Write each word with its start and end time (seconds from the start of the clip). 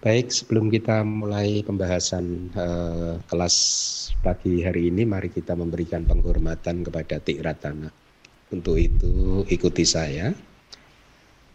Baik, 0.00 0.32
sebelum 0.32 0.72
kita 0.72 1.04
mulai 1.04 1.60
pembahasan 1.60 2.48
uh, 2.56 3.20
kelas 3.28 3.56
pagi 4.24 4.64
hari 4.64 4.88
ini, 4.88 5.04
mari 5.04 5.28
kita 5.28 5.52
memberikan 5.52 6.08
penghormatan 6.08 6.80
kepada 6.80 7.20
Tik 7.20 7.44
Ratana. 7.44 7.92
Untuk 8.48 8.80
itu, 8.80 9.44
ikuti 9.52 9.84
saya. 9.84 10.32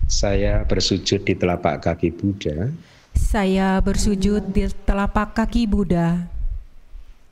Saya 0.06 0.62
bersujud 0.62 1.26
di 1.26 1.34
telapak 1.34 1.90
kaki 1.90 2.14
Buddha. 2.14 2.70
Saya 3.18 3.82
bersujud 3.82 4.54
di 4.54 4.70
telapak 4.86 5.34
kaki 5.34 5.66
Buddha. 5.66 6.30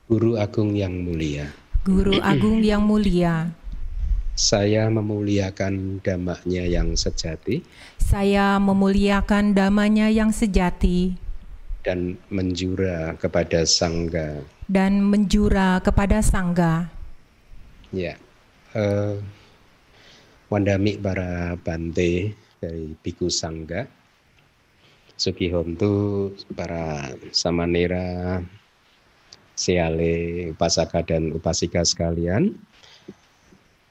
Guru 0.09 0.33
Agung 0.41 0.73
yang 0.73 0.97
mulia. 0.97 1.53
Guru 1.85 2.17
Agung 2.25 2.65
yang 2.65 2.81
mulia. 2.81 3.53
Saya 4.33 4.89
memuliakan 4.89 6.01
damanya 6.01 6.65
yang 6.65 6.97
sejati. 6.97 7.61
Saya 8.01 8.57
memuliakan 8.57 9.53
damanya 9.53 10.09
yang 10.09 10.33
sejati. 10.33 11.13
Dan 11.85 12.17
menjura 12.33 13.13
kepada 13.21 13.61
sangga. 13.69 14.41
Dan 14.65 15.05
menjura 15.05 15.77
kepada 15.85 16.25
sangga. 16.25 16.89
Ya. 17.93 18.17
Uh, 18.73 19.21
Wandami 20.49 20.97
para 20.97 21.53
bante 21.61 22.33
dari 22.57 22.97
Biku 23.05 23.29
Sangga. 23.29 23.85
Sugihontu 25.13 26.33
para 26.57 27.13
samanera, 27.29 28.41
Siale, 29.53 30.49
Upasaka 30.57 31.05
dan 31.05 31.37
Upasika 31.37 31.85
sekalian. 31.85 32.57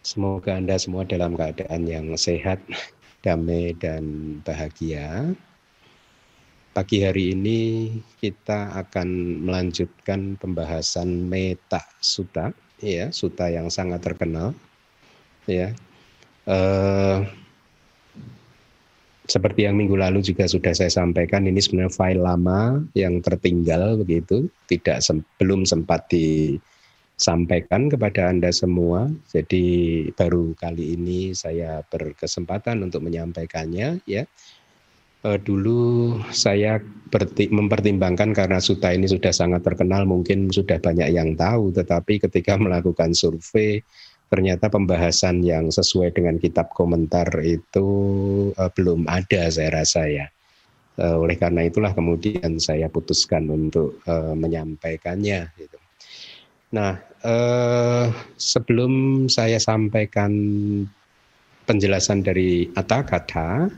Semoga 0.02 0.59
Anda 0.59 0.74
semua 0.83 1.06
dalam 1.06 1.38
keadaan 1.38 1.87
yang 1.87 2.11
sehat, 2.19 2.59
damai, 3.24 3.70
dan 3.79 4.37
bahagia. 4.42 5.30
Pagi 6.75 7.06
hari 7.06 7.38
ini 7.38 7.61
kita 8.19 8.75
akan 8.83 9.09
melanjutkan 9.47 10.34
pembahasan 10.42 11.31
Meta 11.31 11.86
Suta, 12.03 12.50
ya, 12.83 13.14
Suta 13.14 13.47
yang 13.47 13.70
sangat 13.70 14.03
terkenal, 14.03 14.59
ya. 15.47 15.70
Uh, 16.50 17.22
seperti 19.31 19.70
yang 19.70 19.78
minggu 19.78 19.94
lalu 19.94 20.19
juga 20.19 20.50
sudah 20.50 20.75
saya 20.75 20.91
sampaikan, 20.91 21.47
ini 21.47 21.62
sebenarnya 21.62 21.94
file 21.94 22.27
lama 22.27 22.83
yang 22.98 23.22
tertinggal 23.22 24.03
begitu, 24.03 24.50
tidak 24.66 24.98
sem 24.98 25.22
belum 25.39 25.62
sempat 25.62 26.11
di 26.11 26.59
sampaikan 27.23 27.87
kepada 27.87 28.27
Anda 28.27 28.51
semua. 28.51 29.06
Jadi 29.31 30.11
baru 30.12 30.59
kali 30.59 30.98
ini 30.98 31.31
saya 31.39 31.87
berkesempatan 31.87 32.83
untuk 32.83 33.06
menyampaikannya 33.06 34.03
ya. 34.05 34.27
Uh, 35.23 35.39
dulu 35.39 36.19
saya 36.34 36.83
mempertimbangkan 37.39 38.34
karena 38.34 38.59
Suta 38.59 38.91
ini 38.91 39.06
sudah 39.06 39.31
sangat 39.31 39.62
terkenal, 39.62 40.03
mungkin 40.03 40.50
sudah 40.50 40.83
banyak 40.83 41.15
yang 41.15 41.39
tahu, 41.39 41.70
tetapi 41.70 42.19
ketika 42.27 42.59
melakukan 42.59 43.15
survei 43.15 43.87
ternyata 44.27 44.67
pembahasan 44.67 45.47
yang 45.47 45.70
sesuai 45.70 46.19
dengan 46.19 46.43
kitab 46.43 46.75
komentar 46.75 47.31
itu 47.47 47.87
uh, 48.59 48.67
belum 48.75 49.06
ada 49.06 49.47
saya 49.47 49.70
rasa 49.70 50.11
ya. 50.11 50.27
Uh, 50.98 51.23
oleh 51.23 51.39
karena 51.39 51.70
itulah 51.70 51.95
kemudian 51.95 52.59
saya 52.59 52.91
putuskan 52.91 53.47
untuk 53.47 54.03
menyampaikannya. 54.37 55.55
Gitu. 55.55 55.78
Nah, 56.73 57.11
eh, 57.25 58.06
sebelum 58.37 59.27
saya 59.31 59.59
sampaikan 59.62 60.31
penjelasan 61.65 62.27
dari 62.27 62.69
kata, 62.75 63.70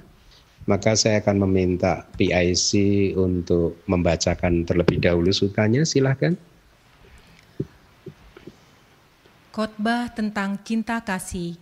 maka 0.64 0.96
saya 0.96 1.20
akan 1.20 1.44
meminta 1.44 2.08
PIC 2.16 3.12
untuk 3.20 3.84
membacakan 3.84 4.64
terlebih 4.64 5.00
dahulu 5.00 5.30
sutanya, 5.30 5.84
silahkan. 5.84 6.36
Khotbah 9.54 10.10
tentang 10.10 10.58
cinta 10.66 10.98
kasih, 11.04 11.54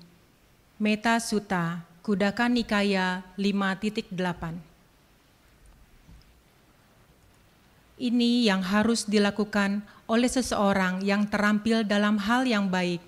Meta 0.80 1.20
Sutta, 1.20 1.84
Kudaka 2.00 2.48
Nikaya 2.48 3.22
5.8 3.36 4.16
Ini 8.02 8.50
yang 8.50 8.66
harus 8.66 9.06
dilakukan 9.06 9.86
oleh 10.12 10.28
seseorang 10.28 11.00
yang 11.00 11.24
terampil 11.24 11.88
dalam 11.88 12.20
hal 12.20 12.44
yang 12.44 12.68
baik. 12.68 13.00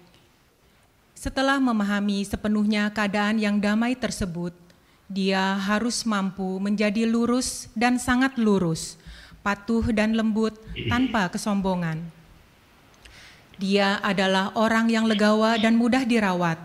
Setelah 1.13 1.61
memahami 1.61 2.25
sepenuhnya 2.25 2.89
keadaan 2.89 3.37
yang 3.37 3.61
damai 3.61 3.93
tersebut, 3.93 4.57
dia 5.05 5.61
harus 5.61 6.09
mampu 6.09 6.57
menjadi 6.57 7.05
lurus 7.05 7.69
dan 7.77 8.01
sangat 8.01 8.41
lurus, 8.41 8.97
patuh 9.45 9.85
dan 9.93 10.17
lembut 10.17 10.57
tanpa 10.89 11.29
kesombongan. 11.29 12.01
Dia 13.61 14.01
adalah 14.01 14.57
orang 14.57 14.89
yang 14.89 15.05
legawa 15.05 15.61
dan 15.61 15.77
mudah 15.77 16.09
dirawat, 16.09 16.57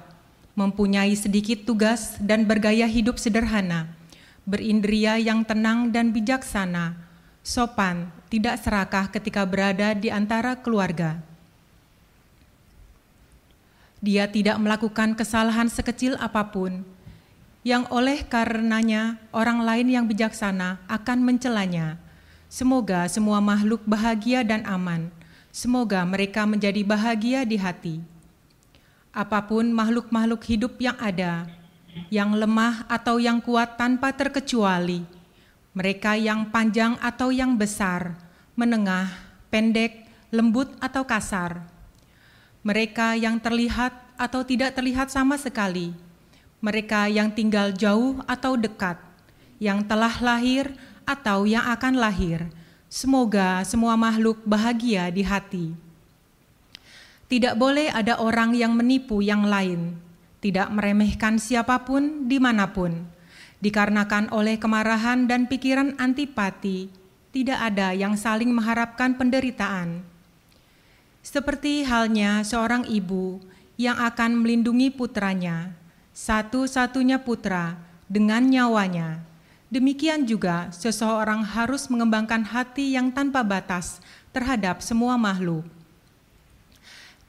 mempunyai 0.56 1.11
sedikit 1.19 1.67
tugas 1.67 2.16
dan 2.23 2.47
bergaya 2.47 2.88
hidup 2.88 3.19
sederhana, 3.19 3.91
berindria 4.47 5.19
yang 5.19 5.44
tenang 5.44 5.91
dan 5.91 6.16
bijaksana, 6.16 7.09
sopan, 7.50 8.14
tidak 8.30 8.62
serakah 8.62 9.10
ketika 9.10 9.42
berada 9.42 9.98
di 9.98 10.14
antara 10.14 10.54
keluarga. 10.54 11.18
Dia 14.06 14.30
tidak 14.30 14.62
melakukan 14.62 15.18
kesalahan 15.18 15.66
sekecil 15.66 16.14
apa 16.22 16.46
pun, 16.54 16.86
yang 17.66 17.90
oleh 17.90 18.22
karenanya 18.22 19.18
orang 19.34 19.66
lain 19.66 19.90
yang 19.90 20.06
bijaksana 20.06 20.78
akan 20.86 21.26
mencelanya. 21.26 21.98
Semoga 22.54 23.10
semua 23.10 23.42
makhluk 23.42 23.81
bahagia 23.81 24.46
dan 24.46 24.62
aman. 24.70 25.10
Semoga 25.50 26.06
mereka 26.06 26.46
menjadi 26.46 26.86
bahagia 26.86 27.42
di 27.50 27.58
hati. 27.58 27.98
Apa 29.10 29.42
pun 29.50 29.74
makhluk-makhluk 29.74 30.46
hidup 30.46 30.78
yang 30.78 30.96
ada, 31.02 31.50
yang 32.14 32.30
lemah 32.38 32.86
atau 32.86 33.18
yang 33.18 33.42
kuat 33.42 33.74
tanpa 33.76 34.14
terkecuali, 34.14 35.02
mereka 35.79 36.19
yang 36.19 36.51
panjang 36.51 37.00
atau 37.00 37.31
yang 37.31 37.56
besar, 37.56 38.12
menengah, 38.59 39.07
pendek, 39.47 40.03
lembut 40.28 40.67
atau 40.84 41.07
kasar. 41.07 41.63
Mereka 42.67 43.16
yang 43.16 43.40
terlihat 43.40 43.95
atau 44.19 44.44
tidak 44.44 44.75
terlihat 44.75 45.07
sama 45.07 45.39
sekali. 45.39 45.95
Mereka 46.59 47.07
yang 47.07 47.31
tinggal 47.31 47.72
jauh 47.72 48.19
atau 48.28 48.59
dekat, 48.59 49.00
yang 49.56 49.79
telah 49.88 50.12
lahir 50.19 50.68
atau 51.07 51.47
yang 51.47 51.63
akan 51.72 51.95
lahir. 51.95 52.51
Semoga 52.91 53.63
semua 53.63 53.95
makhluk 53.95 54.44
bahagia 54.44 55.07
di 55.07 55.23
hati. 55.23 55.72
Tidak 57.31 57.56
boleh 57.56 57.88
ada 57.88 58.19
orang 58.19 58.51
yang 58.51 58.75
menipu 58.75 59.23
yang 59.23 59.47
lain, 59.47 59.95
tidak 60.44 60.68
meremehkan 60.75 61.39
siapa 61.39 61.79
pun 61.88 62.28
di 62.28 62.35
mana 62.35 62.68
pun 62.68 63.19
dikarenakan 63.59 64.31
oleh 64.31 64.56
kemarahan 64.56 65.28
dan 65.28 65.46
pikiran 65.47 65.96
antipati, 66.00 66.88
tidak 67.36 67.59
ada 67.59 67.92
yang 67.92 68.16
saling 68.16 68.50
mengharapkan 68.50 69.14
penderitaan. 69.20 70.02
Seperti 71.20 71.84
halnya 71.84 72.42
seorang 72.48 72.88
ibu 72.88 73.44
yang 73.75 74.00
akan 74.00 74.40
melindungi 74.40 74.90
putranya, 74.90 75.75
satu-satunya 76.16 77.22
putra 77.22 77.75
dengan 78.08 78.48
nyawanya. 78.48 79.22
Demikian 79.69 80.25
juga 80.25 80.74
seseorang 80.74 81.46
harus 81.46 81.86
mengembangkan 81.94 82.42
hati 82.42 82.98
yang 82.98 83.14
tanpa 83.14 83.46
batas 83.46 84.02
terhadap 84.34 84.81
semua 84.81 85.14
makhluk. 85.14 85.62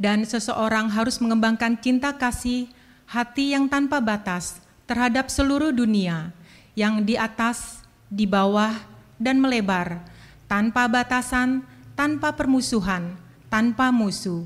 Dan 0.00 0.24
seseorang 0.24 0.88
harus 0.88 1.20
mengembangkan 1.20 1.76
cinta 1.76 2.16
kasih, 2.16 2.72
hati 3.04 3.52
yang 3.52 3.68
tanpa 3.68 4.00
batas 4.00 4.64
terhadap 4.90 5.30
seluruh 5.30 5.70
dunia 5.70 6.34
yang 6.74 7.06
di 7.06 7.14
atas, 7.14 7.86
di 8.10 8.26
bawah, 8.26 8.74
dan 9.22 9.38
melebar, 9.38 10.02
tanpa 10.50 10.90
batasan, 10.90 11.62
tanpa 11.94 12.34
permusuhan, 12.34 13.14
tanpa 13.46 13.94
musuh. 13.94 14.42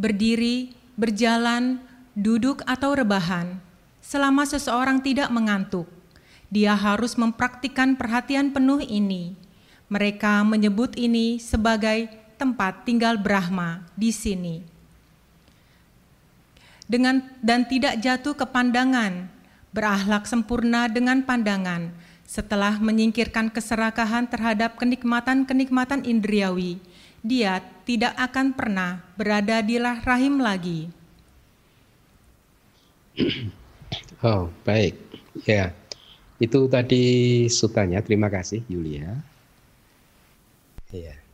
Berdiri, 0.00 0.72
berjalan, 0.96 1.76
duduk, 2.16 2.64
atau 2.64 2.96
rebahan, 2.96 3.60
selama 4.00 4.48
seseorang 4.48 5.04
tidak 5.04 5.28
mengantuk, 5.28 5.84
dia 6.48 6.72
harus 6.72 7.20
mempraktikkan 7.20 8.00
perhatian 8.00 8.48
penuh 8.48 8.80
ini. 8.80 9.36
Mereka 9.92 10.40
menyebut 10.48 10.96
ini 10.96 11.36
sebagai 11.36 12.08
tempat 12.40 12.88
tinggal 12.88 13.20
Brahma 13.20 13.84
di 13.92 14.08
sini 14.08 14.75
dengan 16.86 17.22
dan 17.42 17.66
tidak 17.66 17.98
jatuh 17.98 18.34
ke 18.38 18.46
pandangan, 18.46 19.26
berakhlak 19.74 20.24
sempurna 20.24 20.86
dengan 20.86 21.22
pandangan, 21.26 21.90
setelah 22.26 22.78
menyingkirkan 22.78 23.50
keserakahan 23.50 24.26
terhadap 24.26 24.78
kenikmatan-kenikmatan 24.78 26.02
indriawi, 26.06 26.78
dia 27.22 27.62
tidak 27.86 28.14
akan 28.18 28.54
pernah 28.54 29.02
berada 29.14 29.62
di 29.62 29.78
rahim 29.78 30.42
lagi. 30.42 30.90
Oh, 34.24 34.50
baik. 34.64 34.96
Ya. 35.44 35.76
Itu 36.40 36.66
tadi 36.72 37.46
sutanya. 37.46 38.00
Terima 38.00 38.32
kasih 38.32 38.64
Yulia. 38.66 39.12
Iya. 40.90 41.25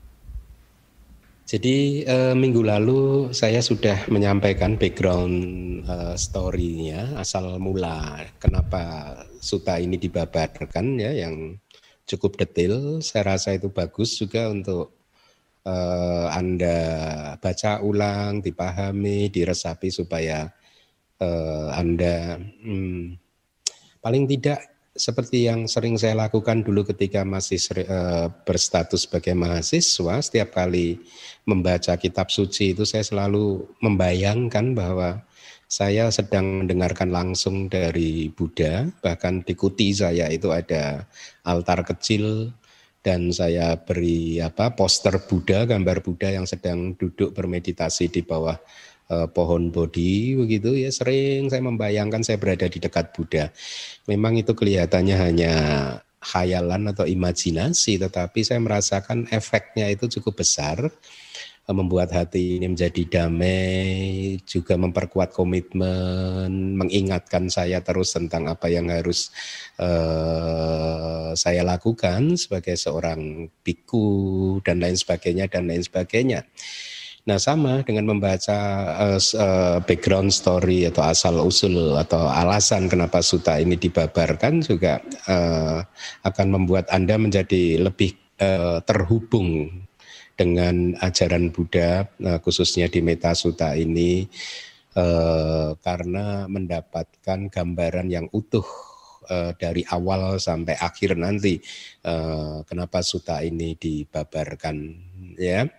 Jadi 1.52 2.00
eh, 2.08 2.32
minggu 2.32 2.64
lalu 2.64 3.28
saya 3.37 3.60
sudah 3.60 4.08
menyampaikan 4.08 4.81
background 4.81 5.37
eh, 5.84 6.16
story-nya 6.16 7.12
asal 7.20 7.60
mula 7.60 8.25
kenapa 8.40 9.12
suta 9.37 9.76
ini 9.76 10.00
dibabarkan 10.00 10.96
ya 10.96 11.12
yang 11.12 11.60
cukup 12.08 12.40
detail. 12.40 13.04
Saya 13.04 13.37
rasa 13.37 13.52
itu 13.52 13.69
bagus 13.69 14.16
juga 14.16 14.49
untuk 14.49 14.96
eh, 15.69 16.26
Anda 16.32 16.78
baca 17.37 17.84
ulang, 17.84 18.40
dipahami, 18.40 19.28
diresapi 19.28 19.93
supaya 19.93 20.49
eh, 21.20 21.69
Anda 21.76 22.40
hmm, 22.40 23.20
paling 24.00 24.25
tidak 24.25 24.72
seperti 24.93 25.49
yang 25.49 25.65
sering 25.65 25.97
saya 25.97 26.12
lakukan 26.29 26.61
dulu 26.61 26.85
ketika 26.85 27.25
masih 27.25 27.56
uh, 27.89 28.29
berstatus 28.44 29.09
sebagai 29.09 29.33
mahasiswa, 29.33 30.21
setiap 30.21 30.53
kali 30.53 31.00
membaca 31.49 31.97
kitab 31.97 32.29
suci 32.29 32.77
itu 32.77 32.85
saya 32.85 33.00
selalu 33.00 33.65
membayangkan 33.81 34.77
bahwa 34.77 35.25
saya 35.73 36.12
sedang 36.12 36.61
mendengarkan 36.61 37.09
langsung 37.09 37.73
dari 37.73 38.29
Buddha, 38.29 38.85
bahkan 39.00 39.41
di 39.41 39.56
kuti 39.56 39.97
saya 39.97 40.29
itu 40.29 40.53
ada 40.53 41.09
altar 41.49 41.81
kecil 41.88 42.53
dan 43.00 43.33
saya 43.33 43.81
beri 43.81 44.45
apa 44.45 44.77
poster 44.77 45.17
Buddha, 45.25 45.65
gambar 45.65 46.05
Buddha 46.05 46.29
yang 46.29 46.45
sedang 46.45 46.93
duduk 47.00 47.33
bermeditasi 47.33 48.12
di 48.12 48.21
bawah 48.21 48.61
uh, 49.12 49.29
pohon 49.29 49.69
bodhi 49.69 50.32
begitu 50.41 50.73
ya 50.73 50.88
sering 50.88 51.53
saya 51.53 51.61
membayangkan 51.61 52.25
saya 52.25 52.41
berada 52.41 52.64
di 52.64 52.81
dekat 52.81 53.12
Buddha. 53.12 53.53
Memang 54.09 54.41
itu 54.41 54.56
kelihatannya 54.56 55.17
hanya 55.20 55.55
khayalan 56.23 56.94
atau 56.94 57.05
imajinasi 57.05 57.99
tetapi 57.99 58.41
saya 58.47 58.62
merasakan 58.62 59.26
efeknya 59.35 59.91
itu 59.91 60.06
cukup 60.06 60.47
besar 60.47 60.79
eh, 61.67 61.75
membuat 61.75 62.14
hati 62.14 62.62
ini 62.62 62.70
menjadi 62.70 63.03
damai, 63.11 64.38
juga 64.47 64.79
memperkuat 64.79 65.35
komitmen, 65.35 66.79
mengingatkan 66.79 67.50
saya 67.50 67.82
terus 67.82 68.14
tentang 68.14 68.47
apa 68.47 68.70
yang 68.70 68.87
harus 68.87 69.35
uh, 69.82 71.35
saya 71.35 71.67
lakukan 71.67 72.38
sebagai 72.38 72.79
seorang 72.79 73.50
biku 73.67 74.59
dan 74.62 74.79
lain 74.79 74.94
sebagainya 74.94 75.50
dan 75.50 75.67
lain 75.67 75.82
sebagainya. 75.82 76.47
Nah 77.23 77.39
sama 77.39 77.87
dengan 77.87 78.11
membaca 78.11 78.59
uh, 78.99 79.21
uh, 79.23 79.79
background 79.87 80.35
story 80.35 80.91
atau 80.91 81.07
asal 81.07 81.39
usul 81.39 81.95
atau 81.95 82.27
alasan 82.27 82.91
kenapa 82.91 83.23
suta 83.23 83.63
ini 83.63 83.79
dibabarkan 83.79 84.59
juga 84.59 84.99
uh, 85.31 85.87
akan 86.27 86.47
membuat 86.51 86.91
anda 86.91 87.15
menjadi 87.15 87.79
lebih 87.79 88.19
uh, 88.43 88.83
terhubung 88.83 89.71
dengan 90.35 90.99
ajaran 90.99 91.55
Buddha 91.55 92.11
uh, 92.27 92.43
khususnya 92.43 92.91
di 92.91 92.99
Meta 92.99 93.39
Suta 93.39 93.79
ini 93.79 94.27
uh, 94.99 95.79
karena 95.79 96.51
mendapatkan 96.51 97.47
gambaran 97.47 98.11
yang 98.11 98.27
utuh 98.35 98.67
uh, 99.31 99.55
dari 99.55 99.87
awal 99.95 100.43
sampai 100.43 100.75
akhir 100.75 101.15
nanti 101.15 101.63
kenapa 102.67 102.99
suta 103.07 103.47
ini 103.47 103.79
dibabarkan 103.79 104.77
ya. 105.39 105.71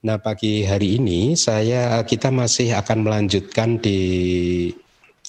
Nah, 0.00 0.16
pagi 0.16 0.64
hari 0.64 0.96
ini 0.96 1.36
saya 1.36 2.00
kita 2.08 2.32
masih 2.32 2.72
akan 2.72 3.04
melanjutkan 3.04 3.76
di 3.84 4.00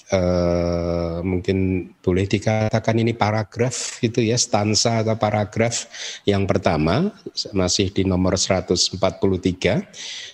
uh, 0.08 1.20
mungkin 1.20 1.92
boleh 2.00 2.24
dikatakan 2.24 2.96
ini 2.96 3.12
paragraf 3.12 4.00
itu 4.00 4.24
ya 4.24 4.40
stansa 4.40 5.04
atau 5.04 5.20
paragraf 5.20 5.92
yang 6.24 6.48
pertama 6.48 7.12
masih 7.52 7.92
di 7.92 8.08
nomor 8.08 8.40
143 8.40 8.96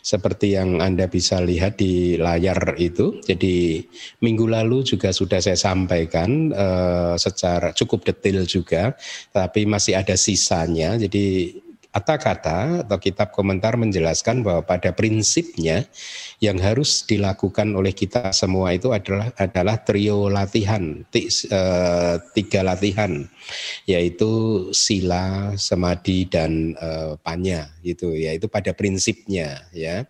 seperti 0.07 0.55
yang 0.55 0.87
Anda 0.87 1.11
bisa 1.11 1.43
lihat 1.43 1.83
di 1.83 2.15
layar 2.15 2.79
itu. 2.79 3.19
Jadi 3.19 3.83
minggu 4.23 4.47
lalu 4.47 4.87
juga 4.87 5.11
sudah 5.11 5.43
saya 5.43 5.59
sampaikan 5.59 6.55
uh, 6.55 7.19
secara 7.19 7.75
cukup 7.75 8.07
detail 8.07 8.47
juga 8.47 8.95
tapi 9.35 9.67
masih 9.67 9.99
ada 9.99 10.15
sisanya. 10.15 10.95
Jadi 10.95 11.59
kata-kata 11.99 12.87
atau 12.87 12.99
kitab 13.03 13.35
komentar 13.35 13.75
menjelaskan 13.75 14.47
bahwa 14.47 14.63
pada 14.63 14.95
prinsipnya 14.95 15.83
yang 16.39 16.55
harus 16.63 17.03
dilakukan 17.03 17.75
oleh 17.75 17.91
kita 17.91 18.31
semua 18.31 18.71
itu 18.71 18.95
adalah 18.95 19.35
adalah 19.35 19.83
trio 19.83 20.31
latihan 20.31 21.03
eh, 21.11 22.15
tiga 22.39 22.63
latihan 22.63 23.27
yaitu 23.91 24.31
sila 24.71 25.57
semadi 25.59 26.29
dan 26.29 26.79
uh, 26.79 27.17
panya 27.19 27.73
gitu. 27.83 28.15
Ya 28.15 28.37
itu 28.37 28.47
pada 28.47 28.71
prinsipnya 28.77 29.67
ya. 29.75 30.07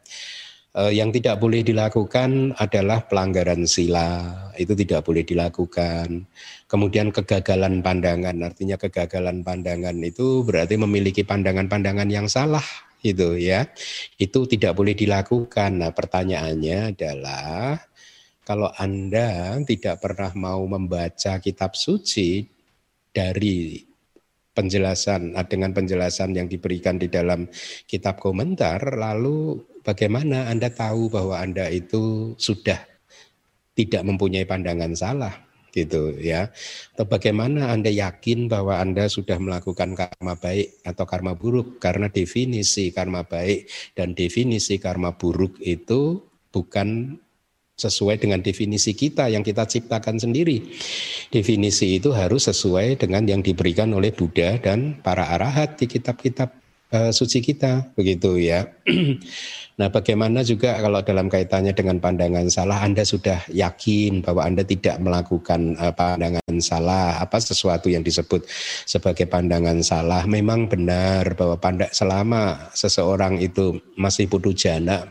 Uh, 0.76 0.92
yang 0.92 1.08
tidak 1.08 1.40
boleh 1.40 1.64
dilakukan 1.64 2.52
adalah 2.60 3.00
pelanggaran 3.08 3.64
sila 3.64 4.28
itu 4.60 4.76
tidak 4.76 5.00
boleh 5.00 5.24
dilakukan 5.24 6.28
Kemudian 6.68 7.08
kegagalan 7.08 7.80
pandangan, 7.80 8.36
artinya 8.44 8.76
kegagalan 8.76 9.40
pandangan 9.40 9.96
itu 10.04 10.44
berarti 10.44 10.76
memiliki 10.76 11.24
pandangan-pandangan 11.24 12.12
yang 12.12 12.28
salah 12.28 12.64
gitu 13.00 13.40
ya. 13.40 13.72
Itu 14.20 14.44
tidak 14.44 14.76
boleh 14.76 14.92
dilakukan. 14.92 15.80
Nah, 15.80 15.96
pertanyaannya 15.96 16.92
adalah 16.92 17.80
kalau 18.44 18.68
Anda 18.76 19.56
tidak 19.64 20.04
pernah 20.04 20.28
mau 20.36 20.60
membaca 20.68 21.40
kitab 21.40 21.72
suci 21.72 22.44
dari 23.08 23.80
penjelasan 24.52 25.32
dengan 25.48 25.72
penjelasan 25.72 26.36
yang 26.36 26.52
diberikan 26.52 27.00
di 27.00 27.08
dalam 27.08 27.48
kitab 27.88 28.20
komentar 28.20 28.92
lalu 28.92 29.56
bagaimana 29.80 30.52
Anda 30.52 30.68
tahu 30.68 31.08
bahwa 31.08 31.40
Anda 31.40 31.72
itu 31.72 32.34
sudah 32.36 32.82
tidak 33.72 34.02
mempunyai 34.02 34.44
pandangan 34.44 34.92
salah 34.98 35.47
gitu 35.72 36.16
ya. 36.18 36.50
Atau 36.94 37.06
bagaimana 37.08 37.72
Anda 37.72 37.88
yakin 37.92 38.48
bahwa 38.48 38.80
Anda 38.80 39.06
sudah 39.06 39.36
melakukan 39.36 39.94
karma 39.94 40.34
baik 40.38 40.82
atau 40.84 41.04
karma 41.04 41.34
buruk 41.34 41.82
karena 41.82 42.08
definisi 42.08 42.90
karma 42.90 43.24
baik 43.24 43.68
dan 43.94 44.12
definisi 44.12 44.80
karma 44.80 45.14
buruk 45.14 45.60
itu 45.62 46.22
bukan 46.50 47.18
sesuai 47.78 48.18
dengan 48.18 48.42
definisi 48.42 48.90
kita 48.90 49.30
yang 49.30 49.46
kita 49.46 49.62
ciptakan 49.62 50.18
sendiri. 50.18 50.66
Definisi 51.30 52.02
itu 52.02 52.10
harus 52.10 52.50
sesuai 52.50 52.98
dengan 52.98 53.22
yang 53.22 53.40
diberikan 53.40 53.94
oleh 53.94 54.10
Buddha 54.10 54.58
dan 54.58 54.98
para 54.98 55.30
arahat 55.30 55.78
di 55.78 55.86
kitab-kitab 55.86 56.50
uh, 56.90 57.14
suci 57.14 57.38
kita 57.38 57.94
begitu 57.94 58.34
ya. 58.42 58.66
Nah, 59.78 59.94
bagaimana 59.94 60.42
juga 60.42 60.74
kalau 60.82 60.98
dalam 61.06 61.30
kaitannya 61.30 61.70
dengan 61.70 62.02
pandangan 62.02 62.50
salah, 62.50 62.82
Anda 62.82 63.06
sudah 63.06 63.46
yakin 63.46 64.26
bahwa 64.26 64.42
Anda 64.42 64.66
tidak 64.66 64.98
melakukan 64.98 65.78
uh, 65.78 65.94
pandangan 65.94 66.58
salah, 66.58 67.22
apa 67.22 67.38
sesuatu 67.38 67.86
yang 67.86 68.02
disebut 68.02 68.42
sebagai 68.82 69.30
pandangan 69.30 69.78
salah. 69.86 70.26
Memang 70.26 70.66
benar 70.66 71.38
bahwa 71.38 71.54
pandak 71.62 71.94
selama 71.94 72.74
seseorang 72.74 73.38
itu 73.38 73.78
masih 73.94 74.26
putu 74.26 74.50
jana, 74.50 75.06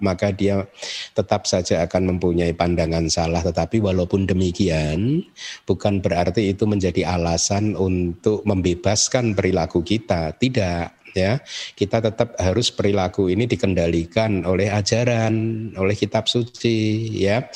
maka 0.00 0.32
dia 0.32 0.64
tetap 1.12 1.44
saja 1.44 1.84
akan 1.84 2.16
mempunyai 2.16 2.56
pandangan 2.56 3.12
salah. 3.12 3.44
Tetapi 3.44 3.84
walaupun 3.84 4.24
demikian, 4.24 5.28
bukan 5.68 6.00
berarti 6.00 6.56
itu 6.56 6.64
menjadi 6.64 7.04
alasan 7.04 7.76
untuk 7.76 8.40
membebaskan 8.48 9.36
perilaku 9.36 9.84
kita. 9.84 10.32
Tidak 10.40 11.05
ya. 11.16 11.40
Kita 11.72 12.04
tetap 12.04 12.36
harus 12.36 12.68
perilaku 12.68 13.32
ini 13.32 13.48
dikendalikan 13.48 14.44
oleh 14.44 14.68
ajaran 14.68 15.34
oleh 15.74 15.96
kitab 15.96 16.28
suci 16.28 17.08
ya. 17.16 17.48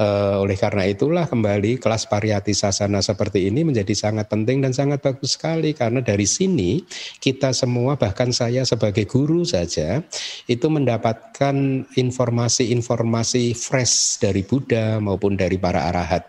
Uh, 0.00 0.40
oleh 0.46 0.56
karena 0.56 0.88
itulah 0.88 1.28
kembali 1.28 1.76
kelas 1.76 2.08
pariyati 2.08 2.56
sasana 2.56 3.04
seperti 3.04 3.50
ini 3.50 3.66
menjadi 3.66 3.92
sangat 3.92 4.32
penting 4.32 4.62
dan 4.64 4.72
sangat 4.72 5.02
bagus 5.02 5.36
sekali. 5.36 5.76
Karena 5.76 6.00
dari 6.00 6.24
sini 6.24 6.80
kita 7.20 7.52
semua 7.52 8.00
bahkan 8.00 8.30
saya 8.32 8.64
sebagai 8.64 9.04
guru 9.04 9.44
saja 9.44 10.00
itu 10.46 10.66
mendapatkan 10.70 11.84
informasi-informasi 11.90 13.52
fresh 13.52 14.22
dari 14.22 14.40
Buddha 14.46 15.02
maupun 15.02 15.36
dari 15.36 15.58
para 15.58 15.90
arahat 15.90 16.24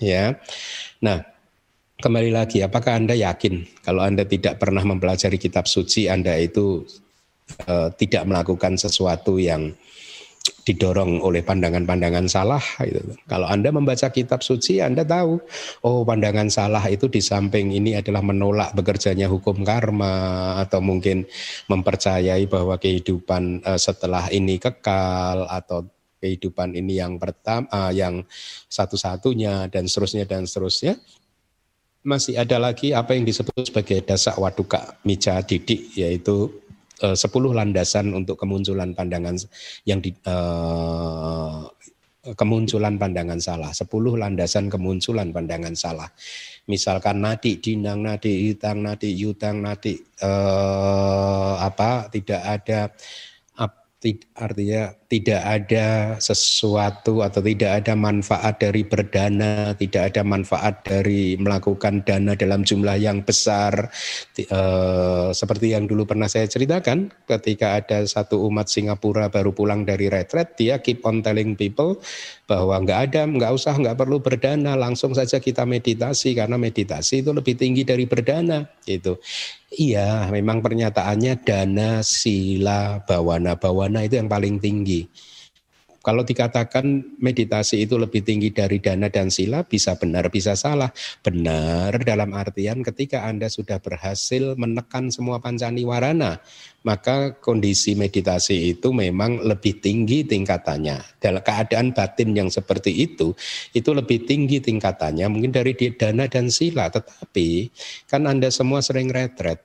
ya. 0.00 0.34
Nah, 1.04 1.31
Kembali 2.02 2.34
lagi, 2.34 2.58
apakah 2.66 2.98
Anda 2.98 3.14
yakin 3.14 3.86
kalau 3.86 4.02
Anda 4.02 4.26
tidak 4.26 4.58
pernah 4.58 4.82
mempelajari 4.82 5.38
kitab 5.38 5.70
suci, 5.70 6.10
Anda 6.10 6.34
itu 6.34 6.82
uh, 7.70 7.94
tidak 7.94 8.26
melakukan 8.26 8.74
sesuatu 8.74 9.38
yang 9.38 9.70
didorong 10.66 11.22
oleh 11.22 11.46
pandangan-pandangan 11.46 12.26
salah. 12.26 12.58
Gitu. 12.82 13.14
Kalau 13.30 13.46
Anda 13.46 13.70
membaca 13.70 14.10
kitab 14.10 14.42
suci, 14.42 14.82
Anda 14.82 15.06
tahu, 15.06 15.38
oh 15.86 16.02
pandangan 16.02 16.50
salah 16.50 16.82
itu 16.90 17.06
di 17.06 17.22
samping 17.22 17.70
ini 17.70 17.94
adalah 17.94 18.18
menolak 18.26 18.74
bekerjanya 18.74 19.30
hukum 19.30 19.62
karma 19.62 20.58
atau 20.58 20.82
mungkin 20.82 21.22
mempercayai 21.70 22.50
bahwa 22.50 22.82
kehidupan 22.82 23.62
uh, 23.62 23.78
setelah 23.78 24.26
ini 24.34 24.58
kekal 24.58 25.46
atau 25.46 25.86
kehidupan 26.18 26.74
ini 26.74 26.98
yang 26.98 27.22
pertama, 27.22 27.70
uh, 27.70 27.94
yang 27.94 28.26
satu-satunya 28.66 29.70
dan 29.70 29.86
seterusnya 29.86 30.26
dan 30.26 30.50
seterusnya 30.50 30.98
masih 32.02 32.34
ada 32.38 32.58
lagi 32.58 32.90
apa 32.90 33.14
yang 33.14 33.22
disebut 33.22 33.70
sebagai 33.70 34.02
dasak 34.02 34.34
waduka 34.38 34.98
mica 35.06 35.38
didik 35.42 35.94
yaitu 35.94 36.50
eh, 37.02 37.14
sepuluh 37.14 37.54
landasan 37.54 38.10
untuk 38.10 38.38
kemunculan 38.38 38.94
pandangan 38.94 39.38
yang 39.86 40.02
di, 40.02 40.10
uh, 40.26 41.66
kemunculan 42.22 43.02
pandangan 43.02 43.42
salah, 43.42 43.74
sepuluh 43.74 44.14
landasan 44.14 44.70
kemunculan 44.70 45.34
pandangan 45.34 45.74
salah. 45.74 46.06
Misalkan 46.70 47.18
nadi 47.18 47.58
dinang 47.58 48.06
nadi 48.06 48.54
itang 48.54 48.86
nadi 48.86 49.10
yutang 49.10 49.58
nadi 49.58 49.98
uh, 50.22 51.58
apa 51.58 52.06
tidak 52.14 52.42
ada 52.46 52.80
artinya 54.34 54.90
tidak 55.12 55.44
ada 55.44 56.16
sesuatu 56.16 57.20
atau 57.20 57.44
tidak 57.44 57.84
ada 57.84 57.92
manfaat 57.92 58.56
dari 58.56 58.80
berdana, 58.80 59.76
tidak 59.76 60.08
ada 60.16 60.24
manfaat 60.24 60.80
dari 60.88 61.36
melakukan 61.36 62.00
dana 62.00 62.32
dalam 62.32 62.64
jumlah 62.64 62.96
yang 62.96 63.20
besar. 63.20 63.92
E, 64.32 64.60
seperti 65.36 65.76
yang 65.76 65.84
dulu 65.84 66.08
pernah 66.08 66.32
saya 66.32 66.48
ceritakan, 66.48 67.12
ketika 67.28 67.76
ada 67.76 68.08
satu 68.08 68.40
umat 68.48 68.72
Singapura 68.72 69.28
baru 69.28 69.52
pulang 69.52 69.84
dari 69.84 70.08
retret, 70.08 70.56
dia 70.56 70.80
keep 70.80 71.04
on 71.04 71.20
telling 71.20 71.60
people 71.60 72.00
bahwa 72.48 72.80
nggak 72.80 73.12
ada, 73.12 73.28
nggak 73.28 73.52
usah, 73.52 73.76
nggak 73.76 74.00
perlu 74.00 74.16
berdana, 74.24 74.80
langsung 74.80 75.12
saja 75.12 75.36
kita 75.36 75.68
meditasi 75.68 76.32
karena 76.32 76.56
meditasi 76.56 77.20
itu 77.20 77.36
lebih 77.36 77.60
tinggi 77.60 77.84
dari 77.84 78.08
berdana. 78.08 78.64
Gitu. 78.80 79.20
Iya, 79.72 80.28
memang 80.28 80.60
pernyataannya 80.60 81.40
dana, 81.48 82.04
sila, 82.04 83.00
bawana. 83.08 83.56
Bawana 83.56 84.04
itu 84.04 84.20
yang 84.20 84.28
paling 84.28 84.60
tinggi. 84.60 85.01
Kalau 86.02 86.26
dikatakan 86.26 87.14
meditasi 87.22 87.86
itu 87.86 87.94
lebih 87.94 88.26
tinggi 88.26 88.50
dari 88.50 88.82
dana 88.82 89.06
dan 89.06 89.30
sila, 89.30 89.62
bisa 89.62 89.94
benar, 89.94 90.34
bisa 90.34 90.58
salah. 90.58 90.90
Benar 91.22 92.02
dalam 92.02 92.34
artian 92.34 92.82
ketika 92.82 93.22
Anda 93.22 93.46
sudah 93.46 93.78
berhasil 93.78 94.58
menekan 94.58 95.14
semua 95.14 95.38
pancaniwarana, 95.38 96.42
maka 96.82 97.38
kondisi 97.38 97.94
meditasi 97.94 98.74
itu 98.74 98.90
memang 98.90 99.46
lebih 99.46 99.78
tinggi 99.78 100.26
tingkatannya. 100.26 101.22
Dalam 101.22 101.38
keadaan 101.38 101.94
batin 101.94 102.34
yang 102.34 102.50
seperti 102.50 103.06
itu, 103.06 103.38
itu 103.70 103.90
lebih 103.94 104.26
tinggi 104.26 104.58
tingkatannya 104.58 105.30
mungkin 105.30 105.54
dari 105.54 105.78
dana 105.94 106.26
dan 106.26 106.50
sila. 106.50 106.90
Tetapi 106.90 107.70
kan 108.10 108.26
Anda 108.26 108.50
semua 108.50 108.82
sering 108.82 109.06
retret. 109.14 109.62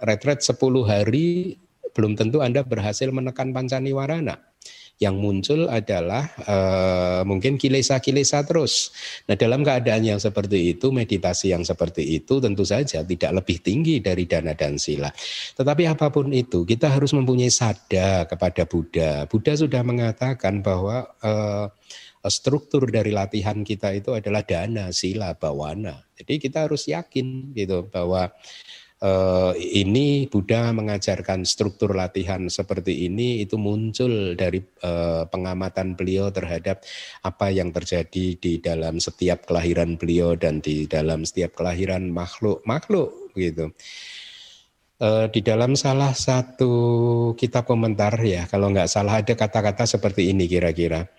Retret 0.00 0.40
10 0.40 0.56
hari 0.88 1.60
belum 1.92 2.16
tentu 2.16 2.40
Anda 2.40 2.64
berhasil 2.64 3.12
menekan 3.12 3.52
pancaniwarana 3.52 4.53
yang 5.02 5.18
muncul 5.18 5.66
adalah 5.66 6.30
uh, 6.46 7.22
mungkin 7.26 7.58
kilesa-kilesa 7.58 8.46
terus. 8.46 8.94
Nah, 9.26 9.34
dalam 9.34 9.66
keadaan 9.66 10.06
yang 10.06 10.20
seperti 10.22 10.76
itu, 10.76 10.94
meditasi 10.94 11.50
yang 11.50 11.66
seperti 11.66 12.22
itu 12.22 12.38
tentu 12.38 12.62
saja 12.62 13.02
tidak 13.02 13.42
lebih 13.42 13.58
tinggi 13.58 13.98
dari 13.98 14.24
dana 14.30 14.54
dan 14.54 14.78
sila. 14.78 15.10
Tetapi 15.58 15.90
apa 15.90 16.14
pun 16.14 16.30
itu, 16.30 16.62
kita 16.62 16.94
harus 16.94 17.10
mempunyai 17.10 17.50
sada 17.50 18.22
kepada 18.30 18.62
Buddha. 18.70 19.26
Buddha 19.26 19.58
sudah 19.58 19.82
mengatakan 19.82 20.62
bahwa 20.62 21.10
uh, 21.26 21.66
struktur 22.30 22.88
dari 22.88 23.12
latihan 23.12 23.60
kita 23.66 23.92
itu 23.92 24.16
adalah 24.16 24.46
dana, 24.46 24.94
sila, 24.94 25.36
bawana. 25.36 26.06
Jadi 26.14 26.38
kita 26.38 26.70
harus 26.70 26.86
yakin 26.86 27.52
gitu 27.52 27.90
bahwa 27.90 28.30
ini 29.58 30.24
Buddha 30.32 30.72
mengajarkan 30.72 31.44
struktur 31.44 31.92
latihan 31.92 32.48
seperti 32.48 33.04
ini 33.04 33.44
itu 33.44 33.60
muncul 33.60 34.32
dari 34.32 34.64
uh, 34.80 35.28
pengamatan 35.28 35.92
beliau 35.92 36.32
terhadap 36.32 36.80
apa 37.20 37.52
yang 37.52 37.68
terjadi 37.68 38.40
di 38.40 38.52
dalam 38.64 38.96
setiap 38.96 39.44
kelahiran 39.44 40.00
beliau 40.00 40.32
dan 40.40 40.64
di 40.64 40.88
dalam 40.88 41.28
setiap 41.28 41.52
kelahiran 41.52 42.08
makhluk 42.08 42.64
makhluk 42.64 43.12
gitu. 43.36 43.76
Uh, 44.94 45.26
di 45.28 45.42
dalam 45.42 45.74
salah 45.74 46.14
satu 46.14 46.72
kitab 47.34 47.66
komentar 47.66 48.14
ya 48.22 48.46
kalau 48.46 48.70
nggak 48.70 48.88
salah 48.88 49.20
ada 49.20 49.34
kata-kata 49.34 49.84
seperti 49.84 50.30
ini 50.30 50.46
kira-kira 50.46 51.10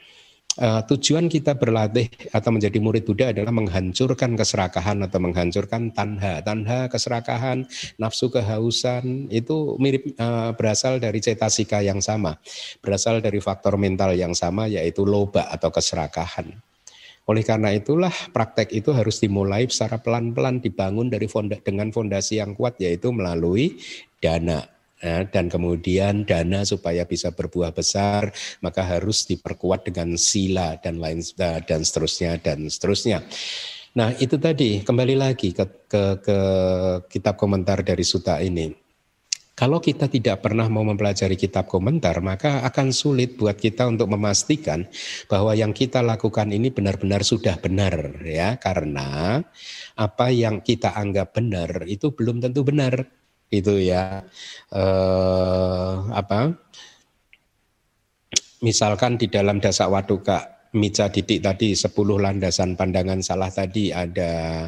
uh, 0.60 0.82
tujuan 0.88 1.28
kita 1.28 1.56
berlatih 1.56 2.08
atau 2.32 2.50
menjadi 2.52 2.78
murid 2.80 3.04
Buddha 3.08 3.32
adalah 3.32 3.52
menghancurkan 3.52 4.36
keserakahan 4.36 5.04
atau 5.04 5.20
menghancurkan 5.20 5.92
tanha. 5.92 6.44
Tanha, 6.44 6.88
keserakahan, 6.92 7.68
nafsu 8.00 8.32
kehausan 8.32 9.32
itu 9.32 9.76
mirip 9.80 10.16
uh, 10.20 10.52
berasal 10.56 11.00
dari 11.00 11.20
cetasika 11.20 11.84
yang 11.84 12.00
sama. 12.00 12.40
Berasal 12.80 13.20
dari 13.20 13.40
faktor 13.40 13.76
mental 13.80 14.16
yang 14.16 14.36
sama 14.36 14.68
yaitu 14.68 15.04
loba 15.04 15.48
atau 15.52 15.72
keserakahan. 15.72 16.52
Oleh 17.26 17.42
karena 17.42 17.74
itulah 17.74 18.14
praktek 18.30 18.70
itu 18.70 18.94
harus 18.94 19.18
dimulai 19.18 19.66
secara 19.66 19.98
pelan-pelan 19.98 20.62
dibangun 20.62 21.10
dari 21.10 21.26
fonda, 21.26 21.58
dengan 21.58 21.90
fondasi 21.90 22.38
yang 22.38 22.54
kuat 22.54 22.78
yaitu 22.78 23.10
melalui 23.10 23.82
dana 24.22 24.75
ya, 25.06 25.18
dan 25.30 25.46
kemudian 25.46 26.26
dana 26.26 26.66
supaya 26.66 27.06
bisa 27.06 27.30
berbuah 27.30 27.70
besar 27.70 28.34
maka 28.66 28.82
harus 28.82 29.30
diperkuat 29.30 29.86
dengan 29.86 30.18
sila 30.18 30.82
dan 30.82 30.98
lain 30.98 31.22
dan 31.38 31.82
seterusnya 31.86 32.42
dan 32.42 32.66
seterusnya. 32.66 33.22
Nah 33.96 34.12
itu 34.18 34.36
tadi 34.36 34.84
kembali 34.84 35.16
lagi 35.16 35.56
ke, 35.56 35.88
ke, 35.88 36.04
ke 36.20 36.40
kitab 37.08 37.38
komentar 37.38 37.80
dari 37.86 38.04
Suta 38.04 38.42
ini. 38.44 38.86
Kalau 39.56 39.80
kita 39.80 40.12
tidak 40.12 40.44
pernah 40.44 40.68
mau 40.68 40.84
mempelajari 40.84 41.40
kitab 41.40 41.72
komentar, 41.72 42.20
maka 42.20 42.68
akan 42.68 42.92
sulit 42.92 43.40
buat 43.40 43.56
kita 43.56 43.88
untuk 43.88 44.12
memastikan 44.12 44.84
bahwa 45.32 45.56
yang 45.56 45.72
kita 45.72 46.04
lakukan 46.04 46.52
ini 46.52 46.76
benar-benar 46.76 47.24
sudah 47.24 47.56
benar 47.64 48.20
ya, 48.28 48.60
karena 48.60 49.40
apa 49.96 50.28
yang 50.28 50.60
kita 50.60 50.92
anggap 50.92 51.40
benar 51.40 51.88
itu 51.88 52.12
belum 52.12 52.44
tentu 52.44 52.68
benar 52.68 53.08
itu 53.52 53.74
ya. 53.82 54.26
Eh, 54.74 55.94
apa? 56.14 56.54
Misalkan 58.66 59.20
di 59.22 59.28
dalam 59.30 59.62
dasar 59.62 59.92
waduka 59.92 60.70
mica 60.76 61.08
didik 61.08 61.40
tadi 61.40 61.72
10 61.78 61.92
landasan 62.20 62.76
pandangan 62.76 63.24
salah 63.24 63.48
tadi 63.54 63.96
ada 63.96 64.68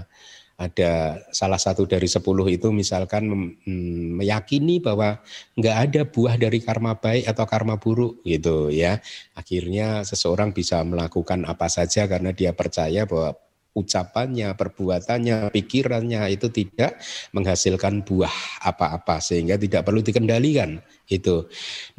ada 0.58 1.22
salah 1.30 1.62
satu 1.62 1.86
dari 1.86 2.10
sepuluh 2.10 2.50
itu 2.50 2.74
misalkan 2.74 3.30
mm, 3.62 4.18
meyakini 4.18 4.82
bahwa 4.82 5.22
nggak 5.54 5.78
ada 5.78 6.02
buah 6.10 6.34
dari 6.34 6.66
karma 6.66 6.98
baik 6.98 7.30
atau 7.30 7.46
karma 7.46 7.78
buruk 7.78 8.26
gitu 8.26 8.74
ya. 8.74 8.98
Akhirnya 9.38 10.02
seseorang 10.02 10.58
bisa 10.58 10.82
melakukan 10.82 11.46
apa 11.46 11.70
saja 11.70 12.10
karena 12.10 12.34
dia 12.34 12.58
percaya 12.58 13.06
bahwa 13.06 13.38
ucapannya, 13.78 14.58
perbuatannya, 14.58 15.54
pikirannya 15.54 16.34
itu 16.34 16.50
tidak 16.50 16.98
menghasilkan 17.38 18.02
buah 18.02 18.66
apa-apa 18.66 19.22
sehingga 19.22 19.62
tidak 19.62 19.86
perlu 19.86 20.02
dikendalikan 20.02 20.82
itu. 21.06 21.46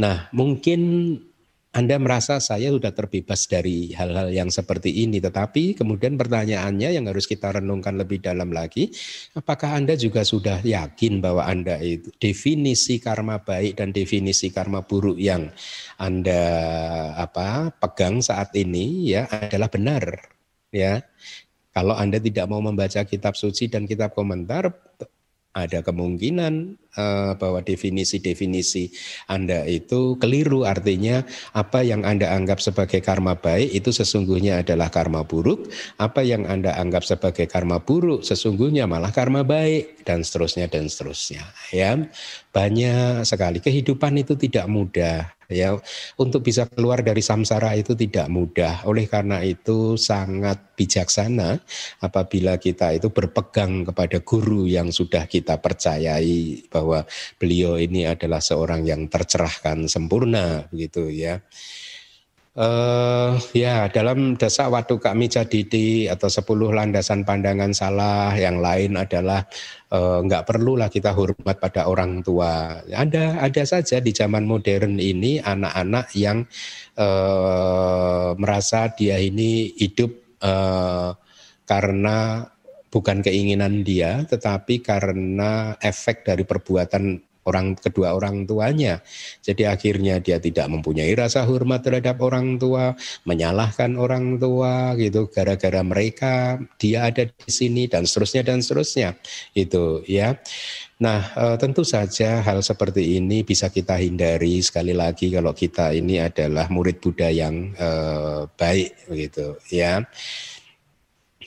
Nah, 0.03 0.27
mungkin 0.35 0.81
anda 1.69 2.01
merasa 2.01 2.41
saya 2.41 2.73
sudah 2.73 2.97
terbebas 2.97 3.45
dari 3.45 3.93
hal-hal 3.93 4.33
yang 4.33 4.49
seperti 4.49 5.05
ini, 5.05 5.21
tetapi 5.21 5.77
kemudian 5.77 6.17
pertanyaannya 6.17 6.97
yang 6.97 7.05
harus 7.07 7.29
kita 7.29 7.55
renungkan 7.61 7.95
lebih 8.01 8.25
dalam 8.25 8.51
lagi, 8.51 8.89
apakah 9.37 9.77
Anda 9.77 9.93
juga 9.93 10.25
sudah 10.25 10.65
yakin 10.65 11.21
bahwa 11.21 11.45
Anda 11.45 11.77
itu 11.79 12.09
definisi 12.17 12.97
karma 12.99 13.45
baik 13.45 13.79
dan 13.79 13.93
definisi 13.93 14.49
karma 14.49 14.81
buruk 14.81 15.21
yang 15.21 15.53
Anda 16.01 16.41
apa 17.21 17.71
pegang 17.77 18.25
saat 18.25 18.57
ini 18.57 19.13
ya 19.13 19.29
adalah 19.29 19.69
benar 19.69 20.35
ya. 20.73 21.05
Kalau 21.79 21.95
Anda 21.95 22.19
tidak 22.19 22.51
mau 22.51 22.59
membaca 22.59 23.07
kitab 23.07 23.39
suci 23.39 23.71
dan 23.71 23.87
kitab 23.87 24.11
komentar, 24.11 24.67
ada 25.55 25.79
kemungkinan 25.79 26.75
bahwa 27.39 27.63
definisi-definisi 27.63 28.91
Anda 29.31 29.65
itu 29.65 30.19
keliru. 30.19 30.67
Artinya 30.67 31.23
apa 31.55 31.87
yang 31.87 32.03
Anda 32.03 32.35
anggap 32.35 32.59
sebagai 32.59 33.01
karma 33.01 33.39
baik 33.39 33.71
itu 33.71 33.95
sesungguhnya 33.95 34.67
adalah 34.67 34.91
karma 34.91 35.23
buruk. 35.23 35.71
Apa 36.03 36.27
yang 36.27 36.45
Anda 36.45 36.75
anggap 36.75 37.07
sebagai 37.07 37.47
karma 37.47 37.79
buruk 37.79 38.27
sesungguhnya 38.27 38.91
malah 38.91 39.15
karma 39.15 39.47
baik 39.47 40.03
dan 40.03 40.27
seterusnya 40.27 40.67
dan 40.67 40.91
seterusnya. 40.91 41.45
Ya, 41.71 41.95
banyak 42.51 43.23
sekali 43.29 43.61
kehidupan 43.63 44.19
itu 44.19 44.35
tidak 44.35 44.67
mudah 44.67 45.39
ya 45.49 45.81
untuk 46.21 46.45
bisa 46.45 46.69
keluar 46.69 47.01
dari 47.01 47.25
samsara 47.25 47.73
itu 47.77 47.97
tidak 47.97 48.29
mudah 48.29 48.85
oleh 48.85 49.09
karena 49.09 49.41
itu 49.41 49.97
sangat 49.97 50.77
bijaksana 50.77 51.57
apabila 52.05 52.61
kita 52.61 52.93
itu 52.93 53.09
berpegang 53.09 53.89
kepada 53.89 54.21
guru 54.21 54.69
yang 54.69 54.93
sudah 54.93 55.25
kita 55.25 55.57
percayai 55.59 56.69
bahwa 56.69 56.88
beliau 57.37 57.77
ini 57.77 58.09
adalah 58.09 58.41
seorang 58.41 58.85
yang 58.87 59.07
tercerahkan 59.11 59.89
sempurna 59.89 60.65
begitu 60.71 61.09
ya 61.11 61.43
Uh, 62.59 63.39
ya 63.55 63.87
dalam 63.87 64.35
dasa 64.35 64.67
waktu 64.67 64.99
kami 64.99 65.31
jadidi 65.31 66.11
atau 66.11 66.27
sepuluh 66.27 66.75
landasan 66.75 67.23
pandangan 67.23 67.71
salah 67.71 68.35
yang 68.35 68.59
lain 68.59 68.99
adalah 68.99 69.47
uh, 69.95 70.19
nggak 70.27 70.43
perlulah 70.43 70.91
kita 70.91 71.15
hormat 71.15 71.55
pada 71.63 71.87
orang 71.87 72.19
tua. 72.19 72.83
Ada 72.83 73.47
ada 73.47 73.63
saja 73.63 74.03
di 74.03 74.11
zaman 74.11 74.43
modern 74.43 74.99
ini 74.99 75.39
anak-anak 75.39 76.11
yang 76.19 76.51
uh, 76.99 78.35
merasa 78.35 78.91
dia 78.91 79.23
ini 79.23 79.79
hidup 79.79 80.11
uh, 80.43 81.15
karena 81.63 82.43
bukan 82.89 83.21
keinginan 83.21 83.85
dia, 83.85 84.25
tetapi 84.25 84.81
karena 84.81 85.77
efek 85.81 86.25
dari 86.25 86.45
perbuatan 86.45 87.29
orang 87.49 87.73
kedua 87.81 88.13
orang 88.13 88.45
tuanya. 88.45 89.01
Jadi 89.41 89.65
akhirnya 89.65 90.21
dia 90.21 90.37
tidak 90.37 90.69
mempunyai 90.69 91.17
rasa 91.17 91.49
hormat 91.49 91.81
terhadap 91.81 92.21
orang 92.21 92.61
tua, 92.61 92.93
menyalahkan 93.25 93.97
orang 93.97 94.37
tua 94.37 94.93
gitu 95.01 95.33
gara-gara 95.33 95.81
mereka 95.81 96.61
dia 96.77 97.09
ada 97.09 97.25
di 97.25 97.49
sini 97.51 97.89
dan 97.89 98.05
seterusnya 98.05 98.45
dan 98.45 98.61
seterusnya. 98.61 99.17
Itu 99.57 100.05
ya. 100.05 100.37
Nah, 100.99 101.31
e, 101.33 101.45
tentu 101.63 101.87
saja 101.87 102.43
hal 102.43 102.59
seperti 102.61 103.23
ini 103.23 103.47
bisa 103.47 103.71
kita 103.71 103.97
hindari 104.03 104.59
sekali 104.61 104.93
lagi 104.93 105.31
kalau 105.31 105.55
kita 105.55 105.95
ini 105.95 106.19
adalah 106.19 106.67
murid 106.69 106.99
Buddha 106.99 107.31
yang 107.31 107.73
e, 107.73 107.89
baik 108.59 109.09
begitu 109.09 109.57
ya. 109.71 110.03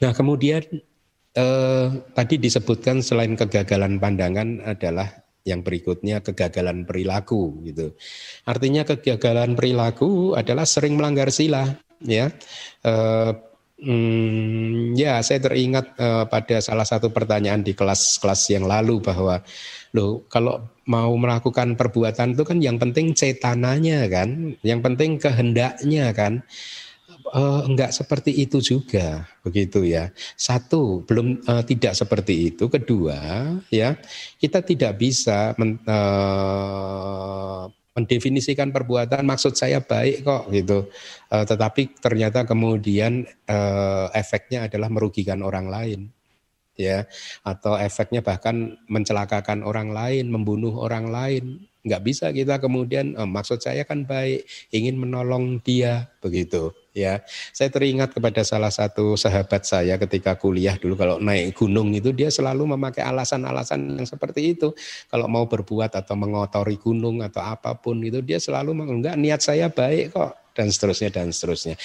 Nah, 0.02 0.16
kemudian 0.18 0.66
eh, 1.36 1.88
tadi 2.16 2.36
disebutkan 2.40 3.00
selain 3.00 3.36
kegagalan 3.40 3.98
pandangan 3.98 4.64
adalah 4.64 5.22
yang 5.42 5.66
berikutnya 5.66 6.22
kegagalan 6.22 6.86
perilaku 6.86 7.66
gitu. 7.66 7.98
Artinya 8.46 8.86
kegagalan 8.86 9.58
perilaku 9.58 10.38
adalah 10.38 10.70
sering 10.70 10.98
melanggar 10.98 11.34
sila 11.34 11.66
ya. 12.02 12.30
Eh, 12.86 13.32
hmm, 13.82 14.94
ya 14.94 15.18
saya 15.26 15.40
teringat 15.42 15.98
eh, 15.98 16.26
pada 16.30 16.58
salah 16.62 16.86
satu 16.86 17.10
pertanyaan 17.10 17.66
di 17.66 17.74
kelas-kelas 17.74 18.42
yang 18.54 18.70
lalu 18.70 19.02
bahwa 19.02 19.42
loh 19.98 20.24
kalau 20.30 20.62
mau 20.88 21.12
melakukan 21.18 21.74
perbuatan 21.76 22.38
itu 22.38 22.44
kan 22.46 22.58
yang 22.62 22.78
penting 22.78 23.18
cetananya 23.18 24.06
kan, 24.08 24.56
yang 24.62 24.80
penting 24.86 25.18
kehendaknya 25.18 26.14
kan. 26.14 26.46
Uh, 27.32 27.64
enggak 27.64 27.96
seperti 27.96 28.44
itu 28.44 28.60
juga, 28.60 29.24
begitu 29.40 29.88
ya. 29.88 30.12
Satu, 30.36 31.08
belum 31.08 31.40
uh, 31.48 31.64
tidak 31.64 31.96
seperti 31.96 32.52
itu. 32.52 32.68
Kedua, 32.68 33.56
ya 33.72 33.96
kita 34.36 34.60
tidak 34.60 35.00
bisa 35.00 35.56
men, 35.56 35.80
uh, 35.88 37.72
mendefinisikan 37.96 38.76
perbuatan 38.76 39.24
maksud 39.24 39.56
saya 39.56 39.80
baik 39.80 40.28
kok 40.28 40.52
gitu. 40.52 40.92
Uh, 41.32 41.48
tetapi 41.48 41.96
ternyata 42.04 42.44
kemudian 42.44 43.24
uh, 43.48 44.12
efeknya 44.12 44.68
adalah 44.68 44.92
merugikan 44.92 45.40
orang 45.40 45.72
lain 45.72 46.12
ya 46.80 47.04
atau 47.48 47.76
efeknya 47.76 48.20
bahkan 48.24 48.76
mencelakakan 48.92 49.64
orang 49.64 49.92
lain, 49.92 50.28
membunuh 50.32 50.84
orang 50.84 51.08
lain 51.08 51.71
nggak 51.82 52.02
bisa 52.06 52.30
kita 52.30 52.62
kemudian 52.62 53.18
eh, 53.18 53.30
maksud 53.30 53.58
saya 53.58 53.82
kan 53.86 54.06
baik 54.06 54.46
ingin 54.70 55.02
menolong 55.02 55.58
dia 55.66 56.10
begitu 56.22 56.70
ya. 56.94 57.24
Saya 57.52 57.72
teringat 57.72 58.14
kepada 58.14 58.46
salah 58.46 58.70
satu 58.70 59.18
sahabat 59.18 59.66
saya 59.66 59.98
ketika 59.98 60.38
kuliah 60.38 60.78
dulu 60.78 60.94
kalau 61.00 61.18
naik 61.18 61.58
gunung 61.58 61.90
itu 61.96 62.12
dia 62.14 62.30
selalu 62.30 62.78
memakai 62.78 63.02
alasan-alasan 63.02 63.98
yang 63.98 64.08
seperti 64.08 64.54
itu. 64.54 64.72
Kalau 65.10 65.26
mau 65.26 65.48
berbuat 65.48 65.96
atau 65.98 66.14
mengotori 66.14 66.78
gunung 66.78 67.24
atau 67.26 67.42
apa 67.42 67.74
pun 67.80 67.98
itu 68.04 68.22
dia 68.22 68.38
selalu 68.38 68.76
enggak 68.78 69.16
niat 69.18 69.42
saya 69.42 69.72
baik 69.72 70.14
kok 70.14 70.54
dan 70.54 70.68
seterusnya 70.70 71.10
dan 71.10 71.32
seterusnya. 71.32 71.76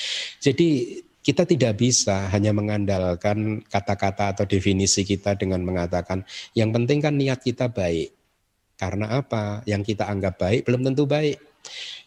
Jadi 0.43 1.01
kita 1.27 1.43
tidak 1.43 1.83
bisa 1.83 2.31
hanya 2.31 2.55
mengandalkan 2.55 3.59
kata-kata 3.67 4.31
atau 4.31 4.45
definisi 4.47 5.03
kita 5.03 5.35
dengan 5.35 5.59
mengatakan 5.67 6.23
yang 6.55 6.71
penting 6.71 7.03
kan 7.03 7.19
niat 7.19 7.43
kita 7.43 7.67
baik 7.67 8.15
karena 8.77 9.21
apa? 9.21 9.65
Yang 9.65 9.97
kita 9.97 10.05
anggap 10.09 10.37
baik 10.37 10.69
belum 10.69 10.85
tentu 10.85 11.09
baik. 11.09 11.41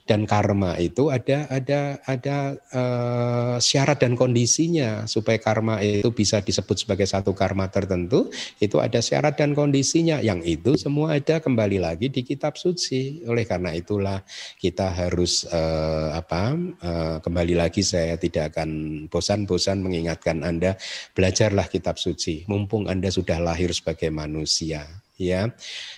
Dan 0.09 0.25
karma 0.25 0.73
itu 0.81 1.13
ada 1.13 1.45
ada 1.53 2.01
ada 2.09 2.57
uh, 2.73 3.61
syarat 3.61 4.01
dan 4.01 4.17
kondisinya. 4.17 5.05
Supaya 5.05 5.37
karma 5.37 5.77
itu 5.85 6.09
bisa 6.09 6.41
disebut 6.41 6.81
sebagai 6.81 7.05
satu 7.05 7.37
karma 7.37 7.69
tertentu 7.69 8.25
itu 8.57 8.81
ada 8.81 9.05
syarat 9.05 9.37
dan 9.37 9.53
kondisinya. 9.53 10.17
Yang 10.17 10.41
itu 10.57 10.71
semua 10.81 11.13
ada 11.13 11.37
kembali 11.37 11.77
lagi 11.77 12.09
di 12.09 12.25
kitab 12.25 12.57
suci. 12.57 13.21
Oleh 13.29 13.45
karena 13.45 13.69
itulah 13.77 14.25
kita 14.57 14.89
harus 14.89 15.45
uh, 15.45 16.17
apa 16.17 16.57
uh, 16.57 17.17
kembali 17.21 17.53
lagi. 17.53 17.85
Saya 17.85 18.17
tidak 18.17 18.57
akan 18.57 19.05
bosan-bosan 19.13 19.77
mengingatkan 19.77 20.41
anda 20.41 20.73
belajarlah 21.13 21.69
kitab 21.69 22.01
suci. 22.01 22.49
Mumpung 22.49 22.89
anda 22.89 23.13
sudah 23.13 23.37
lahir 23.37 23.69
sebagai 23.77 24.09
manusia 24.09 24.89
ya 25.19 25.51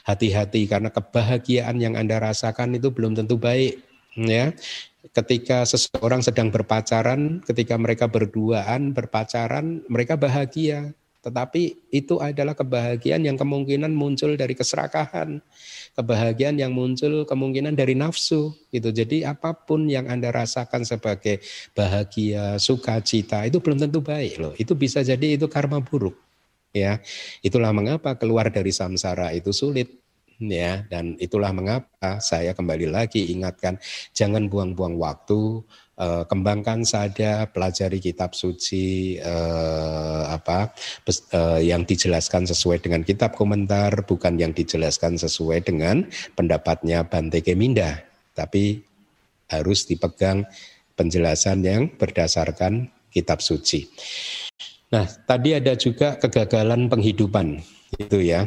hati-hati 0.04 0.66
karena 0.66 0.90
kebahagiaan 0.90 1.78
yang 1.78 1.94
anda 1.94 2.18
rasakan 2.18 2.74
itu 2.76 2.90
belum 2.90 3.14
tentu 3.14 3.38
baik 3.38 3.80
ya. 4.18 4.52
Ketika 5.14 5.66
seseorang 5.66 6.22
sedang 6.22 6.54
berpacaran 6.54 7.42
ketika 7.46 7.78
mereka 7.78 8.10
berduaan 8.10 8.92
berpacaran 8.92 9.86
mereka 9.86 10.18
bahagia. 10.18 10.92
Tetapi 11.22 11.94
itu 11.94 12.18
adalah 12.18 12.58
kebahagiaan 12.58 13.22
yang 13.22 13.38
kemungkinan 13.38 13.94
muncul 13.94 14.34
dari 14.34 14.58
keserakahan 14.58 15.38
kebahagiaan 15.94 16.56
yang 16.56 16.72
muncul 16.72 17.28
kemungkinan 17.28 17.76
dari 17.76 17.94
nafsu 17.94 18.56
gitu. 18.72 18.90
Jadi 18.90 19.28
apa 19.28 19.52
pun 19.54 19.86
yang 19.86 20.08
anda 20.08 20.32
rasakan 20.32 20.88
sebagai 20.88 21.44
bahagia 21.76 22.56
sukacita 22.58 23.44
itu 23.46 23.60
belum 23.60 23.86
tentu 23.86 24.00
baik 24.00 24.40
loh. 24.40 24.54
Itu 24.56 24.74
bisa 24.74 25.04
jadi 25.04 25.36
itu 25.36 25.46
karma 25.52 25.84
buruk 25.84 26.31
ya 26.72 27.04
itulah 27.44 27.76
mengapa 27.76 28.16
keluar 28.16 28.48
dari 28.48 28.72
samsara 28.72 29.36
itu 29.36 29.52
sulit 29.52 30.02
ya 30.42 30.82
dan 30.90 31.14
itulah 31.22 31.54
mengapa 31.54 32.18
saya 32.18 32.58
kembali 32.58 32.90
lagi 32.90 33.30
ingatkan 33.30 33.78
jangan 34.16 34.50
buang-buang 34.50 34.98
waktu 34.98 35.62
eh, 36.02 36.24
kembangkan 36.26 36.82
saja 36.82 37.46
pelajari 37.46 38.02
kitab 38.02 38.34
suci 38.34 39.22
eh, 39.22 40.24
apa 40.26 40.74
eh, 41.06 41.70
yang 41.70 41.86
dijelaskan 41.86 42.50
sesuai 42.50 42.82
dengan 42.82 43.06
kitab 43.06 43.38
komentar 43.38 43.94
bukan 44.10 44.40
yang 44.42 44.56
dijelaskan 44.56 45.22
sesuai 45.22 45.62
dengan 45.62 46.10
pendapatnya 46.34 47.06
Bante 47.06 47.46
Keminda 47.46 48.02
tapi 48.34 48.82
harus 49.52 49.86
dipegang 49.86 50.48
penjelasan 50.96 51.60
yang 51.62 51.92
berdasarkan 52.00 52.88
kitab 53.12 53.44
suci. 53.44 53.92
Nah, 54.92 55.08
tadi 55.08 55.56
ada 55.56 55.74
juga 55.80 56.20
kegagalan 56.20 56.92
penghidupan 56.92 57.64
itu 57.96 58.20
ya. 58.20 58.44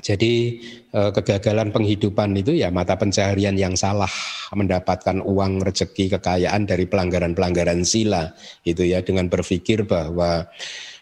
Jadi 0.00 0.62
eh, 0.94 1.10
kegagalan 1.12 1.74
penghidupan 1.74 2.32
itu 2.38 2.56
ya 2.56 2.72
mata 2.72 2.96
pencaharian 2.96 3.58
yang 3.58 3.74
salah 3.76 4.08
mendapatkan 4.54 5.20
uang 5.20 5.60
rezeki 5.60 6.16
kekayaan 6.16 6.64
dari 6.64 6.88
pelanggaran-pelanggaran 6.88 7.84
sila 7.84 8.32
itu 8.64 8.86
ya 8.86 9.04
dengan 9.04 9.28
berpikir 9.28 9.84
bahwa 9.84 10.48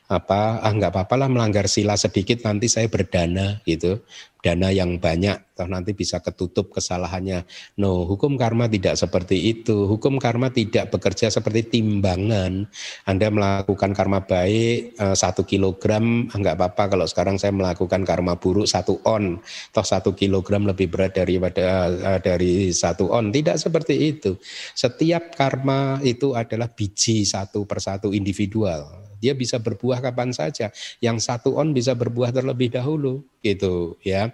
apa 0.08 0.64
ah 0.64 0.72
nggak 0.72 0.88
apa-apa 0.88 1.14
lah 1.20 1.28
melanggar 1.28 1.68
sila 1.68 1.92
sedikit 2.00 2.40
nanti 2.48 2.64
saya 2.72 2.88
berdana 2.88 3.60
gitu. 3.68 4.00
Dana 4.38 4.70
yang 4.70 5.02
banyak 5.02 5.58
toh 5.58 5.66
nanti 5.66 5.98
bisa 5.98 6.22
ketutup 6.22 6.70
kesalahannya. 6.70 7.42
No 7.76 8.06
hukum 8.06 8.38
karma 8.38 8.70
tidak 8.70 8.94
seperti 8.94 9.34
itu. 9.50 9.84
Hukum 9.90 10.16
karma 10.22 10.48
tidak 10.54 10.94
bekerja 10.94 11.26
seperti 11.28 11.66
timbangan. 11.66 12.70
Anda 13.04 13.28
melakukan 13.28 13.92
karma 13.92 14.22
baik 14.24 14.94
eh, 14.94 15.16
satu 15.18 15.42
kilogram 15.42 16.30
ah, 16.30 16.38
nggak 16.38 16.56
apa-apa 16.56 16.96
kalau 16.96 17.06
sekarang 17.10 17.36
saya 17.36 17.50
melakukan 17.50 18.06
karma 18.06 18.38
buruk 18.38 18.70
satu 18.70 19.02
on. 19.04 19.42
Toh 19.74 19.84
satu 19.84 20.14
kilogram 20.14 20.64
lebih 20.64 20.88
berat 20.88 21.18
daripada 21.18 21.90
uh, 21.90 22.20
dari 22.22 22.70
satu 22.70 23.10
on. 23.10 23.34
Tidak 23.34 23.58
seperti 23.58 23.94
itu. 24.16 24.38
Setiap 24.72 25.34
karma 25.34 25.98
itu 26.06 26.32
adalah 26.38 26.70
biji 26.70 27.26
satu 27.26 27.66
persatu 27.66 28.14
individual 28.14 29.07
dia 29.20 29.34
bisa 29.36 29.58
berbuah 29.60 30.00
kapan 30.02 30.30
saja. 30.34 30.70
Yang 31.02 31.18
satu 31.26 31.58
on 31.58 31.74
bisa 31.76 31.92
berbuah 31.98 32.30
terlebih 32.34 32.72
dahulu, 32.72 33.22
gitu 33.42 33.98
ya. 34.02 34.32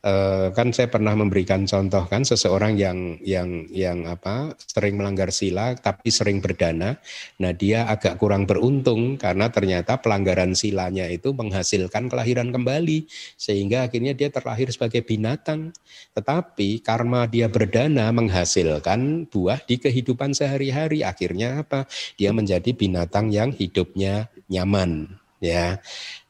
Uh, 0.00 0.48
kan 0.56 0.72
saya 0.72 0.88
pernah 0.88 1.12
memberikan 1.12 1.68
contoh 1.68 2.08
kan 2.08 2.24
seseorang 2.24 2.72
yang 2.72 3.20
yang 3.20 3.68
yang 3.68 4.08
apa 4.08 4.56
sering 4.56 4.96
melanggar 4.96 5.28
sila 5.28 5.76
tapi 5.76 6.08
sering 6.08 6.40
berdana. 6.40 6.96
Nah, 7.36 7.52
dia 7.52 7.84
agak 7.84 8.16
kurang 8.16 8.48
beruntung 8.48 9.20
karena 9.20 9.52
ternyata 9.52 10.00
pelanggaran 10.00 10.56
silanya 10.56 11.04
itu 11.04 11.36
menghasilkan 11.36 12.08
kelahiran 12.08 12.48
kembali 12.48 13.12
sehingga 13.36 13.84
akhirnya 13.92 14.16
dia 14.16 14.32
terlahir 14.32 14.72
sebagai 14.72 15.04
binatang. 15.04 15.76
Tetapi 16.16 16.80
karma 16.80 17.28
dia 17.28 17.52
berdana 17.52 18.08
menghasilkan 18.08 19.28
buah 19.28 19.60
di 19.68 19.76
kehidupan 19.76 20.32
sehari-hari. 20.32 21.04
Akhirnya 21.04 21.60
apa? 21.60 21.84
Dia 22.16 22.32
menjadi 22.32 22.72
binatang 22.72 23.28
yang 23.28 23.52
hidupnya 23.52 24.32
nyaman, 24.48 25.12
ya. 25.44 25.76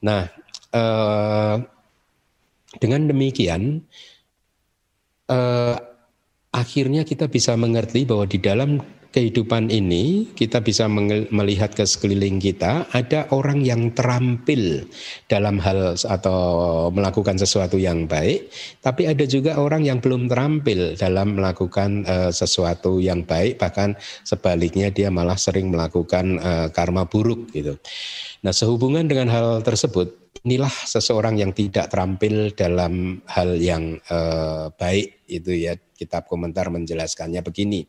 Nah, 0.02 0.26
uh, 0.74 1.62
dengan 2.78 3.10
demikian, 3.10 3.82
eh, 5.26 5.76
akhirnya 6.54 7.02
kita 7.02 7.26
bisa 7.26 7.58
mengerti 7.58 8.06
bahwa 8.06 8.30
di 8.30 8.38
dalam 8.38 8.78
kehidupan 9.10 9.74
ini 9.74 10.30
kita 10.38 10.62
bisa 10.62 10.86
melihat 11.34 11.74
ke 11.74 11.82
sekeliling 11.82 12.38
kita 12.38 12.86
ada 12.94 13.26
orang 13.34 13.58
yang 13.66 13.90
terampil 13.90 14.86
dalam 15.26 15.58
hal 15.58 15.98
atau 15.98 16.38
melakukan 16.94 17.34
sesuatu 17.34 17.74
yang 17.74 18.06
baik 18.06 18.46
tapi 18.78 19.10
ada 19.10 19.26
juga 19.26 19.58
orang 19.58 19.82
yang 19.82 19.98
belum 19.98 20.30
terampil 20.30 20.94
dalam 20.94 21.34
melakukan 21.34 22.06
uh, 22.06 22.30
sesuatu 22.30 23.02
yang 23.02 23.26
baik 23.26 23.58
bahkan 23.58 23.98
sebaliknya 24.22 24.94
dia 24.94 25.10
malah 25.10 25.36
sering 25.36 25.74
melakukan 25.74 26.38
uh, 26.38 26.66
karma 26.70 27.02
buruk 27.02 27.50
gitu. 27.50 27.74
Nah, 28.46 28.54
sehubungan 28.54 29.04
dengan 29.10 29.28
hal 29.28 29.60
tersebut 29.66 30.29
inilah 30.44 30.72
seseorang 30.72 31.36
yang 31.36 31.52
tidak 31.52 31.92
terampil 31.92 32.52
dalam 32.56 33.20
hal 33.28 33.60
yang 33.60 34.00
uh, 34.08 34.72
baik 34.74 35.24
itu 35.28 35.68
ya 35.68 35.76
kitab 35.94 36.26
komentar 36.26 36.72
menjelaskannya 36.72 37.44
begini 37.44 37.84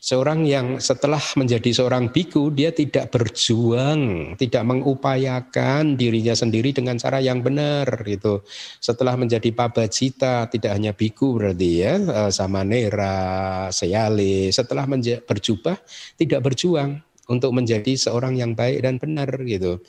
Seorang 0.00 0.48
yang 0.48 0.80
setelah 0.80 1.20
menjadi 1.36 1.76
seorang 1.76 2.08
biku, 2.08 2.48
dia 2.48 2.72
tidak 2.72 3.12
berjuang, 3.12 4.32
tidak 4.40 4.64
mengupayakan 4.64 5.92
dirinya 5.92 6.32
sendiri 6.32 6.72
dengan 6.72 6.96
cara 6.96 7.20
yang 7.20 7.44
benar 7.44 7.84
gitu. 8.08 8.40
Setelah 8.80 9.20
menjadi 9.20 9.52
pabajita, 9.52 10.48
tidak 10.48 10.72
hanya 10.72 10.96
biku 10.96 11.36
berarti 11.36 11.84
ya, 11.84 12.00
eh, 12.00 12.32
sama 12.32 12.64
nera, 12.64 13.68
seyale, 13.76 14.48
setelah 14.48 14.88
berjubah 15.20 15.76
tidak 16.16 16.48
berjuang 16.48 17.04
untuk 17.28 17.52
menjadi 17.52 17.92
seorang 17.94 18.40
yang 18.40 18.56
baik 18.56 18.80
dan 18.80 18.96
benar 18.96 19.28
gitu. 19.44 19.84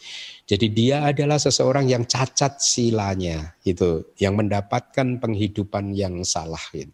Jadi 0.52 0.68
dia 0.68 1.08
adalah 1.08 1.40
seseorang 1.40 1.88
yang 1.88 2.04
cacat 2.04 2.60
silanya 2.60 3.56
gitu, 3.64 4.12
yang 4.20 4.36
mendapatkan 4.36 5.16
penghidupan 5.24 5.96
yang 5.96 6.28
salah 6.28 6.60
gitu. 6.76 6.92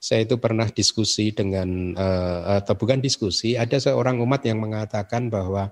Saya 0.00 0.24
itu 0.24 0.40
pernah 0.40 0.64
diskusi 0.72 1.28
dengan 1.36 1.92
uh, 2.00 2.64
atau 2.64 2.72
bukan 2.72 3.04
diskusi, 3.04 3.60
ada 3.60 3.76
seorang 3.76 4.24
umat 4.24 4.40
yang 4.48 4.56
mengatakan 4.56 5.28
bahwa 5.28 5.68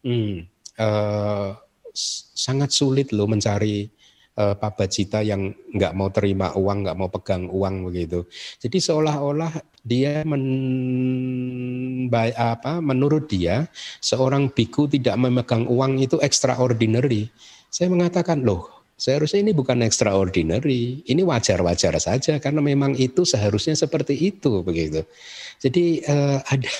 hmm, 0.00 0.48
uh, 0.80 1.60
sangat 2.32 2.72
sulit 2.72 3.12
loh 3.12 3.28
mencari 3.28 3.92
uh, 4.38 4.54
pabacita 4.56 5.20
yang 5.24 5.52
nggak 5.72 5.92
mau 5.96 6.08
terima 6.08 6.52
uang, 6.56 6.86
nggak 6.86 6.98
mau 6.98 7.08
pegang 7.08 7.48
uang 7.48 7.88
begitu. 7.90 8.24
Jadi 8.60 8.78
seolah-olah 8.78 9.52
dia 9.82 10.22
men, 10.22 10.44
apa, 12.36 12.78
menurut 12.78 13.28
dia 13.28 13.66
seorang 13.98 14.52
biku 14.52 14.86
tidak 14.88 15.18
memegang 15.18 15.66
uang 15.68 16.00
itu 16.00 16.20
extraordinary. 16.20 17.28
Saya 17.72 17.88
mengatakan 17.88 18.44
loh 18.44 18.82
Seharusnya 19.02 19.42
ini 19.42 19.50
bukan 19.50 19.82
extraordinary, 19.82 21.02
ini 21.10 21.26
wajar-wajar 21.26 21.98
saja 21.98 22.38
karena 22.38 22.62
memang 22.62 22.94
itu 22.94 23.26
seharusnya 23.26 23.74
seperti 23.74 24.14
itu 24.14 24.62
begitu. 24.62 25.02
Jadi 25.58 26.06
uh, 26.06 26.38
ada 26.54 26.72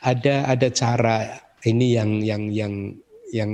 ada 0.00 0.34
ada 0.48 0.68
cara 0.72 1.16
ini 1.68 1.92
yang 1.92 2.24
yang 2.24 2.48
yang 2.48 2.72
yang 3.32 3.50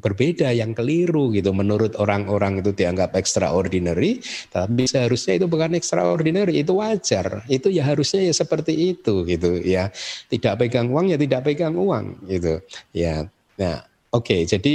berbeda, 0.00 0.52
yang 0.52 0.72
keliru 0.72 1.32
gitu. 1.34 1.52
Menurut 1.52 1.96
orang-orang 2.00 2.60
itu 2.64 2.72
dianggap 2.72 3.12
extraordinary, 3.16 4.20
tapi 4.52 4.88
seharusnya 4.88 5.40
itu 5.42 5.46
bukan 5.46 5.76
extraordinary, 5.76 6.60
itu 6.60 6.76
wajar. 6.76 7.44
Itu 7.48 7.68
ya 7.68 7.84
harusnya 7.84 8.24
ya 8.24 8.34
seperti 8.34 8.96
itu 8.96 9.24
gitu 9.28 9.60
ya. 9.64 9.92
Tidak 10.28 10.54
pegang 10.60 10.88
uang 10.92 11.12
ya 11.12 11.18
tidak 11.20 11.44
pegang 11.44 11.76
uang 11.76 12.28
gitu. 12.28 12.60
Ya. 12.96 13.28
Nah, 13.58 13.84
oke. 14.14 14.24
Okay, 14.28 14.40
jadi 14.46 14.74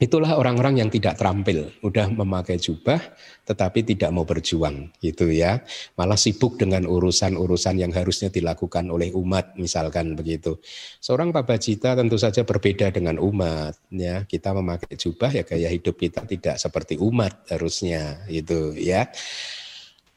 Itulah 0.00 0.32
orang-orang 0.40 0.80
yang 0.80 0.88
tidak 0.88 1.20
terampil, 1.20 1.68
udah 1.84 2.08
memakai 2.08 2.56
jubah 2.56 2.96
tetapi 3.44 3.84
tidak 3.84 4.08
mau 4.16 4.24
berjuang 4.24 4.88
gitu 4.96 5.28
ya. 5.28 5.60
Malah 6.00 6.16
sibuk 6.16 6.56
dengan 6.56 6.88
urusan-urusan 6.88 7.76
yang 7.76 7.92
harusnya 7.92 8.32
dilakukan 8.32 8.88
oleh 8.88 9.12
umat 9.12 9.60
misalkan 9.60 10.16
begitu. 10.16 10.56
Seorang 11.04 11.36
pabacita 11.36 11.92
tentu 11.92 12.16
saja 12.16 12.48
berbeda 12.48 12.88
dengan 12.88 13.20
umat 13.20 13.76
ya. 13.92 14.24
Kita 14.24 14.56
memakai 14.56 14.96
jubah 14.96 15.36
ya 15.36 15.44
gaya 15.44 15.68
hidup 15.68 16.00
kita 16.00 16.24
tidak 16.24 16.56
seperti 16.56 16.96
umat 16.96 17.44
harusnya 17.52 18.24
itu 18.32 18.72
ya. 18.80 19.04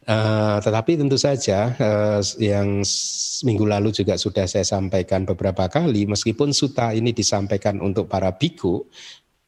Uh, 0.03 0.59
tetapi 0.59 0.99
tentu 0.99 1.15
saja 1.15 1.71
uh, 1.79 2.19
yang 2.35 2.83
minggu 3.47 3.63
lalu 3.63 3.95
juga 3.95 4.19
sudah 4.19 4.43
saya 4.51 4.67
sampaikan 4.67 5.23
beberapa 5.23 5.71
kali, 5.71 6.03
meskipun 6.11 6.51
suta 6.51 6.91
ini 6.91 7.15
disampaikan 7.15 7.79
untuk 7.79 8.11
para 8.11 8.35
biku, 8.35 8.83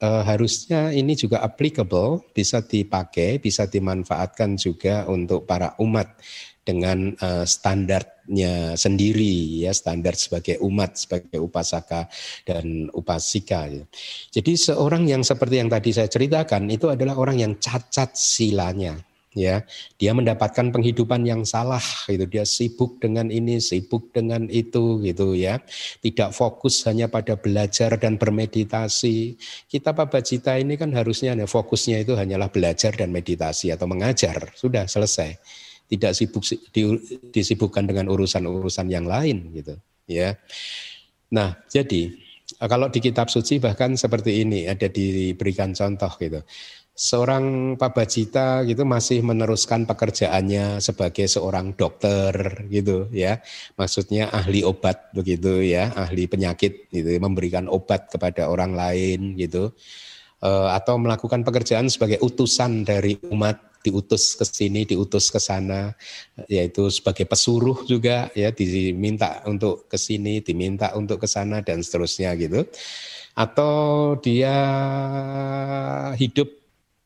uh, 0.02 0.22
harusnya 0.24 0.92
ini 0.92 1.16
juga 1.16 1.40
applicable, 1.40 2.24
bisa 2.32 2.60
dipakai, 2.64 3.40
bisa 3.40 3.64
dimanfaatkan 3.68 4.56
juga 4.60 5.08
untuk 5.08 5.48
para 5.48 5.76
umat 5.80 6.18
dengan 6.66 7.14
uh, 7.22 7.46
standarnya 7.46 8.74
sendiri 8.74 9.62
ya 9.62 9.70
standar 9.70 10.18
sebagai 10.18 10.58
umat 10.66 10.98
sebagai 10.98 11.38
upasaka 11.38 12.10
dan 12.42 12.90
upasika 12.90 13.70
ya. 13.70 13.86
jadi 14.34 14.74
seorang 14.74 15.06
yang 15.06 15.22
seperti 15.22 15.62
yang 15.62 15.70
tadi 15.70 15.94
saya 15.94 16.10
ceritakan 16.10 16.66
itu 16.66 16.90
adalah 16.90 17.14
orang 17.14 17.38
yang 17.38 17.54
cacat 17.62 18.18
silanya 18.18 18.98
ya. 19.36 19.62
Dia 20.00 20.16
mendapatkan 20.16 20.72
penghidupan 20.72 21.28
yang 21.28 21.44
salah 21.44 21.84
gitu. 22.08 22.24
Dia 22.24 22.48
sibuk 22.48 22.96
dengan 22.98 23.28
ini 23.28 23.60
sibuk 23.60 24.10
dengan 24.16 24.48
itu 24.48 25.04
gitu 25.04 25.36
ya. 25.36 25.60
Tidak 26.00 26.32
fokus 26.32 26.82
hanya 26.88 27.12
pada 27.12 27.36
belajar 27.36 28.00
dan 28.00 28.16
bermeditasi. 28.16 29.36
Kita 29.68 29.92
pabacita 29.92 30.56
ini 30.56 30.80
kan 30.80 30.90
harusnya 30.96 31.36
fokusnya 31.36 32.02
itu 32.02 32.16
hanyalah 32.16 32.48
belajar 32.48 32.96
dan 32.96 33.12
meditasi 33.12 33.70
atau 33.70 33.84
mengajar. 33.84 34.56
Sudah 34.56 34.88
selesai. 34.88 35.36
Tidak 35.86 36.10
sibuk 36.16 36.42
disibukkan 37.30 37.86
dengan 37.86 38.10
urusan-urusan 38.10 38.90
yang 38.90 39.06
lain 39.06 39.54
gitu 39.54 39.78
ya. 40.08 40.34
Nah 41.30 41.54
jadi 41.70 42.10
kalau 42.66 42.90
di 42.90 43.02
kitab 43.02 43.26
suci 43.30 43.58
bahkan 43.58 43.98
seperti 43.98 44.46
ini 44.46 44.70
ada 44.70 44.86
diberikan 44.86 45.74
contoh 45.74 46.10
gitu 46.18 46.42
seorang 46.96 47.76
pabacita 47.76 48.64
gitu 48.64 48.88
masih 48.88 49.20
meneruskan 49.20 49.84
pekerjaannya 49.84 50.80
sebagai 50.80 51.28
seorang 51.28 51.76
dokter 51.76 52.32
gitu 52.72 53.12
ya. 53.12 53.44
Maksudnya 53.76 54.32
ahli 54.32 54.64
obat 54.64 55.12
begitu 55.12 55.60
ya. 55.60 55.92
Ahli 55.92 56.24
penyakit 56.24 56.88
gitu 56.88 57.12
memberikan 57.20 57.68
obat 57.68 58.08
kepada 58.08 58.48
orang 58.48 58.72
lain 58.72 59.36
gitu. 59.36 59.76
E, 60.40 60.48
atau 60.48 60.96
melakukan 60.96 61.44
pekerjaan 61.44 61.92
sebagai 61.92 62.16
utusan 62.24 62.88
dari 62.88 63.20
umat 63.28 63.60
diutus 63.84 64.34
ke 64.34 64.42
sini 64.42 64.82
diutus 64.82 65.30
ke 65.30 65.38
sana 65.38 65.94
yaitu 66.50 66.88
sebagai 66.88 67.28
pesuruh 67.28 67.84
juga 67.84 68.32
ya. 68.32 68.48
Diminta 68.56 69.44
untuk 69.44 69.84
ke 69.84 70.00
sini 70.00 70.40
diminta 70.40 70.96
untuk 70.96 71.20
ke 71.20 71.28
sana 71.28 71.60
dan 71.60 71.84
seterusnya 71.84 72.32
gitu. 72.40 72.64
Atau 73.36 74.16
dia 74.24 74.56
hidup 76.16 76.55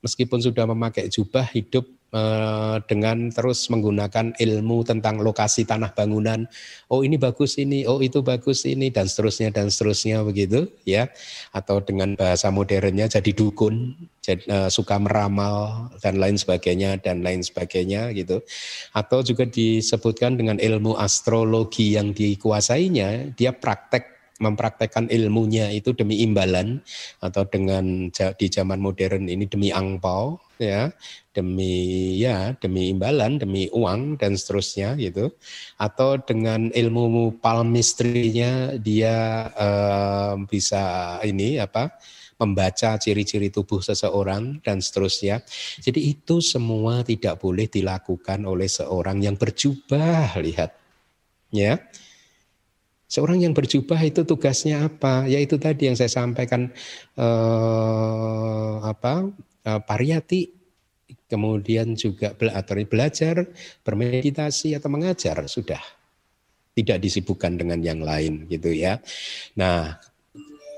meskipun 0.00 0.40
sudah 0.40 0.64
memakai 0.68 1.08
jubah 1.08 1.44
hidup 1.52 1.88
eh, 2.12 2.76
dengan 2.88 3.28
terus 3.32 3.68
menggunakan 3.68 4.36
ilmu 4.36 4.84
tentang 4.84 5.20
lokasi 5.20 5.64
tanah 5.64 5.92
bangunan. 5.92 6.44
Oh 6.92 7.04
ini 7.06 7.16
bagus 7.16 7.56
ini, 7.56 7.84
oh 7.84 8.00
itu 8.04 8.20
bagus 8.20 8.64
ini 8.68 8.92
dan 8.92 9.06
seterusnya 9.06 9.52
dan 9.54 9.68
seterusnya 9.72 10.24
begitu 10.24 10.68
ya. 10.84 11.08
Atau 11.52 11.80
dengan 11.84 12.16
bahasa 12.18 12.52
modernnya 12.52 13.08
jadi 13.08 13.30
dukun, 13.32 13.96
jadi, 14.20 14.44
uh, 14.48 14.68
suka 14.68 15.00
meramal 15.00 15.88
dan 16.04 16.20
lain 16.20 16.36
sebagainya 16.36 17.00
dan 17.00 17.24
lain 17.24 17.40
sebagainya 17.40 18.12
gitu. 18.12 18.44
Atau 18.92 19.24
juga 19.24 19.48
disebutkan 19.48 20.36
dengan 20.36 20.60
ilmu 20.60 20.96
astrologi 21.00 21.96
yang 21.96 22.12
dikuasainya, 22.12 23.32
dia 23.36 23.52
praktek 23.56 24.19
mempraktekkan 24.40 25.12
ilmunya 25.12 25.68
itu 25.70 25.92
demi 25.92 26.24
imbalan 26.24 26.80
atau 27.20 27.44
dengan 27.44 28.08
di 28.10 28.46
zaman 28.48 28.80
modern 28.80 29.28
ini 29.28 29.44
demi 29.44 29.68
angpau 29.68 30.40
ya 30.56 30.88
demi 31.36 32.16
ya 32.16 32.56
demi 32.56 32.88
imbalan 32.90 33.36
demi 33.36 33.68
uang 33.70 34.16
dan 34.16 34.34
seterusnya 34.34 34.96
gitu 34.96 35.30
atau 35.76 36.16
dengan 36.18 36.72
ilmu 36.72 37.38
palmistrinya 37.38 38.74
dia 38.80 39.48
eh, 39.52 40.34
bisa 40.48 41.16
ini 41.22 41.60
apa 41.60 42.00
membaca 42.40 42.96
ciri-ciri 42.96 43.52
tubuh 43.52 43.84
seseorang 43.84 44.64
dan 44.64 44.80
seterusnya. 44.80 45.44
Jadi 45.76 46.16
itu 46.16 46.40
semua 46.40 47.04
tidak 47.04 47.36
boleh 47.36 47.68
dilakukan 47.68 48.48
oleh 48.48 48.64
seorang 48.64 49.20
yang 49.20 49.36
berjubah, 49.36 50.40
lihat. 50.40 50.72
Ya. 51.52 51.76
Seorang 53.10 53.42
yang 53.42 53.50
berjubah 53.50 53.98
itu 54.06 54.22
tugasnya 54.22 54.86
apa? 54.86 55.26
Yaitu 55.26 55.58
tadi 55.58 55.90
yang 55.90 55.98
saya 55.98 56.06
sampaikan 56.06 56.70
eh, 57.18 58.74
apa? 58.86 59.26
Eh, 59.66 59.80
pariyati 59.82 60.40
kemudian 61.26 61.98
juga 61.98 62.34
belajar, 62.38 63.50
bermeditasi 63.82 64.78
atau 64.78 64.88
mengajar 64.90 65.42
sudah 65.50 65.82
tidak 66.74 67.02
disibukkan 67.02 67.58
dengan 67.58 67.82
yang 67.82 68.00
lain 68.02 68.46
gitu 68.46 68.70
ya. 68.70 69.02
Nah, 69.58 69.98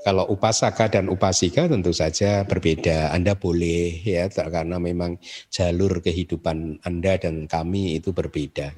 kalau 0.03 0.27
upasaka 0.27 0.91
dan 0.91 1.07
upasika 1.07 1.65
tentu 1.65 1.95
saja 1.95 2.43
berbeda. 2.43 3.15
Anda 3.15 3.39
boleh 3.39 4.03
ya 4.03 4.27
karena 4.27 4.75
memang 4.75 5.15
jalur 5.47 6.03
kehidupan 6.03 6.83
Anda 6.83 7.15
dan 7.15 7.47
kami 7.47 8.03
itu 8.03 8.11
berbeda. 8.11 8.75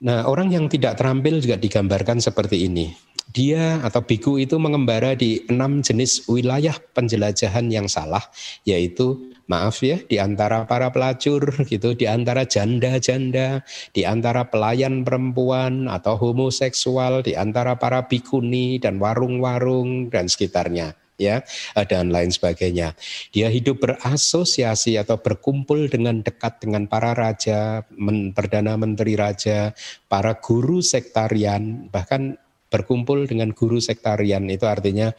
Nah, 0.00 0.24
orang 0.24 0.48
yang 0.48 0.64
tidak 0.64 0.96
terampil 0.96 1.44
juga 1.44 1.60
digambarkan 1.60 2.24
seperti 2.24 2.64
ini. 2.64 2.96
Dia 3.36 3.84
atau 3.84 4.00
biku 4.00 4.40
itu 4.40 4.56
mengembara 4.56 5.12
di 5.12 5.44
enam 5.52 5.84
jenis 5.84 6.24
wilayah 6.24 6.72
penjelajahan 6.96 7.68
yang 7.68 7.84
salah, 7.84 8.24
yaitu 8.64 9.30
maaf 9.44 9.84
ya, 9.84 10.00
di 10.00 10.16
antara 10.16 10.64
para 10.64 10.88
pelacur 10.88 11.52
gitu, 11.70 11.92
di 11.92 12.08
antara 12.08 12.48
janda-janda, 12.48 13.60
di 13.92 14.08
antara 14.08 14.48
pelayan 14.48 15.04
perempuan 15.04 15.84
atau 15.84 16.16
homoseksual, 16.16 17.20
di 17.20 17.36
antara 17.36 17.76
para 17.76 18.08
bikuni 18.08 18.80
dan 18.80 18.96
warung-warung 18.96 20.08
dan 20.08 20.26
sekitarnya 20.26 20.96
ya 21.20 21.44
dan 21.86 22.08
lain 22.08 22.32
sebagainya. 22.32 22.96
Dia 23.30 23.52
hidup 23.52 23.84
berasosiasi 23.84 24.96
atau 24.96 25.20
berkumpul 25.20 25.92
dengan 25.92 26.24
dekat 26.24 26.64
dengan 26.64 26.88
para 26.88 27.12
raja, 27.12 27.84
men, 27.92 28.32
perdana 28.32 28.80
menteri 28.80 29.20
raja, 29.20 29.76
para 30.08 30.40
guru 30.40 30.80
sektarian, 30.80 31.92
bahkan 31.92 32.40
berkumpul 32.70 33.26
dengan 33.26 33.50
guru 33.50 33.82
sektarian 33.82 34.46
itu 34.46 34.64
artinya 34.64 35.10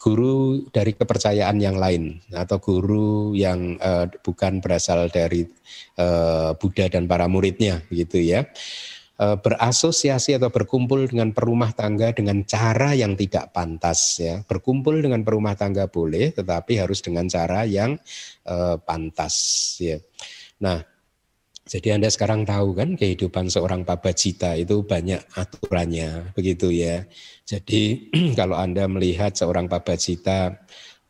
guru 0.00 0.64
dari 0.72 0.96
kepercayaan 0.96 1.60
yang 1.60 1.76
lain 1.76 2.24
atau 2.32 2.56
guru 2.58 3.36
yang 3.36 3.76
uh, 3.78 4.08
bukan 4.24 4.64
berasal 4.64 5.12
dari 5.12 5.44
uh, 6.00 6.56
Buddha 6.56 6.88
dan 6.88 7.04
para 7.04 7.28
muridnya 7.28 7.84
gitu 7.92 8.18
ya. 8.18 8.48
Eh, 9.14 9.38
berasosiasi 9.38 10.34
atau 10.34 10.50
berkumpul 10.50 11.06
dengan 11.06 11.30
perumah 11.30 11.70
tangga 11.70 12.10
dengan 12.10 12.42
cara 12.42 12.98
yang 12.98 13.14
tidak 13.14 13.54
pantas 13.54 14.18
ya. 14.18 14.42
Berkumpul 14.42 15.06
dengan 15.06 15.22
perumah 15.22 15.54
tangga 15.54 15.86
boleh 15.86 16.34
tetapi 16.34 16.82
harus 16.82 16.98
dengan 16.98 17.30
cara 17.30 17.62
yang 17.62 17.94
uh, 18.50 18.74
pantas 18.82 19.38
ya. 19.78 20.02
Nah, 20.58 20.82
jadi 21.62 21.94
Anda 21.94 22.10
sekarang 22.10 22.42
tahu 22.42 22.74
kan 22.74 22.98
kehidupan 22.98 23.54
seorang 23.54 23.86
pabacita 23.86 24.58
itu 24.58 24.82
banyak 24.82 25.22
aturannya 25.38 26.34
begitu 26.34 26.74
ya. 26.74 27.06
Jadi 27.46 28.10
kalau 28.38 28.58
Anda 28.58 28.90
melihat 28.90 29.38
seorang 29.38 29.70
pabacita 29.70 30.58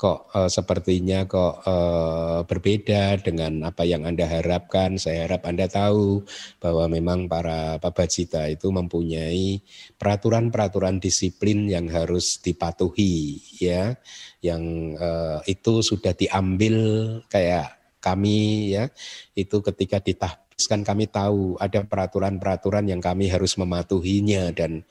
kok 0.05 0.29
uh, 0.37 0.53
sepertinya 0.53 1.25
kok 1.25 1.64
uh, 1.64 2.45
berbeda 2.45 3.17
dengan 3.25 3.64
apa 3.64 3.88
yang 3.88 4.05
Anda 4.05 4.29
harapkan. 4.29 5.01
Saya 5.01 5.25
harap 5.25 5.49
Anda 5.49 5.64
tahu 5.64 6.21
bahwa 6.61 6.93
memang 6.93 7.25
para 7.25 7.81
pabacita 7.81 8.45
itu 8.53 8.69
mempunyai 8.69 9.64
peraturan-peraturan 9.97 11.01
disiplin 11.01 11.64
yang 11.73 11.88
harus 11.88 12.37
dipatuhi 12.37 13.40
ya. 13.57 13.97
Yang 14.45 14.64
uh, 15.01 15.40
itu 15.49 15.81
sudah 15.81 16.12
diambil 16.12 16.77
kayak 17.33 17.73
kami 18.05 18.77
ya. 18.77 18.93
Itu 19.33 19.64
ketika 19.64 20.05
ditahbiskan 20.05 20.85
kami 20.85 21.09
tahu 21.09 21.57
ada 21.57 21.81
peraturan-peraturan 21.81 22.93
yang 22.93 23.01
kami 23.01 23.33
harus 23.33 23.57
mematuhinya 23.57 24.53
dan 24.53 24.85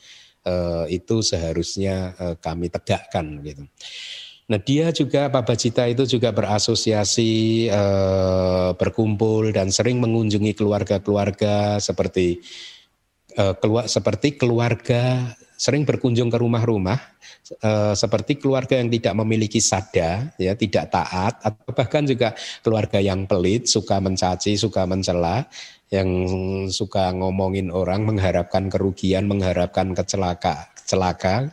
uh, 0.50 0.90
itu 0.90 1.22
seharusnya 1.22 2.18
uh, 2.18 2.36
kami 2.42 2.74
tegakkan 2.74 3.46
gitu. 3.46 3.70
Nah 4.44 4.60
dia 4.60 4.92
juga 4.92 5.32
Pak 5.32 5.44
Bajita 5.48 5.88
itu 5.88 6.04
juga 6.04 6.36
berasosiasi 6.36 7.32
eh, 7.72 8.70
berkumpul 8.76 9.56
dan 9.56 9.72
sering 9.72 10.04
mengunjungi 10.04 10.52
keluarga-keluarga 10.52 11.80
seperti 11.80 12.44
eh, 13.40 13.56
keluar 13.64 13.88
seperti 13.88 14.36
keluarga 14.36 15.32
sering 15.56 15.88
berkunjung 15.88 16.28
ke 16.28 16.38
rumah-rumah 16.44 17.00
eh, 17.64 17.96
seperti 17.96 18.36
keluarga 18.36 18.76
yang 18.76 18.92
tidak 18.92 19.14
memiliki 19.24 19.64
sada 19.64 20.36
ya 20.36 20.54
tidak 20.60 20.92
taat 20.92 21.40
atau 21.40 21.72
bahkan 21.72 22.04
juga 22.04 22.36
keluarga 22.60 23.00
yang 23.00 23.24
pelit 23.24 23.72
suka 23.72 24.04
mencaci 24.04 24.60
suka 24.60 24.84
mencela 24.84 25.48
yang 25.88 26.10
suka 26.68 27.16
ngomongin 27.16 27.72
orang 27.72 28.04
mengharapkan 28.04 28.68
kerugian 28.68 29.24
mengharapkan 29.24 29.96
kecelakaan 29.96 30.73
celaka, 30.84 31.50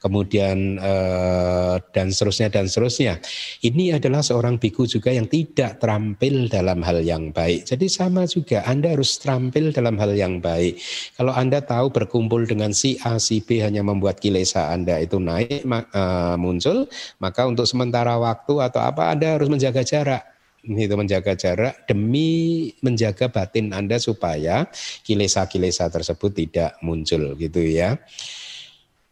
kemudian 0.00 0.78
eh, 0.78 1.74
dan 1.92 2.12
seterusnya 2.12 2.48
dan 2.52 2.68
seterusnya. 2.68 3.18
Ini 3.64 3.96
adalah 3.96 4.20
seorang 4.20 4.60
biku 4.60 4.84
juga 4.84 5.12
yang 5.12 5.26
tidak 5.26 5.80
terampil 5.82 6.48
dalam 6.48 6.84
hal 6.84 7.00
yang 7.02 7.32
baik. 7.32 7.66
Jadi 7.66 7.86
sama 7.88 8.28
juga 8.28 8.62
Anda 8.68 8.94
harus 8.94 9.16
terampil 9.18 9.72
dalam 9.72 9.96
hal 9.96 10.12
yang 10.14 10.38
baik. 10.38 10.78
Kalau 11.16 11.32
Anda 11.32 11.64
tahu 11.64 11.90
berkumpul 11.92 12.46
dengan 12.46 12.70
si 12.76 13.00
A, 13.02 13.16
si 13.16 13.40
B 13.42 13.60
hanya 13.64 13.80
membuat 13.80 14.20
kilesa 14.20 14.70
Anda 14.72 15.00
itu 15.00 15.18
naik 15.18 15.64
eh, 15.66 16.36
muncul, 16.36 16.86
maka 17.18 17.48
untuk 17.48 17.64
sementara 17.64 18.16
waktu 18.16 18.54
atau 18.60 18.80
apa 18.80 19.12
Anda 19.12 19.36
harus 19.36 19.48
menjaga 19.50 19.82
jarak 19.82 20.36
itu 20.66 20.94
menjaga 20.98 21.38
jarak 21.38 21.86
demi 21.86 22.74
menjaga 22.82 23.30
batin 23.30 23.70
Anda 23.70 24.02
supaya 24.02 24.66
kilesa-kilesa 25.06 25.86
tersebut 25.86 26.34
tidak 26.34 26.74
muncul 26.82 27.38
gitu 27.38 27.62
ya. 27.62 27.94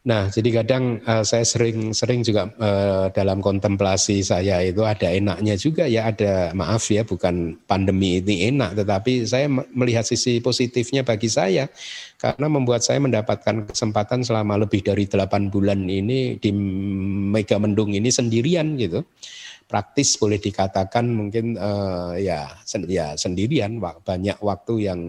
Nah, 0.04 0.28
jadi 0.28 0.60
kadang 0.60 1.00
uh, 1.08 1.24
saya 1.24 1.48
sering-sering 1.48 2.20
juga 2.20 2.52
uh, 2.60 3.08
dalam 3.08 3.40
kontemplasi 3.40 4.20
saya 4.20 4.60
itu 4.60 4.84
ada 4.84 5.08
enaknya 5.08 5.56
juga 5.56 5.88
ya, 5.88 6.12
ada 6.12 6.52
maaf 6.52 6.92
ya, 6.92 7.08
bukan 7.08 7.56
pandemi 7.64 8.20
ini 8.20 8.52
enak, 8.52 8.76
tetapi 8.84 9.24
saya 9.24 9.48
melihat 9.48 10.04
sisi 10.04 10.44
positifnya 10.44 11.08
bagi 11.08 11.32
saya 11.32 11.72
karena 12.20 12.52
membuat 12.52 12.84
saya 12.84 13.00
mendapatkan 13.00 13.64
kesempatan 13.72 14.20
selama 14.20 14.60
lebih 14.60 14.84
dari 14.84 15.08
8 15.08 15.48
bulan 15.48 15.88
ini 15.88 16.36
di 16.36 16.52
Mega 17.32 17.56
Mendung 17.56 17.96
ini 17.96 18.12
sendirian 18.12 18.76
gitu. 18.76 19.08
Praktis 19.64 20.20
boleh 20.20 20.36
dikatakan 20.36 21.08
mungkin 21.08 21.56
uh, 21.56 22.12
ya, 22.20 22.52
sen 22.68 22.84
ya 22.92 23.16
sendirian, 23.16 23.80
banyak 23.80 24.36
waktu 24.44 24.84
yang 24.84 25.00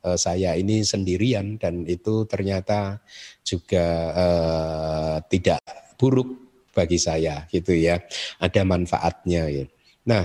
saya 0.00 0.56
ini 0.56 0.80
sendirian 0.80 1.60
dan 1.60 1.84
itu 1.84 2.24
ternyata 2.24 3.04
juga 3.50 3.86
uh, 4.14 5.16
tidak 5.26 5.58
buruk 5.98 6.38
bagi 6.70 7.02
saya 7.02 7.50
gitu 7.50 7.74
ya. 7.74 7.98
Ada 8.38 8.62
manfaatnya 8.62 9.42
ya. 9.50 9.64
Nah 10.06 10.24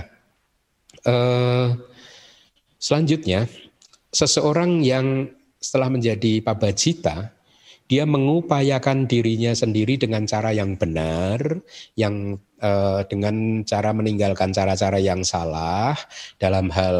uh, 1.10 1.74
selanjutnya 2.78 3.50
seseorang 4.14 4.86
yang 4.86 5.26
setelah 5.58 5.90
menjadi 5.90 6.38
pabajita 6.46 7.36
dia 7.86 8.02
mengupayakan 8.02 9.06
dirinya 9.06 9.54
sendiri 9.54 9.94
dengan 9.94 10.26
cara 10.26 10.50
yang 10.50 10.74
benar, 10.74 11.38
yang 11.94 12.34
uh, 12.58 13.06
dengan 13.06 13.62
cara 13.62 13.94
meninggalkan 13.94 14.50
cara-cara 14.50 14.98
yang 14.98 15.22
salah 15.22 15.94
dalam 16.42 16.66
hal 16.74 16.98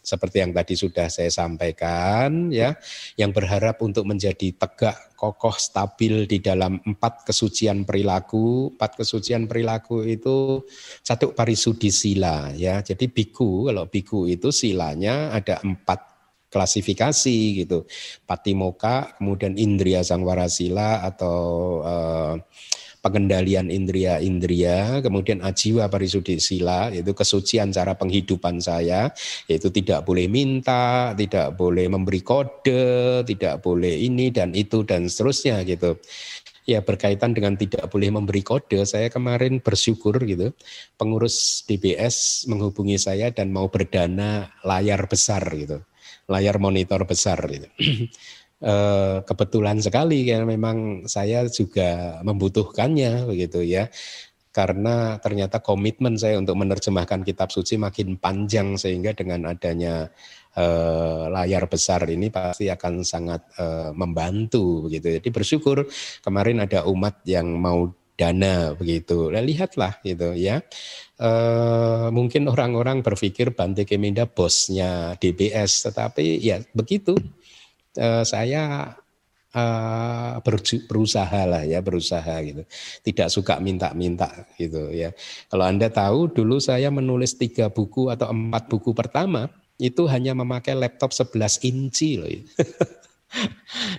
seperti 0.00 0.40
yang 0.40 0.56
tadi 0.56 0.74
sudah 0.74 1.12
saya 1.12 1.28
sampaikan 1.28 2.48
ya 2.48 2.72
yang 3.20 3.30
berharap 3.36 3.78
untuk 3.84 4.08
menjadi 4.08 4.56
tegak 4.56 5.12
kokoh 5.14 5.52
stabil 5.60 6.24
di 6.24 6.40
dalam 6.40 6.80
empat 6.80 7.28
kesucian 7.28 7.84
perilaku. 7.84 8.72
Empat 8.72 8.96
kesucian 8.96 9.44
perilaku 9.44 10.08
itu 10.08 10.64
satu 11.04 11.36
parisudi 11.36 11.92
sila 11.92 12.56
ya. 12.56 12.80
Jadi 12.80 13.12
biku 13.12 13.68
kalau 13.68 13.84
biku 13.86 14.24
itu 14.24 14.48
silanya 14.48 15.36
ada 15.36 15.60
empat 15.60 16.10
klasifikasi 16.50 17.62
gitu. 17.62 17.86
Patimoka 18.24 19.14
kemudian 19.20 19.54
indria 19.54 20.02
sangwarasila 20.02 21.06
atau 21.06 21.38
uh, 21.84 22.34
pengendalian 23.00 23.72
indria-indria, 23.72 25.00
kemudian 25.00 25.40
ajiwa 25.40 25.88
parisudi 25.88 26.36
sila, 26.36 26.92
yaitu 26.92 27.16
kesucian 27.16 27.72
cara 27.72 27.96
penghidupan 27.96 28.60
saya, 28.60 29.08
yaitu 29.48 29.72
tidak 29.72 30.04
boleh 30.04 30.28
minta, 30.28 31.16
tidak 31.16 31.56
boleh 31.56 31.88
memberi 31.88 32.20
kode, 32.20 33.24
tidak 33.24 33.64
boleh 33.64 33.96
ini 34.04 34.28
dan 34.28 34.52
itu 34.52 34.84
dan 34.84 35.08
seterusnya 35.08 35.64
gitu. 35.64 35.96
Ya 36.68 36.84
berkaitan 36.84 37.32
dengan 37.32 37.56
tidak 37.56 37.88
boleh 37.88 38.12
memberi 38.12 38.44
kode, 38.44 38.84
saya 38.84 39.08
kemarin 39.08 39.64
bersyukur 39.64 40.20
gitu, 40.28 40.52
pengurus 41.00 41.64
DBS 41.64 42.46
menghubungi 42.52 43.00
saya 43.00 43.32
dan 43.32 43.48
mau 43.48 43.72
berdana 43.72 44.52
layar 44.60 45.08
besar 45.08 45.40
gitu, 45.56 45.80
layar 46.28 46.60
monitor 46.60 47.00
besar 47.08 47.40
gitu. 47.48 47.66
eh, 48.60 49.18
kebetulan 49.24 49.80
sekali 49.80 50.24
karena 50.28 50.46
memang 50.46 51.08
saya 51.08 51.44
juga 51.48 52.20
membutuhkannya 52.24 53.26
begitu 53.28 53.64
ya 53.64 53.88
karena 54.50 55.14
ternyata 55.22 55.62
komitmen 55.62 56.18
saya 56.18 56.34
untuk 56.34 56.58
menerjemahkan 56.58 57.22
kitab 57.22 57.54
suci 57.54 57.78
makin 57.78 58.18
panjang 58.18 58.74
sehingga 58.74 59.14
dengan 59.14 59.46
adanya 59.46 60.10
eh, 60.58 61.24
layar 61.30 61.70
besar 61.70 62.02
ini 62.10 62.34
pasti 62.34 62.66
akan 62.66 63.06
sangat 63.06 63.46
eh, 63.58 63.90
membantu 63.94 64.90
begitu. 64.90 65.14
Jadi 65.22 65.28
bersyukur 65.30 65.86
kemarin 66.26 66.66
ada 66.66 66.82
umat 66.90 67.22
yang 67.30 67.46
mau 67.62 67.94
dana 68.18 68.76
begitu. 68.76 69.30
Nah, 69.32 69.40
lihatlah 69.40 70.02
gitu 70.02 70.34
ya. 70.34 70.60
Eh, 71.16 72.08
mungkin 72.10 72.50
orang-orang 72.50 73.06
berpikir 73.06 73.54
Bante 73.54 73.86
Keminda 73.86 74.26
bosnya 74.26 75.14
DBS, 75.16 75.86
tetapi 75.88 76.42
ya 76.42 76.58
begitu 76.74 77.14
uh, 77.98 78.22
saya 78.22 78.94
uh, 79.54 80.38
berusaha 80.86 81.40
lah 81.48 81.62
ya 81.66 81.82
berusaha 81.82 82.34
gitu. 82.44 82.62
Tidak 83.02 83.28
suka 83.32 83.58
minta-minta 83.58 84.46
gitu 84.54 84.92
ya. 84.94 85.10
Kalau 85.50 85.64
anda 85.66 85.90
tahu 85.90 86.30
dulu 86.30 86.62
saya 86.62 86.92
menulis 86.92 87.34
tiga 87.34 87.72
buku 87.72 88.12
atau 88.12 88.30
empat 88.30 88.70
buku 88.70 88.94
pertama 88.94 89.50
itu 89.80 90.04
hanya 90.06 90.36
memakai 90.36 90.76
laptop 90.76 91.10
11 91.16 91.64
inci 91.64 92.20
loh 92.20 92.28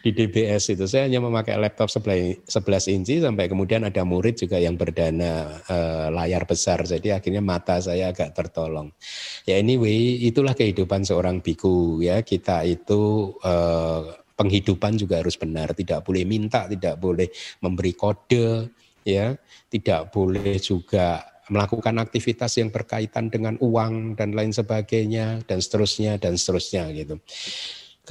di 0.03 0.11
DBS 0.11 0.75
itu. 0.75 0.85
Saya 0.87 1.07
hanya 1.07 1.23
memakai 1.23 1.55
laptop 1.55 1.87
11 1.87 2.43
inci 2.91 3.23
sampai 3.23 3.47
kemudian 3.47 3.87
ada 3.87 4.03
murid 4.03 4.35
juga 4.39 4.59
yang 4.59 4.75
berdana 4.75 5.61
uh, 5.67 6.07
layar 6.11 6.43
besar. 6.43 6.83
Jadi 6.83 7.15
akhirnya 7.15 7.39
mata 7.39 7.79
saya 7.79 8.11
agak 8.11 8.35
tertolong. 8.35 8.91
Ya 9.47 9.57
anyway 9.57 10.19
itulah 10.21 10.55
kehidupan 10.55 11.07
seorang 11.07 11.39
biku 11.39 12.03
ya. 12.03 12.21
Kita 12.21 12.67
itu 12.67 13.33
uh, 13.41 14.19
penghidupan 14.35 14.99
juga 14.99 15.23
harus 15.23 15.39
benar. 15.39 15.71
Tidak 15.71 16.03
boleh 16.03 16.23
minta 16.27 16.67
tidak 16.67 16.99
boleh 16.99 17.31
memberi 17.63 17.93
kode 17.95 18.67
ya. 19.07 19.35
Tidak 19.71 20.11
boleh 20.11 20.59
juga 20.59 21.23
melakukan 21.51 21.99
aktivitas 21.99 22.55
yang 22.63 22.71
berkaitan 22.71 23.27
dengan 23.27 23.59
uang 23.59 24.15
dan 24.15 24.31
lain 24.31 24.55
sebagainya 24.55 25.43
dan 25.43 25.59
seterusnya 25.59 26.15
dan 26.15 26.39
seterusnya 26.39 26.87
gitu. 26.95 27.19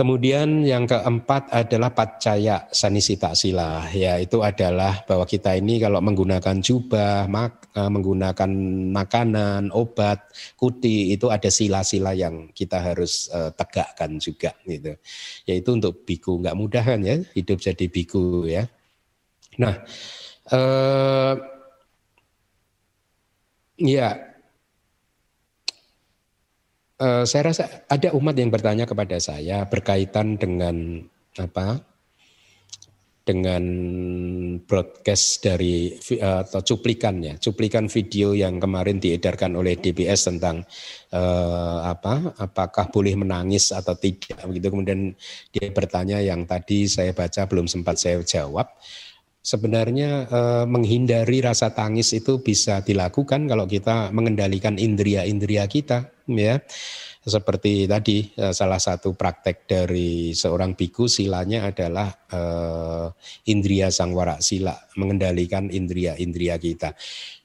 Kemudian 0.00 0.64
yang 0.64 0.88
keempat 0.88 1.52
adalah 1.52 1.92
pacaya 1.92 2.64
sanisita 2.72 3.36
sila, 3.36 3.84
yaitu 3.92 4.40
adalah 4.40 5.04
bahwa 5.04 5.28
kita 5.28 5.52
ini 5.60 5.76
kalau 5.76 6.00
menggunakan 6.00 6.56
jubah, 6.56 7.28
mak, 7.28 7.68
eh, 7.76 7.84
menggunakan 7.84 8.48
makanan, 8.96 9.68
obat, 9.76 10.32
kuti 10.56 11.12
itu 11.12 11.28
ada 11.28 11.52
sila-sila 11.52 12.16
yang 12.16 12.48
kita 12.48 12.80
harus 12.80 13.28
uh, 13.28 13.52
tegakkan 13.52 14.16
juga 14.16 14.56
gitu. 14.64 14.96
Yaitu 15.44 15.68
untuk 15.76 16.08
biku 16.08 16.40
nggak 16.40 16.56
mudah 16.56 16.80
kan 16.80 17.04
ya 17.04 17.20
hidup 17.36 17.60
jadi 17.60 17.84
biku 17.92 18.48
ya. 18.48 18.64
Nah, 19.60 19.84
uh, 20.48 21.36
ya 23.76 24.29
uh, 27.00 27.24
saya 27.24 27.42
rasa 27.50 27.64
ada 27.88 28.12
umat 28.14 28.36
yang 28.36 28.52
bertanya 28.52 28.84
kepada 28.84 29.16
saya 29.16 29.64
berkaitan 29.66 30.36
dengan 30.36 31.00
apa? 31.40 31.80
Dengan 33.20 33.62
broadcast 34.64 35.44
dari 35.44 35.94
uh, 36.18 36.42
atau 36.42 36.60
cuplikannya, 36.66 37.38
cuplikan 37.38 37.86
video 37.86 38.34
yang 38.34 38.58
kemarin 38.58 38.98
diedarkan 38.98 39.54
oleh 39.54 39.78
DBS 39.78 40.26
tentang 40.34 40.66
uh, 41.14 41.78
apa, 41.84 42.34
apakah 42.42 42.90
boleh 42.90 43.14
menangis 43.14 43.70
atau 43.70 43.94
tidak, 43.94 44.40
begitu. 44.50 44.72
Kemudian 44.72 45.14
dia 45.54 45.68
bertanya 45.70 46.18
yang 46.18 46.42
tadi 46.42 46.90
saya 46.90 47.14
baca 47.14 47.46
belum 47.46 47.70
sempat 47.70 48.02
saya 48.02 48.18
jawab. 48.24 48.66
Sebenarnya 49.40 50.28
eh, 50.28 50.64
menghindari 50.68 51.40
rasa 51.40 51.72
tangis 51.72 52.12
itu 52.12 52.44
bisa 52.44 52.84
dilakukan 52.84 53.48
kalau 53.48 53.64
kita 53.64 54.12
mengendalikan 54.12 54.76
indria-indria 54.76 55.64
kita, 55.64 56.12
ya. 56.28 56.60
Seperti 57.24 57.88
tadi 57.88 58.36
eh, 58.36 58.52
salah 58.52 58.76
satu 58.76 59.16
praktek 59.16 59.64
dari 59.64 60.36
seorang 60.36 60.76
biku 60.76 61.08
silanya 61.08 61.72
adalah 61.72 62.12
eh, 62.28 63.08
indria 63.48 63.88
sangwara 63.88 64.44
sila, 64.44 64.76
mengendalikan 65.00 65.72
indria-indria 65.72 66.60
kita. 66.60 66.92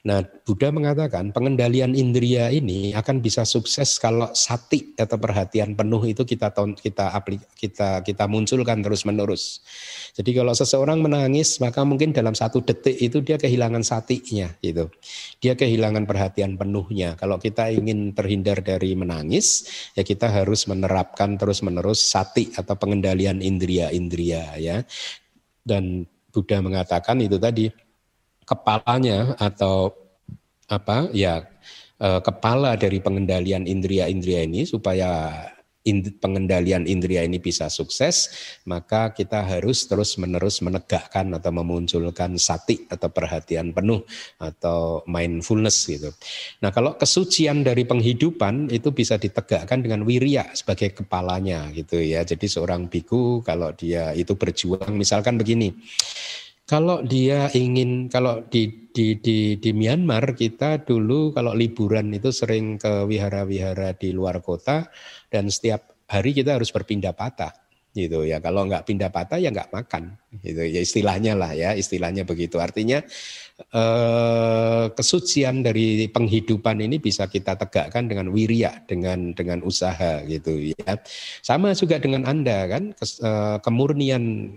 Nah, 0.05 0.21
Buddha 0.21 0.69
mengatakan 0.69 1.33
pengendalian 1.33 1.97
indria 1.97 2.53
ini 2.53 2.93
akan 2.93 3.25
bisa 3.25 3.41
sukses 3.41 3.97
kalau 3.97 4.29
sati 4.37 4.93
atau 5.01 5.17
perhatian 5.17 5.73
penuh 5.73 5.97
itu 6.05 6.21
kita 6.21 6.53
kita 6.77 7.09
kita 7.57 8.05
kita 8.05 8.23
munculkan 8.29 8.85
terus-menerus. 8.85 9.65
Jadi 10.13 10.37
kalau 10.37 10.53
seseorang 10.53 11.01
menangis, 11.01 11.57
maka 11.57 11.81
mungkin 11.81 12.13
dalam 12.13 12.37
satu 12.37 12.61
detik 12.61 13.01
itu 13.01 13.25
dia 13.25 13.41
kehilangan 13.41 13.81
satinya 13.81 14.53
gitu. 14.61 14.93
Dia 15.41 15.57
kehilangan 15.57 16.05
perhatian 16.05 16.53
penuhnya. 16.53 17.17
Kalau 17.17 17.41
kita 17.41 17.73
ingin 17.73 18.13
terhindar 18.13 18.61
dari 18.61 18.93
menangis, 18.93 19.65
ya 19.97 20.05
kita 20.05 20.29
harus 20.29 20.69
menerapkan 20.69 21.33
terus-menerus 21.33 21.97
sati 21.97 22.53
atau 22.53 22.77
pengendalian 22.77 23.41
indria-indria 23.41 24.53
ya. 24.61 24.85
Dan 25.65 26.05
Buddha 26.29 26.61
mengatakan 26.61 27.25
itu 27.25 27.41
tadi 27.41 27.84
kepalanya 28.45 29.33
atau 29.41 29.93
apa 30.65 31.09
ya 31.13 31.45
eh, 32.01 32.21
kepala 32.21 32.77
dari 32.77 33.01
pengendalian 33.01 33.65
indria-indria 33.69 34.45
ini 34.45 34.65
supaya 34.65 35.33
pengendalian 36.17 36.89
indria 36.89 37.21
ini 37.21 37.37
bisa 37.37 37.69
sukses, 37.69 38.33
maka 38.65 39.13
kita 39.13 39.45
harus 39.45 39.85
terus-menerus 39.85 40.65
menegakkan 40.65 41.29
atau 41.37 41.51
memunculkan 41.53 42.41
sati 42.41 42.89
atau 42.89 43.13
perhatian 43.13 43.69
penuh 43.69 44.01
atau 44.41 45.05
mindfulness 45.05 45.85
gitu. 45.85 46.09
Nah, 46.65 46.73
kalau 46.73 46.97
kesucian 46.97 47.61
dari 47.61 47.85
penghidupan 47.85 48.73
itu 48.73 48.89
bisa 48.89 49.21
ditegakkan 49.21 49.85
dengan 49.85 50.01
wirya 50.01 50.49
sebagai 50.57 50.97
kepalanya 51.05 51.69
gitu 51.69 52.01
ya. 52.01 52.25
Jadi 52.25 52.49
seorang 52.49 52.89
biku 52.89 53.45
kalau 53.45 53.69
dia 53.77 54.09
itu 54.17 54.33
berjuang 54.33 54.97
misalkan 54.97 55.37
begini. 55.37 55.69
Kalau 56.65 57.05
dia 57.05 57.45
ingin, 57.53 58.09
kalau 58.09 58.41
di, 58.49 58.89
di, 58.89 59.21
di, 59.21 59.53
di 59.61 59.69
Myanmar 59.69 60.33
kita 60.33 60.81
dulu 60.81 61.29
kalau 61.29 61.53
liburan 61.53 62.09
itu 62.09 62.33
sering 62.33 62.81
ke 62.81 63.05
wihara-wihara 63.05 63.93
di 63.93 64.09
luar 64.09 64.41
kota 64.41 64.89
dan 65.29 65.45
setiap 65.53 65.93
hari 66.09 66.33
kita 66.33 66.57
harus 66.57 66.73
berpindah 66.73 67.13
patah 67.13 67.53
gitu 67.95 68.27
ya. 68.27 68.41
Kalau 68.41 68.67
nggak 68.67 68.81
pindah 68.81 69.13
patah 69.13 69.39
ya 69.39 69.53
nggak 69.53 69.71
makan 69.71 70.19
gitu 70.43 70.67
ya 70.67 70.81
istilahnya 70.83 71.33
lah 71.37 71.55
ya 71.55 71.77
istilahnya 71.77 72.27
begitu. 72.27 72.59
Artinya 72.59 72.99
eh, 73.61 74.85
kesucian 74.91 75.63
dari 75.63 76.09
penghidupan 76.11 76.81
ini 76.83 76.99
bisa 76.99 77.29
kita 77.31 77.55
tegakkan 77.55 78.11
dengan 78.11 78.33
wirya 78.33 78.83
dengan 78.89 79.37
dengan 79.37 79.63
usaha 79.63 80.25
gitu 80.27 80.75
ya. 80.75 80.99
Sama 81.45 81.77
juga 81.77 82.01
dengan 82.01 82.27
anda 82.27 82.67
kan 82.67 82.91
kes, 82.97 83.23
eh, 83.23 83.57
kemurnian 83.63 84.49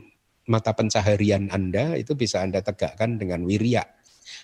mata 0.48 0.74
pencaharian 0.74 1.52
Anda 1.52 1.94
itu 1.94 2.16
bisa 2.16 2.42
Anda 2.42 2.64
tegakkan 2.64 3.20
dengan 3.20 3.44
wirya. 3.44 3.84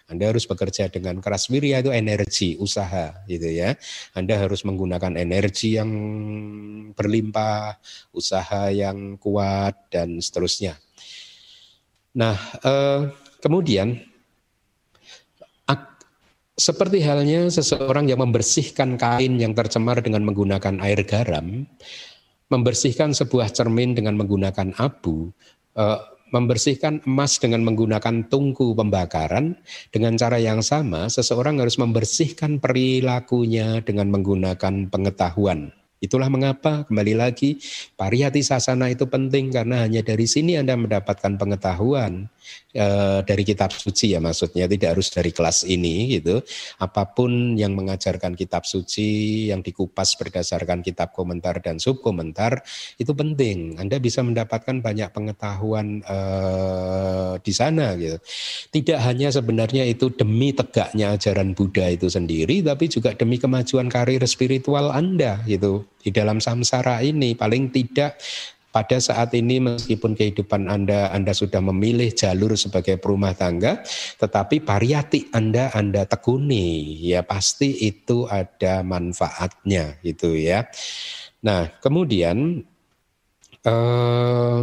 Anda 0.08 0.32
harus 0.32 0.44
bekerja 0.48 0.88
dengan 0.92 1.20
keras 1.20 1.48
wirya 1.48 1.80
itu 1.80 1.92
energi, 1.92 2.56
usaha 2.56 3.24
gitu 3.28 3.48
ya. 3.48 3.76
Anda 4.16 4.36
harus 4.40 4.64
menggunakan 4.64 5.16
energi 5.16 5.76
yang 5.76 5.90
berlimpah, 6.92 7.80
usaha 8.12 8.68
yang 8.72 9.16
kuat 9.20 9.92
dan 9.92 10.20
seterusnya. 10.20 10.76
Nah, 12.16 12.36
eh, 12.64 13.00
kemudian 13.40 14.14
seperti 16.54 17.02
halnya 17.02 17.50
seseorang 17.50 18.06
yang 18.06 18.22
membersihkan 18.22 18.94
kain 18.94 19.42
yang 19.42 19.58
tercemar 19.58 19.98
dengan 19.98 20.22
menggunakan 20.22 20.78
air 20.86 21.02
garam, 21.02 21.66
membersihkan 22.46 23.10
sebuah 23.10 23.50
cermin 23.50 23.98
dengan 23.98 24.14
menggunakan 24.14 24.70
abu, 24.78 25.34
membersihkan 26.34 27.06
emas 27.06 27.38
dengan 27.38 27.62
menggunakan 27.62 28.26
tungku 28.26 28.74
pembakaran. 28.74 29.54
Dengan 29.94 30.18
cara 30.18 30.42
yang 30.42 30.66
sama 30.66 31.06
seseorang 31.06 31.62
harus 31.62 31.78
membersihkan 31.78 32.58
perilakunya 32.58 33.78
dengan 33.86 34.10
menggunakan 34.10 34.90
pengetahuan. 34.90 35.70
Itulah 36.04 36.28
mengapa 36.28 36.84
kembali 36.84 37.16
lagi 37.16 37.56
pariyati 37.96 38.44
sasana 38.44 38.92
itu 38.92 39.08
penting 39.08 39.48
karena 39.48 39.88
hanya 39.88 40.04
dari 40.04 40.28
sini 40.28 40.60
Anda 40.60 40.76
mendapatkan 40.76 41.40
pengetahuan 41.40 42.28
e, 42.74 42.86
dari 43.22 43.42
kitab 43.46 43.70
suci 43.70 44.12
ya 44.12 44.20
maksudnya 44.20 44.66
tidak 44.66 44.98
harus 44.98 45.08
dari 45.14 45.30
kelas 45.30 45.62
ini 45.64 46.18
gitu. 46.18 46.42
Apa 46.82 47.14
pun 47.14 47.54
yang 47.54 47.78
mengajarkan 47.78 48.34
kitab 48.34 48.66
suci 48.66 49.46
yang 49.54 49.62
dikupas 49.62 50.18
berdasarkan 50.18 50.82
kitab 50.82 51.14
komentar 51.14 51.62
dan 51.62 51.78
subkomentar 51.78 52.60
itu 52.98 53.14
penting. 53.14 53.78
Anda 53.78 54.02
bisa 54.02 54.20
mendapatkan 54.26 54.82
banyak 54.82 55.08
pengetahuan 55.14 56.02
e, 56.02 56.18
di 57.40 57.52
sana 57.54 57.94
gitu. 57.94 58.18
Tidak 58.74 58.98
hanya 58.98 59.30
sebenarnya 59.30 59.86
itu 59.86 60.10
demi 60.10 60.50
tegaknya 60.50 61.14
ajaran 61.14 61.54
Buddha 61.54 61.86
itu 61.88 62.10
sendiri 62.10 62.60
tapi 62.60 62.90
juga 62.90 63.14
demi 63.14 63.38
kemajuan 63.38 63.86
karir 63.86 64.20
spiritual 64.26 64.90
Anda 64.90 65.38
gitu 65.46 65.86
di 66.04 66.12
dalam 66.12 66.36
samsara 66.36 67.00
ini 67.00 67.32
paling 67.32 67.72
tidak 67.72 68.20
pada 68.74 68.98
saat 68.98 69.30
ini 69.38 69.62
meskipun 69.62 70.18
kehidupan 70.18 70.66
Anda 70.66 71.14
Anda 71.14 71.30
sudah 71.30 71.62
memilih 71.62 72.10
jalur 72.10 72.58
sebagai 72.58 72.98
perumah 72.98 73.38
tangga 73.38 73.86
tetapi 74.18 74.66
pariyati 74.66 75.30
Anda 75.30 75.70
Anda 75.70 76.02
tekuni 76.10 76.98
ya 77.06 77.22
pasti 77.22 77.86
itu 77.86 78.26
ada 78.26 78.82
manfaatnya 78.82 80.02
gitu 80.02 80.34
ya. 80.34 80.66
Nah, 81.46 81.70
kemudian 81.78 82.66
eh, 83.62 84.60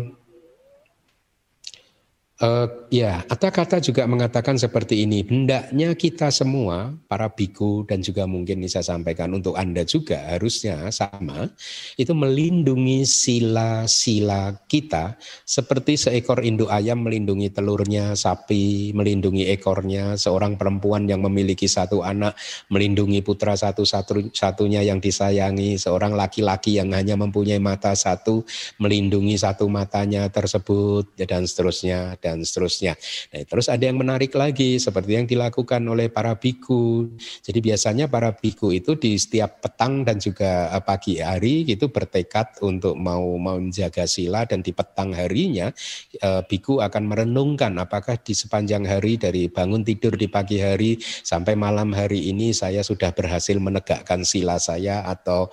Uh, 2.41 2.65
ya, 2.89 3.21
kata-kata 3.29 3.77
juga 3.77 4.09
mengatakan 4.09 4.57
seperti 4.57 5.05
ini. 5.05 5.21
Hendaknya 5.21 5.93
kita 5.93 6.33
semua, 6.33 6.89
para 7.05 7.29
biku 7.29 7.85
dan 7.85 8.01
juga 8.01 8.25
mungkin 8.25 8.57
bisa 8.65 8.81
sampaikan 8.81 9.29
untuk 9.37 9.53
Anda 9.53 9.85
juga 9.85 10.17
harusnya 10.25 10.89
sama, 10.89 11.53
itu 12.01 12.17
melindungi 12.17 13.05
sila-sila 13.05 14.57
kita 14.65 15.21
seperti 15.45 16.01
seekor 16.01 16.41
induk 16.41 16.73
ayam 16.73 17.05
melindungi 17.05 17.53
telurnya, 17.53 18.17
sapi 18.17 18.89
melindungi 18.97 19.45
ekornya, 19.53 20.17
seorang 20.17 20.57
perempuan 20.57 21.05
yang 21.05 21.21
memiliki 21.21 21.69
satu 21.69 22.01
anak 22.01 22.33
melindungi 22.73 23.21
putra 23.21 23.53
satu-satunya 23.53 24.81
yang 24.81 24.97
disayangi, 24.97 25.77
seorang 25.77 26.17
laki-laki 26.17 26.81
yang 26.81 26.89
hanya 26.97 27.13
mempunyai 27.21 27.61
mata 27.61 27.93
satu 27.93 28.41
melindungi 28.81 29.37
satu 29.37 29.69
matanya 29.69 30.25
tersebut, 30.33 31.05
dan 31.21 31.45
seterusnya. 31.45 32.17
Dan 32.17 32.30
dan 32.31 32.41
seterusnya. 32.41 32.97
Nah, 33.31 33.43
terus 33.45 33.67
ada 33.71 33.83
yang 33.83 33.99
menarik 33.99 34.33
lagi 34.35 34.79
seperti 34.79 35.11
yang 35.19 35.27
dilakukan 35.29 35.83
oleh 35.85 36.07
para 36.11 36.35
biku. 36.35 37.11
Jadi 37.43 37.59
biasanya 37.59 38.07
para 38.07 38.33
biku 38.33 38.73
itu 38.73 38.95
di 38.97 39.15
setiap 39.19 39.61
petang 39.61 40.03
dan 40.03 40.17
juga 40.17 40.71
eh, 40.73 40.83
pagi 40.83 41.19
hari 41.21 41.63
gitu 41.67 41.91
bertekad 41.91 42.63
untuk 42.65 42.97
mau 42.97 43.21
mau 43.21 43.59
menjaga 43.59 44.09
sila 44.09 44.49
dan 44.49 44.65
di 44.65 44.73
petang 44.73 45.13
harinya 45.13 45.69
eh, 46.17 46.41
biku 46.47 46.81
akan 46.81 47.03
merenungkan 47.05 47.77
apakah 47.77 48.17
di 48.17 48.33
sepanjang 48.33 48.87
hari 48.89 49.21
dari 49.21 49.51
bangun 49.51 49.85
tidur 49.85 50.17
di 50.17 50.25
pagi 50.25 50.57
hari 50.57 50.97
sampai 51.01 51.53
malam 51.53 51.93
hari 51.93 52.33
ini 52.33 52.55
saya 52.55 52.81
sudah 52.81 53.13
berhasil 53.13 53.55
menegakkan 53.61 54.25
sila 54.25 54.57
saya 54.57 55.05
atau 55.05 55.51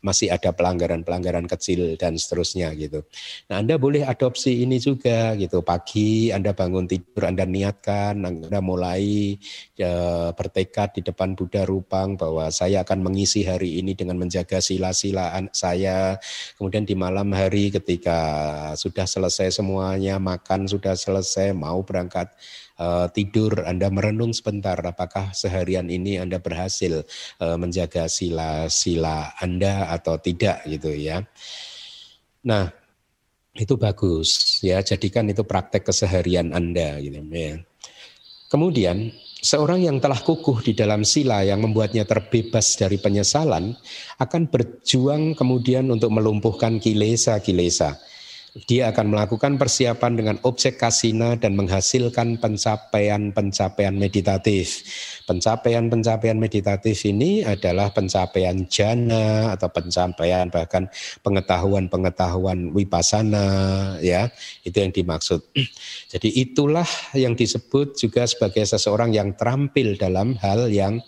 masih 0.00 0.32
ada 0.32 0.56
pelanggaran-pelanggaran 0.56 1.44
kecil 1.44 1.96
dan 2.00 2.16
seterusnya 2.16 2.72
gitu. 2.72 3.04
Nah, 3.52 3.60
Anda 3.60 3.76
boleh 3.76 4.08
adopsi 4.08 4.64
ini 4.64 4.80
juga 4.80 5.36
gitu. 5.36 5.60
Pagi 5.60 6.32
Anda 6.32 6.56
bangun 6.56 6.88
tidur, 6.88 7.28
Anda 7.28 7.44
niatkan, 7.44 8.16
Anda 8.24 8.60
mulai 8.64 9.36
ya, 9.76 9.92
bertekad 10.32 10.96
di 10.96 11.04
depan 11.04 11.36
Buddha 11.36 11.68
Rupang 11.68 12.16
bahwa 12.16 12.48
saya 12.48 12.80
akan 12.80 13.04
mengisi 13.04 13.44
hari 13.44 13.76
ini 13.76 13.92
dengan 13.92 14.16
menjaga 14.16 14.64
sila-sila 14.64 15.36
saya. 15.52 16.16
Kemudian 16.56 16.88
di 16.88 16.96
malam 16.96 17.28
hari 17.36 17.68
ketika 17.68 18.18
sudah 18.74 19.04
selesai 19.04 19.60
semuanya, 19.60 20.16
makan 20.16 20.64
sudah 20.64 20.96
selesai, 20.96 21.52
mau 21.52 21.84
berangkat 21.84 22.32
tidur, 23.12 23.68
Anda 23.68 23.92
merenung 23.92 24.32
sebentar 24.32 24.80
apakah 24.80 25.36
seharian 25.36 25.92
ini 25.92 26.16
Anda 26.16 26.40
berhasil 26.40 27.04
uh, 27.40 27.56
menjaga 27.60 28.08
sila-sila 28.08 29.36
Anda 29.36 29.92
atau 29.92 30.16
tidak 30.16 30.64
gitu 30.64 30.90
ya. 30.96 31.20
Nah, 32.46 32.72
itu 33.52 33.76
bagus 33.76 34.60
ya, 34.64 34.80
jadikan 34.80 35.28
itu 35.28 35.44
praktek 35.44 35.92
keseharian 35.92 36.56
Anda 36.56 36.96
gitu 37.04 37.20
ya. 37.28 37.60
Kemudian 38.50 39.12
seorang 39.40 39.84
yang 39.84 39.96
telah 40.00 40.20
kukuh 40.20 40.60
di 40.64 40.72
dalam 40.76 41.06
sila 41.06 41.44
yang 41.44 41.64
membuatnya 41.64 42.04
terbebas 42.04 42.76
dari 42.76 43.00
penyesalan 43.00 43.76
akan 44.20 44.42
berjuang 44.50 45.38
kemudian 45.38 45.88
untuk 45.88 46.12
melumpuhkan 46.12 46.82
kilesa-kilesa 46.82 47.96
dia 48.66 48.90
akan 48.90 49.14
melakukan 49.14 49.54
persiapan 49.54 50.18
dengan 50.18 50.36
objek 50.42 50.82
kasina 50.82 51.38
dan 51.38 51.54
menghasilkan 51.54 52.42
pencapaian-pencapaian 52.42 53.94
meditatif. 53.94 54.82
Pencapaian-pencapaian 55.30 56.34
meditatif 56.34 57.06
ini 57.06 57.46
adalah 57.46 57.94
pencapaian 57.94 58.66
jana 58.66 59.54
atau 59.54 59.70
pencapaian 59.70 60.50
bahkan 60.50 60.90
pengetahuan-pengetahuan 61.22 62.74
wipasana 62.74 63.46
ya. 64.02 64.26
Itu 64.66 64.82
yang 64.82 64.90
dimaksud. 64.90 65.46
Jadi 66.10 66.28
itulah 66.34 66.86
yang 67.14 67.38
disebut 67.38 67.94
juga 67.94 68.26
sebagai 68.26 68.66
seseorang 68.66 69.14
yang 69.14 69.38
terampil 69.38 69.94
dalam 69.94 70.34
hal 70.42 70.66
yang 70.66 70.98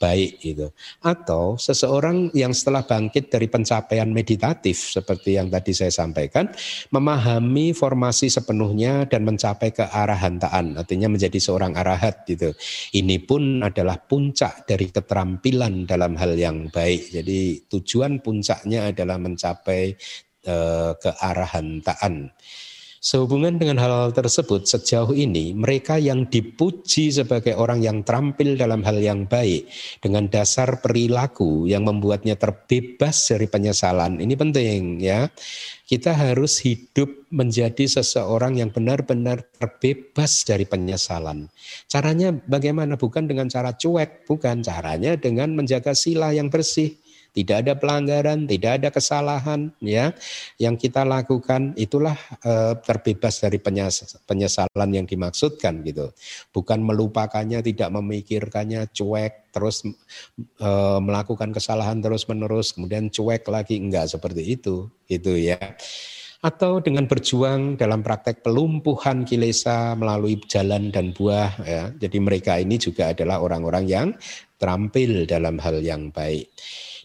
baik 0.00 0.40
itu. 0.40 0.72
Atau 1.04 1.60
seseorang 1.60 2.32
yang 2.32 2.56
setelah 2.56 2.88
bangkit 2.88 3.28
dari 3.28 3.46
pencapaian 3.52 4.08
meditatif 4.08 4.96
seperti 4.96 5.36
yang 5.36 5.52
tadi 5.52 5.76
saya 5.76 5.92
sampaikan, 5.92 6.48
memahami 6.88 7.76
formasi 7.76 8.32
sepenuhnya 8.32 9.04
dan 9.04 9.28
mencapai 9.28 9.76
ke 9.76 9.84
arahantaan, 9.84 10.80
artinya 10.80 11.12
menjadi 11.12 11.36
seorang 11.36 11.76
arahat 11.76 12.24
gitu. 12.24 12.56
Ini 12.96 13.20
pun 13.28 13.60
adalah 13.60 14.00
puncak 14.00 14.64
dari 14.64 14.88
keterampilan 14.88 15.84
dalam 15.84 16.16
hal 16.16 16.32
yang 16.34 16.72
baik. 16.72 17.12
Jadi 17.12 17.68
tujuan 17.68 18.24
puncaknya 18.24 18.88
adalah 18.88 19.20
mencapai 19.20 19.92
uh, 20.48 20.96
ke 20.96 21.10
arahantaan. 21.12 22.32
Sehubungan 23.00 23.56
dengan 23.56 23.80
hal, 23.80 23.88
hal 23.88 24.12
tersebut, 24.12 24.68
sejauh 24.68 25.16
ini 25.16 25.56
mereka 25.56 25.96
yang 25.96 26.28
dipuji 26.28 27.08
sebagai 27.08 27.56
orang 27.56 27.80
yang 27.80 28.04
terampil 28.04 28.60
dalam 28.60 28.84
hal 28.84 29.00
yang 29.00 29.24
baik 29.24 29.72
dengan 30.04 30.28
dasar 30.28 30.84
perilaku 30.84 31.64
yang 31.64 31.88
membuatnya 31.88 32.36
terbebas 32.36 33.24
dari 33.32 33.48
penyesalan. 33.48 34.20
Ini 34.20 34.36
penting 34.36 35.00
ya. 35.00 35.32
Kita 35.88 36.12
harus 36.12 36.60
hidup 36.60 37.08
menjadi 37.32 37.88
seseorang 37.88 38.60
yang 38.60 38.68
benar-benar 38.68 39.48
terbebas 39.56 40.44
dari 40.44 40.68
penyesalan. 40.68 41.48
Caranya 41.88 42.36
bagaimana? 42.36 43.00
Bukan 43.00 43.24
dengan 43.24 43.48
cara 43.48 43.72
cuek, 43.80 44.28
bukan 44.28 44.60
caranya 44.60 45.16
dengan 45.16 45.56
menjaga 45.56 45.96
sila 45.96 46.36
yang 46.36 46.52
bersih 46.52 47.00
tidak 47.30 47.56
ada 47.66 47.72
pelanggaran, 47.78 48.44
tidak 48.44 48.82
ada 48.82 48.88
kesalahan 48.90 49.70
ya 49.78 50.10
yang 50.58 50.74
kita 50.74 51.06
lakukan 51.06 51.74
itulah 51.78 52.18
e, 52.42 52.74
terbebas 52.82 53.38
dari 53.38 53.58
penyesalan 54.26 54.90
yang 54.90 55.06
dimaksudkan 55.06 55.82
gitu. 55.86 56.10
Bukan 56.50 56.82
melupakannya, 56.82 57.62
tidak 57.62 57.90
memikirkannya, 57.94 58.90
cuek 58.90 59.54
terus 59.54 59.86
e, 60.58 60.70
melakukan 61.02 61.50
kesalahan 61.50 61.98
terus-menerus 61.98 62.74
kemudian 62.74 63.10
cuek 63.10 63.46
lagi 63.50 63.78
enggak 63.82 64.06
seperti 64.10 64.58
itu 64.58 64.86
gitu 65.10 65.34
ya 65.34 65.58
atau 66.40 66.80
dengan 66.80 67.04
berjuang 67.04 67.76
dalam 67.76 68.00
praktek 68.00 68.40
pelumpuhan 68.40 69.28
kilesa 69.28 69.92
melalui 69.92 70.40
jalan 70.48 70.88
dan 70.88 71.12
buah 71.12 71.52
ya. 71.60 71.82
Jadi 71.92 72.16
mereka 72.16 72.56
ini 72.56 72.80
juga 72.80 73.12
adalah 73.12 73.44
orang-orang 73.44 73.84
yang 73.84 74.08
terampil 74.56 75.28
dalam 75.28 75.60
hal 75.60 75.84
yang 75.84 76.08
baik. 76.08 76.48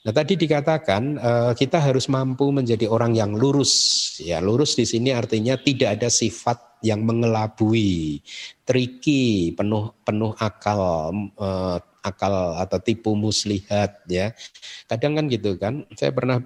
Nah 0.05 0.13
tadi 0.13 0.37
dikatakan 0.37 1.03
uh, 1.17 1.51
kita 1.57 1.81
harus 1.81 2.05
mampu 2.13 2.53
menjadi 2.53 2.85
orang 2.85 3.17
yang 3.17 3.33
lurus. 3.33 3.73
Ya 4.21 4.37
lurus 4.37 4.77
di 4.77 4.85
sini 4.85 5.09
artinya 5.09 5.57
tidak 5.57 5.97
ada 5.97 6.13
sifat 6.13 6.77
yang 6.85 7.01
mengelabui, 7.01 8.21
triki, 8.61 9.57
penuh 9.57 9.97
penuh 10.05 10.37
akal, 10.37 11.09
uh, 11.41 11.81
akal 12.05 12.33
atau 12.61 12.77
tipu 12.77 13.17
muslihat. 13.17 14.05
Ya 14.05 14.37
kadang 14.85 15.17
kan 15.17 15.25
gitu 15.25 15.57
kan. 15.57 15.89
Saya 15.97 16.13
pernah 16.13 16.37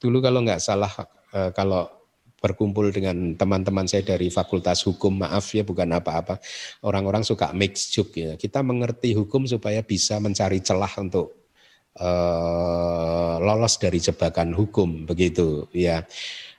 dulu 0.00 0.24
kalau 0.24 0.40
nggak 0.40 0.64
salah 0.64 0.92
uh, 1.36 1.52
kalau 1.52 1.92
berkumpul 2.40 2.88
dengan 2.88 3.36
teman-teman 3.36 3.84
saya 3.84 4.16
dari 4.16 4.32
Fakultas 4.32 4.80
Hukum, 4.88 5.20
maaf 5.20 5.52
ya 5.52 5.60
bukan 5.60 5.92
apa-apa. 5.92 6.40
Orang-orang 6.88 7.20
suka 7.20 7.52
mix 7.52 7.92
joke 7.92 8.16
ya. 8.16 8.32
Kita 8.40 8.64
mengerti 8.64 9.12
hukum 9.12 9.44
supaya 9.44 9.84
bisa 9.84 10.18
mencari 10.18 10.58
celah 10.64 10.90
untuk 10.98 11.41
uh, 12.00 13.36
lolos 13.42 13.76
dari 13.76 13.98
jebakan 14.00 14.54
hukum 14.56 15.04
begitu 15.04 15.68
ya. 15.74 16.06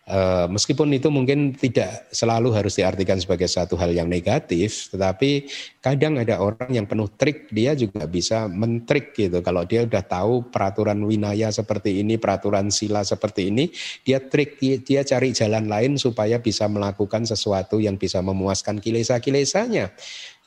Uh, 0.03 0.51
meskipun 0.51 0.91
itu 0.91 1.07
mungkin 1.07 1.55
tidak 1.55 2.11
selalu 2.11 2.51
harus 2.51 2.75
diartikan 2.75 3.15
sebagai 3.15 3.47
satu 3.47 3.79
hal 3.79 3.87
yang 3.95 4.11
negatif, 4.11 4.91
tetapi 4.91 5.47
kadang 5.79 6.19
ada 6.19 6.43
orang 6.43 6.67
yang 6.75 6.83
penuh 6.83 7.07
trik, 7.15 7.47
dia 7.55 7.71
juga 7.71 8.03
bisa 8.03 8.51
mentrik 8.51 9.15
gitu. 9.15 9.39
Kalau 9.39 9.63
dia 9.63 9.87
udah 9.87 10.03
tahu 10.03 10.51
peraturan 10.51 10.99
winaya 11.07 11.55
seperti 11.55 12.03
ini, 12.03 12.19
peraturan 12.19 12.67
sila 12.67 13.07
seperti 13.07 13.47
ini, 13.47 13.71
dia 14.03 14.19
trik, 14.19 14.59
dia 14.59 15.07
cari 15.07 15.31
jalan 15.31 15.71
lain 15.71 15.95
supaya 15.95 16.35
bisa 16.35 16.67
melakukan 16.67 17.23
sesuatu 17.23 17.79
yang 17.79 17.95
bisa 17.95 18.19
memuaskan 18.19 18.83
kilesa-kilesanya. 18.83 19.87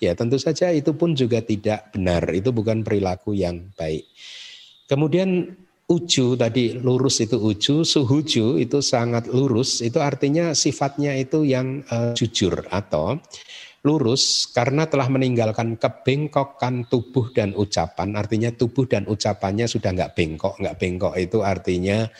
Ya 0.04 0.12
tentu 0.12 0.36
saja 0.36 0.68
itu 0.68 0.92
pun 0.92 1.16
juga 1.16 1.40
tidak 1.40 1.96
benar, 1.96 2.28
itu 2.36 2.52
bukan 2.52 2.84
perilaku 2.84 3.32
yang 3.32 3.72
baik. 3.72 4.04
Kemudian 4.86 5.50
uju 5.86 6.34
tadi 6.34 6.74
lurus 6.74 7.22
itu 7.22 7.38
uju, 7.38 7.86
suhuju 7.86 8.58
itu 8.58 8.78
sangat 8.82 9.30
lurus, 9.30 9.82
itu 9.82 10.02
artinya 10.02 10.50
sifatnya 10.50 11.14
itu 11.14 11.46
yang 11.46 11.82
uh, 11.90 12.10
jujur 12.14 12.66
atau 12.70 13.18
lurus 13.86 14.50
karena 14.50 14.90
telah 14.90 15.06
meninggalkan 15.06 15.78
kebengkokan 15.78 16.90
tubuh 16.90 17.30
dan 17.30 17.54
ucapan, 17.54 18.18
artinya 18.18 18.50
tubuh 18.50 18.90
dan 18.90 19.06
ucapannya 19.06 19.70
sudah 19.70 19.94
nggak 19.94 20.18
bengkok, 20.18 20.58
nggak 20.58 20.74
bengkok 20.74 21.14
itu 21.14 21.38
artinya 21.46 22.10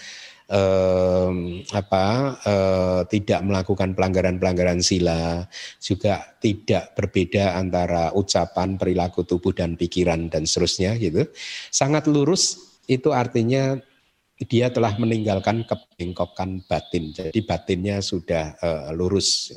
eh, 0.47 1.31
apa 1.75 2.07
eh, 2.43 3.01
tidak 3.11 3.41
melakukan 3.43 3.93
pelanggaran-pelanggaran 3.99 4.81
sila, 4.83 5.47
juga 5.83 6.37
tidak 6.39 6.95
berbeda 6.95 7.59
antara 7.59 8.15
ucapan, 8.15 8.79
perilaku 8.79 9.27
tubuh 9.27 9.53
dan 9.53 9.75
pikiran 9.75 10.31
dan 10.31 10.47
seterusnya 10.47 10.95
gitu. 10.99 11.27
Sangat 11.71 12.07
lurus 12.07 12.59
itu 12.87 13.11
artinya 13.11 13.79
dia 14.45 14.69
telah 14.69 14.93
meninggalkan 15.01 15.65
kebengkokan 15.65 16.61
batin. 16.69 17.09
Jadi 17.17 17.41
batinnya 17.41 18.05
sudah 18.05 18.53
uh, 18.61 18.89
lurus. 18.93 19.49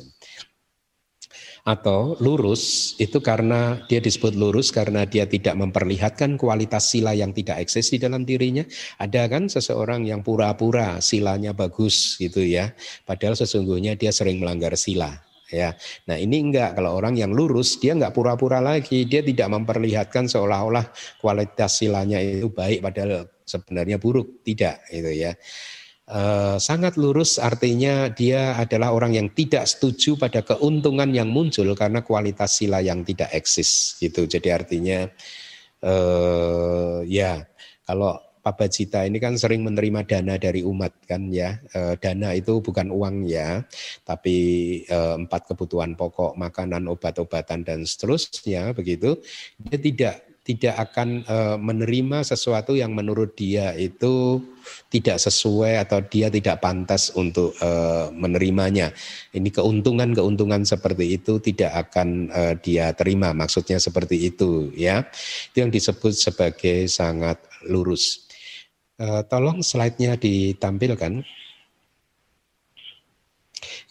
Atau 1.70 2.18
lurus 2.18 2.94
itu 2.98 3.22
karena 3.22 3.78
dia 3.86 4.02
disebut 4.02 4.34
lurus 4.34 4.74
karena 4.74 5.06
dia 5.06 5.22
tidak 5.30 5.54
memperlihatkan 5.54 6.34
kualitas 6.34 6.90
sila 6.90 7.14
yang 7.14 7.30
tidak 7.30 7.62
eksis 7.62 7.94
di 7.94 8.02
dalam 8.02 8.26
dirinya. 8.26 8.66
Ada 8.98 9.30
kan 9.30 9.46
seseorang 9.46 10.02
yang 10.02 10.26
pura-pura 10.26 10.98
silanya 10.98 11.54
bagus 11.54 12.18
gitu 12.18 12.42
ya, 12.42 12.74
padahal 13.06 13.38
sesungguhnya 13.38 13.94
dia 13.94 14.10
sering 14.10 14.42
melanggar 14.42 14.74
sila 14.74 15.14
ya. 15.46 15.78
Nah 16.10 16.18
ini 16.18 16.42
enggak 16.42 16.74
kalau 16.74 16.98
orang 16.98 17.14
yang 17.14 17.30
lurus 17.30 17.78
dia 17.78 17.94
enggak 17.94 18.18
pura-pura 18.18 18.58
lagi, 18.58 19.06
dia 19.06 19.22
tidak 19.22 19.46
memperlihatkan 19.54 20.26
seolah-olah 20.26 20.90
kualitas 21.22 21.78
silanya 21.78 22.18
itu 22.18 22.50
baik 22.50 22.82
padahal 22.82 23.30
sebenarnya 23.46 24.02
buruk, 24.02 24.42
tidak 24.42 24.82
itu 24.90 25.10
ya. 25.26 25.34
Uh, 26.10 26.58
sangat 26.58 26.98
lurus 26.98 27.38
artinya 27.38 28.10
dia 28.10 28.58
adalah 28.58 28.90
orang 28.90 29.14
yang 29.14 29.30
tidak 29.30 29.62
setuju 29.62 30.18
pada 30.18 30.42
keuntungan 30.42 31.06
yang 31.14 31.30
muncul 31.30 31.70
karena 31.78 32.02
kualitas 32.02 32.58
sila 32.58 32.82
yang 32.82 33.06
tidak 33.06 33.30
eksis 33.30 33.94
gitu. 34.02 34.26
Jadi 34.26 34.50
artinya 34.50 35.06
uh, 35.86 37.06
ya 37.06 37.46
kalau 37.86 38.18
Papa 38.42 38.66
Cita 38.66 39.06
ini 39.06 39.22
kan 39.22 39.38
sering 39.38 39.62
menerima 39.62 40.02
dana 40.02 40.34
dari 40.34 40.66
umat 40.66 40.90
kan 41.06 41.30
ya. 41.30 41.62
Uh, 41.70 41.94
dana 41.94 42.34
itu 42.34 42.58
bukan 42.58 42.90
uang 42.90 43.30
ya, 43.30 43.62
tapi 44.02 44.82
empat 44.90 45.46
kebutuhan 45.54 45.94
pokok, 45.94 46.34
makanan, 46.34 46.90
obat-obatan 46.90 47.62
dan 47.62 47.86
seterusnya 47.86 48.74
begitu. 48.74 49.14
Dia 49.62 49.78
tidak 49.78 50.29
tidak 50.40 50.90
akan 50.90 51.22
uh, 51.28 51.56
menerima 51.60 52.24
sesuatu 52.24 52.72
yang 52.72 52.96
menurut 52.96 53.36
dia 53.36 53.76
itu 53.76 54.40
tidak 54.88 55.20
sesuai 55.20 55.84
atau 55.84 56.00
dia 56.00 56.32
tidak 56.32 56.64
pantas 56.64 57.12
untuk 57.12 57.52
uh, 57.60 58.08
menerimanya. 58.10 58.90
Ini 59.36 59.46
keuntungan-keuntungan 59.52 60.64
seperti 60.64 61.20
itu 61.20 61.38
tidak 61.44 61.88
akan 61.88 62.32
uh, 62.32 62.54
dia 62.56 62.90
terima. 62.96 63.36
Maksudnya 63.36 63.76
seperti 63.76 64.32
itu 64.32 64.72
ya. 64.72 65.04
Itu 65.52 65.62
yang 65.62 65.70
disebut 65.70 66.16
sebagai 66.16 66.88
sangat 66.88 67.36
lurus. 67.68 68.24
Uh, 68.96 69.20
tolong 69.28 69.60
slide-nya 69.60 70.16
ditampilkan. 70.16 71.24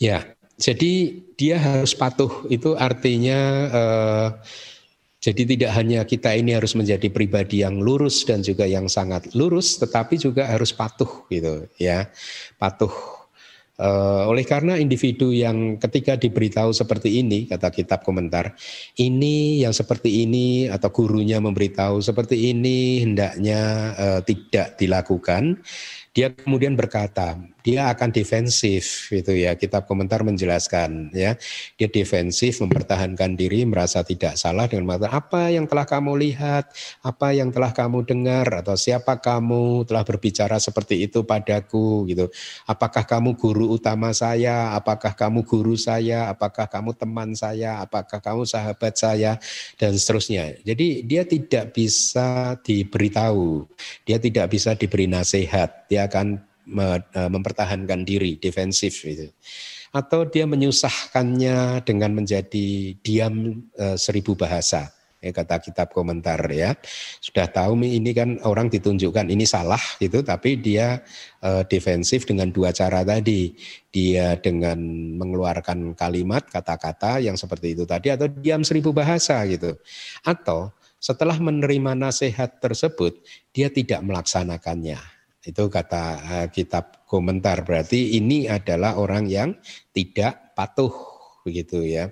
Ya, 0.01 0.33
jadi 0.59 1.23
dia 1.39 1.55
harus 1.55 1.95
patuh 1.95 2.47
itu 2.51 2.75
artinya 2.75 3.39
uh, 3.71 4.29
jadi 5.19 5.43
tidak 5.43 5.71
hanya 5.75 6.07
kita 6.07 6.31
ini 6.31 6.55
harus 6.55 6.79
menjadi 6.79 7.11
pribadi 7.11 7.59
yang 7.59 7.83
lurus 7.83 8.23
dan 8.23 8.39
juga 8.39 8.63
yang 8.63 8.87
sangat 8.87 9.35
lurus, 9.35 9.75
tetapi 9.75 10.15
juga 10.15 10.47
harus 10.47 10.71
patuh 10.71 11.27
gitu 11.27 11.67
ya, 11.75 12.07
patuh. 12.55 13.19
Uh, 13.79 14.27
oleh 14.27 14.43
karena 14.43 14.75
individu 14.75 15.31
yang 15.31 15.79
ketika 15.79 16.19
diberitahu 16.19 16.75
seperti 16.75 17.23
ini, 17.23 17.47
kata 17.47 17.71
kitab 17.71 18.03
komentar, 18.03 18.51
ini 18.99 19.63
yang 19.63 19.71
seperti 19.71 20.23
ini 20.27 20.67
atau 20.67 20.91
gurunya 20.91 21.39
memberitahu 21.39 22.03
seperti 22.03 22.51
ini 22.51 23.07
hendaknya 23.07 23.59
uh, 23.95 24.19
tidak 24.23 24.75
dilakukan, 24.75 25.63
dia 26.11 26.31
kemudian 26.31 26.75
berkata, 26.75 27.39
dia 27.69 27.93
akan 27.93 28.09
defensif 28.09 29.13
gitu 29.13 29.37
ya. 29.37 29.53
Kitab 29.53 29.85
komentar 29.85 30.25
menjelaskan 30.25 31.13
ya. 31.13 31.37
Dia 31.77 31.87
defensif 31.93 32.57
mempertahankan 32.65 33.37
diri 33.37 33.69
merasa 33.69 34.01
tidak 34.01 34.41
salah 34.41 34.65
dengan 34.65 34.89
mengatakan 34.89 35.13
apa 35.21 35.41
yang 35.53 35.69
telah 35.69 35.85
kamu 35.85 36.17
lihat, 36.17 36.73
apa 37.05 37.37
yang 37.37 37.53
telah 37.53 37.69
kamu 37.69 38.09
dengar 38.09 38.65
atau 38.65 38.73
siapa 38.73 39.21
kamu 39.21 39.85
telah 39.85 40.01
berbicara 40.01 40.57
seperti 40.57 41.05
itu 41.05 41.21
padaku 41.21 42.09
gitu. 42.09 42.25
Apakah 42.65 43.05
kamu 43.05 43.37
guru 43.37 43.69
utama 43.77 44.09
saya? 44.17 44.73
Apakah 44.73 45.13
kamu 45.13 45.45
guru 45.45 45.77
saya? 45.77 46.33
Apakah 46.33 46.65
kamu 46.65 46.97
teman 46.97 47.37
saya? 47.37 47.85
Apakah 47.85 48.17
kamu 48.17 48.49
sahabat 48.49 48.97
saya 48.97 49.37
dan 49.77 49.93
seterusnya. 49.93 50.57
Jadi 50.65 51.05
dia 51.05 51.27
tidak 51.27 51.77
bisa 51.77 52.57
diberitahu. 52.65 53.69
Dia 54.09 54.17
tidak 54.17 54.49
bisa 54.49 54.73
diberi 54.73 55.05
nasihat. 55.05 55.85
Dia 55.85 56.09
akan 56.09 56.48
mempertahankan 56.69 58.05
diri, 58.05 58.37
defensif 58.37 59.03
itu. 59.05 59.27
Atau 59.89 60.29
dia 60.29 60.45
menyusahkannya 60.45 61.81
dengan 61.81 62.13
menjadi 62.13 62.93
diam 63.01 63.65
e, 63.73 63.97
seribu 63.97 64.37
bahasa. 64.37 64.93
Ya, 65.19 65.35
kata 65.35 65.59
kitab 65.59 65.91
komentar 65.91 66.39
ya. 66.47 66.79
Sudah 67.19 67.49
tahu 67.51 67.75
ini 67.83 68.15
kan 68.15 68.39
orang 68.47 68.71
ditunjukkan 68.71 69.27
ini 69.27 69.43
salah 69.43 69.81
gitu, 69.99 70.21
tapi 70.21 70.61
dia 70.61 71.01
e, 71.41 71.65
defensif 71.65 72.29
dengan 72.29 72.53
dua 72.53 72.69
cara 72.69 73.01
tadi. 73.01 73.51
Dia 73.89 74.37
dengan 74.37 74.77
mengeluarkan 75.17 75.97
kalimat, 75.97 76.45
kata-kata 76.45 77.19
yang 77.19 77.35
seperti 77.35 77.73
itu 77.73 77.83
tadi, 77.89 78.13
atau 78.13 78.29
diam 78.29 78.61
seribu 78.61 78.93
bahasa 78.93 79.41
gitu. 79.49 79.73
Atau 80.21 80.69
setelah 81.01 81.35
menerima 81.41 81.97
nasihat 81.97 82.61
tersebut, 82.61 83.17
dia 83.49 83.73
tidak 83.73 84.05
melaksanakannya 84.05 85.18
itu 85.45 85.63
kata 85.71 86.03
uh, 86.19 86.47
kitab 86.51 87.03
komentar. 87.07 87.63
Berarti 87.63 88.19
ini 88.19 88.45
adalah 88.45 88.99
orang 88.99 89.25
yang 89.25 89.55
tidak 89.95 90.53
patuh 90.53 90.91
begitu 91.47 91.81
ya. 91.83 92.11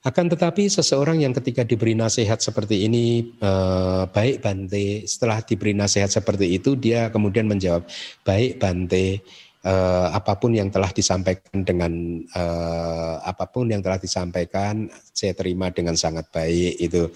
Akan 0.00 0.32
tetapi 0.32 0.64
seseorang 0.72 1.20
yang 1.20 1.36
ketika 1.36 1.60
diberi 1.60 1.92
nasihat 1.92 2.40
seperti 2.40 2.88
ini 2.88 3.36
eh, 3.36 4.02
baik 4.08 4.40
Bante, 4.40 5.04
setelah 5.04 5.44
diberi 5.44 5.76
nasihat 5.76 6.08
seperti 6.08 6.56
itu 6.56 6.72
dia 6.72 7.12
kemudian 7.12 7.44
menjawab 7.44 7.84
baik 8.24 8.56
Bante, 8.56 9.20
uh, 9.64 10.08
apa 10.12 10.36
pun 10.40 10.56
yang 10.56 10.68
telah 10.72 10.88
disampaikan 10.92 11.64
dengan 11.64 11.92
uh, 12.32 13.20
apa 13.24 13.48
pun 13.48 13.68
yang 13.68 13.84
telah 13.84 14.00
disampaikan 14.00 14.88
saya 15.12 15.36
terima 15.36 15.68
dengan 15.72 15.96
sangat 15.96 16.28
baik 16.32 16.80
itu 16.80 17.10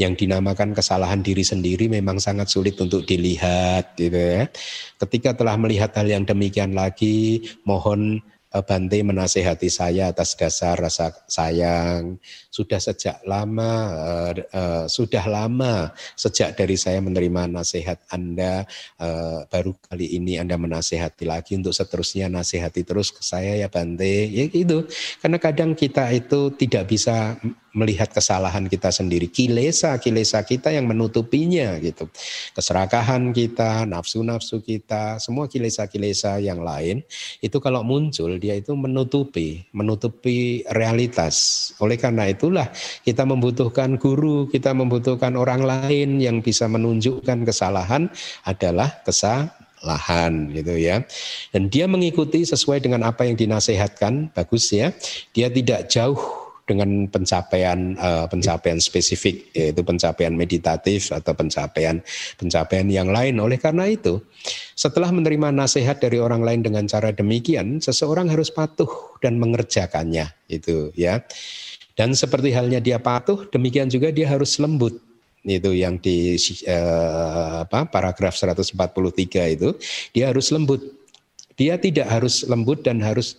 yang 0.00 0.16
dinamakan 0.16 0.72
kesalahan 0.72 1.20
diri 1.20 1.44
sendiri 1.44 1.88
memang 1.92 2.16
sangat 2.16 2.48
sulit 2.48 2.76
untuk 2.80 3.04
dilihat 3.04 3.96
gitu 3.96 4.16
ya 4.16 4.48
ketika 5.00 5.36
telah 5.36 5.56
melihat 5.60 5.92
hal 5.96 6.08
yang 6.08 6.24
demikian 6.24 6.72
lagi 6.72 7.44
mohon 7.68 8.24
Eh, 8.50 8.64
Bante 8.66 8.98
menasehati 8.98 9.70
saya 9.70 10.10
atas 10.10 10.34
dasar 10.34 10.74
rasa 10.74 11.14
sayang. 11.30 12.18
Sudah 12.50 12.82
sejak 12.82 13.22
lama, 13.24 13.70
uh, 13.94 14.32
uh, 14.34 14.84
sudah 14.90 15.24
lama 15.30 15.94
sejak 16.18 16.58
dari 16.58 16.74
saya 16.74 16.98
menerima 16.98 17.46
nasihat 17.46 18.02
Anda, 18.10 18.66
uh, 18.98 19.46
baru 19.46 19.78
kali 19.86 20.18
ini 20.18 20.36
Anda 20.36 20.58
menasehati 20.58 21.24
lagi 21.30 21.54
untuk 21.54 21.70
seterusnya 21.70 22.26
nasihati 22.26 22.82
terus 22.82 23.14
ke 23.14 23.22
saya 23.22 23.54
ya 23.54 23.70
Bante. 23.70 24.26
Ya 24.28 24.50
gitu. 24.50 24.90
Karena 25.22 25.38
kadang 25.38 25.78
kita 25.78 26.10
itu 26.10 26.50
tidak 26.58 26.90
bisa 26.90 27.38
melihat 27.70 28.10
kesalahan 28.10 28.66
kita 28.66 28.90
sendiri, 28.90 29.30
kilesa-kilesa 29.30 30.42
kita 30.42 30.74
yang 30.74 30.90
menutupinya 30.90 31.78
gitu. 31.78 32.10
Keserakahan 32.54 33.30
kita, 33.30 33.86
nafsu-nafsu 33.86 34.58
kita, 34.62 35.22
semua 35.22 35.46
kilesa-kilesa 35.46 36.42
yang 36.42 36.66
lain 36.66 37.06
itu 37.38 37.56
kalau 37.62 37.86
muncul 37.86 38.34
dia 38.42 38.58
itu 38.58 38.74
menutupi, 38.74 39.62
menutupi 39.70 40.66
realitas. 40.74 41.70
Oleh 41.78 41.94
karena 41.94 42.26
itulah 42.40 42.72
kita 43.04 43.28
membutuhkan 43.28 44.00
guru, 44.00 44.48
kita 44.48 44.72
membutuhkan 44.72 45.36
orang 45.36 45.60
lain 45.60 46.16
yang 46.16 46.40
bisa 46.40 46.64
menunjukkan 46.64 47.44
kesalahan 47.44 48.08
adalah 48.48 49.04
kesalahan 49.04 50.48
gitu 50.56 50.80
ya. 50.80 51.04
Dan 51.52 51.68
dia 51.68 51.84
mengikuti 51.84 52.40
sesuai 52.48 52.80
dengan 52.80 53.04
apa 53.04 53.28
yang 53.28 53.36
dinasehatkan, 53.36 54.32
bagus 54.32 54.72
ya. 54.72 54.96
Dia 55.36 55.52
tidak 55.52 55.92
jauh 55.92 56.40
dengan 56.70 57.10
pencapaian 57.10 57.98
uh, 57.98 58.30
pencapaian 58.30 58.78
spesifik 58.78 59.50
yaitu 59.50 59.82
pencapaian 59.82 60.30
meditatif 60.30 61.10
atau 61.10 61.34
pencapaian 61.34 61.98
pencapaian 62.38 62.86
yang 62.86 63.10
lain. 63.10 63.42
Oleh 63.42 63.58
karena 63.58 63.90
itu, 63.90 64.22
setelah 64.78 65.10
menerima 65.10 65.50
nasihat 65.50 65.98
dari 65.98 66.22
orang 66.22 66.46
lain 66.46 66.62
dengan 66.62 66.86
cara 66.86 67.10
demikian, 67.10 67.82
seseorang 67.82 68.30
harus 68.30 68.54
patuh 68.54 69.18
dan 69.18 69.42
mengerjakannya 69.42 70.30
itu 70.46 70.94
ya. 70.94 71.26
Dan 72.00 72.16
seperti 72.16 72.48
halnya 72.56 72.80
dia 72.80 72.96
patuh, 72.96 73.44
demikian 73.52 73.92
juga 73.92 74.08
dia 74.08 74.24
harus 74.24 74.56
lembut. 74.56 74.96
Itu 75.44 75.76
yang 75.76 76.00
di 76.00 76.32
uh, 76.64 77.68
apa 77.68 77.84
paragraf 77.92 78.40
143 78.40 78.72
itu. 79.52 79.76
Dia 80.16 80.32
harus 80.32 80.48
lembut. 80.48 80.80
Dia 81.60 81.76
tidak 81.76 82.08
harus 82.08 82.40
lembut 82.48 82.80
dan 82.88 83.04
harus 83.04 83.36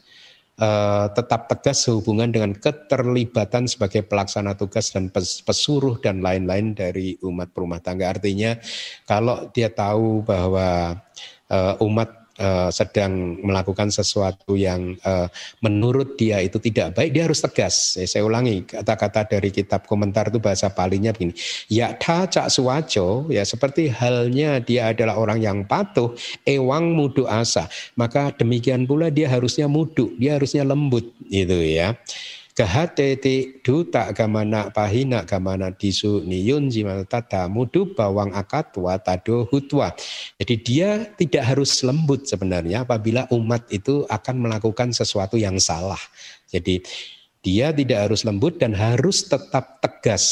uh, 0.61 1.09
tetap 1.09 1.49
tegas 1.49 1.89
sehubungan 1.89 2.29
dengan 2.29 2.53
keterlibatan 2.53 3.65
sebagai 3.65 4.05
pelaksana 4.05 4.53
tugas 4.53 4.93
dan 4.93 5.09
pesuruh 5.17 5.97
dan 5.97 6.21
lain-lain 6.21 6.77
dari 6.77 7.17
umat 7.25 7.49
perumah 7.49 7.81
tangga. 7.81 8.13
Artinya 8.13 8.61
kalau 9.09 9.49
dia 9.57 9.73
tahu 9.73 10.21
bahwa 10.21 11.01
uh, 11.49 11.73
umat 11.81 12.20
uh, 12.37 12.69
sedang 12.71 13.41
melakukan 13.41 13.91
sesuatu 13.91 14.55
yang 14.55 14.95
uh, 15.03 15.27
menurut 15.59 16.15
dia 16.15 16.39
itu 16.39 16.61
tidak 16.61 16.95
baik, 16.95 17.11
dia 17.11 17.23
harus 17.27 17.41
tegas. 17.43 17.97
Ya, 17.99 18.07
saya 18.07 18.23
ulangi 18.23 18.63
kata-kata 18.63 19.27
dari 19.27 19.49
kitab 19.51 19.89
komentar 19.89 20.29
itu 20.31 20.39
bahasa 20.39 20.71
palingnya 20.71 21.11
begini. 21.11 21.33
Ya 21.67 21.97
ta 21.97 22.29
cak 22.29 22.47
suwaco, 22.47 23.27
ya 23.27 23.43
seperti 23.43 23.91
halnya 23.91 24.61
dia 24.61 24.93
adalah 24.93 25.17
orang 25.17 25.39
yang 25.41 25.57
patuh, 25.65 26.13
ewang 26.47 26.93
mudu 26.95 27.27
asa. 27.27 27.67
Maka 27.97 28.31
demikian 28.35 28.87
pula 28.87 29.11
dia 29.11 29.27
harusnya 29.27 29.65
mudu, 29.67 30.13
dia 30.15 30.37
harusnya 30.39 30.63
lembut 30.63 31.09
gitu 31.27 31.57
ya. 31.59 31.97
Gahate 32.51 33.15
ti 33.15 33.63
duta 33.63 34.11
gamana 34.11 34.75
pahina 34.75 35.23
gamana 35.23 35.71
disu 35.71 36.27
niyun 36.27 36.67
tata 37.07 37.47
mudu 37.47 37.95
bawang 37.95 38.35
akatwa 38.35 38.99
tado 38.99 39.47
hutwa. 39.47 39.95
Jadi 40.35 40.55
dia 40.59 40.89
tidak 41.15 41.47
harus 41.47 41.79
lembut 41.81 42.27
sebenarnya 42.27 42.83
apabila 42.83 43.31
umat 43.31 43.71
itu 43.71 44.03
akan 44.11 44.35
melakukan 44.47 44.91
sesuatu 44.91 45.39
yang 45.39 45.55
salah. 45.63 45.99
Jadi 46.51 46.83
dia 47.41 47.73
tidak 47.73 48.05
harus 48.05 48.21
lembut 48.21 48.61
dan 48.61 48.77
harus 48.77 49.25
tetap 49.25 49.81
tegas. 49.81 50.25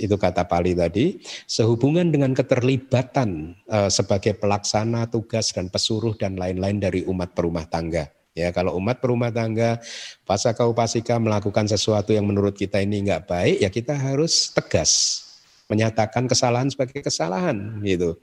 Itu 0.00 0.16
kata 0.16 0.48
Pali 0.48 0.72
tadi. 0.72 1.20
Sehubungan 1.44 2.08
dengan 2.08 2.32
keterlibatan 2.32 3.52
uh, 3.68 3.92
sebagai 3.92 4.32
pelaksana 4.40 5.12
tugas 5.12 5.52
dan 5.52 5.68
pesuruh 5.68 6.16
dan 6.16 6.40
lain-lain 6.40 6.80
dari 6.80 7.04
umat 7.04 7.36
perumah 7.36 7.68
tangga. 7.68 8.08
Ya, 8.34 8.50
kalau 8.50 8.74
umat 8.82 8.98
perumah 8.98 9.30
tangga, 9.30 9.78
pasaka 10.26 10.66
upasika 10.66 11.22
melakukan 11.22 11.70
sesuatu 11.70 12.10
yang 12.10 12.26
menurut 12.26 12.58
kita 12.58 12.82
ini 12.82 13.06
enggak 13.06 13.30
baik, 13.30 13.62
ya 13.62 13.70
kita 13.70 13.94
harus 13.94 14.50
tegas 14.50 15.22
menyatakan 15.70 16.26
kesalahan 16.26 16.68
sebagai 16.68 17.00
kesalahan 17.00 17.80
gitu. 17.86 18.18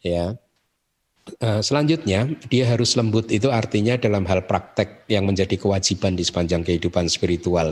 Ya. 0.00 0.34
Eh, 1.38 1.62
selanjutnya, 1.62 2.26
dia 2.50 2.64
harus 2.66 2.96
lembut 2.98 3.30
itu 3.30 3.52
artinya 3.52 3.94
dalam 3.94 4.26
hal 4.26 4.48
praktek 4.48 5.06
yang 5.06 5.28
menjadi 5.28 5.54
kewajiban 5.60 6.16
di 6.16 6.24
sepanjang 6.26 6.64
kehidupan 6.66 7.06
spiritual. 7.06 7.70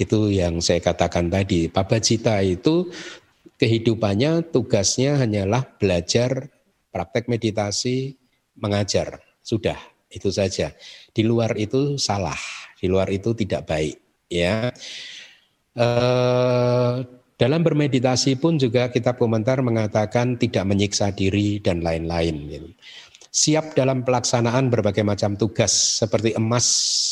Itu 0.00 0.32
yang 0.32 0.58
saya 0.58 0.82
katakan 0.82 1.30
tadi. 1.30 1.70
Pabacita 1.70 2.40
itu 2.42 2.90
kehidupannya, 3.60 4.50
tugasnya 4.50 5.20
hanyalah 5.22 5.62
belajar, 5.78 6.50
praktek 6.90 7.30
meditasi, 7.30 8.16
mengajar. 8.58 9.22
Sudah, 9.44 9.78
itu 10.10 10.30
saja. 10.30 10.72
Di 11.10 11.22
luar 11.26 11.54
itu 11.58 11.96
salah, 11.96 12.38
di 12.78 12.86
luar 12.86 13.08
itu 13.10 13.32
tidak 13.34 13.66
baik. 13.68 13.96
Ya, 14.26 14.74
eh, 15.78 16.94
dalam 17.36 17.60
bermeditasi 17.62 18.40
pun 18.40 18.56
juga 18.56 18.88
kitab 18.90 19.20
komentar 19.20 19.60
mengatakan 19.60 20.40
tidak 20.40 20.64
menyiksa 20.66 21.12
diri 21.12 21.60
dan 21.60 21.84
lain-lain. 21.84 22.36
Gitu 22.48 22.70
siap 23.36 23.76
dalam 23.76 24.00
pelaksanaan 24.00 24.72
berbagai 24.72 25.04
macam 25.04 25.36
tugas 25.36 26.00
seperti 26.00 26.32
emas 26.40 26.64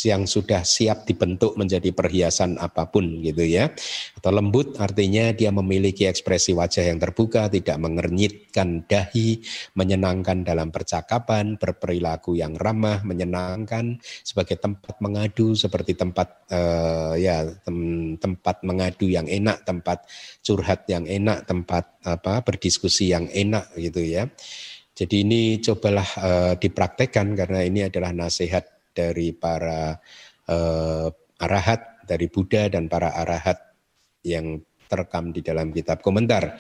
yang 0.09 0.25
sudah 0.25 0.64
siap 0.64 1.05
dibentuk 1.05 1.53
menjadi 1.61 1.93
perhiasan 1.93 2.57
apa 2.57 2.89
pun 2.89 3.20
gitu 3.20 3.45
ya. 3.45 3.68
Atau 4.16 4.33
lembut 4.33 4.81
artinya 4.81 5.37
dia 5.37 5.53
memiliki 5.53 6.09
ekspresi 6.09 6.57
wajah 6.57 6.89
yang 6.89 6.97
terbuka, 6.97 7.53
tidak 7.53 7.77
mengernyitkan 7.77 8.89
dahi, 8.89 9.45
menyenangkan 9.77 10.49
dalam 10.49 10.72
percakapan, 10.72 11.61
berperilaku 11.61 12.41
yang 12.41 12.57
ramah, 12.57 13.05
menyenangkan 13.05 14.01
sebagai 14.25 14.57
tempat 14.57 14.97
mengadu 15.05 15.53
seperti 15.53 15.93
tempat 15.93 16.49
uh, 16.49 17.20
ya 17.20 17.45
tem 17.68 18.16
tempat 18.16 18.64
mengadu 18.64 19.12
yang 19.12 19.29
enak, 19.29 19.61
tempat 19.68 20.09
curhat 20.41 20.89
yang 20.89 21.05
enak, 21.05 21.45
tempat 21.45 21.85
apa 22.01 22.41
berdiskusi 22.41 23.12
yang 23.12 23.29
enak 23.29 23.68
gitu 23.77 24.01
ya. 24.01 24.25
Jadi 24.95 25.26
ini 25.26 25.59
cobalah 25.59 26.09
uh, 26.22 26.55
dipraktekkan 26.55 27.34
karena 27.34 27.66
ini 27.66 27.90
adalah 27.90 28.14
nasihat 28.14 28.62
dari 28.95 29.34
para 29.34 29.99
uh, 30.47 31.11
arahat 31.42 32.07
dari 32.07 32.30
Buddha 32.30 32.70
dan 32.70 32.86
para 32.86 33.11
arahat 33.11 33.59
yang 34.22 34.62
terekam 34.86 35.34
di 35.34 35.42
dalam 35.42 35.74
kitab 35.74 35.99
komentar. 35.99 36.55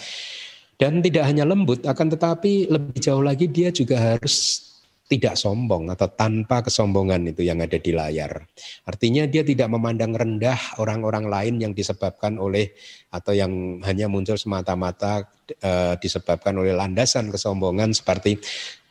Dan 0.74 0.98
tidak 0.98 1.30
hanya 1.30 1.46
lembut, 1.46 1.86
akan 1.86 2.18
tetapi 2.18 2.66
lebih 2.66 2.98
jauh 2.98 3.22
lagi 3.22 3.46
dia 3.46 3.70
juga 3.70 4.18
harus 4.18 4.66
tidak 5.14 5.38
sombong 5.38 5.88
atau 5.94 6.10
tanpa 6.10 6.66
kesombongan 6.66 7.30
itu 7.30 7.46
yang 7.46 7.62
ada 7.62 7.78
di 7.78 7.94
layar. 7.94 8.42
Artinya 8.84 9.24
dia 9.30 9.46
tidak 9.46 9.70
memandang 9.70 10.12
rendah 10.12 10.78
orang-orang 10.82 11.30
lain 11.30 11.54
yang 11.62 11.72
disebabkan 11.72 12.36
oleh 12.36 12.74
atau 13.14 13.30
yang 13.30 13.78
hanya 13.86 14.10
muncul 14.10 14.34
semata-mata 14.34 15.30
e, 15.48 15.96
disebabkan 16.02 16.58
oleh 16.58 16.74
landasan 16.74 17.30
kesombongan 17.30 17.94
seperti 17.94 18.42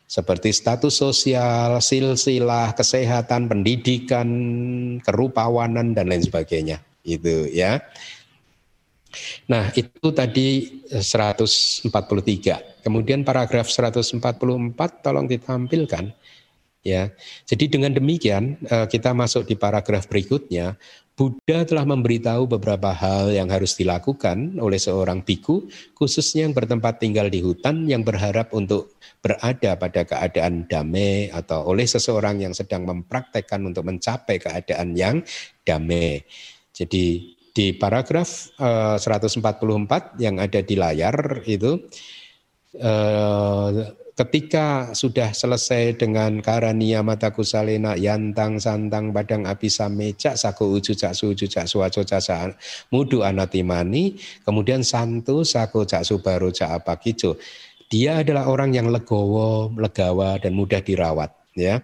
seperti 0.08 0.54
status 0.54 0.94
sosial, 0.94 1.82
silsilah, 1.82 2.78
kesehatan, 2.78 3.50
pendidikan, 3.50 4.30
kerupawanan 5.02 5.98
dan 5.98 6.06
lain 6.06 6.22
sebagainya. 6.22 6.86
Itu 7.02 7.50
ya. 7.50 7.82
Nah, 9.50 9.74
itu 9.74 10.08
tadi 10.14 10.82
143. 10.90 12.73
Kemudian 12.84 13.24
paragraf 13.24 13.72
144 13.72 14.20
tolong 15.00 15.26
ditampilkan. 15.26 16.12
Ya. 16.84 17.16
Jadi 17.48 17.72
dengan 17.72 17.96
demikian 17.96 18.60
eh, 18.68 18.86
kita 18.92 19.16
masuk 19.16 19.48
di 19.48 19.56
paragraf 19.56 20.12
berikutnya. 20.12 20.76
Buddha 21.14 21.62
telah 21.62 21.86
memberitahu 21.86 22.50
beberapa 22.58 22.90
hal 22.90 23.30
yang 23.30 23.46
harus 23.46 23.78
dilakukan 23.78 24.58
oleh 24.58 24.82
seorang 24.82 25.22
biku, 25.22 25.70
khususnya 25.94 26.50
yang 26.50 26.58
bertempat 26.58 26.98
tinggal 26.98 27.30
di 27.30 27.38
hutan 27.38 27.86
yang 27.86 28.02
berharap 28.02 28.50
untuk 28.50 28.98
berada 29.22 29.78
pada 29.78 30.10
keadaan 30.10 30.66
damai 30.66 31.30
atau 31.30 31.70
oleh 31.70 31.86
seseorang 31.86 32.42
yang 32.42 32.58
sedang 32.58 32.90
mempraktekkan 32.90 33.62
untuk 33.62 33.86
mencapai 33.86 34.42
keadaan 34.42 34.98
yang 34.98 35.22
damai. 35.62 36.26
Jadi 36.74 37.38
di 37.54 37.78
paragraf 37.78 38.58
uh, 38.58 38.98
eh, 38.98 39.30
144 39.30 40.18
yang 40.18 40.42
ada 40.42 40.60
di 40.66 40.74
layar 40.74 41.46
itu 41.46 41.78
uh, 42.78 43.70
ketika 44.14 44.94
sudah 44.94 45.34
selesai 45.34 45.98
dengan 45.98 46.38
karania 46.42 47.02
mata 47.02 47.34
kusalena 47.34 47.98
yantang 47.98 48.62
santang 48.62 49.10
badang 49.10 49.50
api 49.50 49.70
sameca 49.74 50.38
saku 50.38 50.78
uju 50.78 50.94
cak 50.94 51.18
suju 51.18 51.50
cak 51.50 51.66
suwaco 51.66 52.06
cak 52.06 52.54
mudu 52.94 53.26
anatimani 53.26 54.14
kemudian 54.46 54.86
santu 54.86 55.42
saku 55.42 55.86
cak 55.86 56.06
subaru 56.06 56.54
cak 56.54 56.82
apa 56.82 56.94
kijo. 57.02 57.38
Dia 57.94 58.26
adalah 58.26 58.50
orang 58.50 58.74
yang 58.74 58.90
legowo 58.90 59.70
legawa 59.78 60.42
dan 60.42 60.58
mudah 60.58 60.82
dirawat 60.82 61.30
ya. 61.54 61.78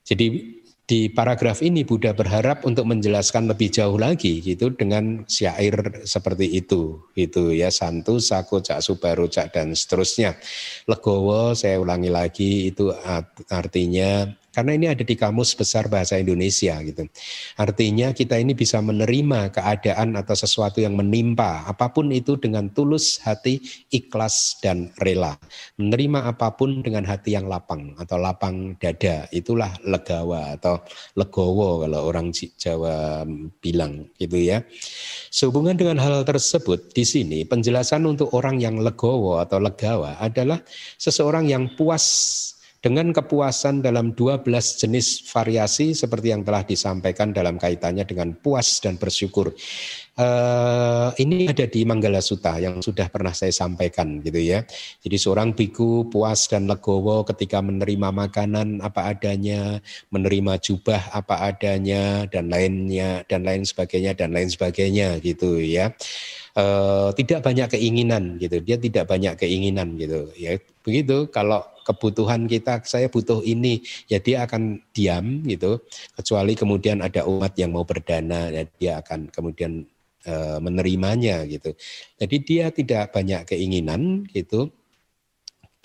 Jadi 0.00 0.55
di 0.86 1.10
paragraf 1.10 1.66
ini 1.66 1.82
Buddha 1.82 2.14
berharap 2.14 2.62
untuk 2.62 2.86
menjelaskan 2.86 3.50
lebih 3.50 3.74
jauh 3.74 3.98
lagi 3.98 4.38
gitu 4.38 4.70
dengan 4.70 5.26
syair 5.26 6.06
seperti 6.06 6.62
itu 6.62 7.02
itu 7.18 7.50
ya 7.58 7.74
santu 7.74 8.22
saku 8.22 8.62
cak 8.62 8.78
subaru 8.78 9.26
cak 9.26 9.50
dan 9.50 9.74
seterusnya. 9.74 10.38
Legowo 10.86 11.58
saya 11.58 11.82
ulangi 11.82 12.06
lagi 12.06 12.70
itu 12.70 12.94
artinya 13.50 14.30
karena 14.56 14.72
ini 14.72 14.88
ada 14.88 15.04
di 15.04 15.12
kamus 15.12 15.52
besar 15.52 15.92
bahasa 15.92 16.16
Indonesia 16.16 16.80
gitu. 16.80 17.04
Artinya 17.60 18.16
kita 18.16 18.40
ini 18.40 18.56
bisa 18.56 18.80
menerima 18.80 19.52
keadaan 19.52 20.16
atau 20.16 20.32
sesuatu 20.32 20.80
yang 20.80 20.96
menimpa 20.96 21.68
apa 21.68 21.92
pun 21.92 22.08
itu 22.08 22.40
dengan 22.40 22.72
tulus 22.72 23.20
hati, 23.20 23.60
ikhlas 23.92 24.56
dan 24.64 24.96
rela. 25.04 25.36
Menerima 25.76 26.32
apa 26.32 26.56
pun 26.56 26.80
dengan 26.80 27.04
hati 27.04 27.36
yang 27.36 27.52
lapang 27.52 27.92
atau 28.00 28.16
lapang 28.16 28.80
dada. 28.80 29.28
Itulah 29.28 29.76
legawa 29.84 30.56
atau 30.56 30.80
legowo 31.20 31.84
kalau 31.84 32.08
orang 32.08 32.32
Jawa 32.32 33.28
bilang 33.60 34.08
gitu 34.16 34.40
ya. 34.40 34.64
Sehubungan 35.28 35.76
dengan 35.76 36.00
hal 36.00 36.24
tersebut 36.24 36.96
di 36.96 37.04
sini 37.04 37.44
penjelasan 37.44 38.08
untuk 38.08 38.32
orang 38.32 38.56
yang 38.56 38.80
legowo 38.80 39.36
atau 39.36 39.60
legawa 39.60 40.16
adalah 40.16 40.64
seseorang 40.96 41.44
yang 41.44 41.68
puas 41.76 42.55
dengan 42.86 43.10
kepuasan 43.10 43.82
dalam 43.82 44.14
12 44.14 44.46
jenis 44.78 45.26
variasi 45.26 45.90
seperti 45.90 46.30
yang 46.30 46.46
telah 46.46 46.62
disampaikan 46.62 47.34
dalam 47.34 47.58
kaitannya 47.58 48.06
dengan 48.06 48.30
puas 48.38 48.78
dan 48.78 48.94
bersyukur. 48.94 49.50
Uh, 50.14 51.10
ini 51.18 51.50
ada 51.50 51.66
di 51.66 51.82
Manggala 51.82 52.22
Sutta 52.22 52.62
yang 52.62 52.78
sudah 52.78 53.10
pernah 53.10 53.34
saya 53.34 53.50
sampaikan 53.50 54.22
gitu 54.22 54.38
ya. 54.38 54.62
Jadi 55.02 55.18
seorang 55.18 55.50
biku 55.58 56.06
puas 56.06 56.46
dan 56.46 56.70
legowo 56.70 57.26
ketika 57.26 57.58
menerima 57.58 58.14
makanan 58.14 58.78
apa 58.78 59.10
adanya, 59.10 59.82
menerima 60.14 60.62
jubah 60.62 61.10
apa 61.10 61.42
adanya 61.42 62.30
dan 62.30 62.46
lainnya 62.46 63.26
dan 63.26 63.42
lain 63.42 63.66
sebagainya 63.66 64.14
dan 64.14 64.30
lain 64.30 64.46
sebagainya 64.46 65.18
gitu 65.26 65.58
ya. 65.58 65.90
Uh, 66.56 67.12
tidak 67.12 67.44
banyak 67.44 67.68
keinginan 67.68 68.40
gitu. 68.40 68.64
Dia 68.64 68.80
tidak 68.80 69.12
banyak 69.12 69.36
keinginan 69.36 69.92
gitu 70.00 70.32
ya. 70.40 70.56
Begitu 70.80 71.28
kalau 71.28 71.60
kebutuhan 71.86 72.50
kita 72.50 72.82
saya 72.82 73.06
butuh 73.06 73.46
ini 73.46 73.78
ya 74.10 74.18
dia 74.18 74.42
akan 74.42 74.82
diam 74.90 75.46
gitu 75.46 75.78
kecuali 76.18 76.58
kemudian 76.58 76.98
ada 76.98 77.22
umat 77.30 77.54
yang 77.54 77.70
mau 77.70 77.86
berdana 77.86 78.50
ya 78.50 78.66
dia 78.66 78.92
akan 78.98 79.30
kemudian 79.30 79.86
e, 80.26 80.34
menerimanya 80.58 81.46
gitu 81.46 81.78
jadi 82.18 82.36
dia 82.42 82.64
tidak 82.74 83.14
banyak 83.14 83.46
keinginan 83.46 84.26
gitu 84.34 84.74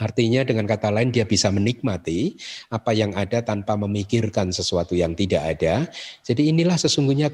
Artinya 0.02 0.42
dengan 0.42 0.66
kata 0.66 0.90
lain 0.90 1.14
dia 1.14 1.30
bisa 1.30 1.54
menikmati 1.54 2.34
apa 2.74 2.90
yang 2.90 3.14
ada 3.14 3.46
tanpa 3.46 3.78
memikirkan 3.78 4.50
sesuatu 4.50 4.98
yang 4.98 5.14
tidak 5.14 5.46
ada. 5.46 5.86
Jadi 6.26 6.50
inilah 6.50 6.74
sesungguhnya 6.74 7.30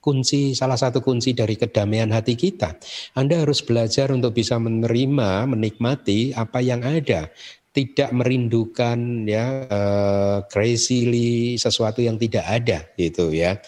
kunci 0.00 0.56
salah 0.56 0.80
satu 0.80 1.04
kunci 1.04 1.36
dari 1.36 1.54
kedamaian 1.54 2.10
hati 2.10 2.34
kita. 2.34 2.74
Anda 3.14 3.44
harus 3.44 3.60
belajar 3.60 4.10
untuk 4.10 4.34
bisa 4.34 4.56
menerima, 4.56 5.46
menikmati 5.46 6.32
apa 6.34 6.58
yang 6.64 6.80
ada 6.82 7.28
tidak 7.70 8.10
merindukan 8.10 9.30
ya 9.30 9.62
uh, 9.70 10.42
crazily 10.50 11.54
sesuatu 11.54 12.02
yang 12.02 12.18
tidak 12.18 12.42
ada 12.42 12.90
gitu 12.98 13.30
ya. 13.30 13.62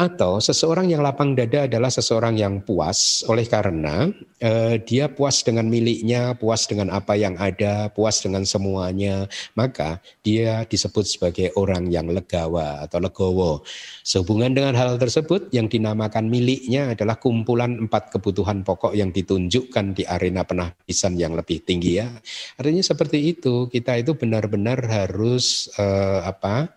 Atau 0.00 0.40
seseorang 0.40 0.88
yang 0.88 1.04
lapang 1.04 1.36
dada 1.36 1.68
adalah 1.68 1.92
seseorang 1.92 2.40
yang 2.40 2.64
puas 2.64 3.20
oleh 3.28 3.44
karena 3.44 4.08
eh, 4.40 4.80
dia 4.80 5.12
puas 5.12 5.44
dengan 5.44 5.68
miliknya, 5.68 6.32
puas 6.40 6.64
dengan 6.64 6.88
apa 6.88 7.20
yang 7.20 7.36
ada, 7.36 7.92
puas 7.92 8.24
dengan 8.24 8.48
semuanya, 8.48 9.28
maka 9.52 10.00
dia 10.24 10.64
disebut 10.64 11.04
sebagai 11.04 11.52
orang 11.52 11.92
yang 11.92 12.08
legawa 12.08 12.80
atau 12.80 12.96
legowo. 12.96 13.60
Sehubungan 14.00 14.56
dengan 14.56 14.72
hal 14.72 14.96
tersebut 14.96 15.52
yang 15.52 15.68
dinamakan 15.68 16.32
miliknya 16.32 16.96
adalah 16.96 17.20
kumpulan 17.20 17.84
empat 17.84 18.08
kebutuhan 18.16 18.64
pokok 18.64 18.96
yang 18.96 19.12
ditunjukkan 19.12 20.00
di 20.00 20.08
arena 20.08 20.48
penapisan 20.48 21.20
yang 21.20 21.36
lebih 21.36 21.60
tinggi 21.60 22.00
ya. 22.00 22.08
Artinya 22.56 22.80
seperti 22.80 23.36
itu, 23.36 23.68
kita 23.68 24.00
itu 24.00 24.16
benar-benar 24.16 24.80
harus 24.88 25.68
eh, 25.76 26.24
apa? 26.24 26.72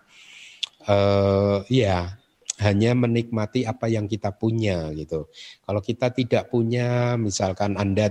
Eh, 0.83 1.59
ya 1.71 2.19
hanya 2.63 2.95
menikmati 2.95 3.67
apa 3.67 3.91
yang 3.91 4.07
kita 4.07 4.31
punya 4.31 4.89
gitu. 4.95 5.27
Kalau 5.67 5.81
kita 5.83 6.15
tidak 6.15 6.47
punya, 6.47 7.19
misalkan 7.19 7.75
Anda 7.75 8.07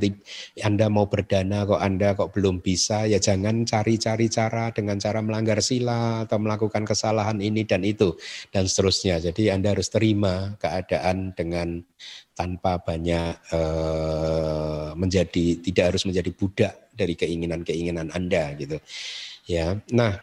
Anda 0.61 0.87
mau 0.93 1.09
berdana 1.09 1.65
kok 1.65 1.81
Anda 1.81 2.13
kok 2.13 2.37
belum 2.37 2.61
bisa, 2.61 3.09
ya 3.09 3.17
jangan 3.17 3.65
cari-cari 3.65 4.29
cara 4.29 4.69
dengan 4.71 5.01
cara 5.01 5.25
melanggar 5.25 5.65
sila 5.65 6.29
atau 6.29 6.37
melakukan 6.37 6.85
kesalahan 6.85 7.41
ini 7.41 7.65
dan 7.65 7.83
itu 7.83 8.13
dan 8.53 8.69
seterusnya. 8.69 9.19
Jadi 9.19 9.49
Anda 9.49 9.73
harus 9.73 9.89
terima 9.89 10.55
keadaan 10.61 11.33
dengan 11.33 11.81
tanpa 12.33 12.81
banyak 12.81 13.33
eh, 13.53 14.89
menjadi 14.97 15.47
tidak 15.65 15.85
harus 15.97 16.05
menjadi 16.05 16.31
budak 16.33 16.75
dari 16.93 17.17
keinginan-keinginan 17.17 18.13
Anda 18.13 18.53
gitu. 18.61 18.77
Ya. 19.49 19.81
Nah, 19.91 20.23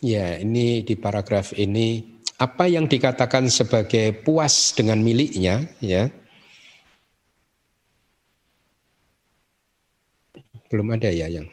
Ya, 0.00 0.40
ini 0.40 0.80
di 0.80 0.96
paragraf 0.96 1.52
ini 1.52 2.00
apa 2.40 2.64
yang 2.64 2.88
dikatakan 2.88 3.52
sebagai 3.52 4.16
puas 4.24 4.72
dengan 4.72 4.96
miliknya, 5.04 5.68
ya. 5.84 6.08
Belum 10.72 10.88
ada 10.96 11.12
ya 11.12 11.28
yang 11.28 11.52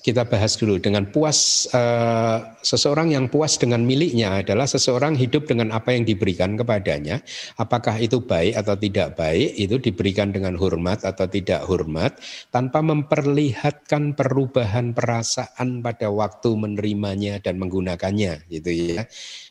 kita 0.00 0.24
bahas 0.24 0.56
dulu. 0.56 0.80
Dengan 0.80 1.08
puas 1.08 1.68
uh, 1.76 2.56
seseorang 2.64 3.12
yang 3.12 3.28
puas 3.28 3.60
dengan 3.60 3.84
miliknya 3.84 4.40
adalah 4.40 4.64
seseorang 4.64 5.16
hidup 5.16 5.44
dengan 5.44 5.70
apa 5.76 5.92
yang 5.92 6.08
diberikan 6.08 6.56
kepadanya. 6.56 7.20
Apakah 7.60 8.00
itu 8.00 8.24
baik 8.24 8.56
atau 8.56 8.74
tidak 8.76 9.20
baik 9.20 9.56
itu 9.60 9.76
diberikan 9.76 10.32
dengan 10.32 10.56
hormat 10.56 11.04
atau 11.04 11.28
tidak 11.28 11.68
hormat. 11.68 12.16
Tanpa 12.48 12.80
memperlihatkan 12.80 14.16
perubahan 14.16 14.96
perasaan 14.96 15.84
pada 15.84 16.08
waktu 16.08 16.50
menerimanya 16.56 17.38
dan 17.44 17.60
menggunakannya 17.60 18.48
gitu 18.48 18.70
ya 18.72 19.04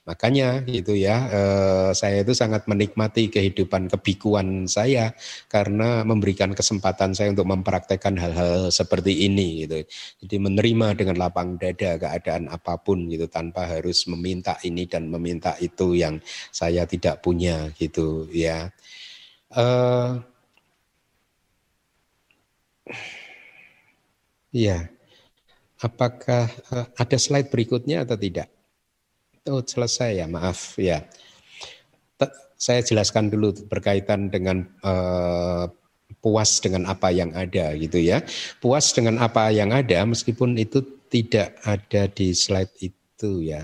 Makanya 0.08 0.66
gitu 0.66 0.98
ya, 0.98 1.16
eh, 1.30 1.90
saya 1.94 2.26
itu 2.26 2.34
sangat 2.34 2.66
menikmati 2.66 3.30
kehidupan 3.30 3.92
kebikuan 3.94 4.66
saya 4.66 5.14
karena 5.52 6.02
memberikan 6.02 6.52
kesempatan 6.58 7.14
saya 7.14 7.30
untuk 7.36 7.46
mempraktekkan 7.46 8.18
hal-hal 8.18 8.74
seperti 8.74 9.28
ini 9.30 9.68
gitu. 9.68 9.86
Jadi 10.26 10.36
menerima 10.42 10.88
dengan 10.98 11.16
lapang 11.22 11.62
dada 11.62 12.00
keadaan 12.02 12.50
apa 12.50 12.82
pun 12.82 13.06
gitu 13.12 13.30
tanpa 13.30 13.70
harus 13.70 14.10
meminta 14.10 14.58
ini 14.66 14.90
dan 14.90 15.08
meminta 15.14 15.54
itu 15.62 15.94
yang 15.94 16.18
saya 16.50 16.90
tidak 16.90 17.22
punya 17.22 17.70
gitu 17.78 18.26
ya. 18.34 18.74
Eh, 19.54 20.12
ya, 24.52 24.78
apakah 25.82 26.46
eh, 26.74 26.86
ada 27.02 27.18
slide 27.20 27.50
berikutnya 27.54 28.06
atau 28.06 28.18
tidak? 28.20 28.59
Oh 29.50 29.66
selesai 29.66 30.22
ya, 30.22 30.26
maaf 30.30 30.78
ya. 30.78 31.02
Saya 32.60 32.84
jelaskan 32.84 33.32
dulu 33.32 33.56
berkaitan 33.72 34.28
dengan 34.28 34.68
uh, 34.84 35.72
puas 36.20 36.60
dengan 36.60 36.92
apa 36.92 37.08
yang 37.08 37.32
ada 37.32 37.72
gitu 37.80 37.98
ya. 37.98 38.20
Puas 38.60 38.92
dengan 38.92 39.16
apa 39.24 39.48
yang 39.50 39.72
ada 39.72 40.04
meskipun 40.04 40.60
itu 40.60 40.84
tidak 41.08 41.56
ada 41.64 42.12
di 42.12 42.36
slide 42.36 42.76
itu 42.84 43.48
ya. 43.48 43.64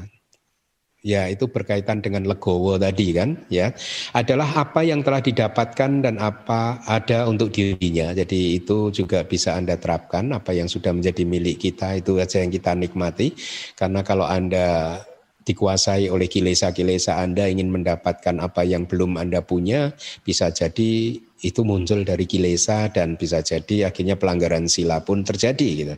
Ya, 1.06 1.30
itu 1.30 1.46
berkaitan 1.46 2.02
dengan 2.02 2.26
legowo 2.26 2.82
tadi 2.82 3.14
kan, 3.14 3.38
ya. 3.54 3.78
Adalah 4.18 4.66
apa 4.66 4.82
yang 4.82 5.06
telah 5.06 5.22
didapatkan 5.22 6.02
dan 6.02 6.18
apa 6.18 6.82
ada 6.90 7.30
untuk 7.30 7.54
dirinya. 7.54 8.10
Jadi 8.10 8.58
itu 8.58 8.90
juga 8.90 9.22
bisa 9.22 9.54
Anda 9.54 9.78
terapkan 9.78 10.34
apa 10.34 10.58
yang 10.58 10.66
sudah 10.66 10.98
menjadi 10.98 11.22
milik 11.22 11.62
kita 11.62 12.02
itu 12.02 12.18
saja 12.18 12.42
yang 12.42 12.50
kita 12.50 12.74
nikmati. 12.74 13.38
Karena 13.78 14.02
kalau 14.02 14.26
Anda 14.26 14.98
dikuasai 15.46 16.10
oleh 16.10 16.26
kilesa-kilesa 16.26 17.22
Anda 17.22 17.46
ingin 17.46 17.70
mendapatkan 17.70 18.42
apa 18.42 18.66
yang 18.66 18.90
belum 18.90 19.22
Anda 19.22 19.46
punya, 19.46 19.94
bisa 20.26 20.50
jadi 20.50 21.22
itu 21.46 21.62
muncul 21.62 22.02
dari 22.02 22.26
kilesa 22.26 22.90
dan 22.90 23.14
bisa 23.16 23.46
jadi 23.46 23.94
akhirnya 23.94 24.18
pelanggaran 24.18 24.66
sila 24.66 25.06
pun 25.06 25.22
terjadi 25.22 25.70
gitu. 25.78 25.96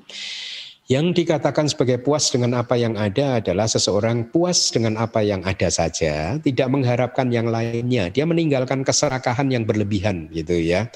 Yang 0.88 1.20
dikatakan 1.24 1.68
sebagai 1.68 2.00
puas 2.00 2.32
dengan 2.32 2.64
apa 2.64 2.80
yang 2.80 2.96
ada 2.96 3.44
adalah 3.44 3.68
seseorang 3.68 4.32
puas 4.32 4.72
dengan 4.72 4.96
apa 4.96 5.20
yang 5.20 5.44
ada 5.44 5.68
saja, 5.68 6.40
tidak 6.40 6.68
mengharapkan 6.72 7.28
yang 7.28 7.52
lainnya. 7.52 8.08
Dia 8.08 8.24
meninggalkan 8.24 8.88
keserakahan 8.88 9.52
yang 9.52 9.68
berlebihan 9.68 10.32
gitu 10.32 10.56
ya. 10.56 10.88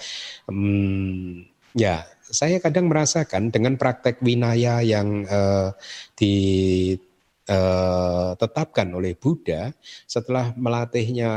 Hmm, 0.48 1.44
ya, 1.76 2.08
saya 2.24 2.64
kadang 2.64 2.88
merasakan 2.88 3.52
dengan 3.52 3.76
praktek 3.76 4.24
winaya 4.24 4.80
yang 4.80 5.28
uh, 5.28 5.76
di 6.16 6.96
eh, 7.48 8.32
tetapkan 8.38 8.90
oleh 8.94 9.18
Buddha 9.18 9.72
setelah 10.06 10.54
melatihnya 10.58 11.32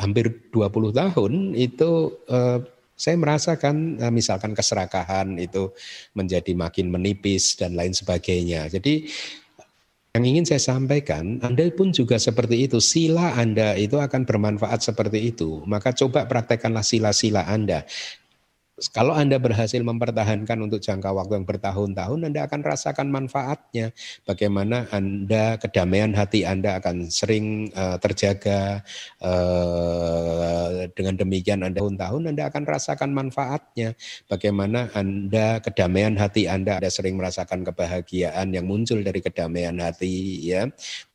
hampir 0.00 0.48
20 0.48 0.96
tahun 0.96 1.32
itu 1.56 1.90
eh, 2.28 2.58
saya 3.00 3.16
merasakan 3.16 3.96
eh, 3.96 4.12
misalkan 4.12 4.52
keserakahan 4.52 5.40
itu 5.40 5.72
menjadi 6.12 6.52
makin 6.52 6.92
menipis 6.92 7.56
dan 7.56 7.72
lain 7.72 7.96
sebagainya. 7.96 8.68
Jadi 8.68 9.08
yang 10.10 10.26
ingin 10.26 10.42
saya 10.42 10.58
sampaikan, 10.58 11.38
Anda 11.38 11.70
pun 11.70 11.94
juga 11.94 12.18
seperti 12.18 12.66
itu. 12.66 12.82
Sila 12.82 13.38
Anda 13.38 13.78
itu 13.78 13.94
akan 13.94 14.26
bermanfaat 14.26 14.82
seperti 14.82 15.30
itu. 15.30 15.62
Maka 15.70 15.94
coba 15.94 16.26
praktekkanlah 16.26 16.82
sila-sila 16.82 17.46
Anda. 17.46 17.86
Kalau 18.88 19.12
Anda 19.12 19.36
berhasil 19.36 19.78
mempertahankan 19.84 20.56
untuk 20.64 20.80
jangka 20.80 21.12
waktu 21.12 21.42
yang 21.42 21.46
bertahun-tahun, 21.46 22.18
Anda 22.24 22.48
akan 22.48 22.60
rasakan 22.64 23.12
manfaatnya. 23.12 23.92
Bagaimana 24.24 24.88
Anda 24.88 25.60
kedamaian 25.60 26.16
hati 26.16 26.48
Anda 26.48 26.80
akan 26.80 27.12
sering 27.12 27.68
uh, 27.76 28.00
terjaga. 28.00 28.80
Uh, 29.20 30.88
dengan 30.94 31.14
demikian 31.16 31.60
Anda 31.64 31.80
tahun-tahun 31.80 32.22
Anda 32.30 32.44
akan 32.52 32.62
rasakan 32.68 33.10
manfaatnya. 33.12 33.96
Bagaimana 34.28 34.92
Anda 34.92 35.58
kedamaian 35.64 36.14
hati 36.20 36.46
Anda, 36.46 36.78
Anda 36.78 36.92
sering 36.92 37.16
merasakan 37.16 37.64
kebahagiaan 37.66 38.52
yang 38.52 38.68
muncul 38.68 39.00
dari 39.00 39.20
kedamaian 39.24 39.76
hati, 39.80 40.44
ya 40.44 40.68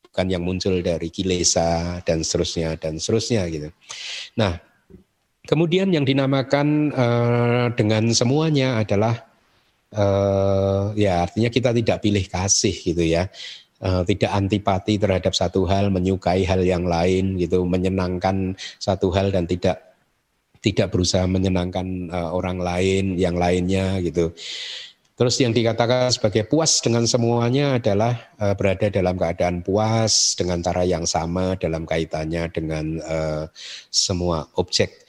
bukan 0.09 0.25
yang 0.31 0.43
muncul 0.47 0.79
dari 0.79 1.11
kilesa 1.11 1.99
dan 2.07 2.23
seterusnya 2.23 2.79
dan 2.79 2.97
seterusnya 2.97 3.45
gitu. 3.51 3.69
Nah, 4.39 4.57
Kemudian 5.45 5.93
yang 5.93 6.05
dinamakan 6.05 6.89
uh, 6.91 7.65
dengan 7.77 8.09
semuanya 8.11 8.81
adalah 8.81 9.25
uh, 9.93 10.91
ya 10.97 11.25
artinya 11.25 11.49
kita 11.53 11.69
tidak 11.71 12.01
pilih 12.01 12.25
kasih 12.25 12.73
gitu 12.73 13.05
ya. 13.05 13.29
Uh, 13.75 14.01
tidak 14.07 14.31
antipati 14.31 14.97
terhadap 14.97 15.35
satu 15.35 15.67
hal, 15.67 15.91
menyukai 15.91 16.47
hal 16.47 16.63
yang 16.63 16.87
lain 16.87 17.37
gitu, 17.37 17.67
menyenangkan 17.67 18.55
satu 18.79 19.11
hal 19.13 19.29
dan 19.29 19.45
tidak 19.45 19.95
tidak 20.65 20.89
berusaha 20.89 21.29
menyenangkan 21.29 22.09
uh, 22.09 22.33
orang 22.33 22.57
lain 22.57 23.13
yang 23.21 23.37
lainnya 23.37 24.01
gitu. 24.01 24.33
Terus 25.15 25.39
yang 25.39 25.55
dikatakan 25.55 26.11
sebagai 26.11 26.43
puas 26.43 26.83
dengan 26.83 27.07
semuanya 27.07 27.79
adalah 27.79 28.19
uh, 28.35 28.51
berada 28.51 28.91
dalam 28.91 29.15
keadaan 29.15 29.63
puas 29.63 30.35
dengan 30.35 30.59
cara 30.59 30.83
yang 30.83 31.07
sama 31.07 31.55
dalam 31.55 31.87
kaitannya 31.87 32.51
dengan 32.51 32.99
uh, 32.99 33.47
semua 33.87 34.49
objek. 34.59 35.05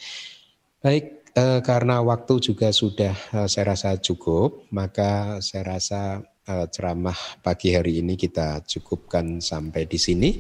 Baik, 0.87 1.35
eh, 1.35 1.61
karena 1.67 1.99
waktu 1.99 2.39
juga 2.39 2.71
sudah 2.71 3.11
eh, 3.11 3.49
saya 3.51 3.75
rasa 3.75 3.99
cukup, 3.99 4.71
maka 4.71 5.43
saya 5.43 5.75
rasa 5.75 6.23
eh, 6.47 6.67
ceramah 6.71 7.43
pagi 7.43 7.75
hari 7.75 7.99
ini 8.07 8.15
kita 8.15 8.63
cukupkan 8.63 9.43
sampai 9.43 9.91
di 9.91 9.99
sini. 9.99 10.31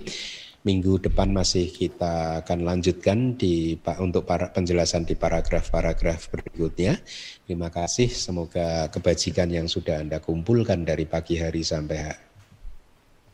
Minggu 0.62 1.02
depan 1.02 1.34
masih 1.34 1.66
kita 1.74 2.46
akan 2.46 2.62
lanjutkan 2.62 3.34
di 3.34 3.74
untuk 3.98 4.22
para 4.22 4.54
penjelasan 4.54 5.02
di 5.02 5.18
paragraf-paragraf 5.18 6.30
berikutnya. 6.30 6.94
Terima 7.42 7.66
kasih, 7.66 8.06
semoga 8.06 8.86
kebajikan 8.94 9.50
yang 9.50 9.66
sudah 9.66 9.98
Anda 9.98 10.22
kumpulkan 10.22 10.86
dari 10.86 11.10
pagi 11.10 11.42
hari 11.42 11.66
sampai 11.66 12.06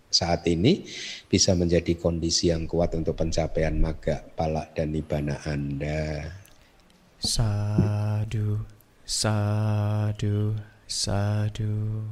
saat 0.08 0.48
ini 0.48 0.88
bisa 1.28 1.52
menjadi 1.52 1.92
kondisi 1.92 2.48
yang 2.48 2.64
kuat 2.64 2.96
untuk 2.96 3.20
pencapaian 3.20 3.76
maga, 3.76 4.24
palak, 4.32 4.72
dan 4.72 4.96
nibana 4.96 5.44
Anda. 5.44 6.41
Sadu, 7.22 8.66
sadu. 9.06 10.58
Sadu. 10.90 12.02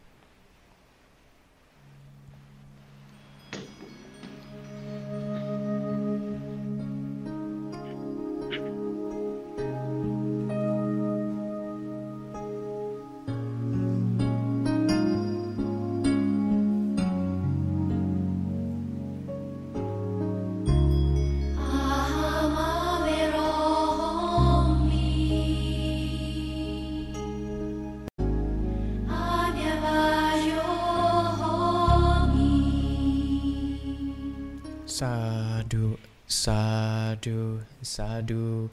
Sadu, 35.67 35.99
sadu, 36.31 37.59
sadu. 37.83 38.71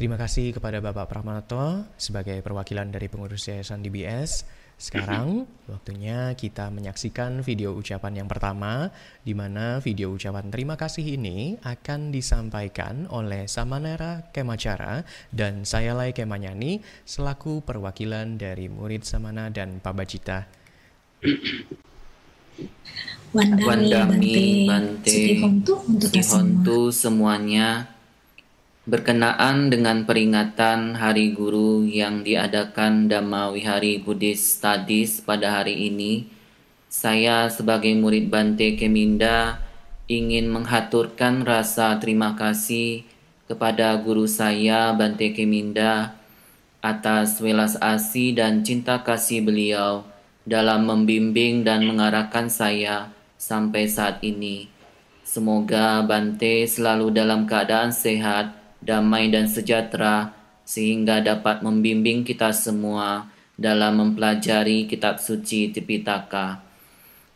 Terima 0.00 0.16
kasih 0.16 0.56
kepada 0.56 0.80
Bapak 0.80 1.12
Pramanato 1.12 1.84
sebagai 2.00 2.40
perwakilan 2.40 2.88
dari 2.88 3.12
pengurus 3.12 3.44
Yayasan 3.44 3.84
DBS. 3.84 4.48
Sekarang 4.80 5.44
waktunya 5.68 6.32
kita 6.32 6.72
menyaksikan 6.72 7.44
video 7.44 7.76
ucapan 7.76 8.24
yang 8.24 8.28
pertama, 8.32 8.88
di 9.20 9.36
mana 9.36 9.84
video 9.84 10.16
ucapan 10.16 10.48
terima 10.48 10.80
kasih 10.80 11.20
ini 11.20 11.60
akan 11.60 12.08
disampaikan 12.08 13.04
oleh 13.12 13.44
Samanera 13.44 14.32
Kemacara 14.32 15.04
dan 15.36 15.68
saya 15.68 15.92
Lai 15.92 16.16
Kemanyani 16.16 16.80
selaku 17.04 17.60
perwakilan 17.60 18.40
dari 18.40 18.72
murid 18.72 19.04
Samana 19.04 19.52
dan 19.52 19.84
Pabacita. 19.84 20.48
Wandami, 23.30 23.62
Wandami 23.62 24.66
Bante, 24.66 25.38
Bante. 25.38 25.78
Untuk 25.86 26.10
Sihontu 26.10 26.90
semuanya. 26.90 27.86
Berkenaan 28.90 29.70
dengan 29.70 30.02
peringatan 30.02 30.98
Hari 30.98 31.38
Guru 31.38 31.86
yang 31.86 32.26
diadakan 32.26 33.06
Dhamma 33.06 33.54
Wihari 33.54 34.02
Buddhist 34.02 34.58
Studies 34.58 35.22
pada 35.22 35.62
hari 35.62 35.78
ini, 35.86 36.26
saya 36.90 37.46
sebagai 37.46 37.94
murid 37.94 38.34
Bante 38.34 38.74
Keminda 38.74 39.62
ingin 40.10 40.50
menghaturkan 40.50 41.46
rasa 41.46 42.02
terima 42.02 42.34
kasih 42.34 43.06
kepada 43.46 43.94
guru 44.02 44.26
saya 44.26 44.90
Bante 44.90 45.30
Keminda 45.30 46.18
atas 46.82 47.38
welas 47.38 47.78
asih 47.78 48.34
dan 48.34 48.66
cinta 48.66 49.06
kasih 49.06 49.46
beliau 49.46 50.02
dalam 50.42 50.82
membimbing 50.90 51.62
dan 51.62 51.86
mengarahkan 51.86 52.50
saya 52.50 53.19
sampai 53.40 53.88
saat 53.88 54.20
ini. 54.20 54.68
Semoga 55.24 56.04
Bante 56.04 56.68
selalu 56.68 57.08
dalam 57.16 57.48
keadaan 57.48 57.88
sehat, 57.88 58.52
damai 58.84 59.32
dan 59.32 59.48
sejahtera 59.48 60.36
sehingga 60.68 61.24
dapat 61.24 61.64
membimbing 61.64 62.22
kita 62.22 62.52
semua 62.52 63.32
dalam 63.56 63.96
mempelajari 63.96 64.84
kitab 64.84 65.16
suci 65.16 65.72
Tipitaka. 65.72 66.60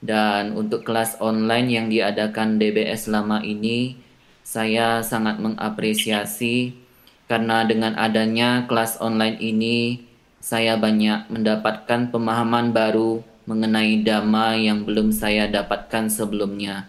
Dan 0.04 0.52
untuk 0.52 0.84
kelas 0.84 1.16
online 1.24 1.68
yang 1.72 1.86
diadakan 1.88 2.60
DBS 2.60 3.08
lama 3.08 3.40
ini, 3.40 3.96
saya 4.44 5.00
sangat 5.00 5.40
mengapresiasi 5.40 6.76
karena 7.24 7.64
dengan 7.64 7.96
adanya 7.96 8.68
kelas 8.68 9.00
online 9.00 9.40
ini, 9.40 10.04
saya 10.44 10.76
banyak 10.76 11.32
mendapatkan 11.32 12.12
pemahaman 12.12 12.76
baru 12.76 13.24
mengenai 13.44 14.00
dhamma 14.00 14.56
yang 14.56 14.88
belum 14.88 15.12
saya 15.12 15.48
dapatkan 15.48 16.08
sebelumnya 16.08 16.88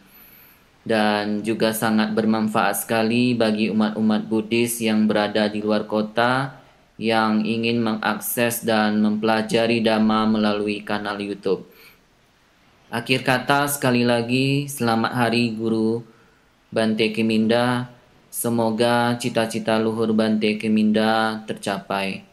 dan 0.85 1.41
juga 1.41 1.73
sangat 1.73 2.13
bermanfaat 2.13 2.85
sekali 2.85 3.33
bagi 3.33 3.73
umat-umat 3.73 4.29
Buddhis 4.29 4.77
yang 4.85 5.09
berada 5.09 5.49
di 5.49 5.59
luar 5.59 5.89
kota 5.89 6.61
yang 6.95 7.43
ingin 7.43 7.81
mengakses 7.81 8.63
dan 8.63 9.01
mempelajari 9.01 9.81
dhamma 9.81 10.29
melalui 10.29 10.85
kanal 10.85 11.17
YouTube. 11.17 11.67
Akhir 12.93 13.25
kata 13.25 13.67
sekali 13.67 14.05
lagi 14.05 14.69
selamat 14.69 15.11
hari 15.11 15.51
guru 15.57 16.05
Bante 16.69 17.11
Keminda. 17.11 17.89
Semoga 18.29 19.17
cita-cita 19.17 19.81
luhur 19.81 20.13
Bante 20.13 20.55
Keminda 20.61 21.41
tercapai. 21.49 22.23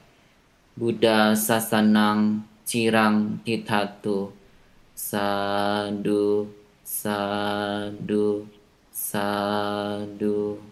Buddha 0.77 1.33
Sasanang 1.35 2.52
cirang 2.63 3.43
hitatu 3.43 4.31
sadu 4.95 6.47
sadu 6.87 8.47
sadu 8.95 10.63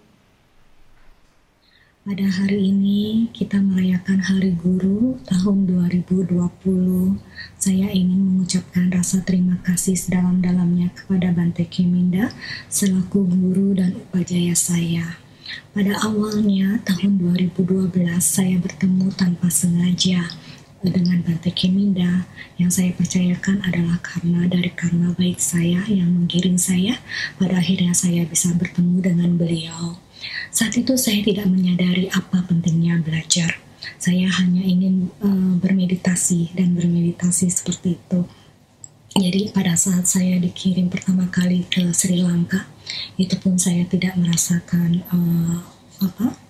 pada 2.00 2.26
hari 2.26 2.72
ini 2.72 3.28
kita 3.30 3.60
merayakan 3.60 4.24
Hari 4.24 4.56
Guru 4.56 5.20
tahun 5.28 5.68
2020. 5.68 6.32
Saya 7.60 7.92
ingin 7.92 8.24
mengucapkan 8.24 8.88
rasa 8.88 9.20
terima 9.20 9.60
kasih 9.62 9.94
sedalam-dalamnya 9.94 10.96
kepada 10.96 11.28
Bante 11.30 11.68
Keminda 11.68 12.32
selaku 12.72 13.28
guru 13.28 13.76
dan 13.76 14.00
upajaya 14.00 14.56
saya. 14.56 15.20
Pada 15.76 15.92
awalnya 16.02 16.80
tahun 16.88 17.20
2012 17.36 17.92
saya 18.18 18.56
bertemu 18.58 19.12
tanpa 19.14 19.52
sengaja 19.52 20.24
dengan 20.80 21.20
Bante 21.20 21.52
Keminda 21.52 22.24
yang 22.56 22.72
saya 22.72 22.96
percayakan 22.96 23.60
adalah 23.68 24.00
karena 24.00 24.48
dari 24.48 24.72
karma 24.72 25.12
baik 25.12 25.36
saya 25.36 25.84
yang 25.84 26.08
menggiring 26.08 26.56
saya 26.56 26.96
pada 27.36 27.60
akhirnya 27.60 27.92
saya 27.92 28.24
bisa 28.24 28.52
bertemu 28.56 28.96
dengan 29.04 29.30
beliau. 29.36 30.00
Saat 30.48 30.80
itu 30.80 30.96
saya 30.96 31.20
tidak 31.20 31.48
menyadari 31.48 32.08
apa 32.12 32.44
pentingnya 32.48 33.00
belajar. 33.04 33.60
Saya 34.00 34.28
hanya 34.40 34.64
ingin 34.64 35.12
uh, 35.20 35.56
bermeditasi 35.60 36.56
dan 36.56 36.76
bermeditasi 36.76 37.48
seperti 37.48 37.96
itu. 38.00 38.20
Jadi 39.10 39.52
pada 39.52 39.76
saat 39.76 40.08
saya 40.08 40.40
dikirim 40.40 40.88
pertama 40.88 41.28
kali 41.28 41.66
ke 41.68 41.92
Sri 41.92 42.22
Lanka, 42.22 42.68
itu 43.20 43.36
pun 43.36 43.60
saya 43.60 43.84
tidak 43.84 44.16
merasakan 44.16 45.04
uh, 45.12 45.60
apa 46.00 46.49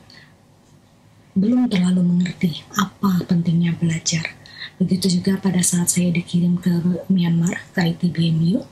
belum 1.35 1.71
terlalu 1.71 2.03
mengerti 2.03 2.67
apa 2.75 3.23
pentingnya 3.27 3.77
belajar. 3.79 4.37
Begitu 4.81 5.21
juga 5.21 5.37
pada 5.37 5.61
saat 5.61 5.93
saya 5.93 6.09
dikirim 6.09 6.57
ke 6.57 6.73
Myanmar, 7.13 7.69
ke 7.77 7.93
ITBMU. 7.95 8.65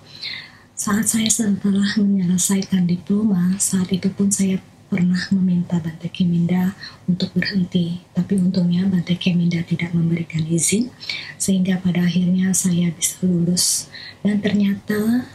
Saat 0.79 1.11
saya 1.13 1.29
setelah 1.29 1.99
menyelesaikan 1.99 2.89
diploma, 2.89 3.59
saat 3.61 3.93
itu 3.93 4.09
pun 4.15 4.33
saya 4.33 4.63
pernah 4.89 5.21
meminta 5.37 5.77
Bante 5.77 6.09
Keminda 6.09 6.73
untuk 7.05 7.29
berhenti, 7.37 8.01
tapi 8.17 8.41
untungnya 8.41 8.89
Bante 8.89 9.21
Keminda 9.21 9.61
tidak 9.61 9.93
memberikan 9.93 10.49
izin, 10.49 10.89
sehingga 11.37 11.77
pada 11.77 12.09
akhirnya 12.09 12.57
saya 12.57 12.89
bisa 12.97 13.21
lulus. 13.21 13.93
Dan 14.25 14.41
ternyata 14.41 15.29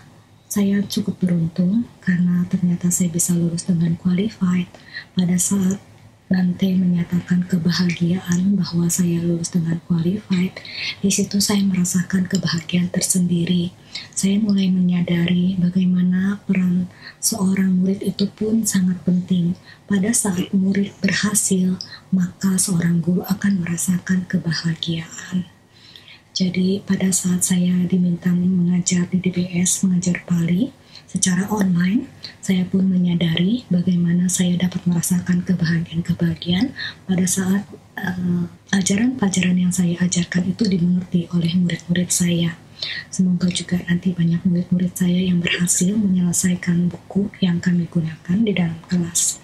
saya 0.49 0.81
cukup 0.85 1.21
beruntung 1.21 1.85
karena 2.01 2.45
ternyata 2.49 2.89
saya 2.89 3.09
bisa 3.13 3.33
lulus 3.33 3.65
dengan 3.65 3.93
qualified 3.97 4.69
pada 5.13 5.37
saat 5.37 5.77
Bante 6.33 6.65
menyatakan 6.65 7.45
kebahagiaan 7.45 8.57
bahwa 8.57 8.89
saya 8.89 9.21
lulus 9.21 9.53
dengan 9.53 9.77
qualified. 9.85 10.57
Di 10.97 11.13
situ 11.13 11.37
saya 11.37 11.61
merasakan 11.61 12.25
kebahagiaan 12.25 12.89
tersendiri. 12.89 13.69
Saya 14.17 14.41
mulai 14.41 14.73
menyadari 14.73 15.53
bagaimana 15.61 16.41
peran 16.49 16.89
seorang 17.21 17.77
murid 17.77 18.01
itu 18.01 18.25
pun 18.33 18.65
sangat 18.65 18.97
penting. 19.05 19.53
Pada 19.85 20.09
saat 20.09 20.49
murid 20.49 20.97
berhasil, 21.05 21.77
maka 22.09 22.57
seorang 22.57 23.05
guru 23.05 23.21
akan 23.29 23.61
merasakan 23.61 24.25
kebahagiaan. 24.25 25.45
Jadi 26.33 26.81
pada 26.81 27.13
saat 27.13 27.45
saya 27.45 27.85
diminta 27.85 28.33
mengajar 28.33 29.05
di 29.05 29.21
DBS, 29.21 29.85
mengajar 29.85 30.25
Pali, 30.25 30.73
secara 31.05 31.45
online, 31.53 32.09
saya 32.43 32.67
pun 32.67 32.83
menyadari 32.83 33.63
bagaimana 33.71 34.27
saya 34.27 34.59
dapat 34.59 34.83
merasakan 34.83 35.47
kebahagiaan-kebahagiaan 35.47 36.75
pada 37.07 37.23
saat 37.23 37.63
uh, 37.95 38.51
ajaran-pelajaran 38.75 39.55
yang 39.55 39.71
saya 39.71 39.95
ajarkan 40.03 40.51
itu 40.51 40.67
dimengerti 40.67 41.31
oleh 41.31 41.55
murid-murid 41.55 42.11
saya. 42.11 42.59
Semoga 43.07 43.47
juga 43.47 43.79
nanti 43.87 44.11
banyak 44.11 44.43
murid-murid 44.43 44.91
saya 44.91 45.23
yang 45.23 45.39
berhasil 45.39 45.95
menyelesaikan 45.95 46.91
buku 46.91 47.31
yang 47.39 47.63
kami 47.63 47.87
gunakan 47.87 48.37
di 48.43 48.51
dalam 48.51 48.75
kelas. 48.91 49.39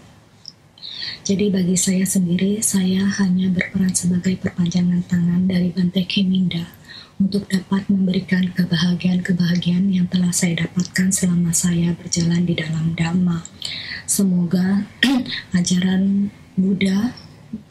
Jadi 1.24 1.48
bagi 1.48 1.80
saya 1.80 2.04
sendiri, 2.04 2.60
saya 2.60 3.08
hanya 3.24 3.48
berperan 3.48 3.96
sebagai 3.96 4.36
perpanjangan 4.44 5.08
tangan 5.08 5.48
dari 5.48 5.72
Bante 5.72 6.04
Keminda 6.04 6.79
untuk 7.20 7.44
dapat 7.52 7.84
memberikan 7.92 8.48
kebahagiaan-kebahagiaan 8.56 9.92
yang 9.92 10.08
telah 10.08 10.32
saya 10.32 10.64
dapatkan 10.66 11.12
selama 11.12 11.52
saya 11.52 11.92
berjalan 12.00 12.48
di 12.48 12.56
dalam 12.56 12.96
Dhamma. 12.96 13.44
Semoga 14.08 14.88
ajaran 15.60 16.32
Buddha 16.56 17.12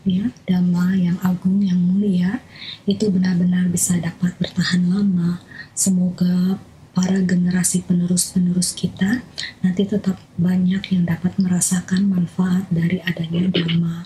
ya 0.04 0.28
Dhamma 0.44 0.92
yang 1.00 1.16
agung 1.24 1.64
yang 1.64 1.80
mulia 1.80 2.44
itu 2.84 3.08
benar-benar 3.08 3.72
bisa 3.72 3.96
dapat 3.96 4.36
bertahan 4.36 4.84
lama. 4.84 5.40
Semoga 5.72 6.60
para 6.92 7.22
generasi 7.24 7.86
penerus-penerus 7.88 8.76
kita 8.76 9.24
nanti 9.64 9.88
tetap 9.88 10.20
banyak 10.36 10.82
yang 10.92 11.08
dapat 11.08 11.40
merasakan 11.40 12.04
manfaat 12.04 12.68
dari 12.68 13.00
adanya 13.00 13.48
Dhamma. 13.48 14.04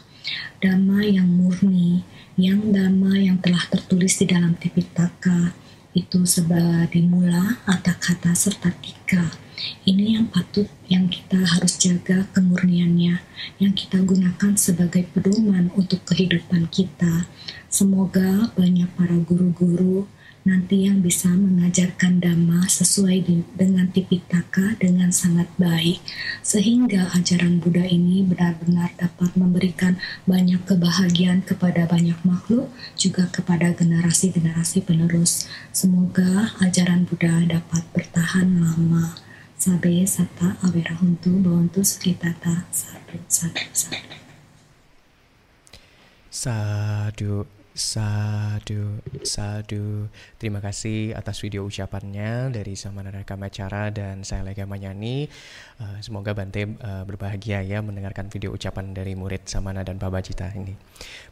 Dhamma 0.62 1.03
yang 1.03 1.26
murni, 1.26 2.07
yang 2.41 2.72
dhamma 2.72 3.18
yang 3.20 3.39
telah 3.41 3.62
tertulis 3.68 4.16
di 4.16 4.24
dalam 4.24 4.57
Tipitaka 4.57 5.53
itu 5.93 6.24
sebagai 6.24 7.05
mula, 7.05 7.61
atau 7.68 7.93
kata 7.93 8.33
serta 8.33 8.72
tika. 8.80 9.28
Ini 9.85 10.18
yang 10.18 10.26
patut 10.33 10.64
yang 10.89 11.07
kita 11.12 11.37
harus 11.37 11.76
jaga 11.76 12.24
kemurniannya, 12.33 13.20
yang 13.61 13.72
kita 13.76 14.01
gunakan 14.01 14.57
sebagai 14.57 15.05
pedoman 15.12 15.68
untuk 15.76 16.01
kehidupan 16.09 16.72
kita. 16.72 17.28
Semoga 17.68 18.51
banyak 18.57 18.89
para 18.97 19.14
guru-guru 19.20 20.09
nanti 20.43 20.90
yang 20.90 21.03
bisa 21.03 21.30
mengajarkan 21.30 22.18
dhamma 22.18 22.66
sesuai 22.66 23.22
dengan 23.55 23.86
Tipitaka 23.95 24.74
dengan 24.82 25.14
sangat 25.14 25.47
baik. 25.55 26.03
Sehingga 26.43 27.14
ajaran 27.14 27.62
Buddha 27.62 27.86
ini 27.86 28.26
benar-benar 28.26 28.90
dapat 28.99 29.34
memberikan 29.38 30.03
banyak 30.26 30.66
kebahagiaan 30.66 31.47
kepada 31.47 31.86
banyak 31.86 32.18
makhluk 32.26 32.66
juga 32.99 33.30
kepada 33.30 33.70
generasi-generasi 33.70 34.82
penerus. 34.82 35.47
Semoga 35.70 36.59
ajaran 36.59 37.07
Buddha 37.07 37.47
dapat 37.47 37.86
bertahan 37.95 38.59
lama. 38.59 39.14
Sabe 39.55 40.03
sata 40.11 40.59
awerahuntu 40.66 41.38
bawantu 41.38 41.86
sekitata 41.86 42.66
sadu 42.74 43.22
sadu 43.30 43.62
sadu 43.70 44.18
Sadu 46.32 47.62
Sadu, 47.73 49.01
sadu. 49.25 50.05
Terima 50.37 50.61
kasih 50.61 51.16
atas 51.16 51.41
video 51.41 51.64
ucapannya 51.64 52.53
dari 52.53 52.77
Samanara 52.77 53.25
Kamacara 53.25 53.89
dan 53.89 54.29
saya 54.29 54.45
Lega 54.45 54.68
Manyani. 54.68 55.25
Uh, 55.81 55.97
semoga 56.05 56.37
Bante 56.37 56.68
uh, 56.68 57.09
berbahagia 57.09 57.64
ya 57.64 57.81
mendengarkan 57.81 58.29
video 58.29 58.53
ucapan 58.53 58.93
dari 58.93 59.16
murid 59.16 59.49
Samana 59.49 59.81
dan 59.89 59.97
Babacita 59.97 60.53
ini. 60.53 60.77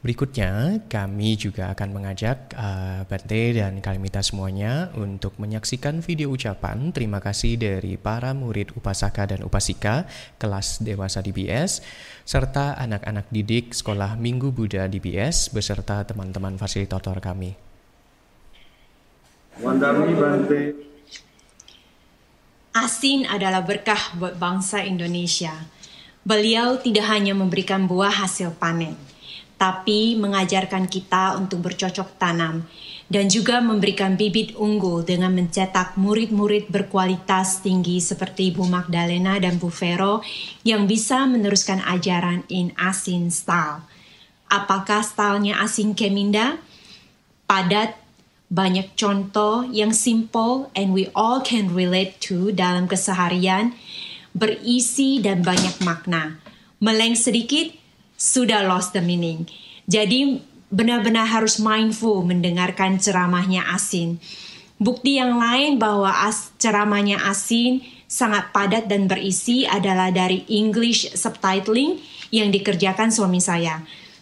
Berikutnya, 0.01 0.81
kami 0.89 1.37
juga 1.37 1.69
akan 1.77 1.93
mengajak 1.93 2.57
uh, 2.57 3.05
Bante 3.05 3.53
dan 3.53 3.85
Kalimita 3.85 4.25
semuanya 4.25 4.89
untuk 4.97 5.37
menyaksikan 5.37 6.01
video 6.01 6.33
ucapan 6.33 6.89
terima 6.89 7.21
kasih 7.21 7.61
dari 7.61 8.01
para 8.01 8.33
murid 8.33 8.73
Upasaka 8.73 9.29
dan 9.29 9.45
Upasika 9.45 10.09
kelas 10.41 10.81
dewasa 10.81 11.21
DBS 11.21 11.85
serta 12.25 12.81
anak-anak 12.81 13.29
didik 13.29 13.77
Sekolah 13.77 14.17
Minggu 14.17 14.49
Buddha 14.57 14.89
DBS 14.89 15.53
beserta 15.53 16.01
teman-teman 16.09 16.57
fasilitator 16.57 17.21
kami. 17.21 17.53
Asin 22.73 23.29
adalah 23.29 23.61
berkah 23.61 24.17
buat 24.17 24.41
bangsa 24.41 24.81
Indonesia. 24.81 25.53
Beliau 26.25 26.81
tidak 26.81 27.05
hanya 27.13 27.37
memberikan 27.37 27.85
buah 27.85 28.25
hasil 28.25 28.57
panen, 28.57 28.97
tapi 29.61 30.17
mengajarkan 30.17 30.89
kita 30.89 31.37
untuk 31.37 31.69
bercocok 31.69 32.17
tanam 32.17 32.65
dan 33.13 33.29
juga 33.29 33.61
memberikan 33.61 34.17
bibit 34.17 34.57
unggul 34.57 35.05
dengan 35.05 35.37
mencetak 35.37 36.01
murid-murid 36.01 36.73
berkualitas 36.73 37.61
tinggi 37.61 38.01
seperti 38.01 38.57
Bu 38.57 38.65
Magdalena 38.65 39.37
dan 39.37 39.61
Bu 39.61 39.69
Vero 39.69 40.25
yang 40.65 40.89
bisa 40.89 41.29
meneruskan 41.29 41.85
ajaran 41.85 42.49
in 42.49 42.73
Asin 42.81 43.29
style. 43.29 43.85
Apakah 44.49 45.05
stylenya 45.05 45.61
Asin 45.61 45.93
Keminda? 45.93 46.57
Padat, 47.45 47.99
banyak 48.49 48.95
contoh 48.95 49.67
yang 49.69 49.93
simple 49.93 50.73
and 50.73 50.97
we 50.97 51.13
all 51.13 51.45
can 51.45 51.75
relate 51.77 52.17
to 52.23 52.55
dalam 52.55 52.89
keseharian, 52.89 53.77
berisi 54.33 55.21
dan 55.21 55.43
banyak 55.43 55.83
makna. 55.83 56.39
Meleng 56.79 57.19
sedikit, 57.19 57.80
sudah 58.21 58.69
lost 58.69 58.93
the 58.93 59.01
meaning. 59.01 59.49
Jadi 59.89 60.45
benar-benar 60.69 61.25
harus 61.25 61.57
mindful 61.57 62.21
mendengarkan 62.21 63.01
ceramahnya 63.01 63.65
Asin. 63.73 64.21
Bukti 64.77 65.17
yang 65.17 65.41
lain 65.41 65.81
bahwa 65.81 66.09
as 66.09 66.53
ceramahnya 66.61 67.17
Asin 67.25 67.81
sangat 68.05 68.53
padat 68.53 68.89
dan 68.89 69.09
berisi 69.09 69.65
adalah 69.65 70.13
dari 70.13 70.45
English 70.53 71.17
subtitling 71.17 72.01
yang 72.29 72.53
dikerjakan 72.53 73.09
suami 73.09 73.41
saya. 73.41 73.81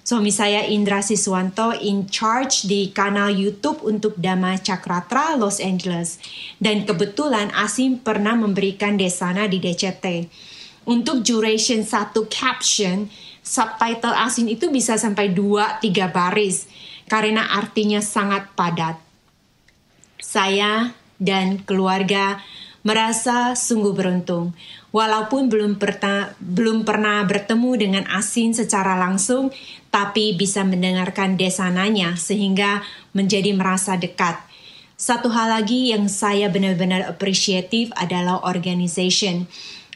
Suami 0.09 0.33
saya 0.33 0.65
Indra 0.65 1.05
Siswanto 1.05 1.77
in 1.85 2.09
charge 2.09 2.65
di 2.65 2.89
kanal 2.97 3.29
YouTube 3.29 3.85
untuk 3.85 4.17
Dhamma 4.17 4.57
Cakratra 4.57 5.37
Los 5.37 5.61
Angeles. 5.61 6.17
Dan 6.57 6.89
kebetulan 6.89 7.53
Asin 7.53 8.01
pernah 8.01 8.33
memberikan 8.33 8.97
desana 8.97 9.45
di 9.45 9.61
DCT. 9.61 10.33
Untuk 10.89 11.21
duration 11.21 11.85
satu 11.85 12.25
caption, 12.33 13.13
subtitle 13.49 14.13
asing 14.13 14.53
itu 14.53 14.69
bisa 14.69 15.01
sampai 15.01 15.33
2-3 15.33 16.13
baris 16.13 16.69
karena 17.09 17.57
artinya 17.57 18.05
sangat 18.05 18.53
padat. 18.53 19.01
Saya 20.21 20.93
dan 21.17 21.65
keluarga 21.65 22.45
merasa 22.85 23.57
sungguh 23.57 23.97
beruntung. 23.97 24.53
Walaupun 24.93 25.49
belum, 25.49 25.81
perta, 25.81 26.37
belum 26.41 26.85
pernah 26.85 27.25
bertemu 27.25 27.71
dengan 27.77 28.05
Asin 28.13 28.53
secara 28.53 28.97
langsung, 28.97 29.53
tapi 29.89 30.37
bisa 30.37 30.65
mendengarkan 30.65 31.41
desananya 31.41 32.17
sehingga 32.21 32.85
menjadi 33.17 33.53
merasa 33.57 33.97
dekat. 33.97 34.37
Satu 34.99 35.31
hal 35.31 35.55
lagi 35.55 35.95
yang 35.95 36.11
saya 36.11 36.51
benar-benar 36.51 37.07
apresiatif 37.07 37.93
adalah 37.95 38.43
organization. 38.45 39.47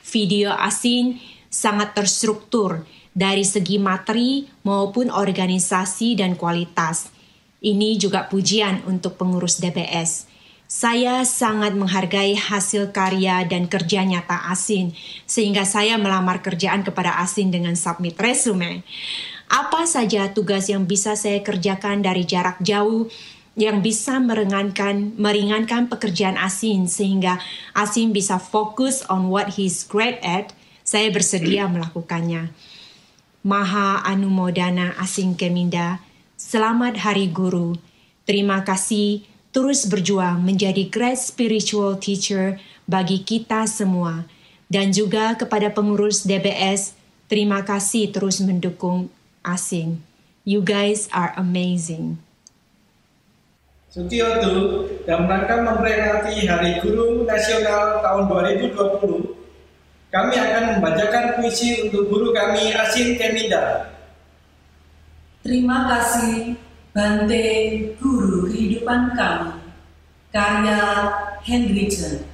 Video 0.04 0.52
Asin 0.52 1.18
sangat 1.52 1.96
terstruktur 1.96 2.84
dari 3.12 3.44
segi 3.44 3.76
materi 3.76 4.48
maupun 4.64 5.12
organisasi 5.12 6.16
dan 6.16 6.36
kualitas. 6.36 7.12
Ini 7.62 7.94
juga 8.00 8.26
pujian 8.26 8.82
untuk 8.88 9.14
pengurus 9.20 9.62
DBS. 9.62 10.26
Saya 10.72 11.20
sangat 11.28 11.76
menghargai 11.76 12.32
hasil 12.32 12.96
karya 12.96 13.44
dan 13.44 13.68
kerja 13.68 14.08
nyata 14.08 14.48
Asin, 14.48 14.96
sehingga 15.28 15.68
saya 15.68 16.00
melamar 16.00 16.40
kerjaan 16.40 16.80
kepada 16.80 17.20
Asin 17.20 17.52
dengan 17.52 17.76
submit 17.76 18.16
resume. 18.16 18.80
Apa 19.52 19.84
saja 19.84 20.32
tugas 20.32 20.72
yang 20.72 20.88
bisa 20.88 21.12
saya 21.12 21.44
kerjakan 21.44 22.00
dari 22.00 22.24
jarak 22.24 22.56
jauh, 22.64 23.12
yang 23.52 23.84
bisa 23.84 24.16
meringankan 24.16 25.12
meringankan 25.20 25.92
pekerjaan 25.92 26.40
Asin 26.40 26.88
sehingga 26.88 27.36
Asin 27.76 28.16
bisa 28.16 28.40
fokus 28.40 29.04
on 29.12 29.28
what 29.28 29.60
he's 29.60 29.84
great 29.84 30.16
at, 30.24 30.56
saya 30.82 31.12
bersedia 31.12 31.68
melakukannya. 31.68 32.48
Maha 33.42 33.98
Anumodana 34.06 34.94
Asin 35.02 35.34
Keminda, 35.34 35.98
selamat 36.38 37.02
Hari 37.02 37.26
Guru. 37.26 37.74
Terima 38.22 38.62
kasih 38.62 39.26
terus 39.50 39.82
berjuang 39.90 40.38
menjadi 40.38 40.86
great 40.86 41.18
spiritual 41.18 41.98
teacher 41.98 42.62
bagi 42.86 43.26
kita 43.26 43.66
semua 43.66 44.30
dan 44.70 44.94
juga 44.94 45.34
kepada 45.34 45.74
pengurus 45.74 46.22
DBS, 46.22 46.94
terima 47.26 47.66
kasih 47.66 48.14
terus 48.14 48.38
mendukung 48.38 49.10
Asin. 49.42 49.98
You 50.46 50.62
guys 50.62 51.10
are 51.10 51.34
amazing. 51.34 52.22
Sutiotu 53.90 54.86
dalam 55.02 55.26
rangka 55.26 55.66
memperingati 55.66 56.46
Hari 56.46 56.78
Guru 56.78 57.26
Nasional 57.26 58.06
tahun 58.06 58.22
2020, 58.70 59.41
kami 60.12 60.36
akan 60.36 60.76
membacakan 60.76 61.40
puisi 61.40 61.88
untuk 61.88 62.12
guru 62.12 62.36
kami 62.36 62.68
Asin 62.76 63.16
Keminda. 63.16 63.88
Terima 65.40 65.88
kasih 65.88 66.52
Bante 66.92 67.44
Guru 67.96 68.52
Kehidupan 68.52 69.16
Kami, 69.16 69.56
karya 70.28 71.08
Hendrickson. 71.40 72.28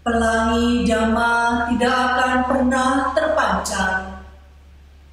Pelangi 0.00 0.88
Dhamma 0.88 1.68
tidak 1.68 1.92
akan 1.92 2.32
pernah 2.48 2.90
terpancar. 3.12 3.90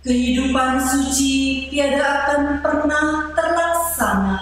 Kehidupan 0.01 0.81
suci 0.81 1.67
tiada 1.69 2.07
akan 2.25 2.41
pernah 2.63 3.29
terlaksana 3.37 4.39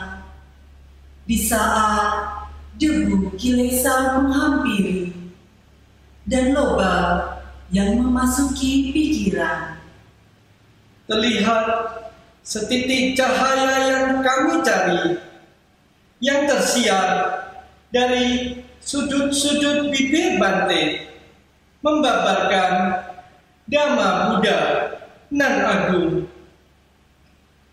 di 1.27 1.35
saat 1.35 2.47
debu 2.79 3.35
kilesa 3.35 4.23
menghampiri 4.23 5.18
dan 6.29 6.53
lobang 6.53 7.41
yang 7.73 7.97
memasuki 7.97 8.93
pikiran. 8.93 9.81
Terlihat 11.09 11.65
setitik 12.45 13.17
cahaya 13.17 13.73
yang 13.89 14.05
kami 14.21 14.61
cari 14.61 15.17
yang 16.21 16.45
tersiar 16.45 17.09
dari 17.89 18.61
sudut-sudut 18.77 19.89
bibir 19.89 20.37
Bante 20.37 21.09
membabarkan 21.81 22.71
Dhamma 23.65 24.09
Buddha 24.29 24.61
nan 25.33 25.55
agung. 25.65 26.29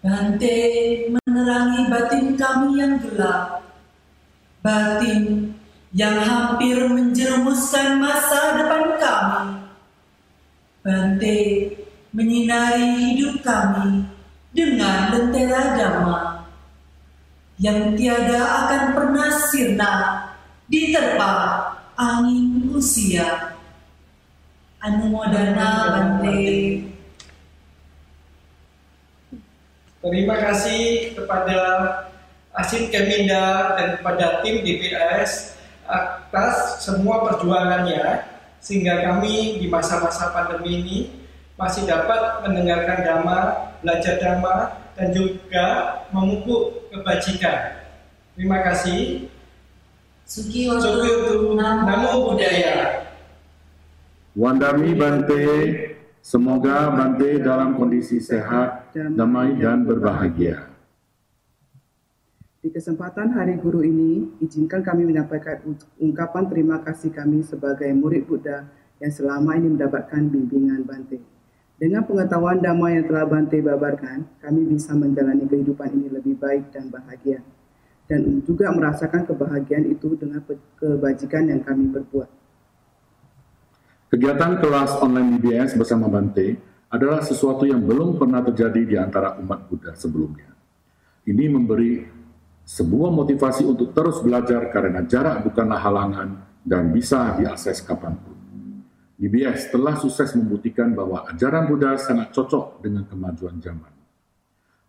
Bante 0.00 0.56
menerangi 1.10 1.80
batin 1.90 2.38
kami 2.38 2.78
yang 2.78 3.02
gelap, 3.02 3.64
batin 4.62 5.55
yang 5.96 6.20
hampir 6.20 6.76
menjerumuskan 6.92 7.96
masa 7.96 8.60
depan 8.60 8.84
kami. 9.00 9.48
Bante 10.84 11.40
menyinari 12.12 13.16
hidup 13.16 13.40
kami 13.40 14.04
dengan 14.52 15.10
lentera 15.10 15.72
dhamma 15.72 16.20
yang 17.56 17.96
tiada 17.96 18.44
akan 18.44 18.82
pernah 18.92 19.30
sirna 19.48 19.92
diterpa 20.68 21.32
angin 21.96 22.68
usia. 22.76 23.56
Anumodana 24.84 25.96
Bante. 25.96 26.44
Terima 30.04 30.36
kasih 30.38 31.16
kepada 31.18 31.58
Asin 32.52 32.92
Keminda 32.92 33.74
dan 33.74 33.98
kepada 33.98 34.44
tim 34.44 34.62
DPS 34.62 35.55
atas 35.86 36.82
semua 36.84 37.24
perjuangannya 37.26 38.26
sehingga 38.60 39.02
kami 39.02 39.62
di 39.62 39.66
masa-masa 39.70 40.34
pandemi 40.34 40.82
ini 40.82 40.98
masih 41.56 41.88
dapat 41.88 42.44
mendengarkan 42.44 43.00
dhamma, 43.06 43.38
belajar 43.80 44.20
dhamma, 44.20 44.76
dan 44.98 45.14
juga 45.14 45.66
memupuk 46.12 46.90
kebajikan. 46.92 47.86
Terima 48.36 48.60
kasih. 48.60 49.30
Sukiyotu 50.26 51.54
Namo 51.56 52.34
Buddhaya. 52.34 53.06
Wandami 54.36 54.92
Bante 54.92 55.44
Semoga 56.26 56.90
Bante 56.90 57.38
dalam 57.38 57.78
kondisi 57.78 58.18
sehat, 58.18 58.90
damai, 59.14 59.54
dan 59.62 59.86
berbahagia. 59.86 60.66
Di 62.66 62.74
kesempatan 62.74 63.30
Hari 63.30 63.62
Guru 63.62 63.86
ini, 63.86 64.42
izinkan 64.42 64.82
kami 64.82 65.06
menyampaikan 65.06 65.62
ungkapan 66.02 66.50
terima 66.50 66.82
kasih 66.82 67.14
kami 67.14 67.46
sebagai 67.46 67.86
murid 67.94 68.26
Buddha 68.26 68.66
yang 68.98 69.14
selama 69.14 69.54
ini 69.54 69.70
mendapatkan 69.70 70.26
bimbingan 70.26 70.82
Bante. 70.82 71.22
Dengan 71.78 72.02
pengetahuan 72.02 72.58
damai 72.58 72.98
yang 72.98 73.06
telah 73.06 73.22
Bante 73.22 73.62
babarkan, 73.62 74.42
kami 74.42 74.66
bisa 74.66 74.98
menjalani 74.98 75.46
kehidupan 75.46 75.94
ini 75.94 76.10
lebih 76.10 76.34
baik 76.42 76.74
dan 76.74 76.90
bahagia. 76.90 77.38
Dan 78.10 78.42
juga 78.42 78.74
merasakan 78.74 79.30
kebahagiaan 79.30 79.86
itu 79.86 80.18
dengan 80.18 80.42
kebajikan 80.82 81.46
yang 81.46 81.62
kami 81.62 81.86
berbuat. 81.86 82.30
Kegiatan 84.10 84.58
kelas 84.58 84.98
online 85.06 85.38
DBS 85.38 85.78
bersama 85.78 86.10
Bante 86.10 86.58
adalah 86.90 87.22
sesuatu 87.22 87.62
yang 87.62 87.86
belum 87.86 88.18
pernah 88.18 88.42
terjadi 88.42 88.82
di 88.82 88.98
antara 88.98 89.38
umat 89.38 89.70
Buddha 89.70 89.94
sebelumnya. 89.94 90.50
Ini 91.30 91.46
memberi 91.46 92.25
sebuah 92.66 93.14
motivasi 93.14 93.62
untuk 93.62 93.94
terus 93.94 94.18
belajar 94.26 94.66
karena 94.74 95.06
jarak 95.06 95.46
bukanlah 95.46 95.78
halangan 95.78 96.28
dan 96.66 96.90
bisa 96.90 97.38
diakses 97.38 97.78
kapan 97.86 98.18
pun. 98.18 98.34
DBS 99.16 99.72
telah 99.72 99.96
sukses 99.96 100.34
membuktikan 100.34 100.92
bahwa 100.92 101.24
ajaran 101.30 101.64
Buddha 101.70 101.96
sangat 101.96 102.34
cocok 102.34 102.84
dengan 102.84 103.06
kemajuan 103.08 103.56
zaman. 103.62 103.94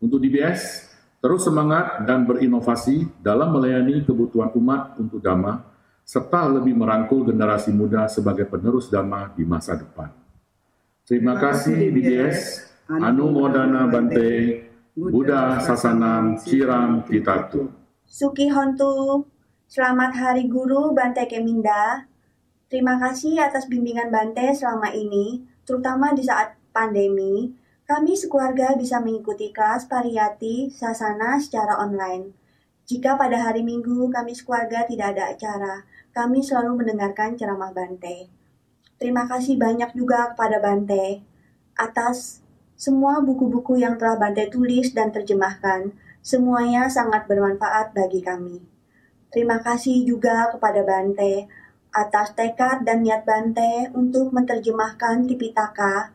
Untuk 0.04 0.20
DBS, 0.20 0.90
terus 1.24 1.48
semangat 1.48 2.04
dan 2.04 2.28
berinovasi 2.28 3.08
dalam 3.24 3.56
melayani 3.56 4.04
kebutuhan 4.04 4.52
umat 4.58 5.00
untuk 5.00 5.24
Dhamma 5.24 5.64
serta 6.04 6.44
lebih 6.50 6.76
merangkul 6.76 7.24
generasi 7.24 7.72
muda 7.72 8.10
sebagai 8.12 8.50
penerus 8.50 8.92
Dhamma 8.92 9.32
di 9.32 9.48
masa 9.48 9.80
depan. 9.80 10.12
Terima 11.08 11.40
kasih 11.40 11.88
BDS, 11.88 12.68
Anu 13.00 13.32
Modana 13.32 13.88
Bante, 13.88 14.67
Buddha 14.98 15.62
Sasanam 15.62 16.42
Ciram 16.42 17.06
Kitatu. 17.06 17.70
Suki 18.10 18.50
Hontu, 18.50 19.30
selamat 19.70 20.18
Hari 20.18 20.50
Guru 20.50 20.90
Bante 20.98 21.22
Keminda. 21.30 22.10
Terima 22.66 22.98
kasih 22.98 23.38
atas 23.38 23.70
bimbingan 23.70 24.10
Bante 24.10 24.58
selama 24.58 24.90
ini, 24.90 25.46
terutama 25.70 26.18
di 26.18 26.26
saat 26.26 26.58
pandemi. 26.74 27.54
Kami 27.86 28.18
sekeluarga 28.18 28.74
bisa 28.74 28.98
mengikuti 28.98 29.54
kelas 29.54 29.86
pariyati 29.86 30.74
sasana 30.74 31.38
secara 31.38 31.78
online. 31.78 32.34
Jika 32.90 33.22
pada 33.22 33.38
hari 33.38 33.62
Minggu 33.62 34.10
kami 34.10 34.34
sekeluarga 34.34 34.82
tidak 34.90 35.14
ada 35.14 35.30
acara, 35.30 35.86
kami 36.10 36.42
selalu 36.42 36.74
mendengarkan 36.82 37.38
ceramah 37.38 37.70
Bante. 37.70 38.34
Terima 38.98 39.30
kasih 39.30 39.62
banyak 39.62 39.94
juga 39.94 40.34
kepada 40.34 40.58
Bante 40.58 41.22
atas 41.78 42.47
semua 42.78 43.26
buku-buku 43.26 43.82
yang 43.82 43.98
telah 43.98 44.22
Bante 44.22 44.46
tulis 44.54 44.94
dan 44.94 45.10
terjemahkan. 45.10 45.98
Semuanya 46.22 46.86
sangat 46.86 47.26
bermanfaat 47.26 47.98
bagi 47.98 48.22
kami. 48.22 48.62
Terima 49.34 49.58
kasih 49.66 50.06
juga 50.06 50.54
kepada 50.54 50.86
Bante 50.86 51.50
atas 51.90 52.38
tekad 52.38 52.86
dan 52.86 53.02
niat 53.02 53.26
Bante 53.26 53.90
untuk 53.98 54.30
menerjemahkan 54.30 55.26
Tipitaka, 55.26 56.14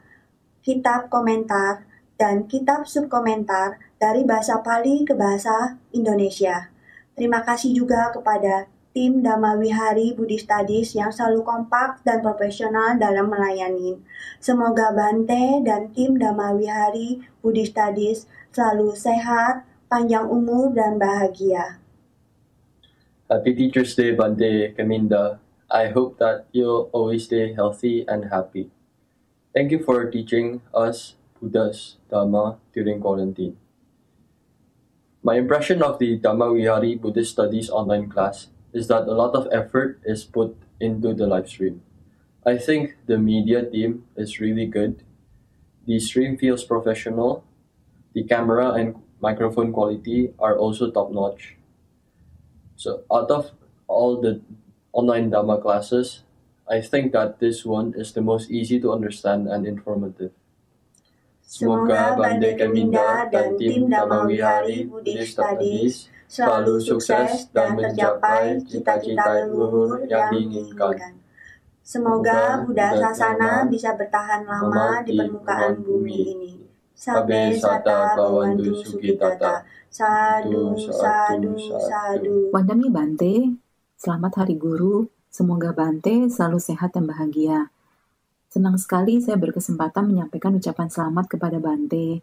kitab 0.63 1.11
komentar, 1.11 1.83
dan 2.15 2.47
kitab 2.47 2.87
subkomentar 2.87 3.83
dari 3.99 4.23
bahasa 4.23 4.63
Pali 4.63 5.03
ke 5.03 5.19
bahasa 5.19 5.83
Indonesia. 5.91 6.71
Terima 7.19 7.43
kasih 7.43 7.75
juga 7.75 8.15
kepada 8.15 8.71
tim 8.93 9.25
Dhamma 9.25 9.57
Wihari 9.57 10.13
Buddhist 10.13 10.45
Studies 10.45 10.93
yang 10.93 11.09
selalu 11.09 11.41
kompak 11.41 12.05
dan 12.05 12.21
profesional 12.21 13.01
dalam 13.01 13.33
melayani. 13.33 13.97
Semoga 14.37 14.93
Bante 14.93 15.65
dan 15.65 15.89
tim 15.97 16.21
Dhamma 16.21 16.53
Wihari 16.53 17.25
Buddhist 17.41 17.73
Studies 17.73 18.29
selalu 18.53 18.93
sehat, 18.93 19.65
panjang 19.89 20.29
umur, 20.29 20.77
dan 20.77 21.01
bahagia. 21.01 21.81
Happy 23.33 23.57
Teacher's 23.57 23.97
Day, 23.97 24.13
Bante 24.13 24.77
Kaminda. 24.77 25.41
I 25.73 25.89
hope 25.89 26.21
that 26.21 26.45
you'll 26.53 26.93
always 26.93 27.25
stay 27.25 27.57
healthy 27.57 28.05
and 28.05 28.29
happy. 28.29 28.69
Thank 29.57 29.73
you 29.73 29.81
for 29.81 30.05
teaching 30.13 30.61
us 30.77 31.17
Buddha's 31.41 31.97
Dhamma 32.13 32.61
during 32.77 33.01
quarantine. 33.01 33.57
My 35.25 35.41
impression 35.41 35.81
of 35.81 35.97
the 35.97 36.21
Dhamma 36.21 36.53
Vihari 36.53 37.01
Buddhist 37.01 37.33
Studies 37.33 37.73
online 37.73 38.13
class 38.13 38.52
is 38.73 38.89
that 38.89 39.09
a 39.09 39.15
lot 39.15 39.35
of 39.35 39.49
effort 39.53 40.01
is 40.05 40.25
put 40.25 40.57
into 40.81 41.15
the 41.15 41.27
live 41.27 41.49
stream. 41.49 41.83
I 42.45 42.59
think 42.59 42.97
the 43.07 43.19
media 43.19 43.65
team 43.65 44.05
is 44.17 44.41
really 44.41 44.67
good. 44.67 45.03
The 45.87 46.01
stream 46.01 46.37
feels 46.37 46.65
professional. 46.65 47.45
The 48.15 48.25
camera 48.25 48.73
and 48.73 48.97
microphone 49.21 49.73
quality 49.73 50.35
are 50.39 50.57
also 50.59 50.91
top 50.91 51.13
notch. 51.13 51.57
So 52.77 53.05
out 53.13 53.31
of 53.31 53.53
all 53.89 54.21
the 54.21 54.41
online 54.93 55.31
Dhamma 55.31 55.63
classes, 55.63 56.25
I 56.69 56.81
think 56.81 57.13
that 57.13 57.39
this 57.41 57.65
one 57.65 57.95
is 57.97 58.13
the 58.13 58.23
most 58.23 58.51
easy 58.51 58.81
to 58.81 58.93
understand 58.93 59.49
and 59.49 59.67
informative. 59.67 60.33
Semoga 61.53 62.17
Bante 62.17 62.57
Keminda 62.57 63.29
dan 63.29 63.53
tim 63.61 63.85
Dhamma 63.85 64.25
Wihari 64.25 64.89
Buddhist 64.89 65.37
Studies 65.37 66.09
selalu 66.25 66.81
sukses 66.81 67.53
dan 67.53 67.77
mencapai 67.77 68.57
cita-cita 68.65 69.45
luhur 69.53 70.01
yang 70.09 70.33
diinginkan. 70.33 71.21
Semoga 71.85 72.65
Buddha 72.65 72.97
Sasana 72.97 73.69
bisa 73.69 73.93
bertahan 73.93 74.49
lama 74.49 75.05
di 75.05 75.13
permukaan 75.13 75.77
bumi 75.85 76.17
ini. 76.33 76.53
Sabe 76.97 77.53
sata 77.53 78.17
bawantu 78.17 78.73
sukitata. 78.81 79.61
Sadu, 79.93 80.73
sadu, 80.81 81.53
sadu. 81.61 82.49
Wandami 82.49 82.89
Bante, 82.89 83.61
selamat 84.01 84.41
Hari 84.41 84.57
Guru. 84.57 85.05
Semoga 85.29 85.77
Bante 85.77 86.33
selalu 86.33 86.57
sehat 86.57 86.97
dan 86.97 87.05
bahagia. 87.05 87.69
Senang 88.53 88.77
sekali 88.77 89.17
saya 89.17 89.41
berkesempatan 89.41 90.13
menyampaikan 90.13 90.53
ucapan 90.53 90.93
selamat 90.93 91.25
kepada 91.25 91.57
Bante. 91.57 92.21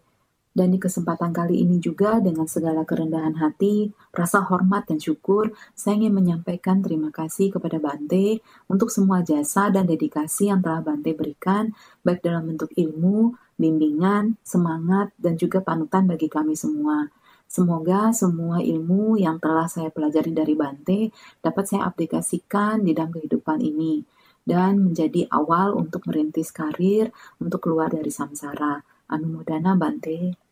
Dan 0.54 0.70
di 0.70 0.78
kesempatan 0.78 1.34
kali 1.34 1.66
ini 1.66 1.82
juga 1.82 2.22
dengan 2.22 2.46
segala 2.46 2.86
kerendahan 2.86 3.34
hati, 3.42 3.90
rasa 4.14 4.46
hormat 4.46 4.86
dan 4.86 5.02
syukur, 5.02 5.50
saya 5.74 5.98
ingin 5.98 6.14
menyampaikan 6.14 6.86
terima 6.86 7.10
kasih 7.10 7.50
kepada 7.50 7.82
Bante 7.82 8.46
untuk 8.70 8.94
semua 8.94 9.26
jasa 9.26 9.74
dan 9.74 9.90
dedikasi 9.90 10.54
yang 10.54 10.62
telah 10.62 10.86
Bante 10.86 11.18
berikan, 11.18 11.74
baik 12.06 12.22
dalam 12.22 12.46
bentuk 12.46 12.70
ilmu, 12.78 13.34
bimbingan, 13.58 14.38
semangat, 14.46 15.10
dan 15.18 15.34
juga 15.34 15.66
panutan 15.66 16.06
bagi 16.06 16.30
kami 16.30 16.54
semua. 16.54 17.10
Semoga 17.50 18.14
semua 18.14 18.62
ilmu 18.62 19.18
yang 19.18 19.42
telah 19.42 19.66
saya 19.66 19.90
pelajari 19.90 20.30
dari 20.30 20.54
Bante 20.54 21.10
dapat 21.42 21.66
saya 21.66 21.90
aplikasikan 21.90 22.86
di 22.86 22.94
dalam 22.94 23.18
kehidupan 23.18 23.66
ini 23.66 24.19
dan 24.50 24.82
menjadi 24.82 25.30
awal 25.30 25.78
untuk 25.78 26.10
merintis 26.10 26.50
karir 26.50 27.14
untuk 27.38 27.70
keluar 27.70 27.94
dari 27.94 28.10
samsara. 28.10 28.82
Anumodana 29.10 29.74
Bante. 29.78 30.50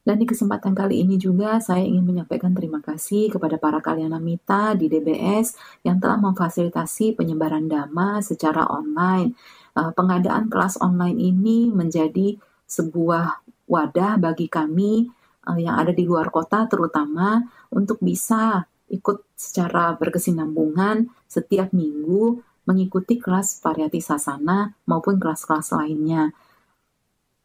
Dan 0.00 0.16
di 0.16 0.24
kesempatan 0.24 0.72
kali 0.72 1.04
ini 1.04 1.20
juga 1.20 1.60
saya 1.60 1.84
ingin 1.84 2.02
menyampaikan 2.02 2.56
terima 2.56 2.80
kasih 2.80 3.28
kepada 3.28 3.60
para 3.60 3.84
kalian 3.84 4.16
mita 4.16 4.72
di 4.72 4.88
DBS 4.88 5.54
yang 5.84 6.00
telah 6.00 6.16
memfasilitasi 6.16 7.20
penyebaran 7.20 7.68
dhamma 7.68 8.24
secara 8.24 8.64
online. 8.64 9.36
Uh, 9.76 9.92
pengadaan 9.92 10.48
kelas 10.48 10.80
online 10.80 11.20
ini 11.20 11.68
menjadi 11.68 12.40
sebuah 12.64 13.44
wadah 13.70 14.18
bagi 14.18 14.48
kami 14.50 15.06
uh, 15.46 15.60
yang 15.60 15.78
ada 15.78 15.92
di 15.92 16.08
luar 16.08 16.32
kota 16.32 16.64
terutama 16.66 17.44
untuk 17.70 18.00
bisa 18.00 18.66
ikut 18.90 19.22
secara 19.38 19.94
berkesinambungan 19.96 21.08
setiap 21.30 21.70
minggu 21.70 22.42
mengikuti 22.66 23.16
kelas 23.16 23.62
variati 23.62 24.02
sasana 24.02 24.74
maupun 24.84 25.16
kelas-kelas 25.16 25.72
lainnya. 25.74 26.34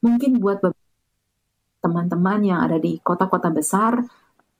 Mungkin 0.01 0.37
buat 0.41 0.61
teman-teman 1.81 2.41
yang 2.41 2.59
ada 2.65 2.81
di 2.81 2.97
kota-kota 3.01 3.53
besar 3.53 4.01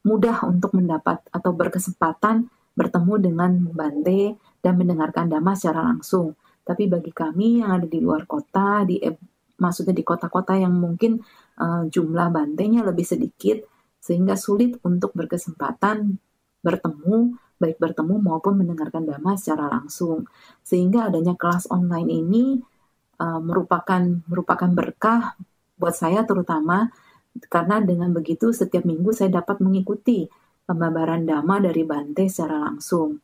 mudah 0.05 0.45
untuk 0.45 0.77
mendapat 0.77 1.25
atau 1.33 1.51
berkesempatan 1.53 2.45
bertemu 2.77 3.13
dengan 3.17 3.51
Bante 3.73 4.37
dan 4.61 4.77
mendengarkan 4.77 5.29
dhamma 5.29 5.57
secara 5.57 5.81
langsung. 5.81 6.37
Tapi 6.65 6.89
bagi 6.89 7.09
kami 7.09 7.61
yang 7.61 7.81
ada 7.81 7.87
di 7.89 8.01
luar 8.01 8.25
kota, 8.29 8.85
di 8.85 9.01
eh, 9.01 9.17
maksudnya 9.57 9.93
di 9.93 10.01
kota-kota 10.01 10.57
yang 10.57 10.73
mungkin 10.75 11.21
uh, 11.61 11.87
jumlah 11.87 12.27
bantenya 12.33 12.83
lebih 12.83 13.05
sedikit 13.05 13.63
sehingga 14.01 14.37
sulit 14.37 14.77
untuk 14.83 15.13
berkesempatan 15.17 16.19
bertemu 16.65 17.37
baik 17.55 17.79
bertemu 17.79 18.19
maupun 18.19 18.59
mendengarkan 18.59 19.07
dhamma 19.07 19.39
secara 19.39 19.71
langsung. 19.71 20.27
Sehingga 20.65 21.07
adanya 21.07 21.37
kelas 21.37 21.71
online 21.71 22.09
ini 22.11 22.59
uh, 23.21 23.39
merupakan 23.39 24.01
merupakan 24.27 24.69
berkah 24.73 25.39
buat 25.79 25.95
saya 25.95 26.23
terutama 26.23 26.91
karena 27.51 27.83
dengan 27.83 28.15
begitu 28.15 28.55
setiap 28.55 28.87
minggu 28.87 29.11
saya 29.11 29.43
dapat 29.43 29.59
mengikuti 29.59 30.27
pembabaran 30.63 31.27
dhamma 31.27 31.59
dari 31.61 31.83
Bante 31.83 32.27
secara 32.31 32.71
langsung. 32.71 33.19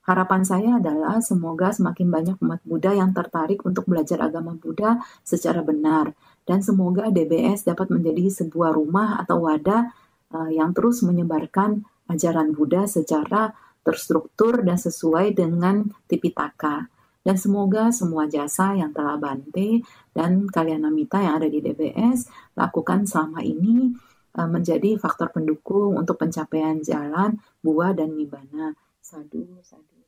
Harapan 0.00 0.42
saya 0.42 0.80
adalah 0.80 1.22
semoga 1.22 1.70
semakin 1.70 2.08
banyak 2.08 2.36
umat 2.42 2.64
Buddha 2.66 2.96
yang 2.96 3.14
tertarik 3.14 3.62
untuk 3.62 3.86
belajar 3.86 4.18
agama 4.24 4.56
Buddha 4.56 4.98
secara 5.22 5.60
benar. 5.62 6.16
Dan 6.48 6.64
semoga 6.66 7.12
DBS 7.12 7.68
dapat 7.68 7.92
menjadi 7.92 8.42
sebuah 8.42 8.74
rumah 8.74 9.20
atau 9.22 9.46
wadah 9.46 9.92
uh, 10.34 10.50
yang 10.50 10.74
terus 10.74 11.04
menyebarkan 11.04 11.84
ajaran 12.10 12.50
Buddha 12.50 12.90
secara 12.90 13.54
terstruktur 13.86 14.66
dan 14.66 14.76
sesuai 14.76 15.32
dengan 15.38 15.86
Tipitaka. 16.10 16.90
Dan 17.20 17.36
semoga 17.36 17.92
semua 17.92 18.24
jasa 18.26 18.72
yang 18.74 18.96
telah 18.96 19.20
Bante 19.20 19.84
dan 20.16 20.48
kalian 20.48 20.88
Namita 20.88 21.20
yang 21.20 21.36
ada 21.36 21.48
di 21.52 21.60
DBS 21.60 22.26
lakukan 22.56 23.04
selama 23.04 23.44
ini 23.44 23.92
uh, 24.40 24.48
menjadi 24.48 24.96
faktor 24.96 25.28
pendukung 25.28 26.00
untuk 26.00 26.16
pencapaian 26.16 26.80
jalan 26.80 27.36
buah 27.60 27.92
dan 27.92 28.16
nibana. 28.16 28.72
Sadu, 29.04 29.44
sadu. 29.60 30.00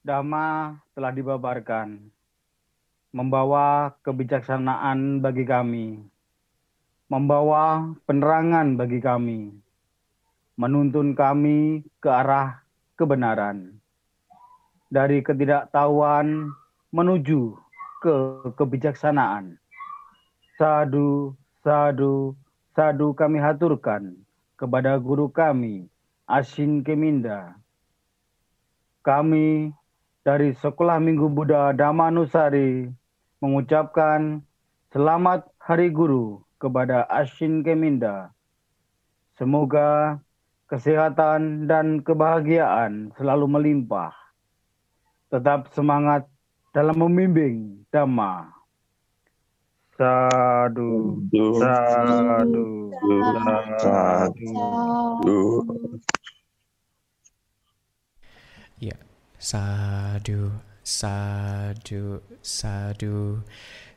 Dhamma 0.00 0.80
telah 0.96 1.12
dibabarkan, 1.12 2.00
membawa 3.12 3.92
kebijaksanaan 4.00 5.20
bagi 5.20 5.44
kami, 5.44 6.00
membawa 7.12 7.92
penerangan 8.08 8.80
bagi 8.80 8.96
kami, 8.96 9.52
menuntun 10.60 11.16
kami 11.16 11.80
ke 12.04 12.12
arah 12.12 12.60
kebenaran, 13.00 13.80
dari 14.92 15.24
ketidaktahuan 15.24 16.52
menuju 16.92 17.56
ke 18.04 18.14
kebijaksanaan. 18.60 19.56
Sadu, 20.60 21.32
sadu, 21.64 22.36
sadu 22.76 23.16
kami 23.16 23.40
haturkan 23.40 24.20
kepada 24.60 25.00
guru 25.00 25.32
kami, 25.32 25.88
Asin 26.28 26.84
Keminda. 26.84 27.56
Kami 29.00 29.72
dari 30.20 30.52
Sekolah 30.60 31.00
Minggu 31.00 31.32
Buddha 31.32 31.72
Damanusari 31.72 32.92
mengucapkan 33.40 34.44
selamat 34.92 35.48
Hari 35.56 35.88
Guru 35.88 36.44
kepada 36.60 37.08
Ashin 37.08 37.64
Keminda. 37.64 38.28
Semoga 39.40 40.20
kesehatan 40.70 41.66
dan 41.66 41.98
kebahagiaan 42.06 43.10
selalu 43.18 43.50
melimpah. 43.50 44.14
Tetap 45.26 45.74
semangat 45.74 46.30
dalam 46.70 46.94
membimbing 47.02 47.82
Dhamma. 47.90 48.54
Sadu, 49.98 51.26
sadu, 51.58 52.94
sadu. 53.04 53.44
sadu. 53.82 54.54
Ya, 58.80 58.96
Sadu, 59.36 60.56
sadu, 60.84 62.20
sadu. 62.40 63.44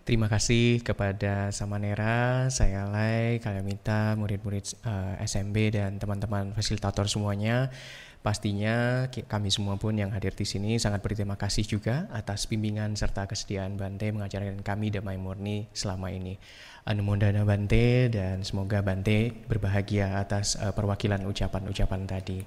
Terima 0.03 0.27
kasih 0.27 0.83
kepada 0.83 1.47
Samanera, 1.55 2.51
saya 2.51 2.91
Lai, 2.91 3.39
kalian 3.39 3.63
minta 3.63 4.19
murid-murid 4.19 4.75
uh, 4.83 5.15
eh, 5.15 5.23
SMB 5.23 5.55
dan 5.79 5.95
teman-teman 5.95 6.51
fasilitator 6.51 7.07
semuanya. 7.07 7.71
Pastinya 8.19 9.07
kami 9.07 9.47
semua 9.47 9.79
pun 9.79 9.95
yang 9.95 10.11
hadir 10.11 10.35
di 10.35 10.43
sini 10.43 10.75
sangat 10.75 10.99
berterima 10.99 11.39
kasih 11.39 11.63
juga 11.63 12.11
atas 12.11 12.51
bimbingan 12.51 12.99
serta 12.99 13.31
kesediaan 13.31 13.79
Bante 13.79 14.11
mengajarkan 14.11 14.59
kami 14.59 14.91
damai 14.91 15.15
murni 15.15 15.71
selama 15.71 16.11
ini. 16.11 16.35
Anumodana 16.83 17.47
Bante 17.47 18.11
dan 18.11 18.43
semoga 18.43 18.83
Bante 18.83 19.31
berbahagia 19.47 20.19
atas 20.19 20.59
uh, 20.59 20.75
perwakilan 20.75 21.23
ucapan-ucapan 21.23 22.01
tadi. 22.11 22.43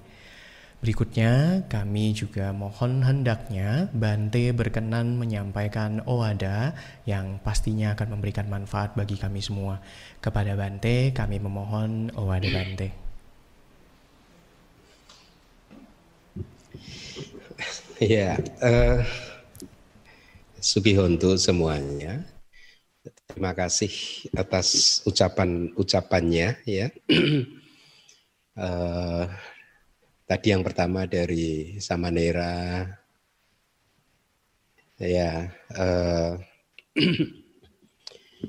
Berikutnya, 0.87 1.67
kami 1.67 2.15
juga 2.15 2.55
mohon 2.55 3.03
hendaknya 3.03 3.91
Bante 3.91 4.55
berkenan 4.55 5.19
menyampaikan 5.19 5.99
oada 6.07 6.79
yang 7.03 7.43
pastinya 7.43 7.99
akan 7.99 8.15
memberikan 8.15 8.47
manfaat 8.47 8.95
bagi 8.95 9.19
kami 9.19 9.43
semua. 9.43 9.83
Kepada 10.23 10.55
Bante, 10.55 11.11
kami 11.11 11.43
memohon 11.43 12.15
oada 12.15 12.47
Bante. 12.55 12.95
Ya, 17.99 18.39
uh, 18.63 19.03
Sugihontu 20.63 21.35
semuanya. 21.35 22.23
Terima 23.27 23.59
kasih 23.59 23.91
atas 24.39 25.03
ucapan-ucapannya 25.03 26.63
ya. 26.63 26.95
uh, 28.55 29.27
Tadi 30.27 30.51
yang 30.51 30.67
pertama 30.67 31.07
dari 31.07 31.79
Samanera, 31.79 32.83
ya, 34.99 35.47
uh, 35.79 36.35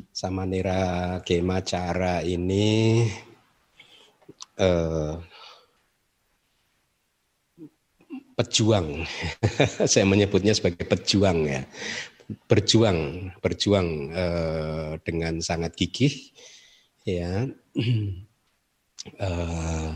Samanera 0.09 1.21
Gema 1.21 1.61
Cara 1.61 2.25
ini 2.25 3.05
eh, 4.57 5.13
pejuang. 8.37 9.05
Saya 9.91 10.05
menyebutnya 10.09 10.53
sebagai 10.57 10.85
pejuang 10.85 11.45
ya. 11.45 11.61
Berjuang, 12.49 13.31
berjuang 13.39 13.87
eh, 14.11 14.91
dengan 15.05 15.39
sangat 15.45 15.77
gigih 15.77 16.33
ya. 17.05 17.45
eh, 19.27 19.89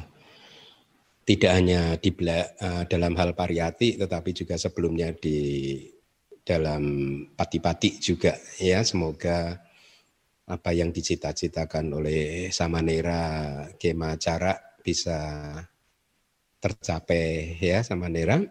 tidak 1.22 1.52
hanya 1.53 1.81
di 2.02 2.10
uh, 2.18 2.84
dalam 2.89 3.14
hal 3.15 3.38
pariyati 3.38 4.02
tetapi 4.02 4.30
juga 4.34 4.57
sebelumnya 4.57 5.14
di 5.14 5.77
dalam 6.41 6.84
pati-pati 7.38 8.02
juga 8.02 8.34
ya 8.57 8.81
semoga 8.81 9.61
apa 10.52 10.69
yang 10.73 10.89
dicita-citakan 10.91 11.95
oleh 11.95 12.49
Samanera 12.52 13.64
Gema 13.77 14.18
Cara 14.18 14.57
bisa 14.84 15.53
tercapai 16.61 17.57
ya 17.57 17.81
Samanera. 17.81 18.41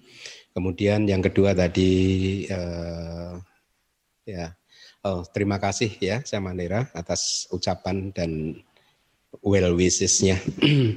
Kemudian 0.54 1.06
yang 1.10 1.22
kedua 1.24 1.56
tadi 1.56 2.44
uh, 2.46 3.34
ya 4.26 4.54
oh 5.06 5.24
terima 5.26 5.58
kasih 5.58 5.90
ya 5.98 6.22
Samanera 6.22 6.86
atas 6.92 7.50
ucapan 7.50 8.14
dan 8.14 8.60
well 9.42 9.76
wishes-nya. 9.76 10.38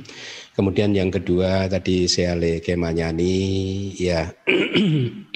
Kemudian 0.57 0.93
yang 0.93 1.09
kedua 1.09 1.65
tadi 1.65 2.05
Seale 2.05 2.61
Kemanyani 2.61 3.33
ya 3.97 4.29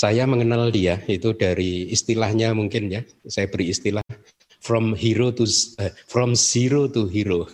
saya 0.00 0.28
mengenal 0.28 0.68
dia 0.68 1.00
itu 1.08 1.32
dari 1.32 1.88
istilahnya 1.88 2.52
mungkin 2.52 2.92
ya. 2.92 3.02
Saya 3.28 3.48
beri 3.48 3.72
istilah 3.72 4.04
from 4.60 4.92
hero 4.92 5.32
to 5.32 5.48
uh, 5.80 5.92
from 6.08 6.36
zero 6.36 6.88
to 6.88 7.08
hero. 7.08 7.48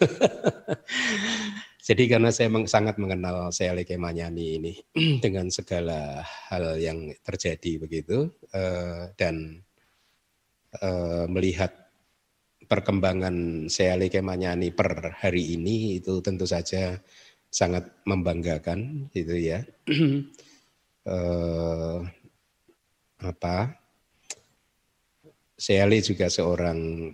Jadi 1.87 2.11
karena 2.11 2.35
saya 2.35 2.51
sangat 2.67 2.99
mengenal 2.99 3.55
Seale 3.55 3.87
Kemanyani 3.87 4.59
ini 4.59 4.75
dengan 5.25 5.47
segala 5.55 6.27
hal 6.51 6.83
yang 6.83 7.15
terjadi 7.23 7.79
begitu 7.79 8.27
uh, 8.51 9.07
dan 9.15 9.63
uh, 10.83 11.31
melihat 11.31 11.86
perkembangan 12.67 13.67
Seale 13.71 14.11
Kemanyani 14.11 14.75
per 14.75 15.17
hari 15.23 15.57
ini 15.57 16.03
itu 16.03 16.21
tentu 16.21 16.45
saja 16.45 16.99
sangat 17.47 18.03
membanggakan 18.05 19.09
gitu 19.15 19.35
ya. 19.39 19.63
eh, 21.11 21.99
apa? 23.23 23.59
Juga 26.03 26.27
seorang 26.29 27.11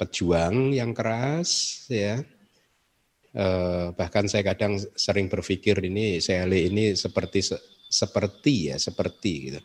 pejuang 0.00 0.72
yang 0.72 0.96
keras 0.96 1.84
ya. 1.92 2.22
Eh, 3.32 3.86
bahkan 3.96 4.28
saya 4.28 4.44
kadang 4.44 4.76
sering 4.92 5.28
berpikir 5.32 5.80
ini 5.88 6.20
Seale 6.20 6.68
ini 6.68 6.92
seperti 6.92 7.40
seperti 7.92 8.72
ya 8.72 8.76
seperti 8.76 9.32
gitu 9.48 9.60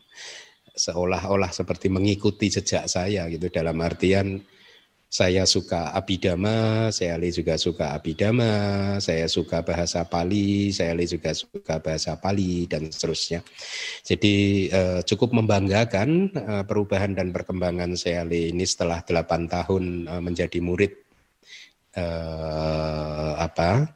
seolah-olah 0.78 1.50
seperti 1.50 1.90
mengikuti 1.90 2.48
jejak 2.54 2.86
saya 2.86 3.26
gitu 3.28 3.50
dalam 3.50 3.76
artian 3.82 4.40
saya 5.08 5.48
suka 5.48 5.96
abidama, 5.96 6.92
saya 6.92 7.16
juga 7.32 7.56
suka 7.56 7.96
abidama, 7.96 8.52
saya 9.00 9.24
suka 9.32 9.64
bahasa 9.64 10.04
Pali, 10.04 10.76
saya 10.76 10.92
juga 11.08 11.32
suka 11.32 11.80
bahasa 11.80 12.20
Pali 12.20 12.68
dan 12.68 12.92
seterusnya. 12.92 13.40
Jadi 14.04 14.68
eh, 14.68 15.00
cukup 15.08 15.32
membanggakan 15.32 16.10
eh, 16.36 16.64
perubahan 16.68 17.16
dan 17.16 17.32
perkembangan 17.32 17.96
saya 17.96 18.28
ini 18.28 18.68
setelah 18.68 19.00
8 19.00 19.48
tahun 19.48 19.84
eh, 20.12 20.22
menjadi 20.22 20.60
murid 20.60 20.92
eh, 21.96 23.34
apa? 23.40 23.88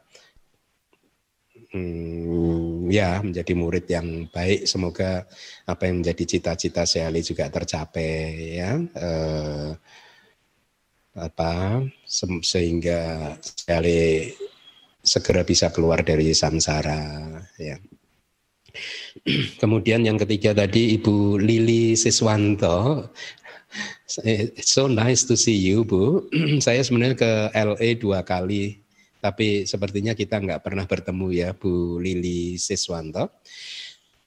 Hmm, 1.72 2.88
ya 2.92 3.20
menjadi 3.24 3.52
murid 3.56 3.84
yang 3.88 4.08
baik. 4.32 4.64
Semoga 4.68 5.24
apa 5.64 5.82
yang 5.88 6.04
menjadi 6.04 6.24
cita-cita 6.36 6.84
saya 6.88 7.08
juga 7.20 7.48
tercapai 7.52 8.12
ya. 8.60 8.76
Eh, 8.80 9.70
apa 11.12 11.84
sehingga 12.42 13.34
sekali 13.42 14.32
segera 15.02 15.42
bisa 15.44 15.68
keluar 15.68 16.00
dari 16.00 16.32
samsara 16.32 17.28
ya. 17.60 17.76
Kemudian 19.60 20.00
yang 20.08 20.16
ketiga 20.16 20.56
tadi 20.56 20.96
Ibu 20.96 21.36
Lili 21.36 21.92
Siswanto 21.92 23.10
So 24.60 24.84
nice 24.84 25.24
to 25.24 25.34
see 25.34 25.56
you 25.56 25.88
Bu. 25.88 26.28
Saya 26.64 26.84
sebenarnya 26.84 27.16
ke 27.16 27.32
LA 27.56 27.96
dua 27.96 28.20
kali, 28.20 28.84
tapi 29.24 29.64
sepertinya 29.64 30.12
kita 30.12 30.36
nggak 30.36 30.60
pernah 30.60 30.84
bertemu 30.84 31.26
ya 31.32 31.50
Bu 31.56 31.96
Lili 31.96 32.60
Siswanto. 32.60 33.32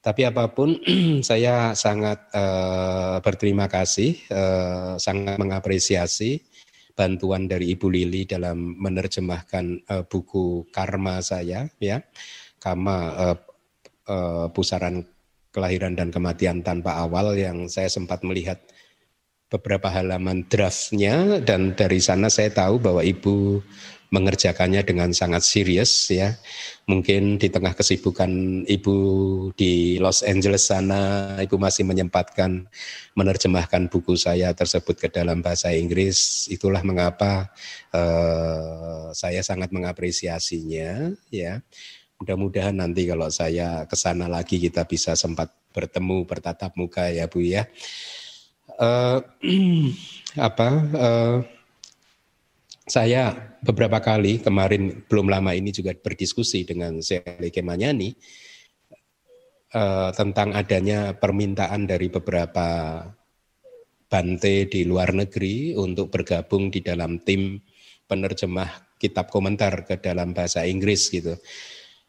Tapi 0.01 0.21
apa 0.21 0.49
pun, 0.53 0.77
saya 1.25 1.73
sangat 1.73 2.29
uh, 2.29 3.17
berterima 3.25 3.65
kasih, 3.65 4.13
uh, 4.29 5.01
sangat 5.01 5.41
mengapresiasi 5.41 6.45
bantuan 6.95 7.45
dari 7.45 7.75
Ibu 7.75 7.91
Lili 7.91 8.23
dalam 8.23 8.79
menerjemahkan 8.79 9.65
uh, 9.91 10.03
buku 10.07 10.71
Karma 10.71 11.19
saya 11.19 11.67
ya. 11.77 11.99
Karma 12.57 12.97
uh, 13.13 13.37
uh, 14.09 14.47
pusaran 14.49 15.03
kelahiran 15.51 15.93
dan 15.93 16.09
kematian 16.09 16.63
tanpa 16.63 16.99
awal 16.99 17.35
yang 17.35 17.67
saya 17.71 17.91
sempat 17.91 18.23
melihat 18.23 18.59
beberapa 19.47 19.87
halaman 19.87 20.43
draftnya 20.49 21.39
dan 21.39 21.77
dari 21.77 22.01
sana 22.01 22.27
saya 22.27 22.49
tahu 22.49 22.81
bahwa 22.81 23.05
Ibu 23.05 23.61
mengerjakannya 24.13 24.85
dengan 24.85 25.09
sangat 25.11 25.41
serius 25.41 26.09
ya. 26.11 26.37
Mungkin 26.85 27.41
di 27.41 27.49
tengah 27.49 27.73
kesibukan 27.73 28.29
Ibu 28.69 28.97
di 29.57 29.97
Los 29.97 30.21
Angeles 30.21 30.69
sana, 30.69 31.33
Ibu 31.41 31.57
masih 31.57 31.81
menyempatkan 31.87 32.69
menerjemahkan 33.17 33.89
buku 33.89 34.13
saya 34.13 34.53
tersebut 34.53 34.93
ke 34.99 35.07
dalam 35.09 35.41
bahasa 35.41 35.73
Inggris. 35.73 36.45
Itulah 36.51 36.85
mengapa 36.85 37.49
uh, 37.89 39.09
saya 39.15 39.41
sangat 39.41 39.73
mengapresiasinya 39.73 41.15
ya. 41.33 41.63
Mudah-mudahan 42.21 42.77
nanti 42.77 43.09
kalau 43.09 43.27
saya 43.27 43.83
ke 43.89 43.95
sana 43.97 44.29
lagi 44.29 44.61
kita 44.61 44.87
bisa 44.87 45.17
sempat 45.17 45.51
bertemu 45.75 46.23
bertatap 46.23 46.71
muka 46.77 47.09
ya 47.11 47.27
Bu 47.27 47.43
ya. 47.43 47.67
Uh, 48.75 49.19
apa 50.47 50.69
uh, 50.95 51.37
saya 52.85 53.33
beberapa 53.65 53.97
kali 53.97 54.45
kemarin 54.45 55.05
belum 55.09 55.25
lama 55.33 55.57
ini 55.57 55.73
juga 55.73 55.97
berdiskusi 55.97 56.69
dengan 56.69 57.01
Seli 57.01 57.49
Kemanyani 57.49 58.13
uh, 59.73 60.13
tentang 60.13 60.53
adanya 60.53 61.17
permintaan 61.17 61.89
dari 61.89 62.13
beberapa 62.13 63.01
bante 64.05 64.69
di 64.69 64.85
luar 64.85 65.17
negeri 65.17 65.73
untuk 65.73 66.13
bergabung 66.13 66.69
di 66.69 66.85
dalam 66.85 67.17
tim 67.25 67.57
penerjemah 68.05 68.95
kitab 69.01 69.33
komentar 69.33 69.81
ke 69.83 69.97
dalam 69.97 70.31
bahasa 70.37 70.61
Inggris 70.63 71.09
gitu. 71.09 71.33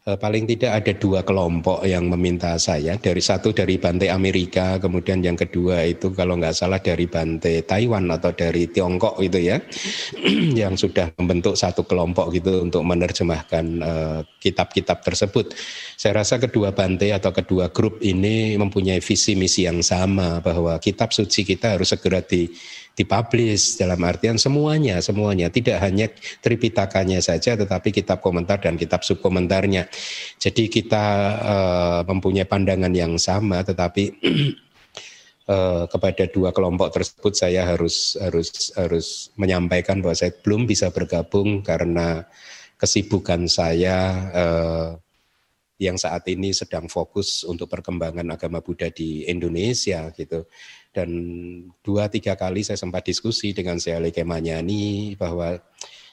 Eh, 0.06 0.14
paling 0.14 0.46
tidak 0.46 0.70
ada 0.70 0.92
dua 0.94 1.26
kelompok 1.26 1.82
yang 1.82 2.06
meminta 2.06 2.54
saya. 2.62 2.94
Dari 2.94 3.18
satu 3.18 3.50
dari 3.50 3.74
Bante 3.74 4.06
Amerika 4.06 4.78
kemudian 4.78 5.18
yang 5.18 5.34
kedua 5.34 5.82
itu 5.82 6.14
kalau 6.14 6.38
nggak 6.38 6.54
salah 6.54 6.78
dari 6.78 7.10
Bante 7.10 7.66
Taiwan 7.66 8.06
atau 8.14 8.30
dari 8.30 8.70
Tiongkok 8.70 9.18
itu 9.18 9.50
ya. 9.50 9.58
Yang 10.62 10.86
sudah 10.86 11.10
membentuk 11.18 11.58
satu 11.58 11.82
kelompok 11.90 12.30
gitu 12.30 12.62
untuk 12.62 12.86
menerjemahkan 12.86 13.64
eh, 13.82 14.18
kitab-kitab 14.38 15.02
uh, 15.02 15.04
tersebut. 15.10 15.58
Saya 15.98 16.22
rasa 16.22 16.38
kedua 16.38 16.70
Bante 16.70 17.10
atau 17.10 17.34
kedua 17.34 17.74
grup 17.74 17.98
ini 17.98 18.54
mempunyai 18.54 19.02
visi 19.02 19.34
misi 19.34 19.66
yang 19.66 19.82
sama 19.82 20.38
bahwa 20.38 20.78
kitab 20.78 21.10
suci 21.10 21.42
kita 21.42 21.74
harus 21.74 21.90
segera 21.90 22.22
di 22.22 22.46
dipublish 22.96 23.76
dalam 23.76 24.00
artian 24.02 24.40
semuanya 24.40 24.98
semuanya. 25.04 25.52
Tidak 25.52 25.76
hanya 25.76 26.08
tripitakanya 26.40 27.20
saja 27.20 27.54
tetapi 27.54 27.92
kitab 27.92 28.24
komentar 28.24 28.58
dan 28.58 28.80
kitab 28.80 29.04
subkomentarnya. 29.04 29.86
Jadi 30.40 30.72
kita 30.72 31.04
uh, 31.36 32.00
mempunyai 32.08 32.48
pandangan 32.48 32.90
yang 32.96 33.20
sama 33.20 33.60
tetapi 33.60 34.16
uh, 35.52 35.84
kepada 35.92 36.24
dua 36.32 36.50
kelompok 36.56 36.96
tersebut 36.96 37.36
saya 37.36 37.68
harus 37.68 38.16
harus 38.16 38.72
harus 38.74 39.28
menyampaikan 39.36 40.00
bahwa 40.00 40.16
saya 40.16 40.32
belum 40.32 40.64
bisa 40.64 40.88
bergabung 40.88 41.60
karena 41.60 42.24
kesibukan 42.80 43.44
saya 43.44 43.96
uh, 44.32 44.90
yang 45.76 46.00
saat 46.00 46.24
ini 46.32 46.56
sedang 46.56 46.88
fokus 46.88 47.44
untuk 47.44 47.68
perkembangan 47.68 48.24
agama 48.32 48.64
Buddha 48.64 48.88
di 48.88 49.28
Indonesia 49.28 50.08
gitu 50.16 50.48
dan 50.96 51.12
dua 51.84 52.08
tiga 52.08 52.32
kali 52.40 52.64
saya 52.64 52.80
sempat 52.80 53.04
diskusi 53.04 53.52
dengan 53.52 53.76
Seale 53.76 54.08
Kemanyani 54.08 55.12
bahwa 55.20 55.60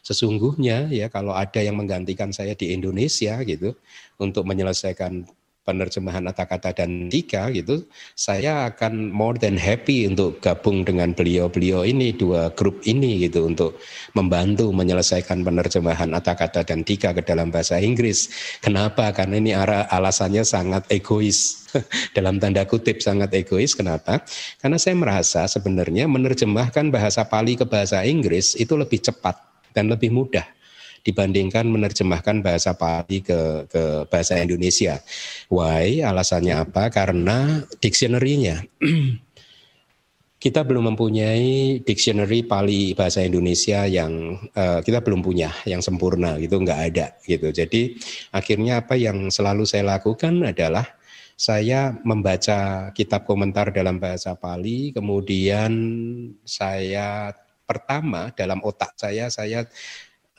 sesungguhnya 0.04 0.92
ya 0.92 1.08
kalau 1.08 1.32
ada 1.32 1.64
yang 1.64 1.80
menggantikan 1.80 2.36
saya 2.36 2.52
di 2.52 2.76
Indonesia 2.76 3.40
gitu 3.48 3.80
untuk 4.20 4.44
menyelesaikan 4.44 5.24
penerjemahan 5.64 6.28
kata-kata 6.28 6.76
dan 6.76 7.08
tika 7.08 7.48
gitu, 7.56 7.88
saya 8.14 8.68
akan 8.68 9.10
more 9.10 9.40
than 9.40 9.56
happy 9.56 10.04
untuk 10.08 10.44
gabung 10.44 10.84
dengan 10.84 11.16
beliau-beliau 11.16 11.88
ini 11.88 12.12
dua 12.12 12.52
grup 12.52 12.84
ini 12.84 13.24
gitu 13.24 13.48
untuk 13.48 13.80
membantu 14.12 14.70
menyelesaikan 14.76 15.42
penerjemahan 15.42 16.12
kata-kata 16.20 16.68
dan 16.68 16.84
tika 16.84 17.16
ke 17.16 17.24
dalam 17.24 17.50
bahasa 17.50 17.80
Inggris. 17.80 18.30
Kenapa? 18.60 19.10
Karena 19.16 19.40
ini 19.40 19.52
arah 19.56 19.88
alasannya 19.88 20.44
sangat 20.44 20.84
egois 20.92 21.64
dalam 22.18 22.38
tanda 22.44 22.68
kutip 22.68 23.00
sangat 23.00 23.32
egois. 23.32 23.72
Kenapa? 23.74 24.22
Karena 24.60 24.76
saya 24.76 25.00
merasa 25.00 25.48
sebenarnya 25.48 26.12
menerjemahkan 26.12 26.92
bahasa 26.92 27.24
Pali 27.24 27.56
ke 27.56 27.64
bahasa 27.64 28.04
Inggris 28.04 28.60
itu 28.60 28.76
lebih 28.76 29.00
cepat 29.00 29.40
dan 29.72 29.90
lebih 29.90 30.14
mudah 30.14 30.46
dibandingkan 31.04 31.68
menerjemahkan 31.68 32.40
bahasa 32.40 32.74
Pali 32.74 33.20
ke, 33.20 33.68
ke 33.68 34.08
bahasa 34.08 34.40
Indonesia. 34.40 35.04
Why? 35.52 36.00
Alasannya 36.00 36.64
apa? 36.64 36.88
Karena 36.90 37.62
dictionary-nya. 37.84 38.64
kita 40.44 40.60
belum 40.68 40.92
mempunyai 40.92 41.80
dictionary 41.88 42.44
Pali 42.44 42.92
bahasa 42.92 43.24
Indonesia 43.24 43.88
yang 43.88 44.44
uh, 44.52 44.84
kita 44.84 45.00
belum 45.00 45.24
punya 45.24 45.56
yang 45.64 45.80
sempurna 45.80 46.36
gitu 46.36 46.60
nggak 46.60 46.82
ada 46.92 47.16
gitu 47.24 47.56
jadi 47.56 47.96
akhirnya 48.36 48.84
apa 48.84 49.00
yang 49.00 49.32
selalu 49.32 49.64
saya 49.64 49.96
lakukan 49.96 50.44
adalah 50.44 50.84
saya 51.40 51.96
membaca 52.04 52.92
kitab 52.92 53.24
komentar 53.24 53.72
dalam 53.72 54.04
bahasa 54.04 54.36
Pali 54.36 54.92
kemudian 54.92 55.72
saya 56.44 57.32
pertama 57.64 58.36
dalam 58.36 58.60
otak 58.68 59.00
saya 59.00 59.32
saya 59.32 59.64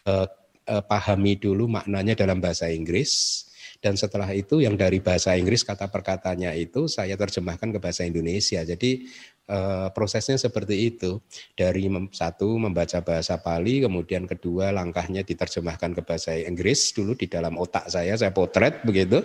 uh, 0.05 0.29
pahami 0.65 1.37
dulu 1.37 1.69
maknanya 1.69 2.17
dalam 2.17 2.41
bahasa 2.41 2.73
Inggris 2.73 3.45
dan 3.85 4.01
setelah 4.01 4.33
itu 4.33 4.65
yang 4.65 4.81
dari 4.81 4.97
bahasa 4.97 5.37
Inggris 5.37 5.61
kata 5.61 5.93
perkatanya 5.93 6.57
itu 6.57 6.89
saya 6.89 7.21
terjemahkan 7.21 7.69
ke 7.69 7.77
bahasa 7.77 8.09
Indonesia. 8.09 8.65
Jadi 8.65 9.05
uh, 9.53 9.93
prosesnya 9.93 10.41
seperti 10.41 10.89
itu. 10.89 11.21
Dari 11.53 11.85
satu 12.17 12.57
membaca 12.57 13.05
bahasa 13.05 13.37
Pali, 13.37 13.85
kemudian 13.85 14.25
kedua 14.25 14.73
langkahnya 14.73 15.21
diterjemahkan 15.21 16.01
ke 16.01 16.01
bahasa 16.01 16.33
Inggris 16.33 16.97
dulu 16.97 17.13
di 17.13 17.29
dalam 17.29 17.61
otak 17.61 17.93
saya 17.93 18.17
saya 18.17 18.33
potret 18.33 18.81
begitu. 18.89 19.21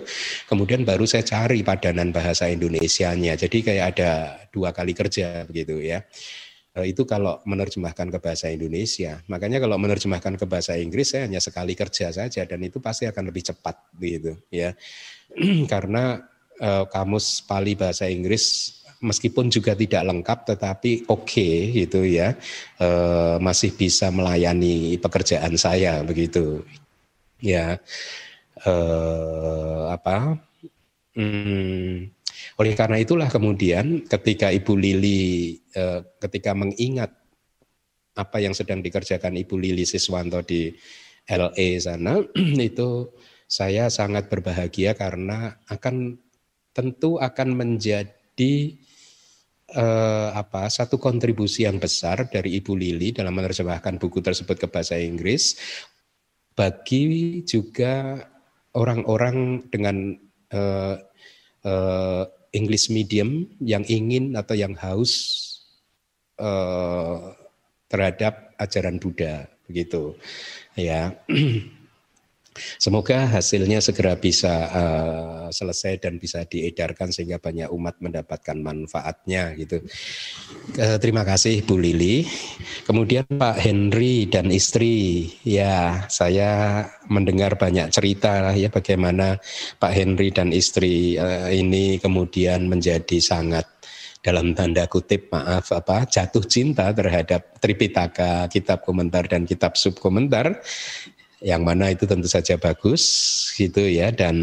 Kemudian 0.52 0.84
baru 0.84 1.08
saya 1.08 1.24
cari 1.24 1.64
padanan 1.64 2.12
bahasa 2.12 2.52
Indonesianya. 2.52 3.40
Jadi 3.40 3.64
kayak 3.64 3.86
ada 3.96 4.12
dua 4.52 4.76
kali 4.76 4.92
kerja 4.92 5.48
begitu 5.48 5.80
ya. 5.80 6.04
Eh, 6.78 6.94
itu 6.94 7.02
kalau 7.10 7.42
menerjemahkan 7.50 8.14
ke 8.14 8.18
bahasa 8.22 8.46
Indonesia. 8.54 9.18
Makanya 9.26 9.58
kalau 9.58 9.82
menerjemahkan 9.82 10.38
ke 10.38 10.46
bahasa 10.46 10.78
Inggris 10.78 11.18
saya 11.18 11.26
hanya 11.26 11.42
sekali 11.42 11.74
kerja 11.74 12.14
saja 12.14 12.46
dan 12.46 12.62
itu 12.62 12.78
pasti 12.78 13.10
akan 13.10 13.34
lebih 13.34 13.50
cepat 13.50 13.76
gitu 13.98 14.38
ya. 14.54 14.78
Karena 15.72 16.22
uh, 16.62 16.86
kamus 16.86 17.42
Pali 17.42 17.74
bahasa 17.74 18.06
Inggris 18.06 18.78
meskipun 19.02 19.50
juga 19.50 19.74
tidak 19.74 20.04
lengkap 20.14 20.40
tetapi 20.54 21.10
oke 21.10 21.26
okay, 21.26 21.74
gitu 21.74 22.06
ya. 22.06 22.38
Uh, 22.78 23.42
masih 23.42 23.74
bisa 23.74 24.14
melayani 24.14 25.02
pekerjaan 25.02 25.58
saya 25.58 26.06
begitu. 26.06 26.62
Ya. 27.42 27.82
Uh, 28.62 29.90
apa? 29.90 30.38
Hmm, 31.18 32.14
oleh 32.60 32.74
karena 32.76 32.98
itulah 33.02 33.30
kemudian 33.32 34.06
ketika 34.06 34.52
Ibu 34.52 34.74
Lili 34.76 35.56
eh, 35.74 36.02
ketika 36.20 36.52
mengingat 36.56 37.12
apa 38.20 38.38
yang 38.44 38.52
sedang 38.52 38.84
dikerjakan 38.84 39.40
Ibu 39.40 39.56
Lili 39.56 39.88
Siswanto 39.88 40.44
di 40.44 40.72
LA 41.30 41.80
sana 41.80 42.20
itu 42.70 43.14
saya 43.50 43.90
sangat 43.90 44.30
berbahagia 44.30 44.94
karena 44.94 45.58
akan 45.66 46.18
tentu 46.76 47.18
akan 47.18 47.50
menjadi 47.58 48.56
eh, 49.74 50.30
apa 50.34 50.70
satu 50.70 51.02
kontribusi 51.02 51.66
yang 51.66 51.82
besar 51.82 52.30
dari 52.30 52.62
Ibu 52.62 52.78
Lili 52.78 53.10
dalam 53.14 53.34
menerjemahkan 53.34 53.98
buku 53.98 54.22
tersebut 54.22 54.58
ke 54.58 54.68
bahasa 54.70 54.98
Inggris 54.98 55.58
bagi 56.54 57.40
juga 57.48 58.20
orang-orang 58.76 59.66
dengan 59.72 60.14
eh, 60.54 60.96
eh, 61.70 62.24
English 62.50 62.90
medium 62.90 63.46
yang 63.62 63.86
ingin 63.86 64.34
atau 64.34 64.58
yang 64.58 64.74
haus 64.82 65.14
uh, 66.42 67.30
terhadap 67.86 68.58
ajaran 68.58 68.98
Buddha 68.98 69.46
begitu. 69.70 70.18
Ya 70.74 71.14
Semoga 72.78 73.26
hasilnya 73.28 73.80
segera 73.80 74.16
bisa 74.20 74.54
uh, 74.70 75.48
selesai 75.50 76.04
dan 76.04 76.22
bisa 76.22 76.46
diedarkan 76.46 77.10
sehingga 77.10 77.40
banyak 77.42 77.72
umat 77.72 78.00
mendapatkan 78.04 78.58
manfaatnya 78.60 79.56
gitu. 79.58 79.82
Uh, 80.78 80.98
terima 81.02 81.26
kasih 81.26 81.64
Bu 81.66 81.80
Lili. 81.80 82.28
Kemudian 82.86 83.26
Pak 83.28 83.58
Henry 83.60 84.30
dan 84.30 84.52
istri, 84.54 85.30
ya 85.44 86.06
saya 86.12 86.84
mendengar 87.10 87.58
banyak 87.58 87.90
cerita 87.90 88.54
ya 88.54 88.70
bagaimana 88.70 89.40
Pak 89.78 89.94
Henry 89.94 90.30
dan 90.30 90.54
istri 90.54 91.18
uh, 91.18 91.50
ini 91.50 91.98
kemudian 91.98 92.70
menjadi 92.70 93.18
sangat 93.20 93.80
dalam 94.20 94.52
tanda 94.52 94.84
kutip 94.92 95.32
maaf 95.32 95.72
apa 95.72 96.04
jatuh 96.04 96.44
cinta 96.44 96.92
terhadap 96.92 97.56
Tripitaka, 97.60 98.52
kitab 98.52 98.84
komentar 98.84 99.28
dan 99.28 99.48
kitab 99.48 99.80
subkomentar 99.80 100.60
yang 101.40 101.64
mana 101.64 101.92
itu 101.92 102.04
tentu 102.04 102.28
saja 102.28 102.60
bagus 102.60 103.04
gitu 103.56 103.84
ya 103.88 104.12
dan 104.12 104.36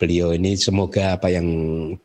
beliau 0.00 0.32
ini 0.32 0.56
semoga 0.56 1.20
apa 1.20 1.28
yang 1.28 1.44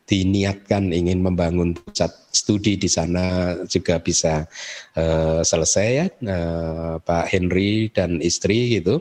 diniatkan 0.04 0.92
ingin 0.92 1.24
membangun 1.24 1.72
pusat 1.72 2.12
studi 2.28 2.76
di 2.76 2.92
sana 2.92 3.56
juga 3.64 3.96
bisa 3.96 4.44
uh, 5.00 5.40
selesai 5.40 5.88
ya 5.88 6.06
uh, 6.28 7.00
Pak 7.00 7.24
Henry 7.32 7.88
dan 7.88 8.20
istri 8.20 8.76
gitu. 8.76 9.00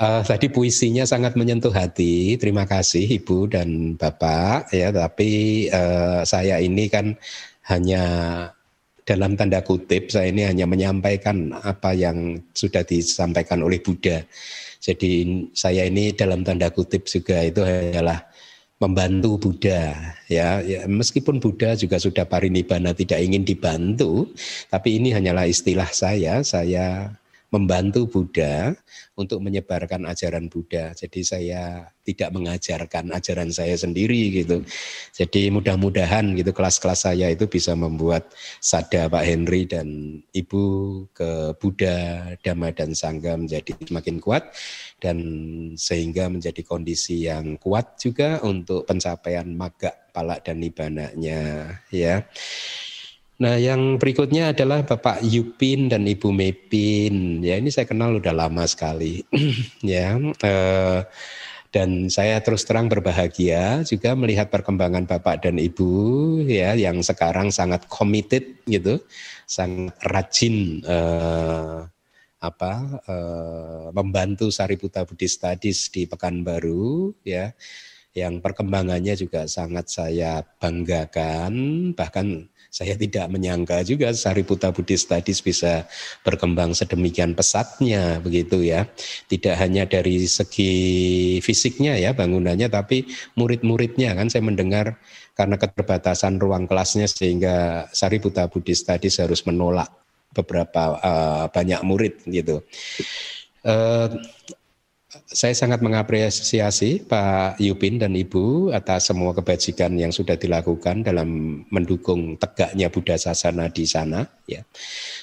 Uh, 0.00 0.24
tadi 0.24 0.48
puisinya 0.48 1.04
sangat 1.04 1.36
menyentuh 1.36 1.70
hati. 1.70 2.40
Terima 2.40 2.64
kasih 2.64 3.04
Ibu 3.20 3.52
dan 3.52 4.00
Bapak 4.00 4.72
ya. 4.72 4.88
Tapi 4.88 5.68
uh, 5.68 6.24
saya 6.24 6.64
ini 6.64 6.88
kan 6.88 7.12
hanya 7.68 8.02
dalam 9.02 9.34
tanda 9.34 9.62
kutip 9.66 10.10
saya 10.10 10.30
ini 10.30 10.46
hanya 10.46 10.66
menyampaikan 10.66 11.50
apa 11.62 11.94
yang 11.94 12.38
sudah 12.54 12.86
disampaikan 12.86 13.62
oleh 13.62 13.82
Buddha. 13.82 14.22
Jadi 14.82 15.46
saya 15.54 15.86
ini 15.86 16.10
dalam 16.14 16.42
tanda 16.42 16.70
kutip 16.70 17.06
juga 17.06 17.42
itu 17.42 17.62
adalah 17.62 18.32
membantu 18.82 19.38
Buddha 19.38 19.94
ya, 20.26 20.58
ya 20.58 20.82
meskipun 20.90 21.38
Buddha 21.38 21.78
juga 21.78 22.02
sudah 22.02 22.26
parinibbana 22.26 22.90
tidak 22.90 23.22
ingin 23.22 23.46
dibantu 23.46 24.34
tapi 24.66 24.98
ini 24.98 25.14
hanyalah 25.14 25.46
istilah 25.46 25.86
saya 25.94 26.42
saya 26.42 27.14
membantu 27.52 28.08
Buddha 28.08 28.72
untuk 29.12 29.44
menyebarkan 29.44 30.08
ajaran 30.08 30.48
Buddha. 30.48 30.96
Jadi 30.96 31.20
saya 31.20 31.84
tidak 32.02 32.32
mengajarkan 32.32 33.12
ajaran 33.12 33.52
saya 33.52 33.76
sendiri 33.76 34.42
gitu. 34.42 34.64
Jadi 35.12 35.52
mudah-mudahan 35.52 36.32
gitu 36.32 36.50
kelas-kelas 36.56 37.04
saya 37.12 37.28
itu 37.28 37.44
bisa 37.44 37.76
membuat 37.76 38.32
sada 38.58 39.06
Pak 39.12 39.24
Henry 39.28 39.68
dan 39.68 40.18
Ibu 40.32 40.64
ke 41.12 41.52
Buddha, 41.60 42.32
Dhamma 42.40 42.72
dan 42.72 42.96
Sangga 42.96 43.36
menjadi 43.36 43.76
semakin 43.84 44.16
kuat 44.16 44.48
dan 44.96 45.20
sehingga 45.76 46.32
menjadi 46.32 46.64
kondisi 46.64 47.28
yang 47.28 47.60
kuat 47.60 48.00
juga 48.00 48.40
untuk 48.40 48.88
pencapaian 48.88 49.46
maga 49.52 49.92
palak 50.16 50.40
dan 50.40 50.56
nibananya 50.56 51.68
ya. 51.92 52.24
Nah, 53.42 53.58
yang 53.58 53.98
berikutnya 53.98 54.54
adalah 54.54 54.86
Bapak 54.86 55.18
Yupin 55.26 55.90
dan 55.90 56.06
Ibu 56.06 56.30
Mepin. 56.30 57.42
Ya, 57.42 57.58
ini 57.58 57.74
saya 57.74 57.90
kenal 57.90 58.22
udah 58.22 58.30
lama 58.30 58.62
sekali. 58.70 59.26
ya, 59.82 60.14
eh, 60.14 61.00
dan 61.74 62.06
saya 62.06 62.38
terus 62.38 62.62
terang 62.62 62.86
berbahagia 62.86 63.82
juga 63.82 64.14
melihat 64.14 64.46
perkembangan 64.46 65.10
Bapak 65.10 65.42
dan 65.42 65.58
Ibu 65.58 65.90
ya 66.46 66.78
yang 66.78 67.02
sekarang 67.02 67.50
sangat 67.50 67.90
committed 67.90 68.62
gitu, 68.62 69.02
sangat 69.50 69.98
rajin 70.06 70.78
eh, 70.86 71.82
apa 72.38 72.72
eh, 73.10 73.86
membantu 73.90 74.54
Sariputa 74.54 75.02
Buddhist 75.02 75.42
Studies 75.42 75.90
di 75.90 76.06
Pekanbaru 76.06 77.10
ya 77.26 77.50
yang 78.12 78.44
perkembangannya 78.44 79.16
juga 79.16 79.48
sangat 79.48 79.88
saya 79.88 80.44
banggakan 80.60 81.52
bahkan 81.96 82.51
saya 82.72 82.96
tidak 82.96 83.28
menyangka 83.28 83.84
juga 83.84 84.16
Sariputa 84.16 84.72
Buddhist 84.72 85.04
Studies 85.04 85.44
bisa 85.44 85.84
berkembang 86.24 86.72
sedemikian 86.72 87.36
pesatnya 87.36 88.16
begitu 88.24 88.64
ya. 88.64 88.88
Tidak 89.28 89.52
hanya 89.60 89.84
dari 89.84 90.24
segi 90.24 90.72
fisiknya 91.44 92.00
ya 92.00 92.16
bangunannya 92.16 92.72
tapi 92.72 93.04
murid-muridnya 93.36 94.16
kan 94.16 94.32
saya 94.32 94.40
mendengar 94.48 94.96
karena 95.36 95.60
keterbatasan 95.60 96.40
ruang 96.40 96.64
kelasnya 96.64 97.04
sehingga 97.04 97.86
Sariputa 97.92 98.48
Buddhist 98.48 98.88
Studies 98.88 99.20
harus 99.20 99.44
menolak 99.44 99.92
beberapa 100.32 100.96
uh, 100.96 101.44
banyak 101.52 101.80
murid 101.84 102.24
gitu. 102.24 102.64
Uh, 103.68 104.16
saya 105.12 105.52
sangat 105.52 105.84
mengapresiasi 105.84 107.04
Pak 107.04 107.60
Yupin 107.60 108.00
dan 108.00 108.16
Ibu 108.16 108.72
atas 108.72 109.12
semua 109.12 109.36
kebajikan 109.36 109.92
yang 110.00 110.08
sudah 110.08 110.40
dilakukan 110.40 111.04
dalam 111.04 111.60
mendukung 111.68 112.40
tegaknya 112.40 112.88
Buddha 112.88 113.20
Sasana 113.20 113.68
di 113.68 113.84
sana. 113.84 114.24
Ya, 114.48 114.64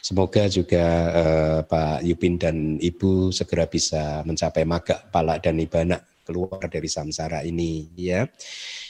semoga 0.05 0.45
juga 0.45 0.85
eh, 1.09 1.59
Pak 1.65 2.05
Yupin 2.05 2.37
dan 2.37 2.77
Ibu 2.77 3.33
segera 3.33 3.65
bisa 3.65 4.21
mencapai 4.29 4.61
maga 4.61 5.01
pala 5.09 5.41
dan 5.41 5.57
ibana 5.57 5.97
keluar 6.21 6.61
dari 6.69 6.85
samsara 6.85 7.41
ini. 7.41 7.89
Ya, 7.97 8.29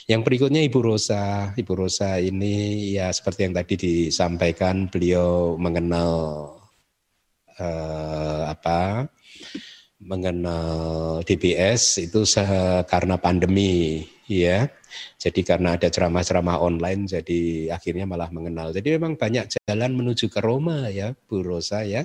yang 0.04 0.20
berikutnya 0.20 0.60
Ibu 0.68 0.84
Rosa. 0.84 1.56
Ibu 1.56 1.72
Rosa 1.80 2.20
ini 2.20 2.92
ya 2.92 3.08
seperti 3.08 3.48
yang 3.48 3.56
tadi 3.56 3.74
disampaikan, 3.80 4.92
beliau 4.92 5.56
mengenal 5.56 6.12
eh, 7.56 8.42
apa? 8.52 9.08
Mengenal 10.00 11.20
DBS 11.22 12.00
itu 12.00 12.24
karena 12.88 13.20
pandemi 13.20 14.04
ya. 14.24 14.68
Jadi 15.20 15.46
karena 15.46 15.78
ada 15.78 15.86
ceramah-ceramah 15.86 16.58
online 16.58 17.06
jadi 17.06 17.70
akhirnya 17.70 18.10
malah 18.10 18.32
mengenal. 18.34 18.74
Jadi 18.74 18.98
memang 18.98 19.14
banyak 19.14 19.60
jalan 19.68 19.92
menuju 19.94 20.26
ke 20.26 20.40
Roma 20.42 20.90
ya 20.90 21.14
Bu 21.14 21.44
Rosa 21.46 21.86
ya. 21.86 22.02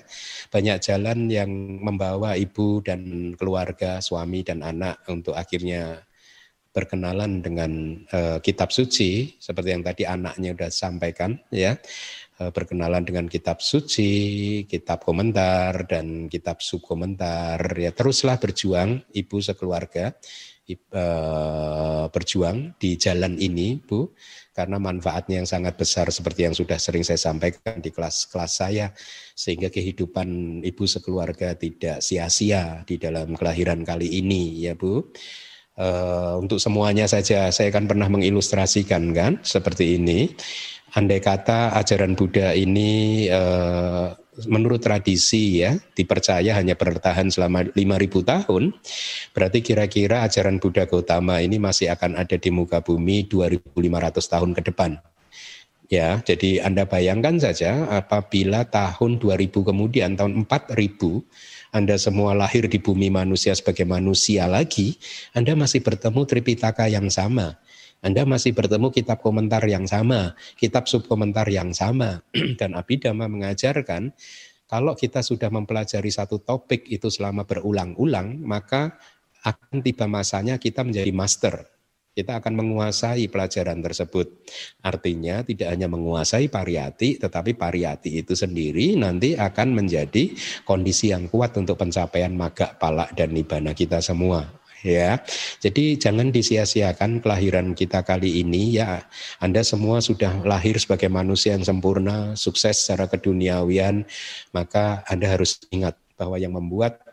Banyak 0.53 0.77
jalan 0.85 1.31
yang 1.31 1.49
membawa 1.81 2.37
ibu 2.37 2.83
dan 2.85 3.33
keluarga, 3.39 4.03
suami 4.03 4.45
dan 4.45 4.61
anak 4.61 5.01
untuk 5.09 5.33
akhirnya 5.33 6.05
berkenalan 6.75 7.39
dengan 7.39 8.03
uh, 8.11 8.43
kitab 8.43 8.67
suci 8.67 9.39
seperti 9.39 9.71
yang 9.71 9.79
tadi 9.79 10.03
anaknya 10.03 10.51
sudah 10.51 10.71
sampaikan 10.75 11.39
ya 11.47 11.79
berkenalan 12.35 13.07
dengan 13.07 13.25
kitab 13.31 13.63
suci, 13.63 14.63
kitab 14.67 15.07
komentar 15.07 15.87
dan 15.87 16.27
kitab 16.27 16.59
subkomentar. 16.59 17.59
Ya 17.79 17.95
teruslah 17.95 18.35
berjuang 18.35 19.07
ibu 19.15 19.39
sekeluarga 19.39 20.11
eh, 20.67 22.05
berjuang 22.11 22.75
di 22.75 22.99
jalan 22.99 23.39
ini, 23.39 23.79
Bu, 23.79 24.11
karena 24.51 24.75
manfaatnya 24.81 25.43
yang 25.43 25.47
sangat 25.47 25.79
besar 25.79 26.11
seperti 26.11 26.43
yang 26.51 26.55
sudah 26.57 26.75
sering 26.75 27.07
saya 27.07 27.21
sampaikan 27.21 27.79
di 27.79 27.93
kelas-kelas 27.93 28.51
saya 28.51 28.91
sehingga 29.31 29.71
kehidupan 29.71 30.59
ibu 30.59 30.83
sekeluarga 30.83 31.55
tidak 31.55 32.03
sia-sia 32.03 32.83
di 32.83 32.99
dalam 32.99 33.39
kelahiran 33.39 33.87
kali 33.87 34.11
ini, 34.19 34.67
ya, 34.67 34.75
Bu. 34.75 35.07
Uh, 35.75 36.39
untuk 36.39 36.55
semuanya 36.55 37.03
saja 37.03 37.51
saya 37.51 37.67
akan 37.67 37.83
pernah 37.83 38.07
mengilustrasikan 38.07 39.11
kan 39.11 39.43
seperti 39.43 39.99
ini 39.99 40.31
andai 40.95 41.19
kata 41.19 41.75
ajaran 41.75 42.15
Buddha 42.15 42.55
ini 42.55 43.27
eh, 43.27 44.07
menurut 44.47 44.79
tradisi 44.79 45.63
ya 45.63 45.75
dipercaya 45.95 46.55
hanya 46.55 46.75
bertahan 46.75 47.27
selama 47.27 47.67
5000 47.71 48.31
tahun 48.31 48.63
berarti 49.35 49.59
kira-kira 49.59 50.23
ajaran 50.23 50.59
Buddha 50.59 50.87
Gautama 50.87 51.43
ini 51.43 51.59
masih 51.59 51.91
akan 51.91 52.15
ada 52.15 52.39
di 52.39 52.49
muka 52.51 52.79
bumi 52.79 53.27
2500 53.27 53.75
tahun 54.23 54.51
ke 54.55 54.61
depan. 54.71 54.91
Ya 55.85 56.17
jadi 56.25 56.65
Anda 56.65 56.89
bayangkan 56.89 57.37
saja 57.37 57.85
apabila 57.91 58.65
tahun 58.65 59.21
2000 59.21 59.69
kemudian 59.69 60.17
tahun 60.17 60.47
4000 60.47 61.21
anda 61.75 61.99
semua 61.99 62.31
lahir 62.31 62.71
di 62.71 62.79
bumi 62.79 63.11
manusia 63.11 63.51
sebagai 63.51 63.83
manusia 63.83 64.47
lagi, 64.47 64.95
Anda 65.35 65.59
masih 65.59 65.83
bertemu 65.83 66.23
Tripitaka 66.23 66.87
yang 66.87 67.11
sama 67.11 67.59
anda 68.05 68.21
masih 68.21 68.53
bertemu 68.53 68.93
kitab 68.93 69.25
komentar 69.25 69.65
yang 69.65 69.89
sama, 69.89 70.37
kitab 70.61 70.85
subkomentar 70.85 71.49
yang 71.49 71.73
sama. 71.73 72.21
Dan 72.61 72.77
Abhidhamma 72.77 73.25
mengajarkan 73.25 74.13
kalau 74.69 74.93
kita 74.93 75.25
sudah 75.25 75.49
mempelajari 75.49 76.13
satu 76.13 76.37
topik 76.37 76.85
itu 76.85 77.09
selama 77.09 77.49
berulang-ulang, 77.49 78.45
maka 78.45 79.01
akan 79.41 79.81
tiba 79.81 80.05
masanya 80.05 80.61
kita 80.61 80.85
menjadi 80.85 81.09
master. 81.09 81.65
Kita 82.13 82.37
akan 82.39 82.53
menguasai 82.53 83.25
pelajaran 83.27 83.81
tersebut. 83.81 84.47
Artinya 84.85 85.41
tidak 85.41 85.73
hanya 85.73 85.89
menguasai 85.89 86.47
pariyati, 86.47 87.17
tetapi 87.17 87.57
pariyati 87.57 88.21
itu 88.21 88.37
sendiri 88.37 88.93
nanti 89.01 89.33
akan 89.33 89.81
menjadi 89.81 90.29
kondisi 90.61 91.09
yang 91.09 91.25
kuat 91.25 91.57
untuk 91.57 91.75
pencapaian 91.75 92.31
maga, 92.31 92.77
palak, 92.77 93.17
dan 93.17 93.33
nibana 93.33 93.73
kita 93.73 93.97
semua 93.99 94.64
ya. 94.85 95.19
Jadi 95.57 95.97
jangan 95.97 96.29
disia-siakan 96.29 97.25
kelahiran 97.25 97.73
kita 97.73 98.05
kali 98.05 98.45
ini 98.45 98.77
ya. 98.77 99.01
Anda 99.41 99.65
semua 99.65 99.99
sudah 100.05 100.45
lahir 100.45 100.77
sebagai 100.77 101.09
manusia 101.09 101.57
yang 101.57 101.65
sempurna, 101.65 102.37
sukses 102.37 102.85
secara 102.85 103.09
keduniawian, 103.09 104.05
maka 104.53 105.01
Anda 105.09 105.33
harus 105.33 105.57
ingat 105.73 105.97
bahwa 106.15 106.39
yang 106.39 106.55
membuat 106.55 107.04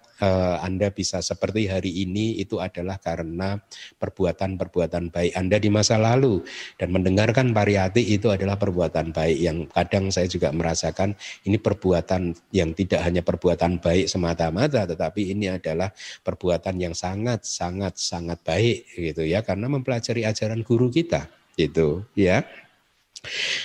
Anda 0.62 0.94
bisa 0.94 1.18
seperti 1.18 1.66
hari 1.66 2.06
ini 2.06 2.38
itu 2.38 2.62
adalah 2.62 3.02
karena 3.02 3.58
perbuatan-perbuatan 3.98 5.10
baik 5.10 5.32
Anda 5.34 5.58
di 5.58 5.68
masa 5.68 5.98
lalu 5.98 6.46
dan 6.78 6.94
mendengarkan 6.94 7.50
pariyati 7.50 8.14
itu 8.14 8.30
adalah 8.30 8.54
perbuatan 8.54 9.10
baik 9.10 9.38
yang 9.42 9.66
kadang 9.66 10.14
saya 10.14 10.30
juga 10.30 10.54
merasakan 10.54 11.18
ini 11.42 11.58
perbuatan 11.58 12.32
yang 12.54 12.70
tidak 12.72 13.02
hanya 13.02 13.26
perbuatan 13.26 13.82
baik 13.82 14.06
semata-mata 14.06 14.86
tetapi 14.86 15.34
ini 15.34 15.50
adalah 15.50 15.90
perbuatan 16.22 16.78
yang 16.78 16.94
sangat 16.94 17.42
sangat 17.42 17.98
sangat 17.98 18.38
baik 18.46 18.86
gitu 18.94 19.26
ya 19.26 19.42
karena 19.42 19.66
mempelajari 19.66 20.22
ajaran 20.22 20.62
guru 20.62 20.86
kita 20.86 21.26
gitu 21.58 22.06
ya. 22.16 22.46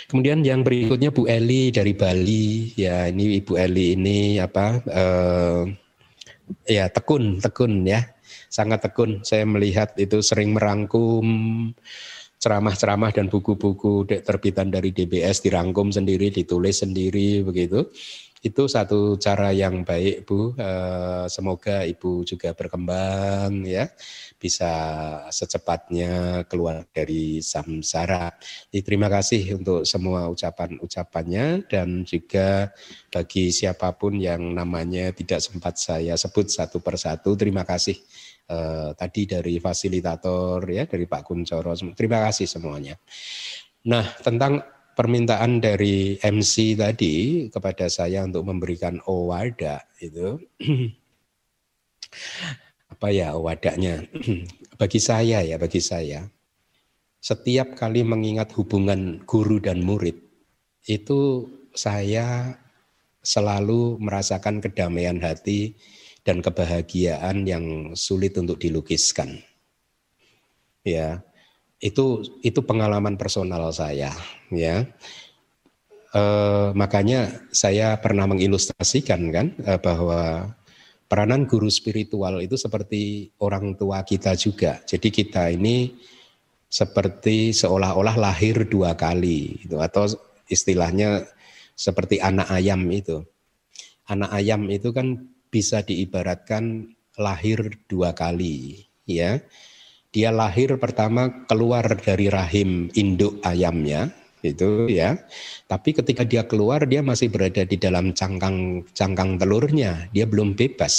Kemudian 0.05 0.45
yang 0.45 0.61
berikutnya 0.61 1.09
Bu 1.09 1.25
Eli 1.25 1.73
dari 1.73 1.97
Bali, 1.97 2.77
ya 2.77 3.09
ini 3.09 3.41
Ibu 3.41 3.57
Eli 3.57 3.97
ini 3.97 4.37
apa 4.37 4.77
eh, 4.85 5.61
ya 6.67 6.87
tekun, 6.91 7.39
tekun 7.39 7.83
ya, 7.83 8.03
sangat 8.47 8.87
tekun. 8.87 9.23
Saya 9.23 9.43
melihat 9.47 9.95
itu 9.99 10.19
sering 10.23 10.55
merangkum 10.55 11.25
ceramah-ceramah 12.37 13.09
dan 13.11 13.27
buku-buku 13.33 14.05
terbitan 14.21 14.69
dari 14.69 14.93
DBS 14.93 15.41
dirangkum 15.41 15.89
sendiri, 15.89 16.29
ditulis 16.29 16.85
sendiri 16.85 17.41
begitu. 17.41 17.89
Itu 18.47 18.71
satu 18.71 19.19
cara 19.19 19.51
yang 19.51 19.83
baik, 19.83 20.23
Bu. 20.23 20.55
Eh, 20.55 21.27
semoga 21.27 21.83
Ibu 21.83 22.23
juga 22.23 22.55
berkembang 22.55 23.67
ya 23.67 23.91
bisa 24.39 24.71
secepatnya 25.27 26.45
keluar 26.47 26.87
dari 26.95 27.43
samsara. 27.43 28.31
Terima 28.71 29.11
kasih 29.11 29.59
untuk 29.59 29.83
semua 29.83 30.31
ucapan-ucapannya 30.31 31.67
dan 31.67 32.07
juga 32.07 32.71
bagi 33.11 33.51
siapa 33.51 33.91
pun 33.99 34.15
yang 34.15 34.55
namanya 34.55 35.11
tidak 35.11 35.43
sempat 35.43 35.75
saya 35.75 36.15
sebut 36.15 36.47
satu 36.47 36.79
persatu, 36.79 37.35
terima 37.35 37.67
kasih 37.67 37.99
eh, 38.47 38.89
tadi 38.95 39.27
dari 39.27 39.59
fasilitator 39.59 40.63
ya 40.71 40.87
dari 40.87 41.03
Pak 41.03 41.21
Kuncoro. 41.27 41.75
Terima 41.91 42.23
kasih 42.31 42.47
semuanya. 42.47 42.95
Nah, 43.91 44.07
tentang 44.23 44.76
permintaan 44.97 45.61
dari 45.61 46.17
MC 46.17 46.73
tadi 46.73 47.45
kepada 47.53 47.85
saya 47.85 48.25
untuk 48.25 48.49
memberikan 48.49 48.97
owada 49.05 49.85
itu. 50.01 50.41
Apa 52.97 53.13
ya 53.13 53.37
wadahnya 53.37 54.09
bagi 54.81 54.97
saya 54.97 55.45
ya 55.45 55.61
bagi 55.61 55.77
saya 55.77 56.25
setiap 57.21 57.75
kali 57.75 58.07
mengingat 58.07 58.55
hubungan 58.55 59.19
guru 59.27 59.59
dan 59.59 59.83
murid 59.83 60.15
itu 60.87 61.45
saya 61.75 62.55
selalu 63.19 63.99
merasakan 63.99 64.63
kedamaian 64.63 65.19
hati 65.19 65.75
dan 66.23 66.39
kebahagiaan 66.39 67.43
yang 67.43 67.91
sulit 67.95 68.39
untuk 68.39 68.55
dilukiskan. 68.55 69.43
Ya 70.87 71.26
itu 71.77 72.25
itu 72.41 72.59
pengalaman 72.65 73.15
personal 73.15 73.69
saya 73.69 74.09
ya 74.49 74.85
e, 76.11 76.23
makanya 76.73 77.47
saya 77.53 77.99
pernah 78.01 78.25
mengilustrasikan 78.25 79.21
kan 79.29 79.47
eh, 79.61 79.77
bahwa 79.77 80.57
peranan 81.07 81.47
guru 81.47 81.71
spiritual 81.71 82.43
itu 82.43 82.59
seperti 82.59 83.31
orang 83.39 83.79
tua 83.79 84.03
kita 84.03 84.35
juga. 84.35 84.83
Jadi 84.83 85.07
kita 85.09 85.49
ini 85.49 85.95
seperti 86.67 87.55
seolah-olah 87.55 88.19
lahir 88.19 88.67
dua 88.67 88.99
kali 88.99 89.63
itu 89.63 89.79
atau 89.79 90.03
istilahnya 90.51 91.23
seperti 91.73 92.19
anak 92.19 92.51
ayam 92.51 92.83
itu. 92.91 93.23
Anak 94.07 94.35
ayam 94.35 94.67
itu 94.67 94.91
kan 94.91 95.31
bisa 95.47 95.79
diibaratkan 95.83 96.91
lahir 97.15 97.79
dua 97.87 98.11
kali 98.11 98.83
ya. 99.07 99.39
Dia 100.15 100.31
lahir 100.31 100.79
pertama 100.79 101.45
keluar 101.45 101.83
dari 101.99 102.31
rahim 102.31 102.87
induk 102.95 103.43
ayamnya 103.43 104.09
itu 104.45 104.87
ya. 104.87 105.17
Tapi 105.67 105.91
ketika 105.97 106.23
dia 106.23 106.47
keluar 106.47 106.85
dia 106.87 107.03
masih 107.03 107.27
berada 107.27 107.67
di 107.67 107.75
dalam 107.75 108.15
cangkang 108.15 108.87
cangkang 108.95 109.35
telurnya, 109.35 110.07
dia 110.15 110.23
belum 110.23 110.55
bebas 110.55 110.95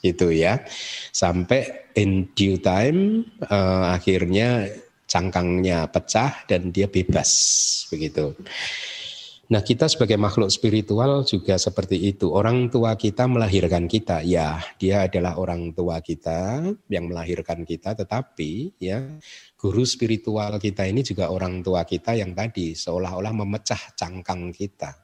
itu 0.00 0.32
ya. 0.32 0.64
Sampai 1.12 1.92
in 1.98 2.30
due 2.32 2.56
time 2.56 3.28
uh, 3.50 3.92
akhirnya 3.92 4.70
cangkangnya 5.10 5.90
pecah 5.90 6.46
dan 6.46 6.70
dia 6.70 6.86
bebas 6.86 7.30
begitu. 7.90 8.32
Nah, 9.50 9.66
kita 9.66 9.90
sebagai 9.90 10.14
makhluk 10.14 10.46
spiritual 10.46 11.26
juga 11.26 11.58
seperti 11.58 11.98
itu. 11.98 12.30
Orang 12.30 12.70
tua 12.70 12.94
kita 12.94 13.26
melahirkan 13.26 13.90
kita, 13.90 14.22
ya, 14.22 14.62
dia 14.78 15.10
adalah 15.10 15.42
orang 15.42 15.74
tua 15.74 15.98
kita 15.98 16.62
yang 16.86 17.10
melahirkan 17.10 17.66
kita, 17.66 17.98
tetapi 17.98 18.78
ya, 18.78 19.02
guru 19.58 19.82
spiritual 19.82 20.54
kita 20.62 20.86
ini 20.86 21.02
juga 21.02 21.34
orang 21.34 21.66
tua 21.66 21.82
kita 21.82 22.14
yang 22.14 22.30
tadi 22.30 22.78
seolah-olah 22.78 23.34
memecah 23.34 23.90
cangkang 23.98 24.54
kita, 24.54 24.94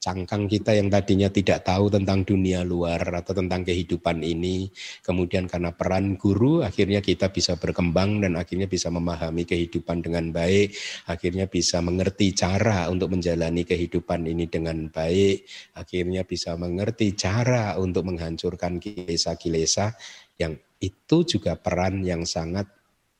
cangkang 0.00 0.48
kita 0.48 0.72
yang 0.72 0.88
tadinya 0.88 1.28
tidak 1.28 1.60
tahu 1.60 1.92
tentang 1.92 2.24
dunia 2.24 2.64
luar 2.64 3.04
atau 3.20 3.36
tentang 3.36 3.60
kehidupan 3.68 4.24
ini, 4.24 4.72
kemudian 5.04 5.44
karena 5.44 5.76
peran 5.76 6.16
guru 6.16 6.64
akhirnya 6.64 7.04
kita 7.04 7.28
bisa 7.28 7.60
berkembang 7.60 8.24
dan 8.24 8.40
akhirnya 8.40 8.64
bisa 8.64 8.88
memahami 8.88 9.44
kehidupan 9.44 10.00
dengan 10.00 10.32
baik, 10.32 10.72
akhirnya 11.04 11.44
bisa 11.52 11.84
mengerti 11.84 12.32
cara 12.32 12.88
untuk 12.88 13.12
menjalani 13.12 13.68
kehidupan 13.68 14.24
ini 14.24 14.48
dengan 14.48 14.88
baik, 14.88 15.44
akhirnya 15.76 16.24
bisa 16.24 16.56
mengerti 16.56 17.12
cara 17.12 17.76
untuk 17.76 18.08
menghancurkan 18.08 18.80
kilesa-kilesa 18.80 19.92
yang 20.40 20.56
itu 20.80 21.28
juga 21.28 21.60
peran 21.60 22.00
yang 22.00 22.24
sangat 22.24 22.64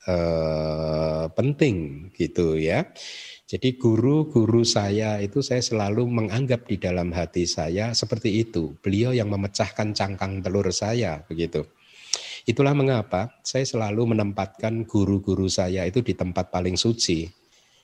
eh, 0.09 1.25
penting 1.29 2.09
gitu 2.17 2.57
ya. 2.57 2.89
Jadi 3.51 3.75
guru-guru 3.75 4.63
saya 4.63 5.19
itu 5.19 5.43
saya 5.43 5.59
selalu 5.59 6.07
menganggap 6.07 6.71
di 6.71 6.79
dalam 6.79 7.11
hati 7.11 7.51
saya 7.51 7.91
seperti 7.99 8.47
itu. 8.47 8.79
Beliau 8.79 9.11
yang 9.11 9.27
memecahkan 9.27 9.91
cangkang 9.91 10.39
telur 10.39 10.71
saya 10.71 11.27
begitu. 11.27 11.67
Itulah 12.47 12.79
mengapa 12.79 13.43
saya 13.43 13.67
selalu 13.67 14.15
menempatkan 14.15 14.87
guru-guru 14.87 15.51
saya 15.51 15.83
itu 15.83 15.99
di 15.99 16.15
tempat 16.15 16.55
paling 16.55 16.79
suci 16.79 17.27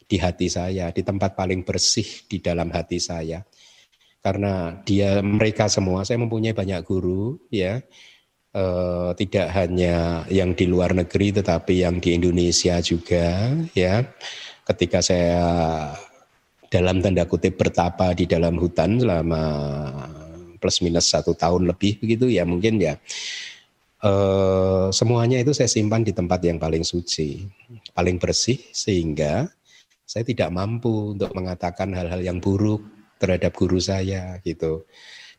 di 0.07 0.17
hati 0.23 0.47
saya, 0.47 0.95
di 0.95 1.03
tempat 1.03 1.35
paling 1.35 1.67
bersih 1.67 2.31
di 2.31 2.39
dalam 2.39 2.71
hati 2.71 3.03
saya. 3.03 3.43
Karena 4.23 4.71
dia 4.87 5.19
mereka 5.19 5.67
semua 5.67 6.07
saya 6.07 6.23
mempunyai 6.23 6.55
banyak 6.55 6.79
guru 6.87 7.43
ya. 7.51 7.83
E, 8.55 8.65
tidak 9.19 9.51
hanya 9.51 10.23
yang 10.31 10.55
di 10.55 10.71
luar 10.71 10.95
negeri 10.95 11.35
tetapi 11.35 11.83
yang 11.83 11.99
di 11.99 12.15
Indonesia 12.15 12.79
juga 12.79 13.51
ya 13.75 14.07
ketika 14.67 14.99
saya 15.01 15.39
dalam 16.67 16.99
tanda 16.99 17.25
kutip 17.25 17.55
bertapa 17.55 18.11
di 18.13 18.27
dalam 18.27 18.59
hutan 18.59 18.99
selama 18.99 19.43
plus 20.59 20.83
minus 20.83 21.07
satu 21.07 21.39
tahun 21.39 21.71
lebih 21.71 22.03
begitu 22.03 22.27
ya 22.27 22.43
mungkin 22.43 22.83
ya 22.83 22.99
eh, 24.03 24.87
semuanya 24.91 25.39
itu 25.39 25.55
saya 25.55 25.71
simpan 25.71 26.03
di 26.03 26.11
tempat 26.11 26.43
yang 26.43 26.59
paling 26.59 26.83
suci 26.83 27.47
paling 27.95 28.19
bersih 28.19 28.59
sehingga 28.75 29.47
saya 30.07 30.23
tidak 30.23 30.55
mampu 30.55 31.19
untuk 31.19 31.35
mengatakan 31.35 31.91
hal-hal 31.91 32.23
yang 32.23 32.39
buruk 32.39 32.79
terhadap 33.19 33.53
guru 33.59 33.83
saya 33.83 34.39
gitu. 34.47 34.87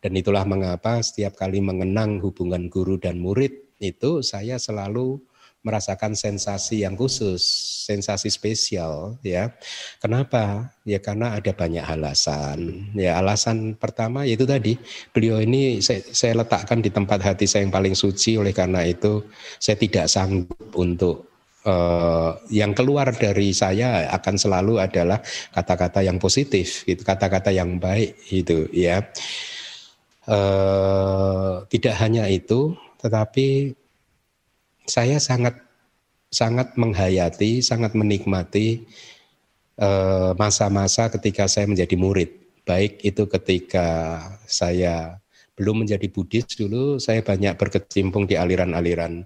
Dan 0.04 0.14
itulah 0.14 0.46
mengapa 0.46 1.02
setiap 1.02 1.40
kali 1.40 1.64
mengenang 1.64 2.22
hubungan 2.22 2.70
guru 2.70 3.02
dan 3.02 3.18
murid 3.18 3.80
itu 3.82 4.22
saya 4.22 4.62
selalu 4.62 5.18
merasakan 5.66 6.16
sensasi 6.16 6.88
yang 6.88 6.96
khusus, 6.96 7.44
sensasi 7.84 8.32
spesial 8.32 9.20
ya. 9.20 9.52
Kenapa? 10.00 10.72
Ya 10.88 11.04
karena 11.04 11.36
ada 11.36 11.52
banyak 11.52 11.84
alasan. 11.84 12.92
Ya 12.96 13.20
alasan 13.20 13.76
pertama 13.76 14.24
yaitu 14.24 14.48
tadi 14.48 14.80
beliau 15.12 15.44
ini 15.44 15.84
saya, 15.84 16.04
saya 16.08 16.40
letakkan 16.40 16.80
di 16.80 16.88
tempat 16.88 17.20
hati 17.20 17.44
saya 17.44 17.68
yang 17.68 17.76
paling 17.76 17.96
suci 18.00 18.40
oleh 18.40 18.56
karena 18.56 18.88
itu 18.88 19.28
saya 19.60 19.76
tidak 19.76 20.08
sanggup 20.08 20.72
untuk 20.80 21.28
uh, 21.68 22.32
yang 22.48 22.72
keluar 22.72 23.12
dari 23.12 23.52
saya 23.52 24.08
akan 24.16 24.36
selalu 24.40 24.80
adalah 24.80 25.20
kata-kata 25.52 26.00
yang 26.08 26.18
positif, 26.18 26.88
gitu, 26.88 27.04
kata-kata 27.04 27.52
yang 27.52 27.76
baik 27.78 28.16
itu 28.32 28.72
ya. 28.72 29.04
Uh, 30.28 31.64
tidak 31.72 31.96
hanya 32.04 32.28
itu, 32.28 32.76
tetapi 33.00 33.72
saya 34.88 35.20
sangat 35.20 35.60
sangat 36.32 36.76
menghayati, 36.80 37.60
sangat 37.64 37.94
menikmati 37.94 38.88
eh, 39.80 40.32
masa-masa 40.36 41.12
ketika 41.14 41.46
saya 41.52 41.68
menjadi 41.70 41.96
murid. 42.00 42.32
Baik 42.68 43.00
itu 43.04 43.24
ketika 43.32 44.20
saya 44.44 45.24
belum 45.56 45.88
menjadi 45.88 46.08
Buddhis 46.12 46.52
dulu, 46.52 47.00
saya 47.00 47.24
banyak 47.24 47.56
berkecimpung 47.56 48.28
di 48.28 48.36
aliran-aliran 48.36 49.24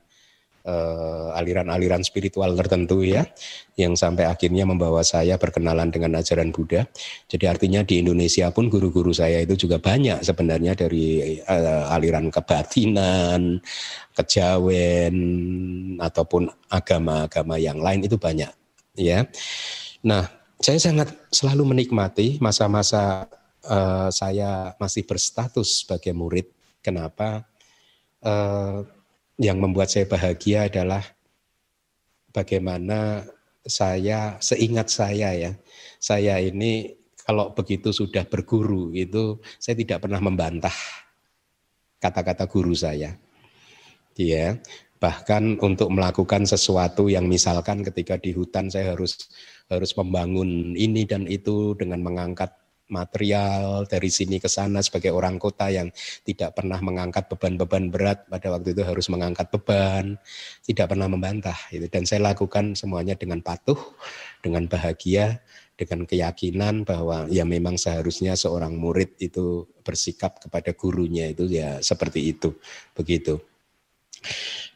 uh, 0.66 1.34
aliran-aliran 1.38 2.02
spiritual 2.06 2.54
tertentu 2.58 3.02
ya 3.02 3.26
yang 3.78 3.98
sampai 3.98 4.30
akhirnya 4.30 4.66
membawa 4.68 5.02
saya 5.02 5.38
berkenalan 5.42 5.90
dengan 5.90 6.20
ajaran 6.20 6.54
Buddha. 6.54 6.86
Jadi 7.30 7.46
artinya 7.50 7.82
di 7.82 8.02
Indonesia 8.02 8.50
pun 8.54 8.70
guru-guru 8.70 9.14
saya 9.14 9.42
itu 9.42 9.68
juga 9.68 9.82
banyak 9.82 10.22
sebenarnya 10.22 10.78
dari 10.78 11.40
uh, 11.42 11.94
aliran 11.94 12.30
kebatinan, 12.30 13.62
kejawen 14.14 15.16
ataupun 15.98 16.50
agama-agama 16.70 17.56
yang 17.58 17.82
lain 17.82 18.06
itu 18.06 18.18
banyak 18.20 18.52
ya. 18.96 19.26
Nah, 20.06 20.26
saya 20.62 20.78
sangat 20.78 21.14
selalu 21.34 21.74
menikmati 21.74 22.38
masa-masa 22.38 23.26
uh, 23.66 24.10
saya 24.14 24.74
masih 24.78 25.06
berstatus 25.06 25.86
sebagai 25.86 26.14
murid. 26.14 26.50
Kenapa? 26.82 27.46
Uh, 28.22 28.86
yang 29.42 29.58
membuat 29.58 29.90
saya 29.90 30.06
bahagia 30.06 30.70
adalah 30.70 31.02
bagaimana 32.30 33.26
saya 33.66 34.38
seingat 34.38 34.94
saya 34.94 35.34
ya 35.34 35.52
saya 35.98 36.38
ini 36.38 36.94
kalau 37.26 37.54
begitu 37.54 37.90
sudah 37.90 38.26
berguru 38.26 38.94
itu 38.94 39.42
saya 39.58 39.78
tidak 39.78 40.06
pernah 40.06 40.22
membantah 40.22 40.74
kata-kata 42.02 42.50
guru 42.50 42.74
saya. 42.74 43.16
Ya 44.18 44.60
bahkan 45.02 45.58
untuk 45.58 45.90
melakukan 45.90 46.46
sesuatu 46.46 47.10
yang 47.10 47.26
misalkan 47.26 47.82
ketika 47.82 48.22
di 48.22 48.38
hutan 48.38 48.70
saya 48.70 48.94
harus 48.94 49.18
harus 49.66 49.98
membangun 49.98 50.78
ini 50.78 51.10
dan 51.10 51.26
itu 51.26 51.74
dengan 51.74 52.06
mengangkat 52.06 52.54
material 52.92 53.88
dari 53.88 54.12
sini 54.12 54.38
ke 54.38 54.52
sana 54.52 54.84
sebagai 54.84 55.16
orang 55.16 55.40
kota 55.40 55.72
yang 55.72 55.90
tidak 56.28 56.54
pernah 56.54 56.78
mengangkat 56.84 57.32
beban-beban 57.32 57.88
berat 57.90 58.28
pada 58.28 58.52
waktu 58.52 58.76
itu 58.76 58.84
harus 58.84 59.08
mengangkat 59.08 59.48
beban 59.50 60.20
tidak 60.68 60.92
pernah 60.92 61.08
membantah 61.08 61.58
itu 61.72 61.88
dan 61.88 62.04
saya 62.04 62.36
lakukan 62.36 62.76
semuanya 62.76 63.16
dengan 63.16 63.40
patuh 63.40 63.80
dengan 64.44 64.68
bahagia 64.68 65.40
dengan 65.82 66.06
keyakinan 66.06 66.86
bahwa 66.86 67.26
ya 67.34 67.42
memang 67.42 67.74
seharusnya 67.74 68.38
seorang 68.38 68.78
murid 68.78 69.18
itu 69.18 69.66
bersikap 69.82 70.38
kepada 70.38 70.78
gurunya 70.78 71.34
itu 71.34 71.50
ya 71.50 71.82
seperti 71.82 72.38
itu 72.38 72.54
begitu. 72.94 73.42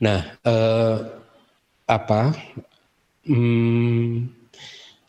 Nah 0.01 0.33
eh, 0.41 0.97
apa 1.85 2.33
hmm, 3.29 4.33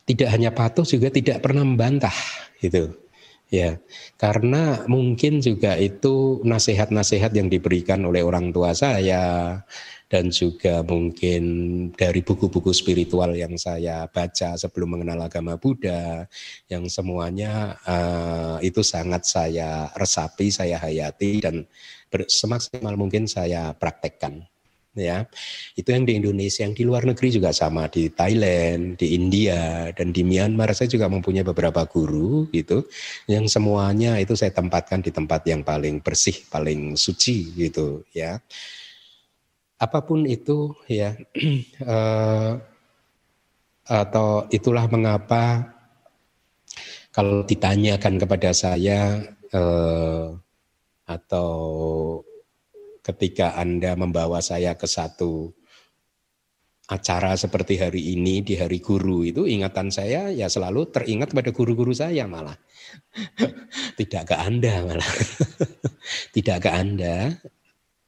tidak 0.05 0.29
hanya 0.29 0.53
patuh 0.53 0.85
juga 0.85 1.09
tidak 1.09 1.41
pernah 1.41 1.65
membantah 1.65 2.13
itu 2.61 2.93
ya 3.47 3.79
karena 4.19 4.83
mungkin 4.91 5.39
juga 5.39 5.79
itu 5.79 6.43
nasihat-nasihat 6.43 7.31
yang 7.31 7.47
diberikan 7.47 8.03
oleh 8.03 8.19
orang 8.19 8.51
tua 8.51 8.75
saya 8.75 9.55
dan 10.07 10.31
juga 10.31 10.83
mungkin 10.87 11.43
dari 11.95 12.23
buku-buku 12.23 12.71
spiritual 12.71 13.35
yang 13.35 13.55
saya 13.59 14.07
baca 14.07 14.55
sebelum 14.55 14.99
mengenal 14.99 15.27
agama 15.27 15.59
Buddha 15.59 16.27
yang 16.71 16.87
semuanya 16.87 17.75
uh, 17.83 18.55
itu 18.63 18.79
sangat 18.83 19.27
saya 19.27 19.91
resapi, 19.99 20.47
saya 20.47 20.79
hayati 20.79 21.43
dan 21.43 21.67
semaksimal 22.31 22.95
mungkin 22.95 23.27
saya 23.27 23.75
praktekkan 23.75 24.47
ya. 24.97 25.29
Itu 25.77 25.93
yang 25.93 26.03
di 26.03 26.17
Indonesia 26.17 26.65
yang 26.65 26.73
di 26.73 26.83
luar 26.83 27.05
negeri 27.05 27.29
juga 27.29 27.53
sama. 27.53 27.87
Di 27.87 28.09
Thailand 28.09 28.97
di 28.97 29.13
India 29.13 29.93
dan 29.93 30.09
di 30.09 30.25
Myanmar. 30.25 30.73
Saya 30.73 30.89
juga 30.89 31.07
mempunyai 31.07 31.45
beberapa 31.45 31.85
guru 31.85 32.49
gitu 32.51 32.89
yang 33.29 33.45
semuanya 33.45 34.17
itu 34.17 34.33
saya 34.33 34.51
tempatkan 34.51 35.05
di 35.05 35.13
tempat 35.13 35.45
yang 35.45 35.61
paling 35.61 36.01
bersih 36.01 36.35
paling 36.49 36.97
suci 36.97 37.53
gitu 37.55 38.03
ya. 38.11 38.41
Apa 39.77 40.01
pun 40.01 40.25
itu 40.25 40.73
ya 40.89 41.13
uh, 41.85 42.57
atau 43.87 44.43
itulah 44.51 44.83
mengapa 44.91 45.77
kalau 47.15 47.41
ditanyakan 47.41 48.21
kepada 48.21 48.53
saya 48.53 49.23
uh, 49.49 50.37
atau 51.07 51.49
ketika 53.07 53.55
Anda 53.55 53.95
membawa 53.95 54.43
saya 54.43 54.75
ke 54.75 54.83
satu 54.83 55.55
acara 56.87 57.35
seperti 57.35 57.79
hari 57.79 58.15
ini 58.15 58.39
di 58.43 58.55
hari 58.55 58.79
guru 58.79 59.23
itu 59.23 59.43
ingatan 59.43 59.91
saya 59.91 60.31
ya 60.31 60.47
selalu 60.47 60.87
teringat 60.91 61.35
pada 61.35 61.51
guru-guru 61.51 61.91
saya 61.95 62.27
malah. 62.27 62.55
Tidak 63.99 64.23
ke 64.27 64.35
Anda 64.35 64.83
malah. 64.83 65.13
Tidak 66.35 66.57
ke 66.63 66.69
Anda. 66.71 67.31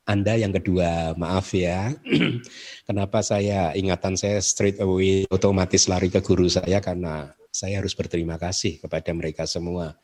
Anda 0.10 0.34
yang 0.42 0.56
kedua, 0.56 1.14
maaf 1.20 1.54
ya. 1.54 1.92
Kenapa 2.88 3.22
saya 3.22 3.76
ingatan 3.76 4.16
saya 4.16 4.42
straight 4.42 4.80
away 4.82 5.28
otomatis 5.30 5.86
lari 5.92 6.08
ke 6.10 6.24
guru 6.24 6.48
saya? 6.48 6.80
Karena 6.80 7.30
saya 7.52 7.84
harus 7.84 7.94
berterima 7.94 8.40
kasih 8.40 8.80
kepada 8.80 9.12
mereka 9.12 9.44
semua. 9.44 10.00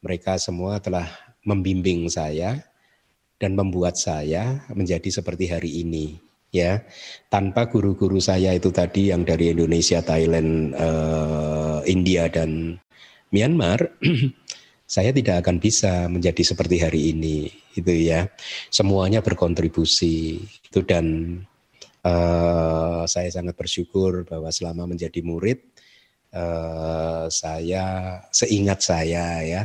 Mereka 0.00 0.38
semua 0.38 0.78
telah 0.80 1.10
membimbing 1.44 2.08
saya 2.08 2.62
dan 3.44 3.52
membuat 3.52 4.00
saya 4.00 4.64
menjadi 4.72 5.20
seperti 5.20 5.52
hari 5.52 5.84
ini 5.84 6.16
ya 6.48 6.80
tanpa 7.28 7.68
guru-guru 7.68 8.16
saya 8.16 8.56
itu 8.56 8.72
tadi 8.72 9.12
yang 9.12 9.20
dari 9.26 9.52
Indonesia, 9.52 10.00
Thailand, 10.00 10.72
uh, 10.72 11.84
India 11.84 12.30
dan 12.32 12.80
Myanmar, 13.28 14.00
saya 14.94 15.10
tidak 15.12 15.44
akan 15.44 15.60
bisa 15.60 16.06
menjadi 16.06 16.54
seperti 16.54 16.78
hari 16.78 17.10
ini, 17.12 17.50
itu 17.74 17.90
ya. 17.90 18.30
Semuanya 18.70 19.18
berkontribusi 19.20 20.38
itu 20.40 20.80
dan 20.86 21.36
uh, 22.06 23.02
saya 23.10 23.28
sangat 23.34 23.58
bersyukur 23.58 24.22
bahwa 24.22 24.54
selama 24.54 24.86
menjadi 24.86 25.20
murid, 25.26 25.58
uh, 26.30 27.26
saya 27.26 28.22
seingat 28.30 28.78
saya 28.78 29.42
ya, 29.42 29.62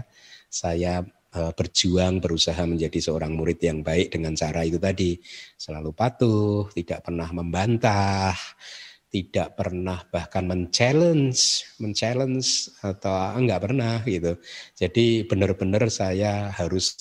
saya 0.49 1.06
Eh, 1.06 1.18
berjuang 1.30 2.18
berusaha 2.18 2.65
menjadi 2.65 2.99
seorang 2.99 3.38
murid 3.38 3.61
yang 3.61 3.85
baik 3.85 4.14
dengan 4.14 4.34
cara 4.34 4.65
itu 4.65 4.81
tadi. 4.81 5.18
Selalu 5.56 5.91
patuh 5.93 6.69
tidak 6.73 7.06
pernah 7.06 7.30
membantah 7.34 8.38
tidak 9.10 9.57
pernah 9.57 10.06
bahkan 10.14 10.45
men-challenge 10.45 11.65
men-challenge 11.81 12.69
atau 12.85 13.41
enggak 13.41 13.65
pernah 13.65 14.06
gitu. 14.06 14.38
Jadi 14.77 15.26
benar-benar 15.26 15.89
saya 15.89 16.53
harus 16.53 16.93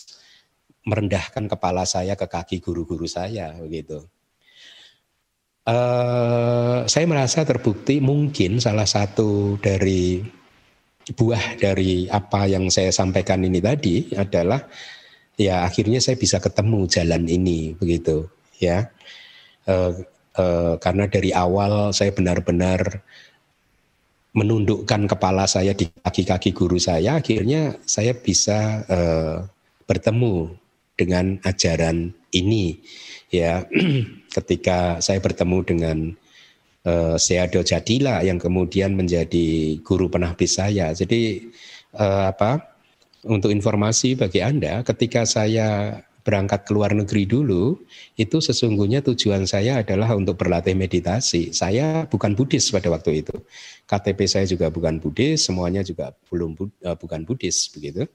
merendahkan 0.89 1.45
kepala 1.53 1.85
saya 1.85 2.17
ke 2.17 2.25
kaki 2.25 2.65
guru-guru 2.65 3.05
saya 3.05 3.53
begitu 3.61 4.09
uh, 5.69 6.89
saya 6.89 7.05
merasa 7.05 7.45
terbukti 7.45 8.01
mungkin 8.01 8.57
salah 8.59 8.89
satu 8.89 9.61
dari 9.61 10.25
buah 11.13 11.57
dari 11.61 12.09
apa 12.09 12.45
yang 12.49 12.69
saya 12.69 12.93
sampaikan 12.93 13.41
ini 13.45 13.61
tadi 13.61 14.13
adalah 14.17 14.65
ya 15.39 15.65
akhirnya 15.65 16.03
saya 16.03 16.19
bisa 16.19 16.43
ketemu 16.43 16.85
jalan 16.91 17.25
ini 17.31 17.73
begitu 17.79 18.27
ya. 18.59 18.91
E, 19.65 19.75
e, 20.35 20.45
karena 20.83 21.05
dari 21.07 21.31
awal 21.33 21.95
saya 21.95 22.11
benar-benar 22.13 23.01
menundukkan 24.37 25.09
kepala 25.09 25.49
saya 25.49 25.73
di 25.73 25.89
kaki-kaki 25.89 26.53
guru 26.53 26.77
saya 26.77 27.19
akhirnya 27.19 27.81
saya 27.89 28.13
bisa 28.13 28.85
e, 28.87 28.99
bertemu 29.89 30.53
dengan 30.99 31.39
ajaran 31.47 32.13
ini 32.35 32.77
ya. 33.31 33.65
Ketika 34.35 35.01
saya 35.01 35.19
bertemu 35.25 35.59
dengan 35.65 35.99
uh, 36.89 37.17
Seado 37.21 37.61
Jadila 37.61 38.25
yang 38.25 38.41
kemudian 38.41 38.97
menjadi 38.97 39.77
guru 39.85 40.09
penahbis 40.09 40.57
saya. 40.57 40.97
Jadi 40.97 41.53
uh, 41.93 42.33
apa? 42.33 42.81
Untuk 43.29 43.51
informasi 43.51 44.15
bagi 44.15 44.41
Anda, 44.41 44.81
ketika 44.87 45.27
saya 45.27 46.01
berangkat 46.23 46.69
ke 46.69 46.77
luar 46.77 46.95
negeri 46.95 47.27
dulu, 47.27 47.81
itu 48.15 48.39
sesungguhnya 48.39 49.01
tujuan 49.01 49.43
saya 49.49 49.83
adalah 49.83 50.15
untuk 50.15 50.39
berlatih 50.39 50.77
meditasi. 50.79 51.51
Saya 51.51 52.07
bukan 52.07 52.39
Buddhis 52.39 52.71
pada 52.71 52.93
waktu 52.93 53.27
itu. 53.27 53.35
KTP 53.91 54.29
saya 54.31 54.47
juga 54.47 54.71
bukan 54.71 55.03
Buddhis, 55.03 55.51
semuanya 55.51 55.83
juga 55.83 56.15
belum 56.31 56.55
uh, 56.85 56.97
bukan 57.01 57.27
Buddhis 57.27 57.73
begitu. 57.75 58.07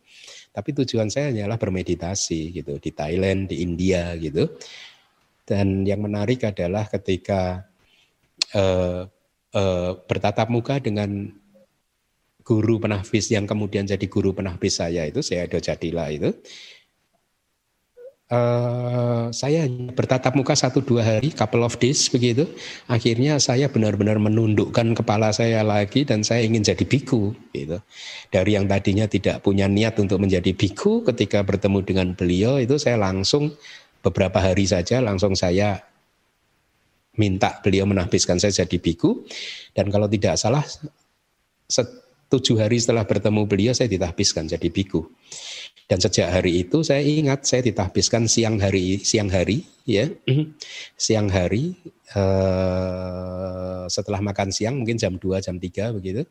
Tapi 0.53 0.69
tujuan 0.71 1.11
saya 1.11 1.33
hanyalah 1.33 1.59
bermeditasi 1.59 2.63
gitu 2.63 2.79
di 2.79 2.91
Thailand, 2.95 3.51
di 3.51 3.65
India 3.65 4.13
gitu. 4.15 4.55
Dan 5.43 5.83
yang 5.83 6.05
menarik 6.05 6.47
adalah 6.47 6.87
ketika 6.87 7.72
uh, 8.53 9.09
uh, 9.53 9.91
bertatap 10.05 10.47
muka 10.49 10.81
dengan 10.81 11.29
guru 12.43 12.75
penahfiz 12.77 13.31
yang 13.31 13.47
kemudian 13.47 13.87
jadi 13.87 14.03
guru 14.11 14.35
penahfiz 14.35 14.83
saya 14.83 15.07
itu 15.07 15.23
saya 15.23 15.47
ada 15.47 15.59
jadilah 15.63 16.09
itu. 16.11 16.31
Uh, 18.33 19.29
saya 19.29 19.69
bertatap 19.69 20.33
muka 20.33 20.57
satu 20.57 20.81
dua 20.81 21.05
hari 21.05 21.29
couple 21.29 21.61
of 21.61 21.77
days 21.77 22.09
begitu. 22.09 22.49
Akhirnya 22.89 23.37
saya 23.37 23.69
benar-benar 23.69 24.17
menundukkan 24.17 24.97
kepala 24.97 25.29
saya 25.29 25.61
lagi 25.61 26.01
dan 26.01 26.25
saya 26.25 26.41
ingin 26.41 26.65
jadi 26.65 26.81
biku 26.81 27.35
gitu. 27.53 27.77
Dari 28.33 28.57
yang 28.57 28.65
tadinya 28.65 29.05
tidak 29.05 29.45
punya 29.45 29.69
niat 29.69 30.01
untuk 30.01 30.17
menjadi 30.17 30.49
biku 30.49 31.05
ketika 31.05 31.45
bertemu 31.45 31.79
dengan 31.85 32.07
beliau 32.17 32.57
itu 32.57 32.81
saya 32.81 32.97
langsung 32.97 33.53
beberapa 34.01 34.41
hari 34.41 34.65
saja 34.65 34.99
langsung 34.99 35.37
saya 35.37 35.92
minta 37.17 37.61
beliau 37.61 37.85
menahbiskan 37.85 38.41
saya 38.41 38.65
jadi 38.65 38.77
biku. 38.81 39.25
Dan 39.73 39.89
kalau 39.93 40.09
tidak 40.09 40.37
salah 40.37 40.65
tujuh 42.29 42.57
hari 42.57 42.81
setelah 42.81 43.05
bertemu 43.05 43.45
beliau 43.45 43.73
saya 43.77 43.89
ditahbiskan 43.89 44.49
jadi 44.49 44.69
biku. 44.73 45.05
Dan 45.83 45.99
sejak 45.99 46.31
hari 46.31 46.63
itu 46.65 46.81
saya 46.81 47.03
ingat 47.03 47.45
saya 47.45 47.61
ditahbiskan 47.69 48.25
siang 48.25 48.57
hari 48.57 48.97
siang 49.03 49.29
hari 49.29 49.67
ya. 49.85 50.09
Siang 50.97 51.29
hari 51.29 51.75
eh, 52.15 53.83
setelah 53.91 54.23
makan 54.23 54.49
siang 54.49 54.79
mungkin 54.81 54.97
jam 54.97 55.19
2 55.19 55.43
jam 55.43 55.59
3 55.59 55.93
begitu. 55.93 56.23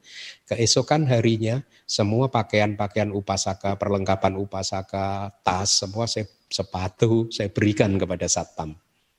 Keesokan 0.49 1.07
harinya 1.07 1.63
semua 1.87 2.33
pakaian-pakaian 2.33 3.13
upasaka 3.13 3.77
perlengkapan 3.79 4.41
upasaka 4.41 5.31
tas 5.47 5.85
semua 5.85 6.09
saya 6.09 6.27
sepatu 6.49 7.29
saya 7.31 7.49
berikan 7.53 7.95
kepada 8.01 8.27
satpam 8.27 8.75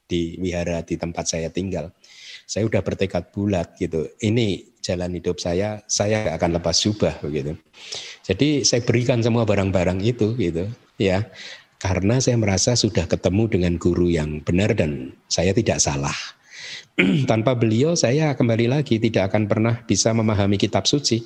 di 0.07 0.38
wihara 0.39 0.84
di 0.84 0.99
tempat 0.99 1.25
saya 1.30 1.49
tinggal. 1.49 1.91
Saya 2.43 2.67
udah 2.67 2.84
bertekad 2.84 3.31
bulat 3.31 3.75
gitu. 3.80 4.09
Ini 4.19 4.80
jalan 4.84 5.15
hidup 5.15 5.39
saya, 5.39 5.80
saya 5.88 6.35
akan 6.35 6.59
lepas 6.59 6.75
jubah 6.84 7.23
begitu. 7.23 7.55
Jadi 8.27 8.67
saya 8.67 8.84
berikan 8.84 9.23
semua 9.23 9.47
barang-barang 9.47 10.03
itu 10.03 10.35
gitu, 10.35 10.67
ya. 10.99 11.23
Karena 11.80 12.19
saya 12.19 12.39
merasa 12.39 12.80
sudah 12.80 13.07
ketemu 13.07 13.43
dengan 13.51 13.73
guru 13.75 14.07
yang 14.07 14.39
benar 14.43 14.71
dan 14.75 15.15
saya 15.27 15.51
tidak 15.51 15.84
salah. 15.84 16.15
Tanpa 17.31 17.55
beliau 17.59 17.95
saya 17.95 18.35
kembali 18.35 18.71
lagi 18.71 18.99
tidak 18.99 19.31
akan 19.31 19.51
pernah 19.51 19.75
bisa 19.84 20.15
memahami 20.15 20.55
kitab 20.55 20.88
suci. 20.88 21.23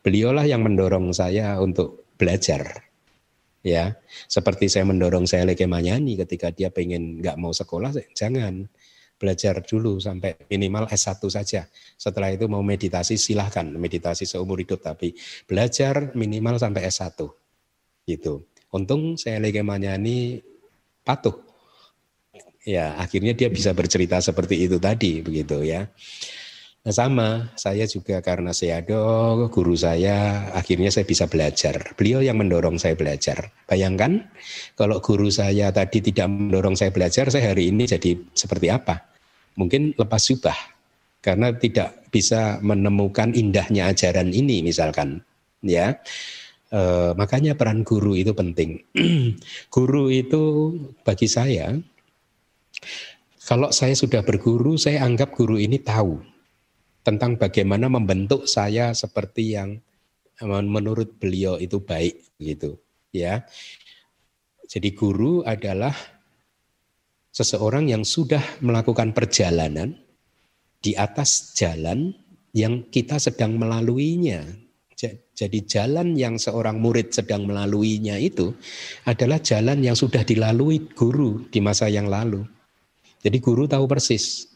Beliaulah 0.00 0.48
yang 0.48 0.64
mendorong 0.64 1.12
saya 1.12 1.60
untuk 1.60 2.08
belajar 2.16 2.89
ya 3.60 3.92
seperti 4.24 4.72
saya 4.72 4.88
mendorong 4.88 5.28
saya 5.28 5.44
lagi 5.44 5.68
Manyani 5.68 6.16
ketika 6.24 6.48
dia 6.48 6.72
pengen 6.72 7.20
nggak 7.20 7.36
mau 7.36 7.52
sekolah 7.52 7.92
jangan. 8.16 8.66
Belajar 9.20 9.60
dulu 9.60 10.00
sampai 10.00 10.32
minimal 10.48 10.88
S1 10.88 11.20
saja. 11.28 11.68
Setelah 12.00 12.32
itu 12.32 12.48
mau 12.48 12.64
meditasi 12.64 13.20
silahkan. 13.20 13.68
Meditasi 13.68 14.24
seumur 14.24 14.56
hidup 14.64 14.80
tapi 14.80 15.12
belajar 15.44 16.16
minimal 16.16 16.56
sampai 16.56 16.88
S1 16.88 17.20
gitu. 18.08 18.48
Untung 18.72 19.20
saya 19.20 19.36
lagi 19.36 19.60
Manyani 19.60 20.40
patuh. 21.04 21.36
Ya 22.64 22.96
akhirnya 22.96 23.36
dia 23.36 23.52
bisa 23.52 23.76
bercerita 23.76 24.16
seperti 24.24 24.64
itu 24.64 24.80
tadi 24.80 25.20
begitu 25.20 25.68
ya 25.68 25.84
Nah, 26.80 26.96
sama, 26.96 27.52
saya 27.60 27.84
juga 27.84 28.24
karena 28.24 28.56
ada 28.56 29.00
guru 29.52 29.76
saya, 29.76 30.48
akhirnya 30.56 30.88
saya 30.88 31.04
bisa 31.04 31.28
belajar. 31.28 31.92
Beliau 31.92 32.24
yang 32.24 32.40
mendorong 32.40 32.80
saya 32.80 32.96
belajar. 32.96 33.52
Bayangkan 33.68 34.24
kalau 34.80 34.96
guru 35.04 35.28
saya 35.28 35.68
tadi 35.76 36.00
tidak 36.00 36.32
mendorong 36.32 36.72
saya 36.80 36.88
belajar, 36.88 37.28
saya 37.28 37.52
hari 37.52 37.68
ini 37.68 37.84
jadi 37.84 38.16
seperti 38.32 38.72
apa? 38.72 38.96
Mungkin 39.60 39.92
lepas 40.00 40.24
subah, 40.24 40.56
karena 41.20 41.52
tidak 41.52 42.08
bisa 42.08 42.56
menemukan 42.64 43.36
indahnya 43.36 43.92
ajaran 43.92 44.32
ini 44.32 44.64
misalkan. 44.64 45.20
ya. 45.60 46.00
E, 46.72 46.80
makanya 47.12 47.60
peran 47.60 47.84
guru 47.84 48.16
itu 48.16 48.32
penting. 48.32 48.80
guru 49.74 50.08
itu 50.08 50.72
bagi 51.04 51.28
saya, 51.28 51.76
kalau 53.44 53.68
saya 53.68 53.92
sudah 53.92 54.24
berguru, 54.24 54.80
saya 54.80 55.04
anggap 55.04 55.36
guru 55.36 55.60
ini 55.60 55.76
tahu 55.76 56.29
tentang 57.00 57.40
bagaimana 57.40 57.88
membentuk 57.88 58.44
saya 58.44 58.92
seperti 58.92 59.56
yang 59.56 59.80
menurut 60.44 61.20
beliau 61.20 61.60
itu 61.60 61.80
baik 61.80 62.36
gitu 62.40 62.80
ya. 63.12 63.44
Jadi 64.70 64.94
guru 64.94 65.42
adalah 65.42 65.92
seseorang 67.30 67.90
yang 67.90 68.06
sudah 68.06 68.42
melakukan 68.62 69.14
perjalanan 69.14 69.98
di 70.80 70.96
atas 70.98 71.54
jalan 71.54 72.14
yang 72.50 72.88
kita 72.90 73.22
sedang 73.22 73.54
melaluinya. 73.60 74.42
Jadi 75.32 75.64
jalan 75.64 76.12
yang 76.12 76.36
seorang 76.36 76.76
murid 76.76 77.16
sedang 77.16 77.48
melaluinya 77.48 78.20
itu 78.20 78.52
adalah 79.08 79.40
jalan 79.40 79.80
yang 79.80 79.96
sudah 79.96 80.20
dilalui 80.20 80.92
guru 80.92 81.48
di 81.48 81.64
masa 81.64 81.88
yang 81.88 82.04
lalu. 82.12 82.44
Jadi 83.24 83.40
guru 83.40 83.64
tahu 83.64 83.88
persis 83.88 84.49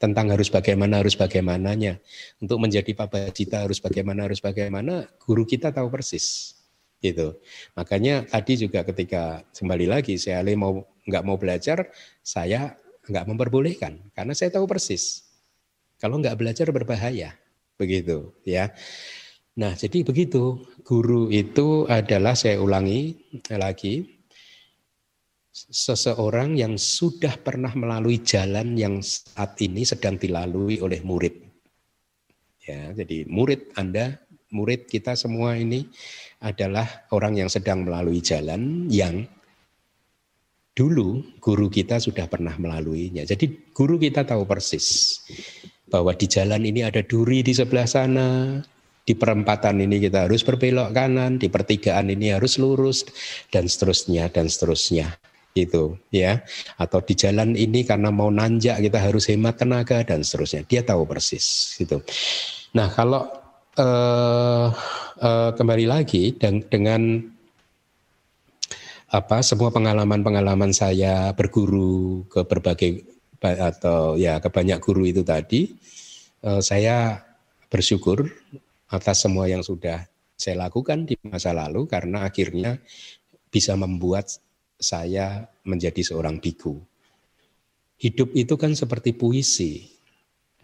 tentang 0.00 0.32
harus 0.32 0.48
bagaimana 0.48 1.04
harus 1.04 1.12
bagaimananya. 1.14 2.00
Untuk 2.40 2.56
menjadi 2.56 2.96
pabajita 2.96 3.68
harus 3.68 3.78
bagaimana 3.78 4.24
harus 4.24 4.40
bagaimana 4.40 5.04
guru 5.20 5.44
kita 5.44 5.68
tahu 5.70 5.92
persis 5.92 6.56
gitu. 7.04 7.36
Makanya 7.76 8.24
tadi 8.24 8.56
juga 8.56 8.80
ketika 8.84 9.44
kembali 9.52 9.86
lagi 9.88 10.16
saya 10.16 10.40
mau 10.56 10.88
nggak 11.04 11.24
mau 11.24 11.36
belajar 11.36 11.92
saya 12.20 12.76
nggak 13.04 13.24
memperbolehkan 13.28 14.00
karena 14.16 14.32
saya 14.32 14.56
tahu 14.56 14.64
persis. 14.64 15.28
Kalau 16.00 16.16
nggak 16.16 16.36
belajar 16.40 16.66
berbahaya 16.72 17.36
begitu 17.76 18.32
ya. 18.48 18.72
Nah, 19.60 19.76
jadi 19.76 20.00
begitu. 20.00 20.64
Guru 20.80 21.28
itu 21.28 21.84
adalah 21.86 22.32
saya 22.32 22.58
ulangi 22.58 23.14
lagi 23.52 24.19
seseorang 25.68 26.56
yang 26.56 26.80
sudah 26.80 27.36
pernah 27.36 27.76
melalui 27.76 28.24
jalan 28.24 28.72
yang 28.78 29.04
saat 29.04 29.60
ini 29.60 29.84
sedang 29.84 30.16
dilalui 30.16 30.80
oleh 30.80 31.04
murid. 31.04 31.34
Ya, 32.64 32.96
jadi 32.96 33.28
murid 33.28 33.76
Anda, 33.76 34.16
murid 34.54 34.88
kita 34.88 35.18
semua 35.18 35.58
ini 35.60 35.84
adalah 36.40 37.04
orang 37.12 37.44
yang 37.44 37.50
sedang 37.52 37.84
melalui 37.84 38.24
jalan 38.24 38.88
yang 38.88 39.26
dulu 40.72 41.36
guru 41.42 41.68
kita 41.68 42.00
sudah 42.00 42.24
pernah 42.30 42.56
melaluinya. 42.56 43.28
Jadi 43.28 43.74
guru 43.76 44.00
kita 44.00 44.24
tahu 44.24 44.48
persis 44.48 45.20
bahwa 45.90 46.14
di 46.16 46.24
jalan 46.30 46.62
ini 46.64 46.86
ada 46.86 47.02
duri 47.04 47.42
di 47.42 47.52
sebelah 47.52 47.84
sana, 47.84 48.62
di 49.02 49.12
perempatan 49.12 49.82
ini 49.82 49.98
kita 49.98 50.30
harus 50.30 50.46
berbelok 50.46 50.94
kanan, 50.94 51.36
di 51.36 51.50
pertigaan 51.50 52.08
ini 52.08 52.32
harus 52.32 52.56
lurus 52.56 53.04
dan 53.50 53.66
seterusnya 53.66 54.30
dan 54.30 54.46
seterusnya 54.46 55.10
itu 55.54 55.98
ya. 56.14 56.42
Atau 56.78 57.02
di 57.02 57.14
jalan 57.18 57.54
ini 57.58 57.82
karena 57.82 58.12
mau 58.14 58.28
nanjak 58.28 58.78
kita 58.80 58.98
harus 58.98 59.28
hemat 59.30 59.58
tenaga 59.58 60.02
dan 60.06 60.22
seterusnya. 60.22 60.66
Dia 60.66 60.82
tahu 60.86 61.06
persis 61.06 61.76
gitu. 61.78 62.02
Nah 62.76 62.88
kalau 62.90 63.26
uh, 63.78 64.68
uh, 65.20 65.50
kembali 65.54 65.86
lagi 65.86 66.34
dan 66.34 66.62
dengan 66.66 67.22
apa 69.10 69.42
semua 69.42 69.74
pengalaman-pengalaman 69.74 70.70
saya 70.70 71.34
berguru 71.34 72.22
ke 72.30 72.46
berbagai 72.46 73.02
atau 73.42 74.14
ya 74.14 74.38
ke 74.38 74.46
banyak 74.52 74.78
guru 74.78 75.02
itu 75.08 75.26
tadi 75.26 75.74
uh, 76.46 76.62
saya 76.62 77.18
bersyukur 77.66 78.30
atas 78.86 79.26
semua 79.26 79.50
yang 79.50 79.66
sudah 79.66 80.06
saya 80.38 80.66
lakukan 80.66 81.10
di 81.10 81.18
masa 81.26 81.50
lalu 81.50 81.90
karena 81.90 82.22
akhirnya 82.22 82.78
bisa 83.50 83.74
membuat 83.74 84.30
saya 84.80 85.44
menjadi 85.68 86.00
seorang 86.00 86.40
biku. 86.40 86.80
Hidup 88.00 88.32
itu 88.32 88.56
kan 88.56 88.72
seperti 88.72 89.12
puisi, 89.12 89.84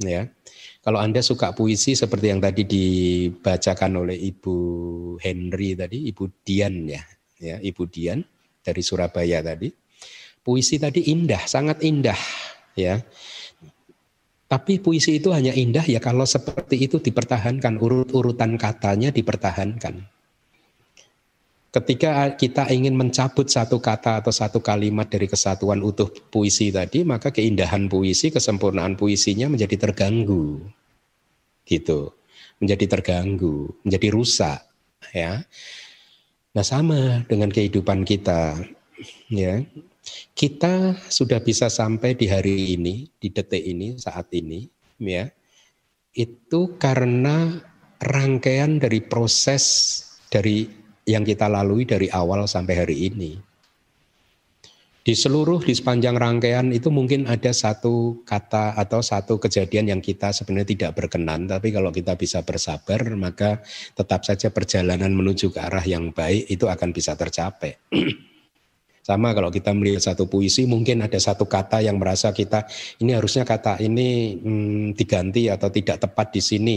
ya. 0.01 0.25
Kalau 0.81 0.97
Anda 0.97 1.21
suka 1.21 1.53
puisi 1.53 1.93
seperti 1.93 2.33
yang 2.33 2.41
tadi 2.41 2.65
dibacakan 2.65 4.09
oleh 4.09 4.17
Ibu 4.17 4.57
Henry 5.21 5.77
tadi, 5.77 6.09
Ibu 6.09 6.25
Dian 6.41 6.89
ya, 6.89 7.05
ya 7.37 7.61
Ibu 7.61 7.85
Dian 7.93 8.25
dari 8.65 8.81
Surabaya 8.81 9.45
tadi. 9.45 9.69
Puisi 10.41 10.81
tadi 10.81 11.13
indah, 11.13 11.43
sangat 11.45 11.85
indah, 11.85 12.17
ya. 12.73 13.03
Tapi 14.47 14.79
puisi 14.79 15.19
itu 15.19 15.35
hanya 15.35 15.51
indah 15.51 15.83
ya 15.83 15.99
kalau 15.99 16.23
seperti 16.23 16.79
itu 16.79 17.03
dipertahankan, 17.03 17.83
urut-urutan 17.83 18.55
katanya 18.55 19.11
dipertahankan. 19.11 20.16
Ketika 21.77 22.33
kita 22.41 22.73
ingin 22.73 22.97
mencabut 22.97 23.53
satu 23.53 23.77
kata 23.85 24.25
atau 24.25 24.33
satu 24.33 24.65
kalimat 24.65 25.13
dari 25.13 25.29
kesatuan 25.29 25.85
utuh 25.85 26.09
puisi 26.09 26.73
tadi, 26.73 27.05
maka 27.05 27.29
keindahan 27.29 27.85
puisi, 27.85 28.33
kesempurnaan 28.33 28.97
puisinya 28.97 29.53
menjadi 29.53 29.85
terganggu. 29.85 30.65
Gitu. 31.69 32.17
Menjadi 32.65 32.97
terganggu, 32.97 33.77
menjadi 33.85 34.09
rusak, 34.09 34.65
ya. 35.13 35.45
Nah, 36.57 36.65
sama 36.65 37.21
dengan 37.29 37.53
kehidupan 37.53 38.09
kita, 38.09 38.57
ya. 39.29 39.61
Kita 40.33 40.97
sudah 41.13 41.45
bisa 41.45 41.69
sampai 41.69 42.17
di 42.17 42.25
hari 42.25 42.73
ini, 42.73 43.05
di 43.21 43.29
detik 43.29 43.61
ini, 43.61 44.01
saat 44.01 44.33
ini, 44.33 44.65
ya. 44.97 45.29
Itu 46.17 46.81
karena 46.81 47.61
rangkaian 48.01 48.81
dari 48.81 49.05
proses 49.05 50.01
dari 50.33 50.86
yang 51.07 51.23
kita 51.23 51.47
lalui 51.47 51.87
dari 51.87 52.11
awal 52.11 52.51
sampai 52.51 52.75
hari 52.75 53.07
ini. 53.09 53.33
Di 55.07 55.15
seluruh, 55.15 55.63
di 55.63 55.71
sepanjang 55.71 56.19
rangkaian 56.19 56.75
itu 56.75 56.91
mungkin 56.91 57.31
ada 57.31 57.55
satu 57.55 58.27
kata 58.27 58.75
atau 58.75 58.99
satu 58.99 59.39
kejadian 59.39 59.95
yang 59.95 60.03
kita 60.03 60.35
sebenarnya 60.35 60.75
tidak 60.75 60.99
berkenan. 60.99 61.47
Tapi 61.47 61.71
kalau 61.71 61.95
kita 61.95 62.19
bisa 62.19 62.43
bersabar, 62.43 63.15
maka 63.15 63.63
tetap 63.95 64.27
saja 64.27 64.51
perjalanan 64.51 65.15
menuju 65.15 65.55
ke 65.55 65.63
arah 65.63 65.87
yang 65.87 66.11
baik 66.11 66.51
itu 66.51 66.67
akan 66.67 66.91
bisa 66.91 67.15
tercapai. 67.15 67.79
Sama 69.07 69.31
kalau 69.31 69.55
kita 69.55 69.71
melihat 69.71 70.03
satu 70.11 70.27
puisi, 70.27 70.67
mungkin 70.67 70.99
ada 70.99 71.23
satu 71.23 71.47
kata 71.47 71.87
yang 71.87 72.03
merasa 72.03 72.35
kita 72.35 72.67
ini 72.99 73.15
harusnya 73.15 73.47
kata 73.47 73.79
ini 73.79 74.35
hmm, 74.43 74.99
diganti 74.99 75.47
atau 75.47 75.71
tidak 75.71 76.03
tepat 76.03 76.35
di 76.35 76.43
sini. 76.43 76.77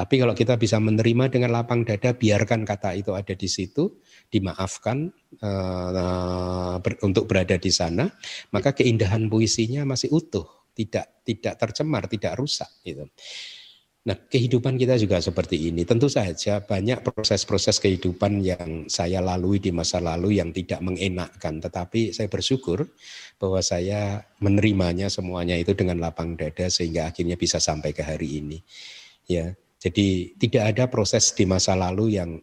Tapi 0.00 0.16
kalau 0.16 0.32
kita 0.32 0.56
bisa 0.56 0.80
menerima 0.80 1.28
dengan 1.28 1.60
lapang 1.60 1.84
dada, 1.84 2.16
biarkan 2.16 2.64
kata 2.64 2.96
itu 2.96 3.12
ada 3.12 3.36
di 3.36 3.44
situ, 3.44 4.00
dimaafkan 4.32 5.12
uh, 5.44 6.80
ber, 6.80 6.96
untuk 7.04 7.28
berada 7.28 7.60
di 7.60 7.68
sana, 7.68 8.08
maka 8.48 8.72
keindahan 8.72 9.28
puisinya 9.28 9.84
masih 9.84 10.08
utuh, 10.08 10.48
tidak 10.72 11.20
tidak 11.28 11.60
tercemar, 11.60 12.08
tidak 12.08 12.32
rusak. 12.40 12.72
Gitu. 12.80 13.04
Nah, 14.08 14.16
kehidupan 14.16 14.80
kita 14.80 14.96
juga 14.96 15.20
seperti 15.20 15.68
ini. 15.68 15.84
Tentu 15.84 16.08
saja 16.08 16.64
banyak 16.64 17.04
proses-proses 17.04 17.76
kehidupan 17.84 18.40
yang 18.40 18.88
saya 18.88 19.20
lalui 19.20 19.60
di 19.60 19.68
masa 19.68 20.00
lalu 20.00 20.40
yang 20.40 20.56
tidak 20.56 20.80
mengenakkan, 20.80 21.60
tetapi 21.60 22.16
saya 22.16 22.32
bersyukur 22.32 22.88
bahwa 23.36 23.60
saya 23.60 24.24
menerimanya 24.40 25.12
semuanya 25.12 25.60
itu 25.60 25.76
dengan 25.76 26.00
lapang 26.00 26.40
dada 26.40 26.72
sehingga 26.72 27.12
akhirnya 27.12 27.36
bisa 27.36 27.60
sampai 27.60 27.92
ke 27.92 28.00
hari 28.00 28.40
ini. 28.40 28.64
Ya, 29.28 29.52
jadi 29.80 30.36
tidak 30.36 30.64
ada 30.76 30.84
proses 30.92 31.32
di 31.32 31.48
masa 31.48 31.72
lalu 31.72 32.20
yang 32.20 32.36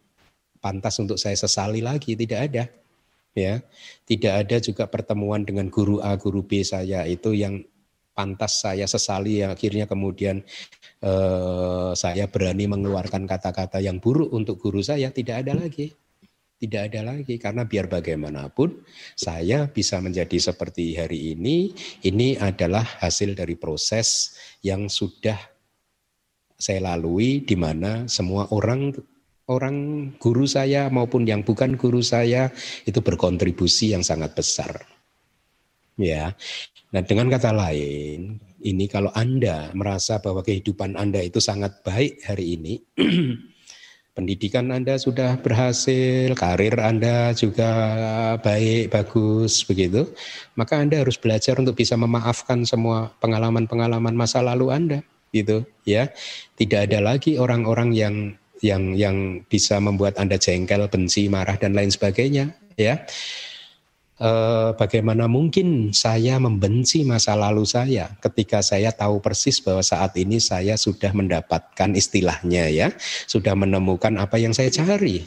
pantas 0.58 0.98
untuk 0.98 1.22
saya 1.22 1.38
sesali 1.38 1.86
lagi, 1.86 2.18
tidak 2.18 2.40
ada. 2.50 2.66
Ya, 3.38 3.62
tidak 4.10 4.34
ada 4.34 4.58
juga 4.58 4.90
pertemuan 4.90 5.46
dengan 5.46 5.70
guru 5.70 6.02
A, 6.02 6.18
guru 6.18 6.42
B 6.42 6.66
saya 6.66 7.06
itu 7.06 7.38
yang 7.38 7.62
pantas 8.18 8.66
saya 8.66 8.90
sesali 8.90 9.46
yang 9.46 9.54
akhirnya 9.54 9.86
kemudian 9.86 10.42
eh, 11.06 11.92
saya 11.94 12.26
berani 12.26 12.66
mengeluarkan 12.66 13.30
kata-kata 13.30 13.78
yang 13.78 14.02
buruk 14.02 14.34
untuk 14.34 14.58
guru 14.58 14.82
saya 14.82 15.14
tidak 15.14 15.46
ada 15.46 15.54
lagi 15.54 15.94
tidak 16.58 16.90
ada 16.90 17.14
lagi 17.14 17.38
karena 17.38 17.70
biar 17.70 17.86
bagaimanapun 17.86 18.82
saya 19.14 19.70
bisa 19.70 20.02
menjadi 20.02 20.42
seperti 20.42 20.98
hari 20.98 21.38
ini 21.38 21.70
ini 22.02 22.34
adalah 22.42 22.82
hasil 23.06 23.38
dari 23.38 23.54
proses 23.54 24.34
yang 24.66 24.90
sudah 24.90 25.38
saya 26.58 26.82
lalui 26.82 27.46
di 27.46 27.54
mana 27.54 28.10
semua 28.10 28.50
orang 28.50 28.90
orang 29.48 30.10
guru 30.20 30.44
saya 30.50 30.90
maupun 30.92 31.24
yang 31.24 31.46
bukan 31.46 31.78
guru 31.80 32.04
saya 32.04 32.52
itu 32.84 33.00
berkontribusi 33.00 33.96
yang 33.96 34.04
sangat 34.04 34.36
besar. 34.36 34.84
Ya. 35.98 36.36
Nah, 36.92 37.04
dengan 37.04 37.32
kata 37.32 37.52
lain, 37.54 38.42
ini 38.62 38.86
kalau 38.90 39.14
Anda 39.16 39.72
merasa 39.74 40.20
bahwa 40.20 40.44
kehidupan 40.44 40.98
Anda 40.98 41.24
itu 41.24 41.40
sangat 41.40 41.84
baik 41.84 42.26
hari 42.28 42.60
ini, 42.60 42.74
pendidikan 44.18 44.72
Anda 44.72 45.00
sudah 45.00 45.40
berhasil, 45.42 46.32
karir 46.38 46.80
Anda 46.80 47.34
juga 47.38 47.70
baik, 48.40 48.94
bagus 48.94 49.64
begitu, 49.68 50.12
maka 50.56 50.80
Anda 50.80 51.02
harus 51.02 51.20
belajar 51.20 51.60
untuk 51.60 51.76
bisa 51.76 51.96
memaafkan 52.00 52.64
semua 52.64 53.14
pengalaman-pengalaman 53.20 54.16
masa 54.16 54.40
lalu 54.44 54.72
Anda 54.72 55.00
gitu 55.32 55.68
ya. 55.84 56.12
Tidak 56.58 56.90
ada 56.92 57.00
lagi 57.04 57.38
orang-orang 57.38 57.90
yang 57.94 58.16
yang 58.62 58.98
yang 58.98 59.46
bisa 59.46 59.78
membuat 59.78 60.18
Anda 60.18 60.42
jengkel, 60.42 60.90
benci, 60.90 61.30
marah 61.30 61.58
dan 61.58 61.78
lain 61.78 61.94
sebagainya 61.94 62.58
ya. 62.78 63.06
E, 64.18 64.30
bagaimana 64.74 65.30
mungkin 65.30 65.94
saya 65.94 66.42
membenci 66.42 67.06
masa 67.06 67.38
lalu 67.38 67.70
saya 67.70 68.18
ketika 68.18 68.66
saya 68.66 68.90
tahu 68.90 69.22
persis 69.22 69.62
bahwa 69.62 69.86
saat 69.86 70.18
ini 70.18 70.42
saya 70.42 70.74
sudah 70.74 71.14
mendapatkan 71.14 71.94
istilahnya 71.94 72.70
ya, 72.74 72.88
sudah 73.30 73.54
menemukan 73.54 74.18
apa 74.18 74.42
yang 74.42 74.58
saya 74.58 74.74
cari. 74.74 75.26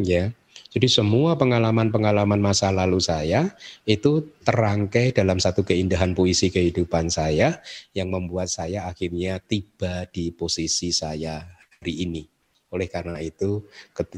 Ya. 0.00 0.32
Jadi 0.70 0.86
semua 0.86 1.34
pengalaman-pengalaman 1.34 2.38
masa 2.38 2.70
lalu 2.70 3.02
saya 3.02 3.50
itu 3.82 4.22
terangkai 4.46 5.10
dalam 5.10 5.42
satu 5.42 5.66
keindahan 5.66 6.14
puisi 6.14 6.46
kehidupan 6.46 7.10
saya 7.10 7.58
yang 7.90 8.14
membuat 8.14 8.46
saya 8.46 8.86
akhirnya 8.86 9.42
tiba 9.42 10.06
di 10.14 10.30
posisi 10.30 10.94
saya 10.94 11.42
hari 11.82 12.06
ini. 12.06 12.22
Oleh 12.70 12.86
karena 12.86 13.18
itu, 13.18 13.66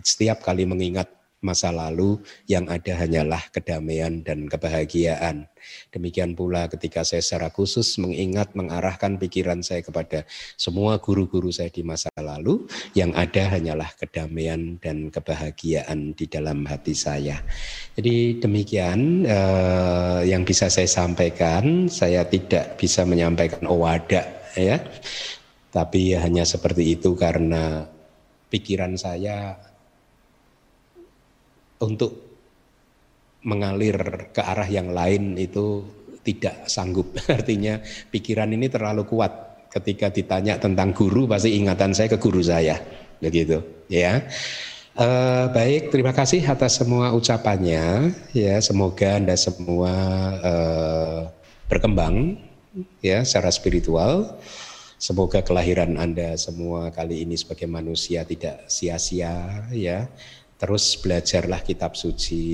setiap 0.05 0.45
kali 0.45 0.69
mengingat 0.69 1.09
masa 1.43 1.75
lalu 1.75 2.23
yang 2.47 2.71
ada 2.71 2.95
hanyalah 2.97 3.43
kedamaian 3.51 4.23
dan 4.23 4.47
kebahagiaan. 4.47 5.51
Demikian 5.95 6.35
pula 6.35 6.67
ketika 6.67 7.07
saya 7.07 7.23
secara 7.23 7.51
khusus 7.51 7.99
mengingat, 7.99 8.55
mengarahkan 8.59 9.15
pikiran 9.19 9.63
saya 9.63 9.83
kepada 9.83 10.27
semua 10.59 10.99
guru-guru 10.99 11.55
saya 11.55 11.71
di 11.71 11.87
masa 11.87 12.11
lalu, 12.19 12.67
yang 12.99 13.15
ada 13.15 13.47
hanyalah 13.47 13.91
kedamaian 13.95 14.79
dan 14.83 15.11
kebahagiaan 15.11 16.19
di 16.19 16.27
dalam 16.27 16.67
hati 16.67 16.95
saya. 16.99 17.39
Jadi 17.95 18.43
demikian 18.43 19.27
eh, 19.27 20.21
yang 20.27 20.43
bisa 20.43 20.67
saya 20.67 20.91
sampaikan. 20.91 21.87
Saya 21.87 22.27
tidak 22.27 22.79
bisa 22.79 23.03
menyampaikan 23.07 23.67
owada 23.67 24.43
ya 24.57 24.79
Tapi 25.73 26.13
ya 26.13 26.21
hanya 26.21 26.45
seperti 26.45 27.01
itu 27.01 27.17
karena 27.17 27.89
pikiran 28.53 28.93
saya 29.01 29.57
untuk 31.83 32.33
mengalir 33.43 34.31
ke 34.31 34.39
arah 34.39 34.71
yang 34.71 34.95
lain 34.95 35.35
itu 35.35 35.83
tidak 36.23 36.71
sanggup. 36.71 37.11
Artinya 37.37 37.83
pikiran 38.15 38.55
ini 38.55 38.71
terlalu 38.71 39.03
kuat 39.11 39.67
ketika 39.75 40.13
ditanya 40.13 40.61
tentang 40.63 40.95
guru 40.95 41.27
pasti 41.27 41.59
ingatan 41.59 41.91
saya 41.93 42.09
ke 42.15 42.19
guru 42.23 42.41
saya. 42.41 42.79
Begitu, 43.19 43.63
ya. 43.91 44.23
Uh, 44.93 45.49
baik, 45.57 45.89
terima 45.89 46.13
kasih 46.13 46.45
atas 46.45 46.77
semua 46.77 47.17
ucapannya. 47.17 48.13
Ya, 48.37 48.61
semoga 48.61 49.17
anda 49.17 49.33
semua 49.41 49.93
uh, 50.45 51.21
berkembang 51.67 52.37
ya 53.01 53.25
secara 53.25 53.49
spiritual. 53.49 54.37
Semoga 55.03 55.43
kelahiran 55.43 55.99
anda 55.99 56.37
semua 56.39 56.93
kali 56.95 57.27
ini 57.27 57.35
sebagai 57.35 57.67
manusia 57.67 58.23
tidak 58.23 58.69
sia-sia 58.71 59.67
ya. 59.73 60.07
Terus 60.63 60.95
belajarlah 61.03 61.67
kitab 61.67 61.99
suci 61.99 62.47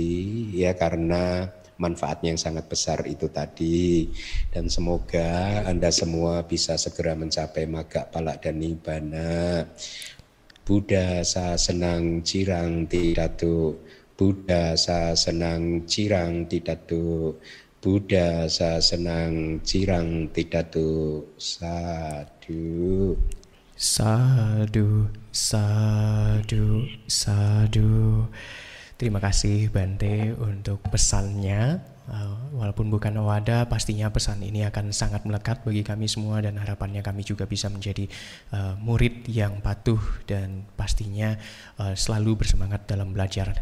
ya 0.56 0.72
karena 0.72 1.44
manfaatnya 1.76 2.32
yang 2.32 2.40
sangat 2.40 2.64
besar 2.64 3.04
itu 3.04 3.28
tadi. 3.28 4.08
Dan 4.48 4.72
semoga 4.72 5.60
anda 5.68 5.92
semua 5.92 6.40
bisa 6.40 6.80
segera 6.80 7.12
mencapai 7.12 7.68
maga 7.68 8.08
palak 8.08 8.48
dan 8.48 8.64
nibbana. 8.64 9.68
Buddha 10.64 11.20
sa 11.20 11.60
senang 11.60 12.24
cirang 12.24 12.88
tidak 12.88 13.40
tu 13.40 13.76
Buddha 14.16 14.76
sa 14.76 15.16
senang 15.16 15.84
cirang 15.88 16.44
tidak 16.44 16.84
tu 16.88 17.36
Buddha 17.80 18.48
sa 18.48 18.76
senang 18.76 19.64
cirang 19.64 20.28
tidak 20.28 20.68
tu 20.68 21.24
sadu 21.40 23.16
sadu 23.78 25.06
sadu 25.30 26.82
sadu 27.06 28.26
terima 28.98 29.22
kasih 29.22 29.70
Bante 29.70 30.34
untuk 30.34 30.82
pesannya 30.90 31.78
Uh, 32.08 32.56
walaupun 32.56 32.88
bukan 32.88 33.20
wadah, 33.20 33.68
pastinya 33.68 34.08
pesan 34.08 34.40
ini 34.40 34.64
akan 34.64 34.96
sangat 34.96 35.28
melekat 35.28 35.60
bagi 35.60 35.84
kami 35.84 36.08
semua 36.08 36.40
dan 36.40 36.56
harapannya 36.56 37.04
kami 37.04 37.20
juga 37.20 37.44
bisa 37.44 37.68
menjadi 37.68 38.08
uh, 38.48 38.80
murid 38.80 39.28
yang 39.28 39.60
patuh 39.60 40.00
dan 40.24 40.64
pastinya 40.72 41.36
uh, 41.76 41.92
selalu 41.92 42.40
bersemangat 42.40 42.88
dalam 42.88 43.12
belajar. 43.12 43.60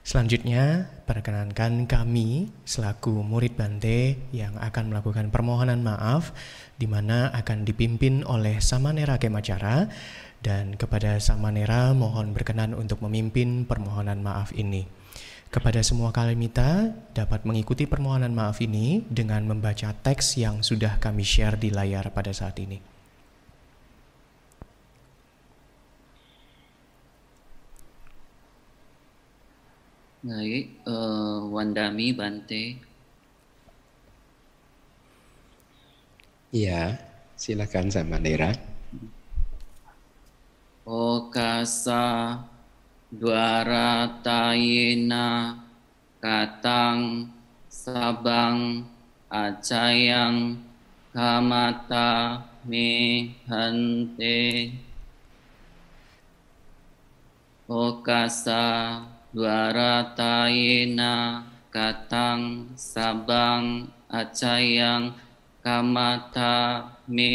Selanjutnya, 0.00 0.88
perkenankan 1.04 1.84
kami 1.84 2.48
selaku 2.64 3.20
murid 3.20 3.52
Bante 3.60 4.16
yang 4.32 4.56
akan 4.56 4.96
melakukan 4.96 5.28
permohonan 5.28 5.84
maaf 5.84 6.32
di 6.80 6.88
mana 6.88 7.28
akan 7.36 7.68
dipimpin 7.68 8.24
oleh 8.24 8.56
Samanera 8.64 9.20
Kemacara 9.20 9.84
dan 10.40 10.80
kepada 10.80 11.20
Samanera 11.20 11.92
mohon 11.92 12.32
berkenan 12.32 12.72
untuk 12.72 13.04
memimpin 13.04 13.68
permohonan 13.68 14.24
maaf 14.24 14.56
ini. 14.56 14.88
Kepada 15.52 15.84
semua 15.84 16.08
kalimita 16.08 16.88
dapat 17.12 17.44
mengikuti 17.44 17.84
permohonan 17.84 18.32
maaf 18.32 18.64
ini 18.64 19.04
dengan 19.04 19.44
membaca 19.44 19.92
teks 19.92 20.40
yang 20.40 20.64
sudah 20.64 20.96
kami 20.96 21.20
share 21.20 21.60
di 21.60 21.68
layar 21.68 22.08
pada 22.16 22.32
saat 22.32 22.56
ini. 22.64 22.80
Baik, 30.20 30.84
uh, 30.84 31.48
Wandami 31.48 32.12
Bante. 32.12 32.89
Ya, 36.50 36.98
silakan 37.38 37.94
sama 37.94 38.18
Nera. 38.18 38.50
Okasa 40.82 42.42
Dwaratayena 43.10 45.58
katang 46.18 47.30
sabang 47.70 48.82
acayang 49.30 50.58
kamata 51.14 52.42
me 52.66 53.30
hante 53.50 54.70
okasa 57.70 58.66
dwaratayena 59.34 61.14
katang 61.70 62.74
sabang 62.74 63.86
acayang 64.10 65.14
kamata 65.60 66.88
me 67.04 67.32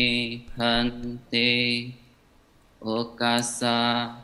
hante 0.57 1.53
okasa 2.81 3.77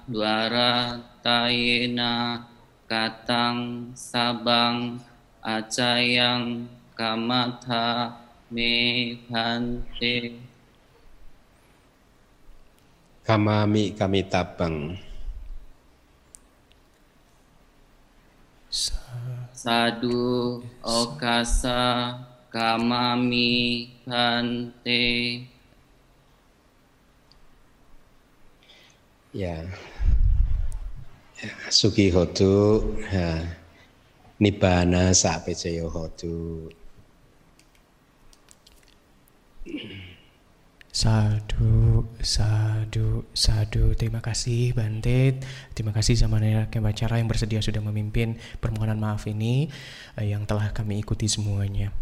dwaratayena 0.09 1.13
tayena 1.21 2.13
katang 2.89 3.93
sabang 3.93 4.97
acayang 5.45 6.65
kamatha 6.97 8.17
me 8.49 8.73
bhante 9.29 10.41
kamami 13.21 13.93
kami 13.93 14.25
tabang 14.25 14.97
sadu 19.53 20.57
okasa 20.81 22.17
kamami 22.51 23.87
bhante 24.03 25.01
ya 29.31 29.63
Suki 31.73 32.13
hotu 32.13 32.85
ya, 33.09 33.41
Nibbana 34.37 35.09
sapecayo 35.15 35.89
hotu 35.89 36.69
Sadu, 40.91 42.03
sadu, 42.19 43.23
sadu. 43.31 43.95
Terima 43.95 44.19
kasih 44.19 44.75
Bantet. 44.75 45.39
Terima 45.71 45.95
kasih 45.95 46.19
sama 46.19 46.37
Kebacara 46.67 47.15
yang 47.17 47.31
bersedia 47.31 47.63
sudah 47.63 47.79
memimpin 47.79 48.35
permohonan 48.59 48.99
maaf 48.99 49.23
ini 49.25 49.71
eh, 50.19 50.35
yang 50.35 50.43
telah 50.43 50.69
kami 50.75 50.99
ikuti 50.99 51.31
semuanya. 51.31 51.95